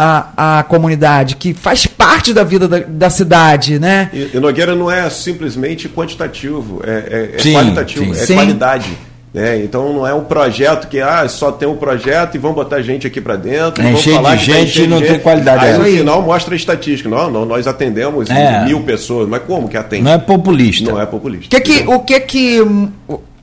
a, 0.00 0.58
a 0.60 0.62
comunidade, 0.62 1.34
que 1.34 1.52
faz 1.52 1.84
parte 1.86 2.32
da 2.32 2.44
vida 2.44 2.68
da, 2.68 2.78
da 2.78 3.10
cidade, 3.10 3.80
né? 3.80 4.08
E, 4.12 4.30
e 4.34 4.38
Nogueira 4.40 4.74
não 4.76 4.88
é 4.88 5.10
simplesmente 5.10 5.88
quantitativo, 5.88 6.80
é, 6.86 6.90
é- 6.90 7.36
é 7.36 7.38
Sim, 7.40 7.54
qualitativo, 7.54 8.14
sim. 8.14 8.20
é 8.22 8.26
Sim. 8.26 8.34
qualidade. 8.36 8.98
né? 9.34 9.58
Então 9.62 9.92
não 9.92 10.06
é 10.06 10.14
um 10.14 10.22
projeto 10.24 10.88
que 10.88 11.00
ah, 11.00 11.28
só 11.28 11.50
tem 11.52 11.68
um 11.68 11.76
projeto 11.76 12.34
e 12.36 12.38
vão 12.38 12.52
botar 12.54 12.80
gente 12.80 13.06
aqui 13.06 13.20
para 13.20 13.36
dentro. 13.36 13.84
É 13.84 13.92
falar 13.96 14.36
de 14.36 14.46
que 14.46 14.52
gente 14.52 14.82
e 14.82 14.86
não 14.86 15.00
tem 15.02 15.18
qualidade. 15.18 15.64
Aí 15.64 15.70
É. 15.70 15.72
no 15.74 15.78
Isso 15.82 15.90
aí. 15.90 15.98
final 15.98 16.22
mostra 16.22 16.54
a 16.54 16.56
estatística. 16.56 17.08
Não, 17.10 17.28
não, 17.30 17.44
nós 17.44 17.66
atendemos 17.66 18.30
É. 18.30 18.64
mil 18.64 18.80
pessoas, 18.84 19.28
mas 19.28 19.42
como 19.46 19.68
que 19.68 19.76
atende? 19.76 20.02
Não 20.02 20.12
é 20.12 20.18
populista. 20.18 20.90
Não 20.90 21.00
é 21.00 21.04
populista. 21.06 21.46
O 21.56 21.60
que 21.60 21.60
que, 21.60 21.86
o 21.88 22.00
que 22.00 22.20
que 22.20 22.60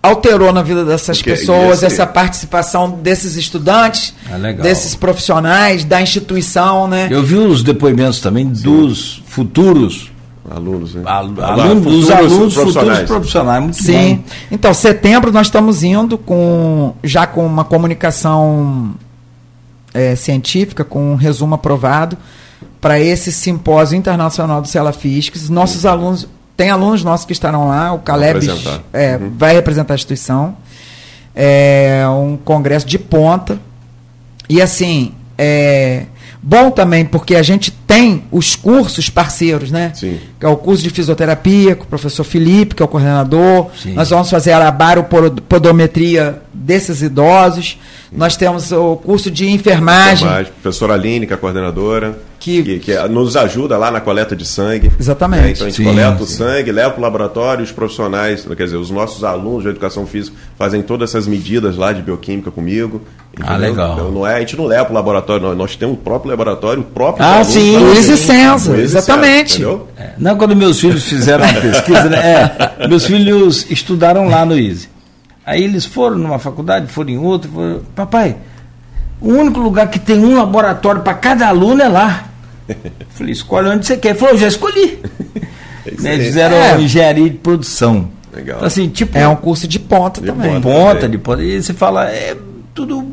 alterou 0.06 0.52
na 0.54 0.62
vida 0.62 0.84
dessas 0.86 1.20
O 1.20 1.24
que- 1.24 1.32
pessoas, 1.32 1.84
essa 1.84 2.06
participação 2.06 2.92
desses 2.92 3.36
estudantes, 3.36 4.14
Ah, 4.32 4.38
desses 4.54 4.96
profissionais, 4.96 5.84
da 5.84 6.02
instituição, 6.02 6.88
né? 6.88 7.08
Eu 7.12 7.24
vi 7.24 7.36
os 7.36 7.64
depoimentos 7.64 8.20
também 8.20 8.48
dos 8.48 9.22
futuros 9.28 10.12
Alunos, 10.50 10.94
né? 10.94 11.02
alunos, 11.06 11.84
dos 11.84 12.06
futuros 12.06 12.12
alunos 12.12 12.54
futuros 12.54 12.54
profissionais. 12.54 13.08
profissionais. 13.08 13.64
Muito 13.64 13.78
Sim. 13.84 14.16
bom. 14.18 14.24
Então, 14.52 14.74
setembro 14.76 15.32
nós 15.32 15.48
estamos 15.48 15.82
indo 15.84 16.18
com 16.20 16.94
já 17.04 17.26
com 17.26 17.46
uma 17.46 17.64
comunicação 17.64 18.92
é, 19.94 20.16
científica, 20.16 20.84
com 20.84 21.14
um 21.14 21.16
resumo 21.16 21.56
aprovado 21.56 22.18
para 22.82 23.00
esse 23.00 23.32
simpósio 23.32 23.98
internacional 23.98 24.62
do 24.62 24.68
Cela 24.68 24.92
Fisques. 24.94 25.50
Nossos 25.50 25.86
alunos, 25.86 26.28
tem 26.58 26.70
alunos 26.70 27.04
nossos 27.04 27.26
que 27.26 27.34
estarão 27.34 27.68
lá, 27.68 27.92
o 27.94 28.00
Caleb 28.00 28.40
é, 28.94 29.18
Uhum. 29.18 29.32
vai 29.38 29.54
representar 29.54 29.94
a 29.94 29.96
instituição. 29.96 30.56
É 31.36 32.04
um 32.10 32.38
congresso 32.38 32.86
de 32.88 32.98
ponta. 32.98 33.60
E 34.48 34.62
assim, 34.62 35.14
é 35.38 36.06
bom 36.42 36.70
também 36.72 37.04
porque 37.04 37.36
a 37.36 37.42
gente 37.44 37.72
tem 37.72 38.24
os 38.32 38.56
cursos 38.56 39.10
parceiros, 39.10 39.72
né? 39.72 39.92
Sim. 39.96 40.20
Que 40.40 40.46
é 40.46 40.50
o 40.50 40.56
curso 40.56 40.82
de 40.84 40.90
fisioterapia 40.92 41.76
com 41.76 41.84
o 41.84 41.88
professor 41.88 42.24
Felipe, 42.24 42.76
que 42.76 42.82
é 42.82 42.86
o 42.86 42.88
coordenador. 42.88 43.68
Sim. 43.82 43.94
Nós 43.94 44.10
vamos 44.10 44.30
fazer 44.30 44.54
a 44.54 44.72
baropodometria 44.72 46.42
desses 46.54 47.02
idosos. 47.02 47.78
Nós 48.12 48.38
temos 48.38 48.72
o 48.72 48.96
curso 48.98 49.30
de 49.30 49.50
enfermagem. 49.50 50.26
Enfermagem, 50.26 50.54
Professora 50.62 50.94
Aline, 50.94 51.26
que 51.28 51.34
é 51.34 51.36
a 51.36 51.40
coordenadora, 51.40 52.18
Que- 52.46 52.64
que, 52.64 52.80
que 52.80 52.92
é- 52.92 53.08
nos 53.08 53.36
ajuda 53.36 53.76
lá 53.76 53.90
na 53.90 54.00
coleta 54.00 54.36
de 54.36 54.46
sangue. 54.46 54.92
Exatamente. 55.00 55.42
né? 55.44 55.52
Então 55.52 55.66
a 55.66 55.70
gente 55.72 55.78
Sim, 55.78 55.84
coleta 55.84 56.24
o 56.24 56.28
sim. 56.28 56.36
sangue, 56.38 56.72
leva 56.72 56.92
para 56.92 57.00
o 57.00 57.02
laboratório, 57.02 57.64
os 57.64 57.72
profissionais, 57.72 58.46
quer 58.56 58.64
dizer, 58.66 58.78
os 58.78 58.92
nossos 58.92 59.24
alunos 59.24 59.64
de 59.64 59.70
educação 59.70 60.06
física 60.06 60.38
fazem 60.58 60.82
todas 60.84 61.10
essas 61.10 61.26
medidas 61.28 61.76
lá 61.76 61.92
de 61.92 62.04
bioquímica 62.04 62.52
comigo. 62.52 63.02
Ah, 63.42 63.54
entendeu? 63.56 63.70
legal. 63.72 63.94
Então, 63.94 64.12
não 64.12 64.28
é, 64.28 64.36
a 64.36 64.40
gente 64.42 64.56
não 64.56 64.66
leva 64.66 64.86
para 64.86 64.92
o 64.92 64.96
laboratório, 64.96 65.42
nós, 65.48 65.58
nós 65.58 65.76
temos 65.76 65.96
o 65.96 65.98
próprio 65.98 66.30
laboratório, 66.32 66.82
o 66.82 66.86
próprio 66.86 67.26
Ah, 67.26 67.44
sim. 67.44 67.78
Luiz 67.78 68.08
e. 68.08 68.16
Senza, 68.16 68.78
exatamente. 68.78 69.54
entendeu? 69.56 69.88
É. 69.98 70.12
Não, 70.18 70.38
quando 70.38 70.56
meus 70.56 70.80
filhos 70.80 71.04
fizeram 71.04 71.44
a 71.44 71.54
pesquisa, 71.54 72.04
né? 72.10 72.18
É, 72.80 72.88
meus 72.88 73.06
filhos 73.06 73.66
estudaram 73.72 74.30
lá 74.30 74.46
no 74.46 74.58
ISE. 74.58 74.88
Aí 75.46 75.64
eles 75.64 75.86
foram 75.86 76.18
numa 76.18 76.40
faculdade, 76.40 76.88
foram 76.92 77.10
em 77.10 77.18
outra. 77.18 77.50
Foram, 77.52 77.82
Papai, 77.96 78.38
o 79.20 79.30
único 79.30 79.60
lugar 79.60 79.90
que 79.90 80.00
tem 80.00 80.20
um 80.24 80.38
laboratório 80.38 81.02
para 81.02 81.14
cada 81.16 81.48
aluno 81.48 81.82
é 81.82 81.88
lá. 81.88 82.26
Falei, 83.10 83.32
escolhe 83.34 83.70
onde 83.70 83.86
você 83.86 83.98
quer. 83.98 84.10
Ele 84.10 84.20
falou, 84.20 84.34
"Eu 84.36 84.40
já 84.40 84.48
escolhi. 84.48 85.00
É 85.88 86.02
Né. 86.02 86.14
Eles 86.16 86.26
fizeram 86.28 86.56
É. 86.58 86.82
engenharia 86.82 87.30
de 87.30 87.38
produção. 87.38 88.10
Legal. 88.34 88.56
Então, 88.58 88.68
assim, 88.68 88.90
tipo, 88.90 89.16
É 89.16 89.28
um 89.28 89.36
curso 89.36 89.68
de 89.68 89.78
ponta 89.78 90.20
De 90.20 90.26
também. 90.26 90.60
ponta. 90.60 90.62
ponta 90.68 90.96
também. 90.96 91.12
de 91.12 91.18
ponta. 91.20 91.44
E 91.44 91.62
você 91.62 91.74
fala, 91.76 92.10
é 92.10 92.36
tudo 92.74 93.06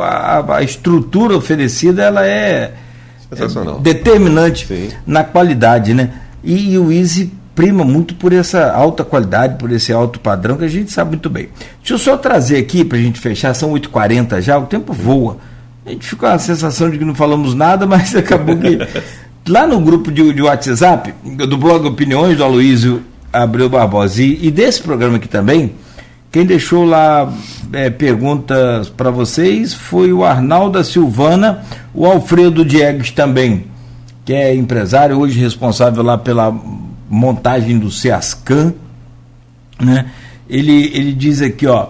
a, 0.00 0.56
a 0.56 0.62
estrutura 0.62 1.36
oferecida 1.36 2.02
ela 2.02 2.26
é, 2.26 2.72
Sensacional. 3.30 3.76
é 3.76 3.80
determinante 3.80 4.66
Sim. 4.66 4.88
na 5.06 5.22
qualidade, 5.22 5.94
né? 5.94 6.10
E, 6.42 6.72
e 6.72 6.78
o 6.78 6.90
Easy 6.90 7.32
prima 7.54 7.84
muito 7.84 8.16
por 8.16 8.32
essa 8.32 8.72
alta 8.72 9.04
qualidade, 9.04 9.54
por 9.56 9.70
esse 9.70 9.92
alto 9.92 10.18
padrão 10.18 10.56
que 10.56 10.64
a 10.64 10.68
gente 10.68 10.90
sabe 10.92 11.10
muito 11.10 11.30
bem. 11.30 11.48
Deixa 11.78 11.94
eu 11.94 11.98
só 11.98 12.16
trazer 12.16 12.58
aqui 12.58 12.84
para 12.84 12.98
a 12.98 13.00
gente 13.00 13.20
fechar, 13.20 13.54
são 13.54 13.70
8h40 13.72 14.40
já, 14.42 14.58
o 14.58 14.66
tempo 14.66 14.92
voa. 14.92 15.38
A 15.86 15.90
gente 15.90 16.04
fica 16.04 16.28
com 16.28 16.34
a 16.34 16.38
sensação 16.38 16.90
de 16.90 16.98
que 16.98 17.04
não 17.04 17.14
falamos 17.14 17.54
nada, 17.54 17.86
mas 17.88 18.14
acabou 18.14 18.56
que. 18.56 18.78
Lá 19.48 19.64
no 19.64 19.80
grupo 19.80 20.10
de, 20.10 20.32
de 20.32 20.42
WhatsApp, 20.42 21.14
do 21.22 21.56
blog 21.56 21.86
Opiniões 21.86 22.36
do 22.36 22.42
Aloysio 22.42 23.04
Abreu 23.32 23.68
Barbosa, 23.70 24.20
e, 24.20 24.48
e 24.48 24.50
desse 24.50 24.82
programa 24.82 25.16
aqui 25.16 25.28
também, 25.28 25.74
Quem 26.32 26.44
deixou 26.44 26.84
lá 26.84 27.32
é, 27.72 27.88
perguntas 27.88 28.88
para 28.88 29.10
vocês 29.10 29.72
foi 29.72 30.12
o 30.12 30.24
Arnaldo 30.24 30.82
Silvana, 30.82 31.64
o 31.94 32.04
Alfredo 32.04 32.64
Diegues 32.64 33.12
também, 33.12 33.66
que 34.24 34.32
é 34.34 34.54
empresário, 34.54 35.18
hoje 35.18 35.38
responsável 35.38 36.02
lá 36.02 36.18
pela 36.18 36.52
montagem 37.08 37.78
do 37.78 37.90
Seascan, 37.90 38.74
né? 39.80 40.06
Ele, 40.48 40.90
ele 40.92 41.12
diz 41.12 41.40
aqui, 41.40 41.66
ó, 41.66 41.86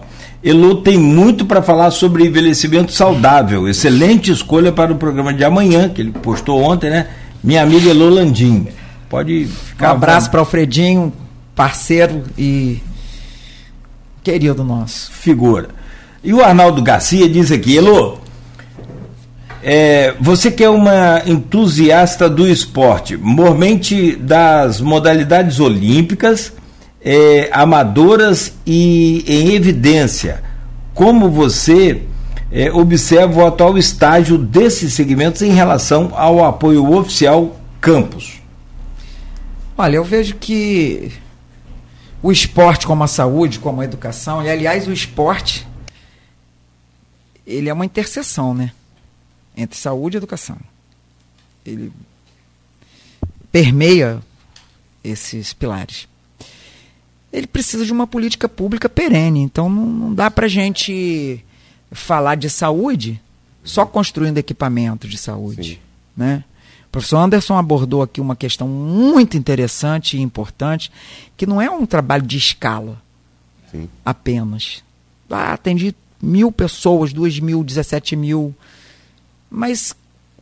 Elo 0.47 0.77
tem 0.77 0.97
muito 0.97 1.45
para 1.45 1.61
falar 1.61 1.91
sobre 1.91 2.25
envelhecimento 2.25 2.93
saudável. 2.93 3.69
Excelente 3.69 4.31
escolha 4.31 4.71
para 4.71 4.93
o 4.93 4.97
programa 4.97 5.35
de 5.35 5.43
amanhã, 5.43 5.89
que 5.89 6.01
ele 6.01 6.13
postou 6.13 6.63
ontem, 6.63 6.89
né? 6.89 7.09
Minha 7.43 7.65
amiga 7.65 7.91
Elo 7.91 8.09
Landim. 8.09 8.69
Pode 9.09 9.47
ficar. 9.47 9.89
Um 9.89 9.97
abraço 9.97 10.31
para 10.31 10.39
Alfredinho, 10.39 11.13
parceiro 11.53 12.23
e 12.39 12.81
querido 14.23 14.63
nosso. 14.63 15.11
Figura. 15.11 15.71
E 16.23 16.33
o 16.33 16.41
Arnaldo 16.41 16.81
Garcia 16.81 17.29
diz 17.29 17.51
aqui, 17.51 17.77
Elo, 17.77 18.21
é, 19.65 20.15
você 20.21 20.49
que 20.49 20.63
é 20.63 20.71
uma 20.71 21.23
entusiasta 21.27 22.29
do 22.29 22.47
esporte, 22.47 23.17
mormente 23.17 24.15
das 24.15 24.81
modalidades 24.81 25.59
olímpicas, 25.59 26.53
é, 27.09 27.49
amadoras 27.53 28.53
e 28.67 29.25
em 29.29 29.55
evidência, 29.55 30.43
como 30.93 31.31
você 31.31 32.03
é, 32.51 32.73
observa 32.73 33.45
o 33.45 33.47
atual 33.47 33.79
estágio 33.79 34.37
desses 34.37 34.93
segmentos 34.93 35.41
em 35.41 35.53
relação 35.53 36.11
ao 36.17 36.45
apoio 36.45 36.93
oficial 36.93 37.57
campus? 37.81 38.41
Olha, 39.79 39.95
eu 39.95 40.03
vejo 40.03 40.35
que 40.35 41.13
o 42.21 42.33
esporte 42.33 42.85
como 42.89 43.05
a 43.05 43.07
saúde, 43.07 43.61
como 43.61 43.83
a 43.83 43.85
educação, 43.85 44.43
e 44.43 44.51
aliás 44.51 44.89
o 44.89 44.93
esporte 44.93 45.65
ele 47.47 47.69
é 47.69 47.73
uma 47.73 47.87
interseção, 47.87 48.53
né? 48.53 48.73
Entre 49.57 49.79
saúde 49.79 50.17
e 50.17 50.19
educação. 50.19 50.59
Ele 51.65 51.93
permeia 53.53 54.21
esses 55.05 55.53
pilares. 55.53 56.09
Ele 57.37 57.47
precisa 57.47 57.85
de 57.85 57.93
uma 57.93 58.07
política 58.07 58.49
pública 58.49 58.89
perene. 58.89 59.41
Então 59.41 59.69
não, 59.69 59.85
não 59.85 60.15
dá 60.15 60.31
para 60.31 60.49
gente 60.49 61.45
falar 61.93 62.35
de 62.35 62.49
saúde 62.49 63.21
só 63.63 63.85
construindo 63.85 64.39
equipamentos 64.39 65.11
de 65.11 65.19
saúde, 65.19 65.75
Sim. 65.75 65.79
né? 66.17 66.45
O 66.87 66.91
professor 66.91 67.19
Anderson 67.19 67.59
abordou 67.59 68.01
aqui 68.01 68.23
uma 68.23 68.35
questão 68.35 68.67
muito 68.67 69.37
interessante 69.37 70.17
e 70.17 70.23
importante, 70.23 70.91
que 71.37 71.45
não 71.45 71.61
é 71.61 71.69
um 71.69 71.85
trabalho 71.85 72.23
de 72.23 72.39
escala 72.39 73.03
Sim. 73.71 73.87
apenas. 74.03 74.83
Ah, 75.29 75.53
atendi 75.53 75.95
mil 76.23 76.51
pessoas, 76.51 77.13
duas 77.13 77.39
mil, 77.39 77.63
dezessete 77.63 78.17
mil. 78.17 78.55
Mas 79.51 79.95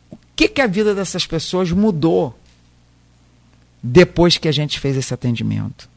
o 0.09 0.17
que, 0.33 0.47
que 0.47 0.61
a 0.61 0.67
vida 0.67 0.95
dessas 0.95 1.27
pessoas 1.27 1.71
mudou 1.71 2.39
depois 3.83 4.37
que 4.37 4.47
a 4.47 4.51
gente 4.53 4.79
fez 4.79 4.95
esse 4.95 5.13
atendimento? 5.13 5.89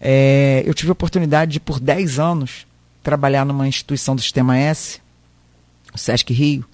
É, 0.00 0.62
eu 0.64 0.72
tive 0.72 0.90
a 0.90 0.92
oportunidade 0.92 1.52
de, 1.52 1.60
por 1.60 1.78
10 1.78 2.18
anos, 2.18 2.66
trabalhar 3.02 3.44
numa 3.44 3.68
instituição 3.68 4.16
do 4.16 4.22
Sistema 4.22 4.56
S, 4.56 5.00
o 5.92 5.98
Sesc 5.98 6.32
Rio, 6.32 6.64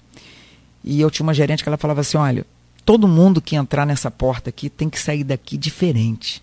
e 0.83 1.01
eu 1.01 1.11
tinha 1.11 1.25
uma 1.25 1.33
gerente 1.33 1.61
que 1.61 1.69
ela 1.69 1.77
falava 1.77 2.01
assim: 2.01 2.17
olha, 2.17 2.45
todo 2.85 3.07
mundo 3.07 3.41
que 3.41 3.55
entrar 3.55 3.85
nessa 3.85 4.09
porta 4.09 4.49
aqui 4.49 4.69
tem 4.69 4.89
que 4.89 4.99
sair 4.99 5.23
daqui 5.23 5.57
diferente. 5.57 6.41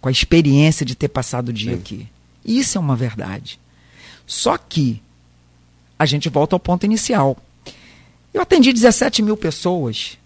Com 0.00 0.08
a 0.08 0.12
experiência 0.12 0.84
de 0.84 0.94
ter 0.94 1.08
passado 1.08 1.48
o 1.48 1.52
dia 1.52 1.72
Sim. 1.72 1.78
aqui. 1.78 2.08
Isso 2.44 2.78
é 2.78 2.80
uma 2.80 2.96
verdade. 2.96 3.58
Só 4.26 4.56
que 4.56 5.02
a 5.98 6.06
gente 6.06 6.28
volta 6.28 6.56
ao 6.56 6.60
ponto 6.60 6.84
inicial. 6.84 7.36
Eu 8.32 8.42
atendi 8.42 8.72
17 8.72 9.22
mil 9.22 9.36
pessoas. 9.36 10.18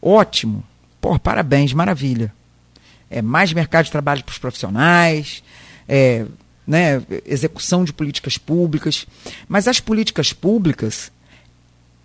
Ótimo. 0.00 0.62
Pô, 1.00 1.18
parabéns, 1.18 1.72
maravilha. 1.72 2.32
É 3.14 3.22
mais 3.22 3.52
mercado 3.52 3.84
de 3.84 3.92
trabalho 3.92 4.24
para 4.24 4.32
os 4.32 4.38
profissionais, 4.38 5.42
é, 5.88 6.26
né, 6.66 7.00
execução 7.24 7.84
de 7.84 7.92
políticas 7.92 8.36
públicas. 8.36 9.06
Mas 9.46 9.68
as 9.68 9.78
políticas 9.78 10.32
públicas, 10.32 11.12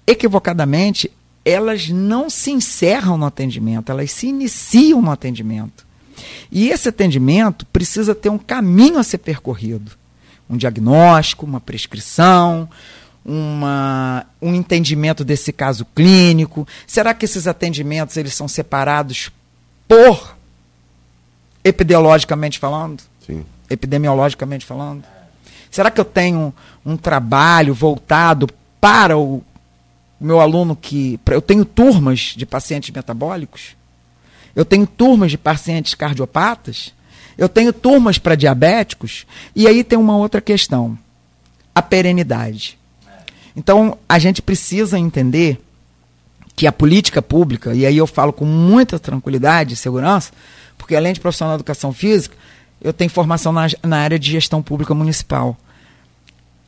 equivocadamente, 0.06 1.12
elas 1.44 1.90
não 1.90 2.30
se 2.30 2.52
encerram 2.52 3.18
no 3.18 3.26
atendimento, 3.26 3.92
elas 3.92 4.12
se 4.12 4.28
iniciam 4.28 5.02
no 5.02 5.10
atendimento. 5.10 5.88
E 6.52 6.70
esse 6.70 6.90
atendimento 6.90 7.66
precisa 7.66 8.14
ter 8.14 8.30
um 8.30 8.38
caminho 8.38 9.00
a 9.00 9.04
ser 9.04 9.18
percorrido 9.18 9.98
um 10.50 10.58
diagnóstico, 10.58 11.46
uma 11.46 11.62
prescrição, 11.62 12.68
uma, 13.24 14.26
um 14.42 14.56
entendimento 14.56 15.24
desse 15.24 15.54
caso 15.54 15.86
clínico? 15.96 16.68
Será 16.88 17.14
que 17.14 17.26
esses 17.26 17.46
atendimentos 17.46 18.18
eles 18.18 18.34
são 18.34 18.48
separados 18.48 19.32
por 19.88 20.39
epidemiologicamente 21.64 22.60
falando? 22.60 23.04
Sim. 23.26 23.46
Epidemiologicamente 23.70 24.66
falando? 24.66 25.04
Será 25.70 25.92
que 25.92 26.00
eu 26.00 26.06
tenho 26.06 26.54
um 26.86 26.98
trabalho 26.98 27.74
voltado 27.74 28.48
para 28.82 29.18
o 29.18 29.44
meu 30.20 30.40
aluno 30.40 30.76
que. 30.76 31.20
Eu 31.28 31.42
tenho 31.42 31.64
turmas 31.64 32.34
de 32.36 32.46
pacientes 32.46 32.90
metabólicos? 32.90 33.76
Eu 34.56 34.66
tenho 34.66 34.88
turmas 34.88 35.32
de 35.32 35.38
pacientes 35.38 35.94
cardiopatas? 35.94 36.94
Eu 37.38 37.48
tenho 37.48 37.72
turmas 37.72 38.18
para 38.18 38.36
diabéticos, 38.36 39.26
e 39.56 39.66
aí 39.66 39.84
tem 39.84 39.98
uma 39.98 40.18
outra 40.18 40.42
questão: 40.42 40.98
a 41.74 41.82
perenidade. 41.82 42.78
Então, 43.56 43.98
a 44.08 44.20
gente 44.20 44.42
precisa 44.42 45.00
entender 45.00 45.62
que 46.56 46.68
a 46.68 46.72
política 46.72 47.22
pública, 47.22 47.74
e 47.74 47.86
aí 47.86 47.96
eu 47.96 48.06
falo 48.06 48.34
com 48.34 48.44
muita 48.44 49.00
tranquilidade 49.00 49.74
e 49.74 49.78
segurança, 49.78 50.34
porque 50.90 50.96
além 50.96 51.14
de 51.14 51.20
profissional 51.20 51.56
de 51.56 51.62
educação 51.62 51.94
física, 51.94 52.36
eu 52.82 52.92
tenho 52.92 53.12
formação 53.12 53.54
na, 53.54 53.68
na 53.84 54.00
área 54.00 54.18
de 54.18 54.32
gestão 54.32 54.60
pública 54.60 54.92
municipal. 54.96 55.56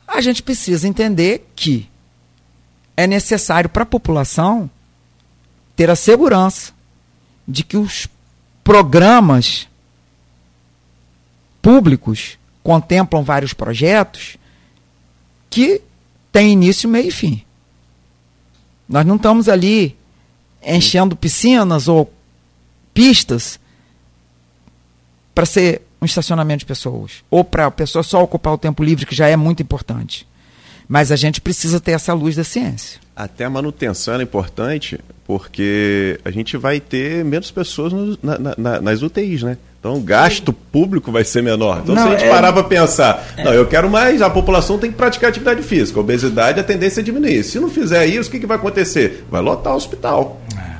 A 0.06 0.20
gente 0.20 0.44
precisa 0.44 0.86
entender 0.86 1.44
que 1.56 1.90
é 2.96 3.04
necessário 3.04 3.68
para 3.68 3.82
a 3.82 3.86
população 3.86 4.70
ter 5.74 5.90
a 5.90 5.96
segurança 5.96 6.72
de 7.48 7.64
que 7.64 7.76
os 7.76 8.06
programas 8.62 9.66
públicos 11.60 12.38
contemplam 12.62 13.24
vários 13.24 13.52
projetos 13.52 14.36
que 15.50 15.82
têm 16.30 16.52
início, 16.52 16.88
meio 16.88 17.08
e 17.08 17.10
fim. 17.10 17.42
Nós 18.88 19.04
não 19.04 19.16
estamos 19.16 19.48
ali 19.48 19.96
enchendo 20.64 21.16
piscinas 21.16 21.88
ou 21.88 22.14
pistas 22.94 23.58
para 25.34 25.46
ser 25.46 25.82
um 26.00 26.04
estacionamento 26.04 26.60
de 26.60 26.66
pessoas 26.66 27.24
ou 27.30 27.44
para 27.44 27.66
a 27.66 27.70
pessoa 27.70 28.02
só 28.02 28.22
ocupar 28.22 28.52
o 28.52 28.58
tempo 28.58 28.82
livre, 28.82 29.06
que 29.06 29.14
já 29.14 29.28
é 29.28 29.36
muito 29.36 29.62
importante. 29.62 30.26
Mas 30.88 31.12
a 31.12 31.16
gente 31.16 31.40
precisa 31.40 31.80
ter 31.80 31.92
essa 31.92 32.12
luz 32.12 32.36
da 32.36 32.44
ciência. 32.44 33.00
Até 33.14 33.44
a 33.44 33.50
manutenção 33.50 34.14
é 34.18 34.22
importante, 34.22 34.98
porque 35.24 36.18
a 36.24 36.30
gente 36.30 36.56
vai 36.56 36.80
ter 36.80 37.24
menos 37.24 37.50
pessoas 37.50 37.92
no, 37.92 38.18
na, 38.22 38.38
na, 38.58 38.80
nas 38.80 39.02
UTIs, 39.02 39.42
né? 39.42 39.56
Então 39.78 39.96
o 39.96 40.00
gasto 40.00 40.52
público 40.52 41.10
vai 41.10 41.24
ser 41.24 41.42
menor. 41.42 41.80
Então 41.82 41.94
não, 41.94 42.02
se 42.02 42.08
a 42.08 42.10
gente 42.12 42.24
é... 42.24 42.30
parar 42.30 42.52
para 42.52 42.64
pensar, 42.64 43.34
é... 43.36 43.44
não, 43.44 43.52
eu 43.52 43.66
quero 43.66 43.90
mais, 43.90 44.22
a 44.22 44.30
população 44.30 44.78
tem 44.78 44.90
que 44.90 44.96
praticar 44.96 45.30
atividade 45.30 45.62
física. 45.62 45.98
A 45.98 46.02
obesidade, 46.02 46.60
a 46.60 46.64
tendência 46.64 47.00
é 47.00 47.02
diminuir. 47.02 47.42
Se 47.42 47.58
não 47.58 47.70
fizer 47.70 48.06
isso, 48.06 48.28
o 48.28 48.32
que, 48.32 48.40
que 48.40 48.46
vai 48.46 48.56
acontecer? 48.56 49.24
Vai 49.30 49.40
lotar 49.40 49.72
o 49.72 49.76
hospital. 49.76 50.40
É. 50.56 50.71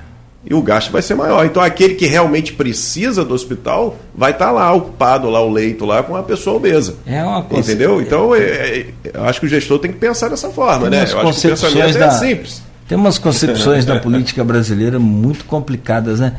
E 0.45 0.55
o 0.55 0.61
gasto 0.61 0.91
vai 0.91 1.03
ser 1.03 1.15
maior. 1.15 1.47
Então 1.47 1.63
aquele 1.63 1.95
que 1.95 2.07
realmente 2.07 2.53
precisa 2.53 3.25
do 3.25 3.33
hospital 3.33 3.97
vai 4.15 4.33
estar 4.33 4.47
tá 4.47 4.51
lá, 4.51 4.73
ocupado 4.73 5.31
lá 5.31 5.41
o 5.41 5.51
leito 5.51 5.85
lá 5.85 6.03
com 6.03 6.17
a 6.17 6.23
pessoa 6.23 6.57
obesa. 6.57 6.97
É 7.07 7.23
uma 7.23 7.43
coisa. 7.45 7.71
Entendeu? 7.71 8.03
Então 8.03 8.35
é, 8.35 8.41
é, 8.41 8.87
eu 9.15 9.25
acho 9.25 9.39
que 9.39 9.47
o 9.47 9.49
gestor 9.49 9.79
tem 9.79 9.93
que 9.93 9.99
pensar 9.99 10.29
dessa 10.29 10.51
forma, 10.51 10.91
tem 10.91 10.99
né? 10.99 11.07
Eu 11.09 11.21
acho 11.21 11.41
que 11.41 11.47
o 11.47 11.51
pensamento 11.51 11.99
da... 11.99 12.07
é 12.07 12.11
simples. 12.11 12.63
Tem 12.89 12.99
umas 12.99 13.19
concepções 13.19 13.85
da 13.85 13.99
política 14.01 14.43
brasileira 14.43 14.99
muito 14.99 15.45
complicadas, 15.45 16.19
né? 16.19 16.35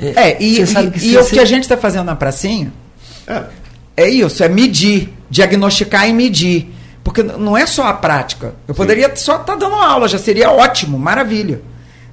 É, 0.00 0.30
é 0.30 0.42
e, 0.42 0.60
e, 0.60 1.10
e 1.10 1.18
o 1.18 1.24
que 1.26 1.38
a 1.38 1.44
gente 1.44 1.64
está 1.64 1.76
fazendo 1.76 2.06
na 2.06 2.16
pracinha 2.16 2.72
é. 3.26 3.42
é 3.98 4.08
isso, 4.08 4.42
é 4.42 4.48
medir, 4.48 5.12
diagnosticar 5.28 6.08
e 6.08 6.12
medir. 6.12 6.72
Porque 7.04 7.22
não 7.22 7.56
é 7.56 7.66
só 7.66 7.86
a 7.86 7.92
prática. 7.92 8.54
Eu 8.66 8.74
Sim. 8.74 8.78
poderia 8.78 9.14
só 9.16 9.32
estar 9.32 9.44
tá 9.44 9.54
dando 9.56 9.74
aula, 9.74 10.08
já 10.08 10.18
seria 10.18 10.50
ótimo, 10.50 10.98
maravilha. 10.98 11.60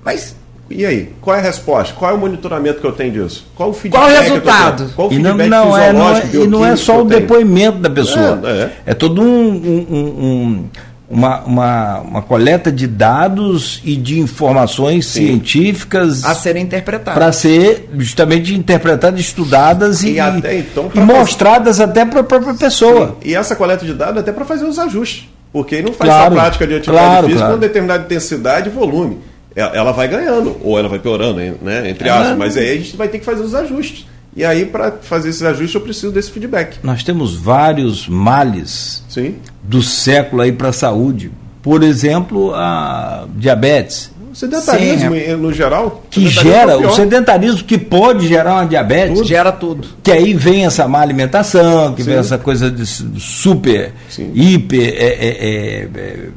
Mas 0.03 0.35
e 0.69 0.85
aí, 0.85 1.09
qual 1.19 1.35
é 1.35 1.39
a 1.39 1.41
resposta? 1.41 1.93
Qual 1.97 2.11
é 2.11 2.13
o 2.13 2.17
monitoramento 2.17 2.79
que 2.79 2.85
eu 2.85 2.91
tenho 2.91 3.11
disso? 3.11 3.45
Qual 3.55 3.69
o 3.69 3.73
feedback? 3.73 4.01
Qual 4.01 4.11
o 4.11 4.21
resultado? 4.21 4.91
Qual 4.95 5.07
o 5.07 5.11
feedback 5.11 5.45
e 5.45 5.49
não, 5.49 5.65
não, 5.65 5.77
é, 5.77 5.93
não 5.93 6.15
é, 6.15 6.23
e 6.33 6.47
não 6.47 6.65
é 6.65 6.75
só 6.75 7.01
o 7.01 7.05
depoimento 7.05 7.79
da 7.79 7.89
pessoa. 7.89 8.39
É, 8.43 8.49
é. 8.49 8.71
é 8.87 8.93
todo 8.93 9.21
um, 9.21 9.25
um, 9.25 9.85
um, 9.89 10.69
uma, 11.09 11.39
uma, 11.41 11.99
uma 12.01 12.21
coleta 12.21 12.71
de 12.71 12.85
dados 12.85 13.81
e 13.83 13.95
de 13.95 14.19
informações 14.19 15.07
Sim. 15.07 15.25
científicas 15.25 16.23
A 16.23 16.35
serem 16.35 16.63
interpretadas. 16.63 17.15
para 17.15 17.31
ser 17.31 17.89
justamente 17.97 18.53
interpretadas, 18.53 19.19
estudadas 19.19 20.03
e, 20.03 20.13
E 20.13 20.19
até 20.19 20.59
então, 20.59 20.91
e 20.93 20.99
mostradas 20.99 21.79
até 21.79 22.05
para 22.05 22.19
a 22.19 22.23
própria 22.23 22.53
pessoa. 22.53 23.17
E 23.23 23.33
essa 23.33 23.55
coleta 23.55 23.83
de 23.85 23.93
dados 23.93 24.17
é 24.17 24.19
até 24.19 24.31
para 24.31 24.45
fazer 24.45 24.65
os 24.65 24.77
ajustes. 24.77 25.27
Porque 25.51 25.81
não 25.81 25.93
faz 25.93 26.11
Claro, 26.11 26.35
só 26.35 26.41
prática 26.41 26.67
de 26.67 26.75
atividade 26.75 27.07
claro, 27.07 27.25
física 27.25 27.39
claro. 27.39 27.55
com 27.55 27.59
determinada 27.59 28.03
intensidade 28.03 28.69
e 28.69 28.71
volume. 28.71 29.17
E- 29.55 29.59
Ela 29.59 29.91
vai 29.91 30.07
ganhando, 30.07 30.57
ou 30.63 30.77
ela 30.77 30.87
vai 30.89 30.99
piorando, 30.99 31.39
né? 31.61 31.89
Entre 31.89 32.07
É. 32.07 32.11
aspas. 32.11 32.37
Mas 32.37 32.57
aí 32.57 32.71
a 32.71 32.75
gente 32.77 32.95
vai 32.97 33.07
ter 33.07 33.19
que 33.19 33.25
fazer 33.25 33.41
os 33.43 33.53
ajustes. 33.55 34.05
E 34.35 34.45
aí, 34.45 34.65
para 34.65 34.91
fazer 35.01 35.29
esses 35.29 35.41
ajustes, 35.41 35.73
eu 35.73 35.81
preciso 35.81 36.11
desse 36.11 36.31
feedback. 36.31 36.77
Nós 36.83 37.03
temos 37.03 37.35
vários 37.35 38.07
males 38.07 39.03
Sim. 39.09 39.35
do 39.63 39.81
século 39.81 40.43
aí 40.43 40.51
para 40.51 40.69
a 40.69 40.73
saúde. 40.73 41.31
Por 41.61 41.83
exemplo, 41.83 42.53
a 42.53 43.25
diabetes, 43.35 44.11
O 44.31 44.35
sedentarismo, 44.35 45.15
Sim, 45.15 45.31
em- 45.31 45.35
no 45.35 45.51
geral. 45.51 46.03
que 46.09 46.27
gera 46.27 46.73
é 46.73 46.77
o 46.77 46.91
sedentarismo 46.93 47.63
que 47.63 47.77
pode 47.79 48.27
gerar 48.27 48.53
uma 48.53 48.65
diabetes. 48.65 49.27
Gera 49.27 49.51
tudo. 49.51 49.87
Que 50.03 50.11
aí 50.11 50.33
vem 50.35 50.65
essa 50.67 50.87
má 50.87 51.01
alimentação, 51.01 51.93
que 51.95 52.03
vem 52.03 52.13
Sim. 52.13 52.19
essa 52.19 52.37
coisa 52.37 52.69
de 52.69 52.85
super, 52.85 53.91
Sim. 54.07 54.31
hiper, 54.35 54.93
é, 54.95 55.05
é, 55.07 55.27
é, 55.27 55.87
é, 55.97 56.27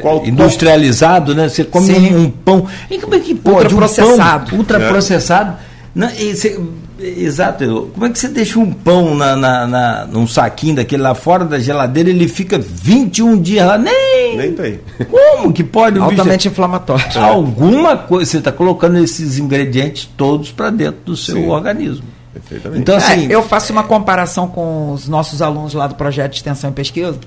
Qual- 0.00 0.24
industrializado, 0.26 1.34
né? 1.34 1.48
Você 1.48 1.64
come 1.64 1.92
um, 1.92 2.20
um 2.22 2.30
pão. 2.30 2.66
E 2.90 2.98
como 2.98 3.14
é 3.14 3.20
que 3.20 3.34
pode? 3.34 3.74
Ultraprocessado. 3.74 4.44
Um 4.44 4.48
pão 4.50 4.58
ultraprocessado. 4.58 5.56
Não, 5.94 6.08
e 6.10 6.34
você- 6.34 6.58
exato. 6.98 7.90
Como 7.92 8.06
é 8.06 8.10
que 8.10 8.18
você 8.18 8.28
deixa 8.28 8.58
um 8.58 8.72
pão 8.72 9.14
na, 9.14 9.36
na, 9.36 9.66
na- 9.66 10.06
num 10.06 10.26
saquinho 10.26 10.76
daquele 10.76 11.02
lá 11.02 11.14
fora 11.14 11.44
da 11.44 11.58
geladeira 11.58 12.08
ele 12.08 12.26
fica 12.28 12.58
21 12.58 13.38
dias 13.40 13.66
lá? 13.66 13.76
Nem! 13.76 14.36
Nem 14.36 14.52
tem. 14.54 14.80
Como 15.10 15.52
que 15.52 15.62
pode? 15.62 15.98
o 15.98 16.02
bicho- 16.06 16.12
Altamente 16.20 16.48
inflamatório. 16.48 17.04
Alguma 17.20 17.96
coisa, 17.96 18.30
você 18.30 18.38
está 18.38 18.50
colocando 18.52 18.98
esses 18.98 19.38
ingredientes 19.38 20.08
todos 20.16 20.50
para 20.50 20.70
dentro 20.70 21.00
do 21.04 21.16
seu 21.16 21.36
Sim. 21.36 21.48
organismo. 21.48 22.04
Perfeitamente. 22.32 22.80
Então, 22.80 22.96
assim, 22.96 23.26
É, 23.30 23.34
eu 23.34 23.42
faço 23.42 23.72
uma 23.74 23.82
comparação 23.82 24.48
com 24.48 24.92
os 24.92 25.06
nossos 25.06 25.42
alunos 25.42 25.74
lá 25.74 25.86
do 25.86 25.94
projeto 25.96 26.30
de 26.30 26.38
extensão 26.38 26.70
e 26.70 26.72
pesquisa, 26.72 27.18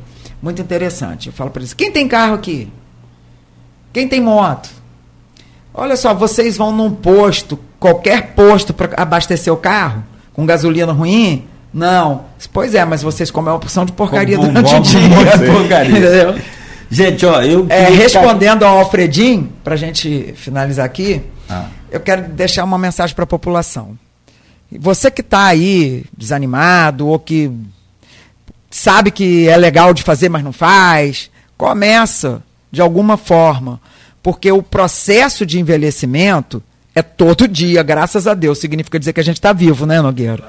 muito 0.45 0.61
interessante. 0.61 1.27
Eu 1.27 1.33
falo 1.33 1.49
para 1.49 1.61
eles: 1.61 1.73
quem 1.73 1.91
tem 1.91 2.07
carro 2.07 2.35
aqui? 2.35 2.71
Quem 3.91 4.07
tem 4.07 4.21
moto? 4.21 4.69
Olha 5.73 5.97
só, 5.97 6.13
vocês 6.13 6.55
vão 6.55 6.71
num 6.71 6.91
posto, 6.91 7.59
qualquer 7.79 8.33
posto 8.33 8.73
para 8.73 8.93
abastecer 9.01 9.51
o 9.51 9.57
carro, 9.57 10.03
com 10.33 10.45
gasolina 10.45 10.93
ruim? 10.93 11.45
Não. 11.73 12.25
Pois 12.53 12.73
é, 12.75 12.85
mas 12.85 13.01
vocês 13.01 13.29
comem 13.31 13.51
uma 13.51 13.59
porção 13.59 13.83
de 13.85 13.91
porcaria 13.91 14.37
Como 14.37 14.49
durante 14.53 14.75
o 14.75 14.79
dia. 14.81 14.99
porcaria. 15.51 15.89
Entendeu? 15.99 16.35
Gente, 16.89 17.25
ó, 17.25 17.41
eu. 17.41 17.65
É, 17.69 17.89
respondendo 17.89 18.63
ao 18.63 18.77
Alfredim, 18.77 19.49
para 19.63 19.73
a 19.73 19.77
gente 19.77 20.33
finalizar 20.37 20.85
aqui, 20.85 21.21
Ah. 21.49 21.65
eu 21.91 21.99
quero 21.99 22.29
deixar 22.29 22.63
uma 22.63 22.77
mensagem 22.77 23.15
para 23.15 23.23
a 23.23 23.27
população. 23.27 23.97
Você 24.79 25.09
que 25.09 25.21
está 25.21 25.45
aí 25.45 26.05
desanimado 26.15 27.07
ou 27.07 27.17
que 27.19 27.51
sabe 28.69 29.11
que 29.11 29.47
é 29.47 29.57
legal 29.57 29.93
de 29.93 30.03
fazer, 30.03 30.29
mas 30.29 30.43
não 30.43 30.53
faz, 30.53 31.29
começa 31.57 32.43
de 32.71 32.81
alguma 32.81 33.17
forma, 33.17 33.79
porque 34.21 34.51
o 34.51 34.61
processo 34.61 35.45
de 35.45 35.59
envelhecimento 35.59 36.61
é 36.93 37.01
todo 37.01 37.47
dia, 37.49 37.81
graças 37.83 38.27
a 38.27 38.33
Deus. 38.33 38.59
Significa 38.59 38.99
dizer 38.99 39.13
que 39.13 39.19
a 39.19 39.23
gente 39.23 39.37
está 39.37 39.53
vivo, 39.53 39.85
né, 39.85 40.01
Nogueira? 40.01 40.43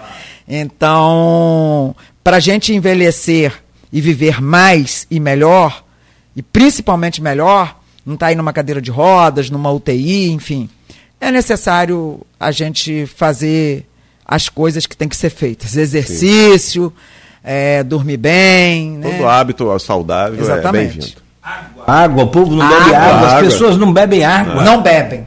Então, 0.49 1.95
para 2.23 2.39
a 2.39 2.41
gente 2.41 2.73
envelhecer 2.73 3.53
e 3.93 4.01
viver 4.01 4.41
mais 4.41 5.07
e 5.11 5.21
melhor, 5.21 5.85
e 6.35 6.43
principalmente 6.43 7.23
melhor, 7.23 7.79
não 8.05 8.15
está 8.15 8.27
aí 8.27 8.35
numa 8.35 8.53
cadeira 8.53 8.81
de 8.81 8.91
rodas, 8.91 9.51
numa 9.51 9.71
UTI, 9.73 10.31
enfim, 10.31 10.69
é 11.21 11.31
necessário 11.31 12.21
a 12.39 12.51
gente 12.51 13.07
fazer 13.07 13.87
as 14.25 14.49
coisas 14.49 14.87
que 14.87 14.97
tem 14.97 15.09
que 15.09 15.17
ser 15.17 15.31
feitas. 15.31 15.77
Exercício, 15.77 16.93
é, 17.47 17.85
dormir 17.85 18.17
bem. 18.17 18.99
Todo 19.01 19.13
né? 19.13 19.25
hábito 19.25 19.79
saudável 19.79 20.37
é 20.39 20.43
Exatamente. 20.43 20.99
bem-vindo. 20.99 21.27
Água, 21.87 22.25
o 22.25 22.27
povo 22.27 22.57
não 22.57 22.69
bebe 22.69 22.93
Água, 22.93 22.99
água, 22.99 23.27
as 23.29 23.33
água. 23.35 23.45
pessoas 23.45 23.77
não 23.77 23.93
bebem 23.93 24.25
água. 24.25 24.65
Não 24.65 24.83
bebem. 24.83 25.25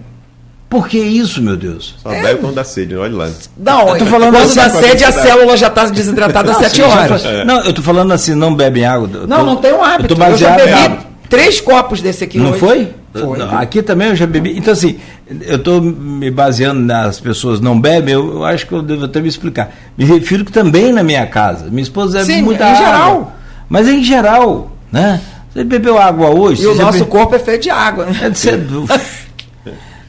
Por 0.69 0.87
que 0.87 0.99
isso, 0.99 1.41
meu 1.41 1.55
Deus? 1.55 1.95
Só 2.03 2.09
bebe 2.09 2.41
quando 2.41 2.55
dá 2.55 2.63
sede, 2.63 2.95
olha 2.95 3.15
lá. 3.15 3.29
Não, 3.57 3.87
Eu 3.89 3.97
tô 3.99 4.05
falando 4.05 4.33
quando 4.33 4.43
assim, 4.45 4.55
dá 4.55 4.69
sede, 4.69 5.03
a 5.05 5.11
célula 5.13 5.55
já 5.57 5.67
está 5.67 5.85
desidratada 5.85 6.51
às 6.51 6.57
Não, 6.57 6.63
7 6.63 6.75
sim, 6.75 6.81
já 6.81 6.87
horas. 6.87 7.23
Não, 7.45 7.61
eu 7.63 7.73
tô 7.73 7.81
falando 7.81 8.11
assim, 8.11 8.35
não 8.35 8.53
bebem 8.53 8.85
água. 8.85 9.07
Não, 9.25 9.39
tô- 9.39 9.45
não 9.45 9.55
tem 9.55 9.73
um 9.73 9.81
hábito. 9.83 10.13
Eu 10.13 10.17
tô 10.17 10.23
Eu 10.25 10.37
já 10.37 10.49
baseado 10.49 10.57
bebi 10.67 10.71
hábito. 10.85 11.08
Três 11.29 11.61
copos 11.61 12.01
desse 12.01 12.23
aqui 12.23 12.37
Não 12.39 12.49
hoje. 12.51 12.59
foi? 12.59 12.93
Foi. 13.13 13.37
Não, 13.39 13.57
aqui 13.57 13.81
também 13.81 14.09
eu 14.09 14.15
já 14.15 14.27
bebi. 14.27 14.57
Então, 14.57 14.73
assim, 14.73 14.99
eu 15.41 15.55
estou 15.55 15.81
me 15.81 16.29
baseando 16.29 16.81
nas 16.81 17.19
pessoas 17.19 17.59
não 17.59 17.79
bebem, 17.79 18.13
eu, 18.13 18.33
eu 18.33 18.45
acho 18.45 18.67
que 18.67 18.73
eu 18.73 18.81
devo 18.81 19.05
até 19.05 19.19
me 19.21 19.27
explicar. 19.29 19.71
Me 19.97 20.05
refiro 20.05 20.43
que 20.45 20.51
também 20.51 20.91
na 20.93 21.03
minha 21.03 21.25
casa. 21.25 21.65
Minha 21.69 21.81
esposa 21.83 22.19
bebe 22.19 22.33
Sim, 22.33 22.41
muita 22.43 22.63
em 22.63 22.67
água. 22.67 22.85
geral. 22.85 23.33
Mas 23.69 23.87
em 23.87 24.03
geral, 24.03 24.71
né? 24.91 25.21
Você 25.51 25.63
bebeu 25.63 25.97
água 25.97 26.29
hoje? 26.29 26.61
E 26.63 26.67
o 26.67 26.75
nosso 26.75 26.99
bebe- 26.99 27.09
corpo 27.11 27.35
é 27.35 27.39
feito 27.39 27.63
de 27.63 27.69
água. 27.71 28.05
né? 28.05 28.19
É 28.23 28.29
de 28.29 28.37
ser. 28.37 28.59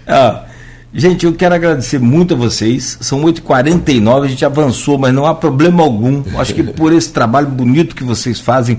Ah, 0.07 0.43
gente, 0.93 1.25
eu 1.25 1.33
quero 1.33 1.55
agradecer 1.55 1.99
muito 1.99 2.35
a 2.35 2.37
vocês. 2.37 2.99
São 3.01 3.23
8h49, 3.23 4.25
a 4.25 4.29
gente 4.29 4.45
avançou, 4.45 4.99
mas 4.99 5.13
não 5.15 5.27
há 5.27 5.35
problema 5.35 5.83
algum. 5.83 6.23
Acho 6.39 6.55
que 6.55 6.63
por 6.63 6.93
esse 6.93 7.11
trabalho 7.13 7.47
bonito 7.49 7.95
que 7.95 8.05
vocês 8.05 8.39
fazem, 8.41 8.79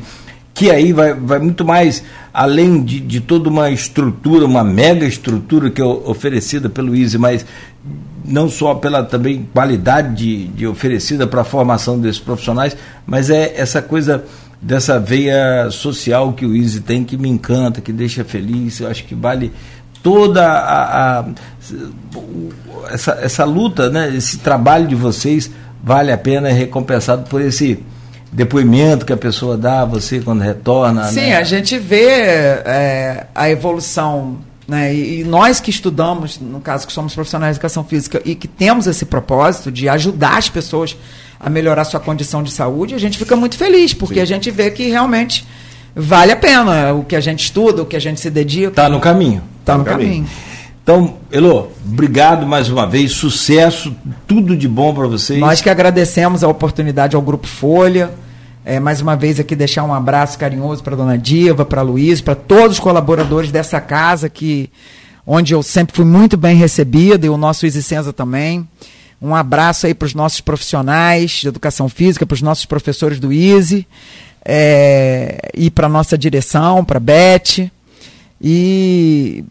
que 0.54 0.70
aí 0.70 0.92
vai, 0.94 1.14
vai 1.14 1.40
muito 1.40 1.64
mais 1.66 2.04
além 2.34 2.84
de, 2.84 3.00
de 3.00 3.20
toda 3.22 3.50
uma 3.50 3.70
estrutura, 3.70 4.46
uma 4.46 4.64
mega 4.64 5.06
estrutura 5.06 5.70
que 5.70 5.82
é 5.82 5.86
oferecida 5.86 6.70
pelo 6.70 6.96
Easy, 6.96 7.18
mas 7.18 7.46
não 8.24 8.50
só 8.50 8.76
pela 8.76 9.04
também 9.04 9.48
qualidade 9.54 10.16
de, 10.16 10.48
de 10.48 10.68
oferecida 10.68 11.26
para 11.26 11.42
a 11.42 11.46
formação 11.46 11.98
desses 12.00 12.20
profissionais, 12.22 12.76
mas 13.06 13.30
é 13.30 13.54
essa 13.60 13.82
coisa 13.82 14.24
dessa 14.62 15.00
veia 15.00 15.70
social 15.72 16.34
que 16.34 16.46
o 16.46 16.56
Easy 16.56 16.82
tem 16.82 17.04
que 17.04 17.18
me 17.18 17.28
encanta, 17.30 17.82
que 17.82 17.92
deixa 17.92 18.24
feliz. 18.24 18.80
Eu 18.80 18.90
acho 18.90 19.04
que 19.06 19.16
vale 19.16 19.52
toda 20.04 20.46
a, 20.48 21.20
a- 21.20 21.26
essa, 22.92 23.12
essa 23.22 23.46
luta, 23.46 23.90
né, 23.90 24.14
esse 24.16 24.38
trabalho 24.40 24.88
de 24.88 24.96
vocês 24.96 25.50
vale 25.84 26.12
a 26.12 26.18
pena 26.18 26.50
é 26.50 26.52
recompensado 26.52 27.28
por 27.30 27.42
esse 27.42 27.80
depoimento 28.32 29.06
que 29.06 29.12
a 29.12 29.18
pessoa 29.18 29.58
dá 29.58 29.82
a 29.82 29.86
você 29.86 30.20
quando 30.20 30.42
retorna. 30.42 31.04
Sim, 31.06 31.22
né? 31.22 31.38
a 31.38 31.44
gente 31.44 31.78
vê 31.78 32.10
é, 32.10 33.28
a 33.36 33.50
evolução, 33.50 34.38
né? 34.68 34.94
E, 34.94 35.22
e 35.22 35.24
nós 35.24 35.60
que 35.60 35.70
estudamos, 35.70 36.40
no 36.40 36.62
caso 36.62 36.88
que 36.88 36.94
somos 36.94 37.14
profissionais 37.14 37.56
de 37.56 37.58
educação 37.58 37.84
física 37.84 38.22
e 38.24 38.34
que 38.36 38.48
temos 38.48 38.88
esse 38.88 39.06
propósito 39.06 39.72
de 39.72 39.90
ajudar 39.90 40.38
as 40.38 40.48
pessoas 40.48 40.96
a 41.40 41.50
melhorar 41.50 41.84
sua 41.84 42.00
condição 42.00 42.42
de 42.42 42.52
saúde, 42.52 42.96
a 42.96 43.00
gente 43.00 43.18
fica 43.18 43.36
muito 43.36 43.58
feliz, 43.58 43.94
porque 43.94 44.20
a 44.20 44.26
gente 44.26 44.50
vê 44.50 44.72
que 44.72 44.88
realmente 44.88 45.46
vale 45.94 46.32
a 46.32 46.36
pena 46.36 46.94
o 46.94 47.04
que 47.04 47.16
a 47.16 47.20
gente 47.20 47.44
estuda, 47.44 47.82
o 47.82 47.86
que 47.86 47.96
a 47.96 48.00
gente 48.00 48.22
se 48.22 48.30
dedica. 48.30 48.70
Está 48.70 48.88
no 48.88 49.00
caminho. 49.00 49.44
Tá 49.66 49.74
no 49.74 49.80
no 49.80 49.86
caminho. 49.86 50.10
caminho. 50.10 50.30
Então, 50.84 51.18
Elô, 51.32 51.68
obrigado 51.86 52.46
mais 52.48 52.70
uma 52.70 52.88
vez, 52.88 53.12
sucesso, 53.12 53.96
tudo 54.28 54.58
de 54.58 54.68
bom 54.68 54.94
para 54.94 55.08
vocês. 55.08 55.40
Nós 55.40 55.62
que 55.62 55.70
agradecemos 55.70 56.44
a 56.44 56.48
oportunidade 56.48 57.16
ao 57.16 57.22
Grupo 57.22 57.46
Folha. 57.46 58.12
É, 58.66 58.80
mais 58.80 59.02
uma 59.02 59.16
vez 59.16 59.40
aqui 59.40 59.56
deixar 59.56 59.84
um 59.84 59.94
abraço 59.94 60.38
carinhoso 60.38 60.84
para 60.84 60.96
dona 60.96 61.18
Diva, 61.18 61.66
para 61.66 61.82
Luiz, 61.82 62.22
para 62.22 62.36
todos 62.36 62.78
os 62.78 62.80
colaboradores 62.80 63.52
dessa 63.52 63.80
casa 63.80 64.30
que 64.30 64.70
onde 65.26 65.54
eu 65.54 65.64
sempre 65.64 65.96
fui 65.96 66.06
muito 66.06 66.36
bem 66.36 66.56
recebida 66.56 67.26
e 67.26 67.30
o 67.30 67.38
nosso 67.38 67.66
Isicenza 67.66 68.12
também. 68.12 68.68
Um 69.22 69.36
abraço 69.36 69.86
aí 69.86 69.94
para 69.94 70.08
os 70.08 70.16
nossos 70.16 70.42
profissionais 70.42 71.32
de 71.32 71.48
educação 71.48 71.88
física, 71.88 72.26
para 72.26 72.36
os 72.36 72.42
nossos 72.42 72.66
professores 72.66 73.20
do 73.20 73.32
ISE 73.32 73.88
é, 74.44 75.52
e 75.56 75.70
para 75.70 75.88
nossa 75.88 76.18
direção, 76.18 76.84
para 76.84 77.00
Beth. 77.00 77.70
E 78.42 79.46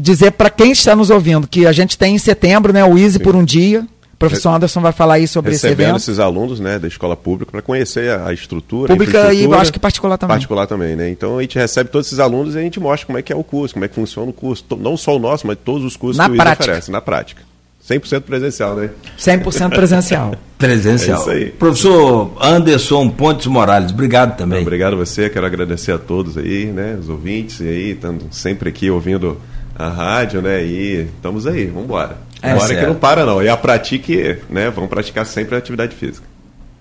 dizer 0.00 0.32
para 0.32 0.50
quem 0.50 0.72
está 0.72 0.96
nos 0.96 1.10
ouvindo 1.10 1.46
que 1.46 1.66
a 1.66 1.72
gente 1.72 1.96
tem 1.98 2.14
em 2.14 2.18
setembro 2.18 2.72
né, 2.72 2.84
o 2.84 2.98
ISE 2.98 3.18
por 3.18 3.36
um 3.36 3.44
dia. 3.44 3.86
O 4.14 4.16
professor 4.20 4.50
Anderson 4.50 4.82
vai 4.82 4.92
falar 4.92 5.14
aí 5.14 5.26
sobre 5.26 5.52
esse 5.52 5.62
Recebendo 5.62 5.88
evento. 5.88 5.96
esses 6.02 6.18
alunos 6.18 6.60
né, 6.60 6.78
da 6.78 6.86
escola 6.86 7.16
pública 7.16 7.50
para 7.50 7.62
conhecer 7.62 8.10
a, 8.10 8.28
a 8.28 8.32
estrutura. 8.34 8.92
a 8.92 8.96
Pública 8.96 9.32
e 9.32 9.44
eu 9.44 9.54
acho 9.54 9.72
que 9.72 9.78
particular 9.78 10.18
também. 10.18 10.34
Particular 10.36 10.66
também, 10.66 10.94
né? 10.94 11.08
Então 11.08 11.38
a 11.38 11.40
gente 11.40 11.58
recebe 11.58 11.88
todos 11.88 12.08
esses 12.08 12.18
alunos 12.18 12.54
e 12.54 12.58
a 12.58 12.60
gente 12.60 12.78
mostra 12.78 13.06
como 13.06 13.16
é 13.18 13.22
que 13.22 13.32
é 13.32 13.36
o 13.36 13.42
curso, 13.42 13.72
como 13.74 13.84
é 13.84 13.88
que 13.88 13.94
funciona 13.94 14.28
o 14.28 14.32
curso. 14.32 14.64
Não 14.78 14.94
só 14.96 15.16
o 15.16 15.18
nosso, 15.18 15.46
mas 15.46 15.56
todos 15.64 15.84
os 15.84 15.96
cursos 15.96 16.18
Na 16.18 16.26
que 16.26 16.32
o 16.32 16.34
ISA 16.34 16.42
prática. 16.42 16.64
oferece, 16.64 16.90
na 16.90 17.00
prática. 17.00 17.42
100% 17.88 18.20
presencial, 18.20 18.76
né? 18.76 18.90
100% 19.18 19.70
presencial. 19.70 20.34
Presencial. 20.58 21.16
É 21.16 21.20
isso 21.22 21.30
aí. 21.30 21.46
Professor 21.52 22.32
Anderson 22.38 23.08
Pontes 23.08 23.46
Morales, 23.46 23.90
obrigado 23.90 24.36
também. 24.36 24.60
Obrigado 24.60 24.92
a 24.92 24.96
você, 24.96 25.30
quero 25.30 25.46
agradecer 25.46 25.92
a 25.92 25.98
todos 25.98 26.36
aí, 26.36 26.66
né? 26.66 26.98
Os 27.00 27.08
ouvintes 27.08 27.60
e 27.60 27.68
aí, 27.68 27.90
estando 27.92 28.26
sempre 28.30 28.68
aqui 28.68 28.90
ouvindo 28.90 29.40
a 29.80 29.88
rádio, 29.88 30.42
né? 30.42 30.62
E 30.62 31.08
estamos 31.16 31.46
aí, 31.46 31.66
vamos 31.66 31.84
embora. 31.84 32.18
É, 32.42 32.54
Bora 32.54 32.74
que 32.74 32.86
não 32.86 32.94
para 32.94 33.24
não. 33.24 33.42
E 33.42 33.48
a 33.48 33.56
pratique, 33.56 34.38
né? 34.48 34.70
Vamos 34.70 34.90
praticar 34.90 35.24
sempre 35.26 35.54
a 35.54 35.58
atividade 35.58 35.94
física. 35.94 36.26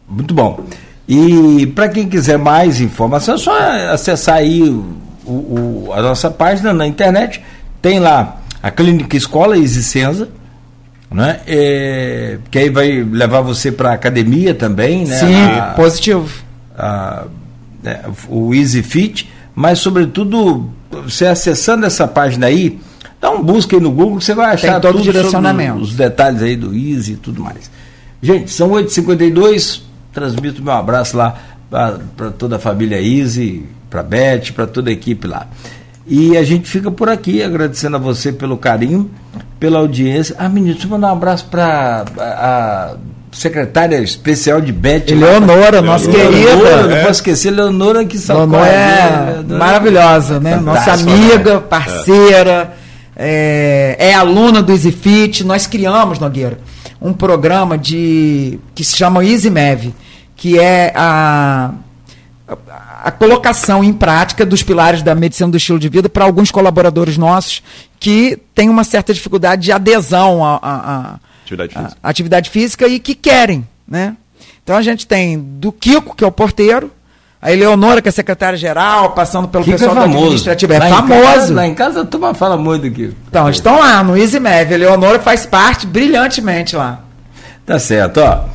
Muito 0.08 0.34
bom. 0.34 0.66
E 1.08 1.66
para 1.68 1.90
quem 1.90 2.08
quiser 2.08 2.38
mais 2.38 2.80
informação, 2.80 3.36
é 3.36 3.38
só 3.38 3.58
acessar 3.92 4.36
aí 4.36 4.62
o, 4.62 4.96
o, 5.26 5.90
a 5.94 6.02
nossa 6.02 6.30
página 6.30 6.74
na 6.74 6.86
internet, 6.86 7.44
tem 7.82 8.00
lá 8.00 8.38
a 8.62 8.70
Clínica 8.70 9.16
Escola 9.18 9.58
Isicenza, 9.58 10.30
né? 11.12 11.40
É, 11.48 12.38
que 12.52 12.60
aí 12.60 12.70
vai 12.70 13.04
levar 13.04 13.42
você 13.42 13.72
para 13.72 13.94
academia 13.94 14.54
também, 14.54 15.06
né? 15.06 15.18
Sim, 15.18 15.44
a, 15.58 15.74
positivo. 15.76 16.30
A, 16.78 17.24
né, 17.82 18.02
o 18.28 18.54
Easy 18.54 18.84
Fit, 18.84 19.30
mas 19.60 19.80
sobretudo 19.80 20.70
você 20.90 21.26
acessando 21.26 21.86
essa 21.86 22.08
página 22.08 22.48
aí, 22.48 22.80
dá 23.20 23.30
um 23.30 23.44
busca 23.44 23.76
aí 23.76 23.82
no 23.82 23.92
Google, 23.92 24.22
você 24.22 24.34
vai 24.34 24.54
achar 24.54 24.80
todo 24.80 25.00
o 25.00 25.02
direcionamento. 25.02 25.82
os 25.82 25.94
detalhes 25.94 26.42
aí 26.42 26.56
do 26.56 26.74
Easy 26.74 27.12
e 27.12 27.16
tudo 27.18 27.44
mais. 27.44 27.70
Gente, 28.22 28.52
são 28.52 28.70
8h52, 28.70 29.82
transmito 30.14 30.64
meu 30.64 30.72
abraço 30.72 31.18
lá 31.18 31.38
para 31.70 32.32
toda 32.38 32.56
a 32.56 32.60
família 32.60 33.02
Easy, 33.02 33.66
para 33.90 34.02
Beth, 34.02 34.54
para 34.56 34.66
toda 34.66 34.92
a 34.92 34.94
equipe 34.94 35.28
lá. 35.28 35.46
E 36.08 36.38
a 36.38 36.44
gente 36.46 36.70
fica 36.70 36.90
por 36.90 37.10
aqui, 37.10 37.44
agradecendo 37.44 37.98
a 37.98 38.00
você 38.00 38.32
pelo 38.32 38.56
carinho, 38.56 39.12
pela 39.60 39.80
audiência. 39.80 40.38
Ah, 40.40 40.48
menino, 40.48 40.72
deixa 40.72 40.88
eu 40.88 40.92
mandar 40.92 41.10
um 41.10 41.18
abraço 41.18 41.46
para 41.48 42.06
a 42.18 42.96
secretária 43.32 43.98
especial 43.98 44.62
de 44.62 44.72
Beth. 44.72 45.04
Eleonora, 45.08 45.82
nossa 45.82 46.10
querida. 46.10 46.56
Leonora, 46.56 46.88
não 46.88 46.98
posso 46.98 47.12
esquecer, 47.12 47.52
Leonora 47.52 48.06
que 48.06 48.18
Leonora 48.18 48.68
é 48.68 49.44
maravilhosa, 49.48 50.40
né? 50.40 50.56
Nossa 50.58 50.94
amiga, 50.94 51.56
né? 51.56 51.64
parceira, 51.70 52.74
é, 53.16 53.96
é 54.00 54.14
aluna 54.14 54.62
do 54.62 54.72
EasyFit. 54.72 55.44
Nós 55.44 55.68
criamos, 55.68 56.20
Nogueira, 56.20 56.60
um 57.02 57.14
programa 57.14 57.78
de 57.78 58.60
que 58.74 58.84
se 58.84 58.96
chama 58.96 59.24
EasyMev, 59.24 59.94
que 60.36 60.60
é 60.60 60.92
a 60.96 61.72
a 63.04 63.12
colocação 63.12 63.84
em 63.84 63.94
prática 63.94 64.44
dos 64.46 64.64
pilares 64.64 65.04
da 65.04 65.14
medicina 65.14 65.50
do 65.50 65.58
estilo 65.58 65.80
de 65.80 65.88
vida 65.88 66.10
para 66.10 66.26
alguns 66.26 66.50
colaboradores 66.50 67.16
nossos 67.16 67.62
que 68.00 68.40
têm 68.56 68.70
uma 68.70 68.84
certa 68.84 69.14
dificuldade 69.14 69.62
de 69.64 69.72
adesão 69.72 70.44
à 70.44 71.20
atividade, 71.54 71.96
atividade 72.02 72.50
física 72.50 72.88
e 72.88 73.00
que 73.00 73.16
querem, 73.16 73.68
né? 73.88 74.16
Então 74.64 74.76
a 74.76 74.82
gente 74.82 75.08
tem 75.08 75.40
do 75.40 75.72
Kiko, 75.72 76.16
que 76.16 76.24
é 76.24 76.28
o 76.28 76.32
porteiro, 76.32 76.92
a 77.42 77.52
Eleonora, 77.52 78.02
que 78.02 78.10
é 78.10 78.12
secretária-geral, 78.12 79.12
passando 79.12 79.48
pelo 79.48 79.64
Kiko 79.64 79.76
é 79.76 79.80
pessoal 79.80 79.98
é 79.98 80.08
do 80.08 80.16
administrativo. 80.18 80.74
É 80.74 80.80
lá 80.80 80.90
famoso. 80.90 81.14
Em 81.14 81.24
casa, 81.24 81.54
lá 81.54 81.68
em 81.68 81.74
casa 81.74 82.02
a 82.02 82.06
turma 82.06 82.34
fala 82.34 82.58
muito 82.58 82.84
do 82.84 82.92
Kiko. 82.92 83.16
Então, 83.30 83.50
estão 83.50 83.80
lá 83.80 84.04
no 84.04 84.18
EasyMev. 84.18 84.72
A 84.72 84.76
Eleonora 84.76 85.20
faz 85.20 85.46
parte 85.46 85.88
brilhantemente 85.88 86.76
lá. 86.76 87.02
Tá 87.66 87.80
certo, 87.80 88.20
ó 88.20 88.46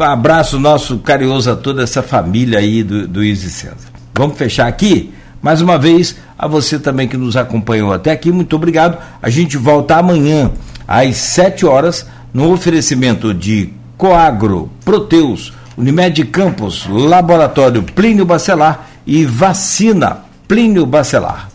abraço 0.00 0.58
nosso 0.58 0.98
carinhoso 0.98 1.50
a 1.50 1.56
toda 1.56 1.82
essa 1.82 2.02
família 2.02 2.58
aí 2.58 2.82
do, 2.82 3.06
do 3.06 3.22
Easy 3.22 3.50
César. 3.50 3.88
Vamos 4.14 4.38
fechar 4.38 4.66
aqui? 4.66 5.12
Mais 5.42 5.60
uma 5.60 5.78
vez, 5.78 6.16
a 6.38 6.46
você 6.48 6.78
também 6.78 7.06
que 7.06 7.16
nos 7.16 7.36
acompanhou 7.36 7.92
até 7.92 8.10
aqui, 8.10 8.32
muito 8.32 8.56
obrigado. 8.56 8.98
A 9.20 9.28
gente 9.28 9.56
volta 9.56 9.96
amanhã 9.96 10.50
às 10.88 11.16
7 11.16 11.66
horas 11.66 12.06
no 12.36 12.52
oferecimento 12.52 13.32
de 13.32 13.72
Coagro, 13.96 14.70
Proteus, 14.84 15.54
Unimed 15.74 16.22
Campos, 16.30 16.86
Laboratório 16.86 17.82
Plínio 17.82 18.26
Bacelar 18.26 18.90
e 19.06 19.24
Vacina 19.24 20.18
Plínio 20.46 20.84
Bacelar. 20.84 21.48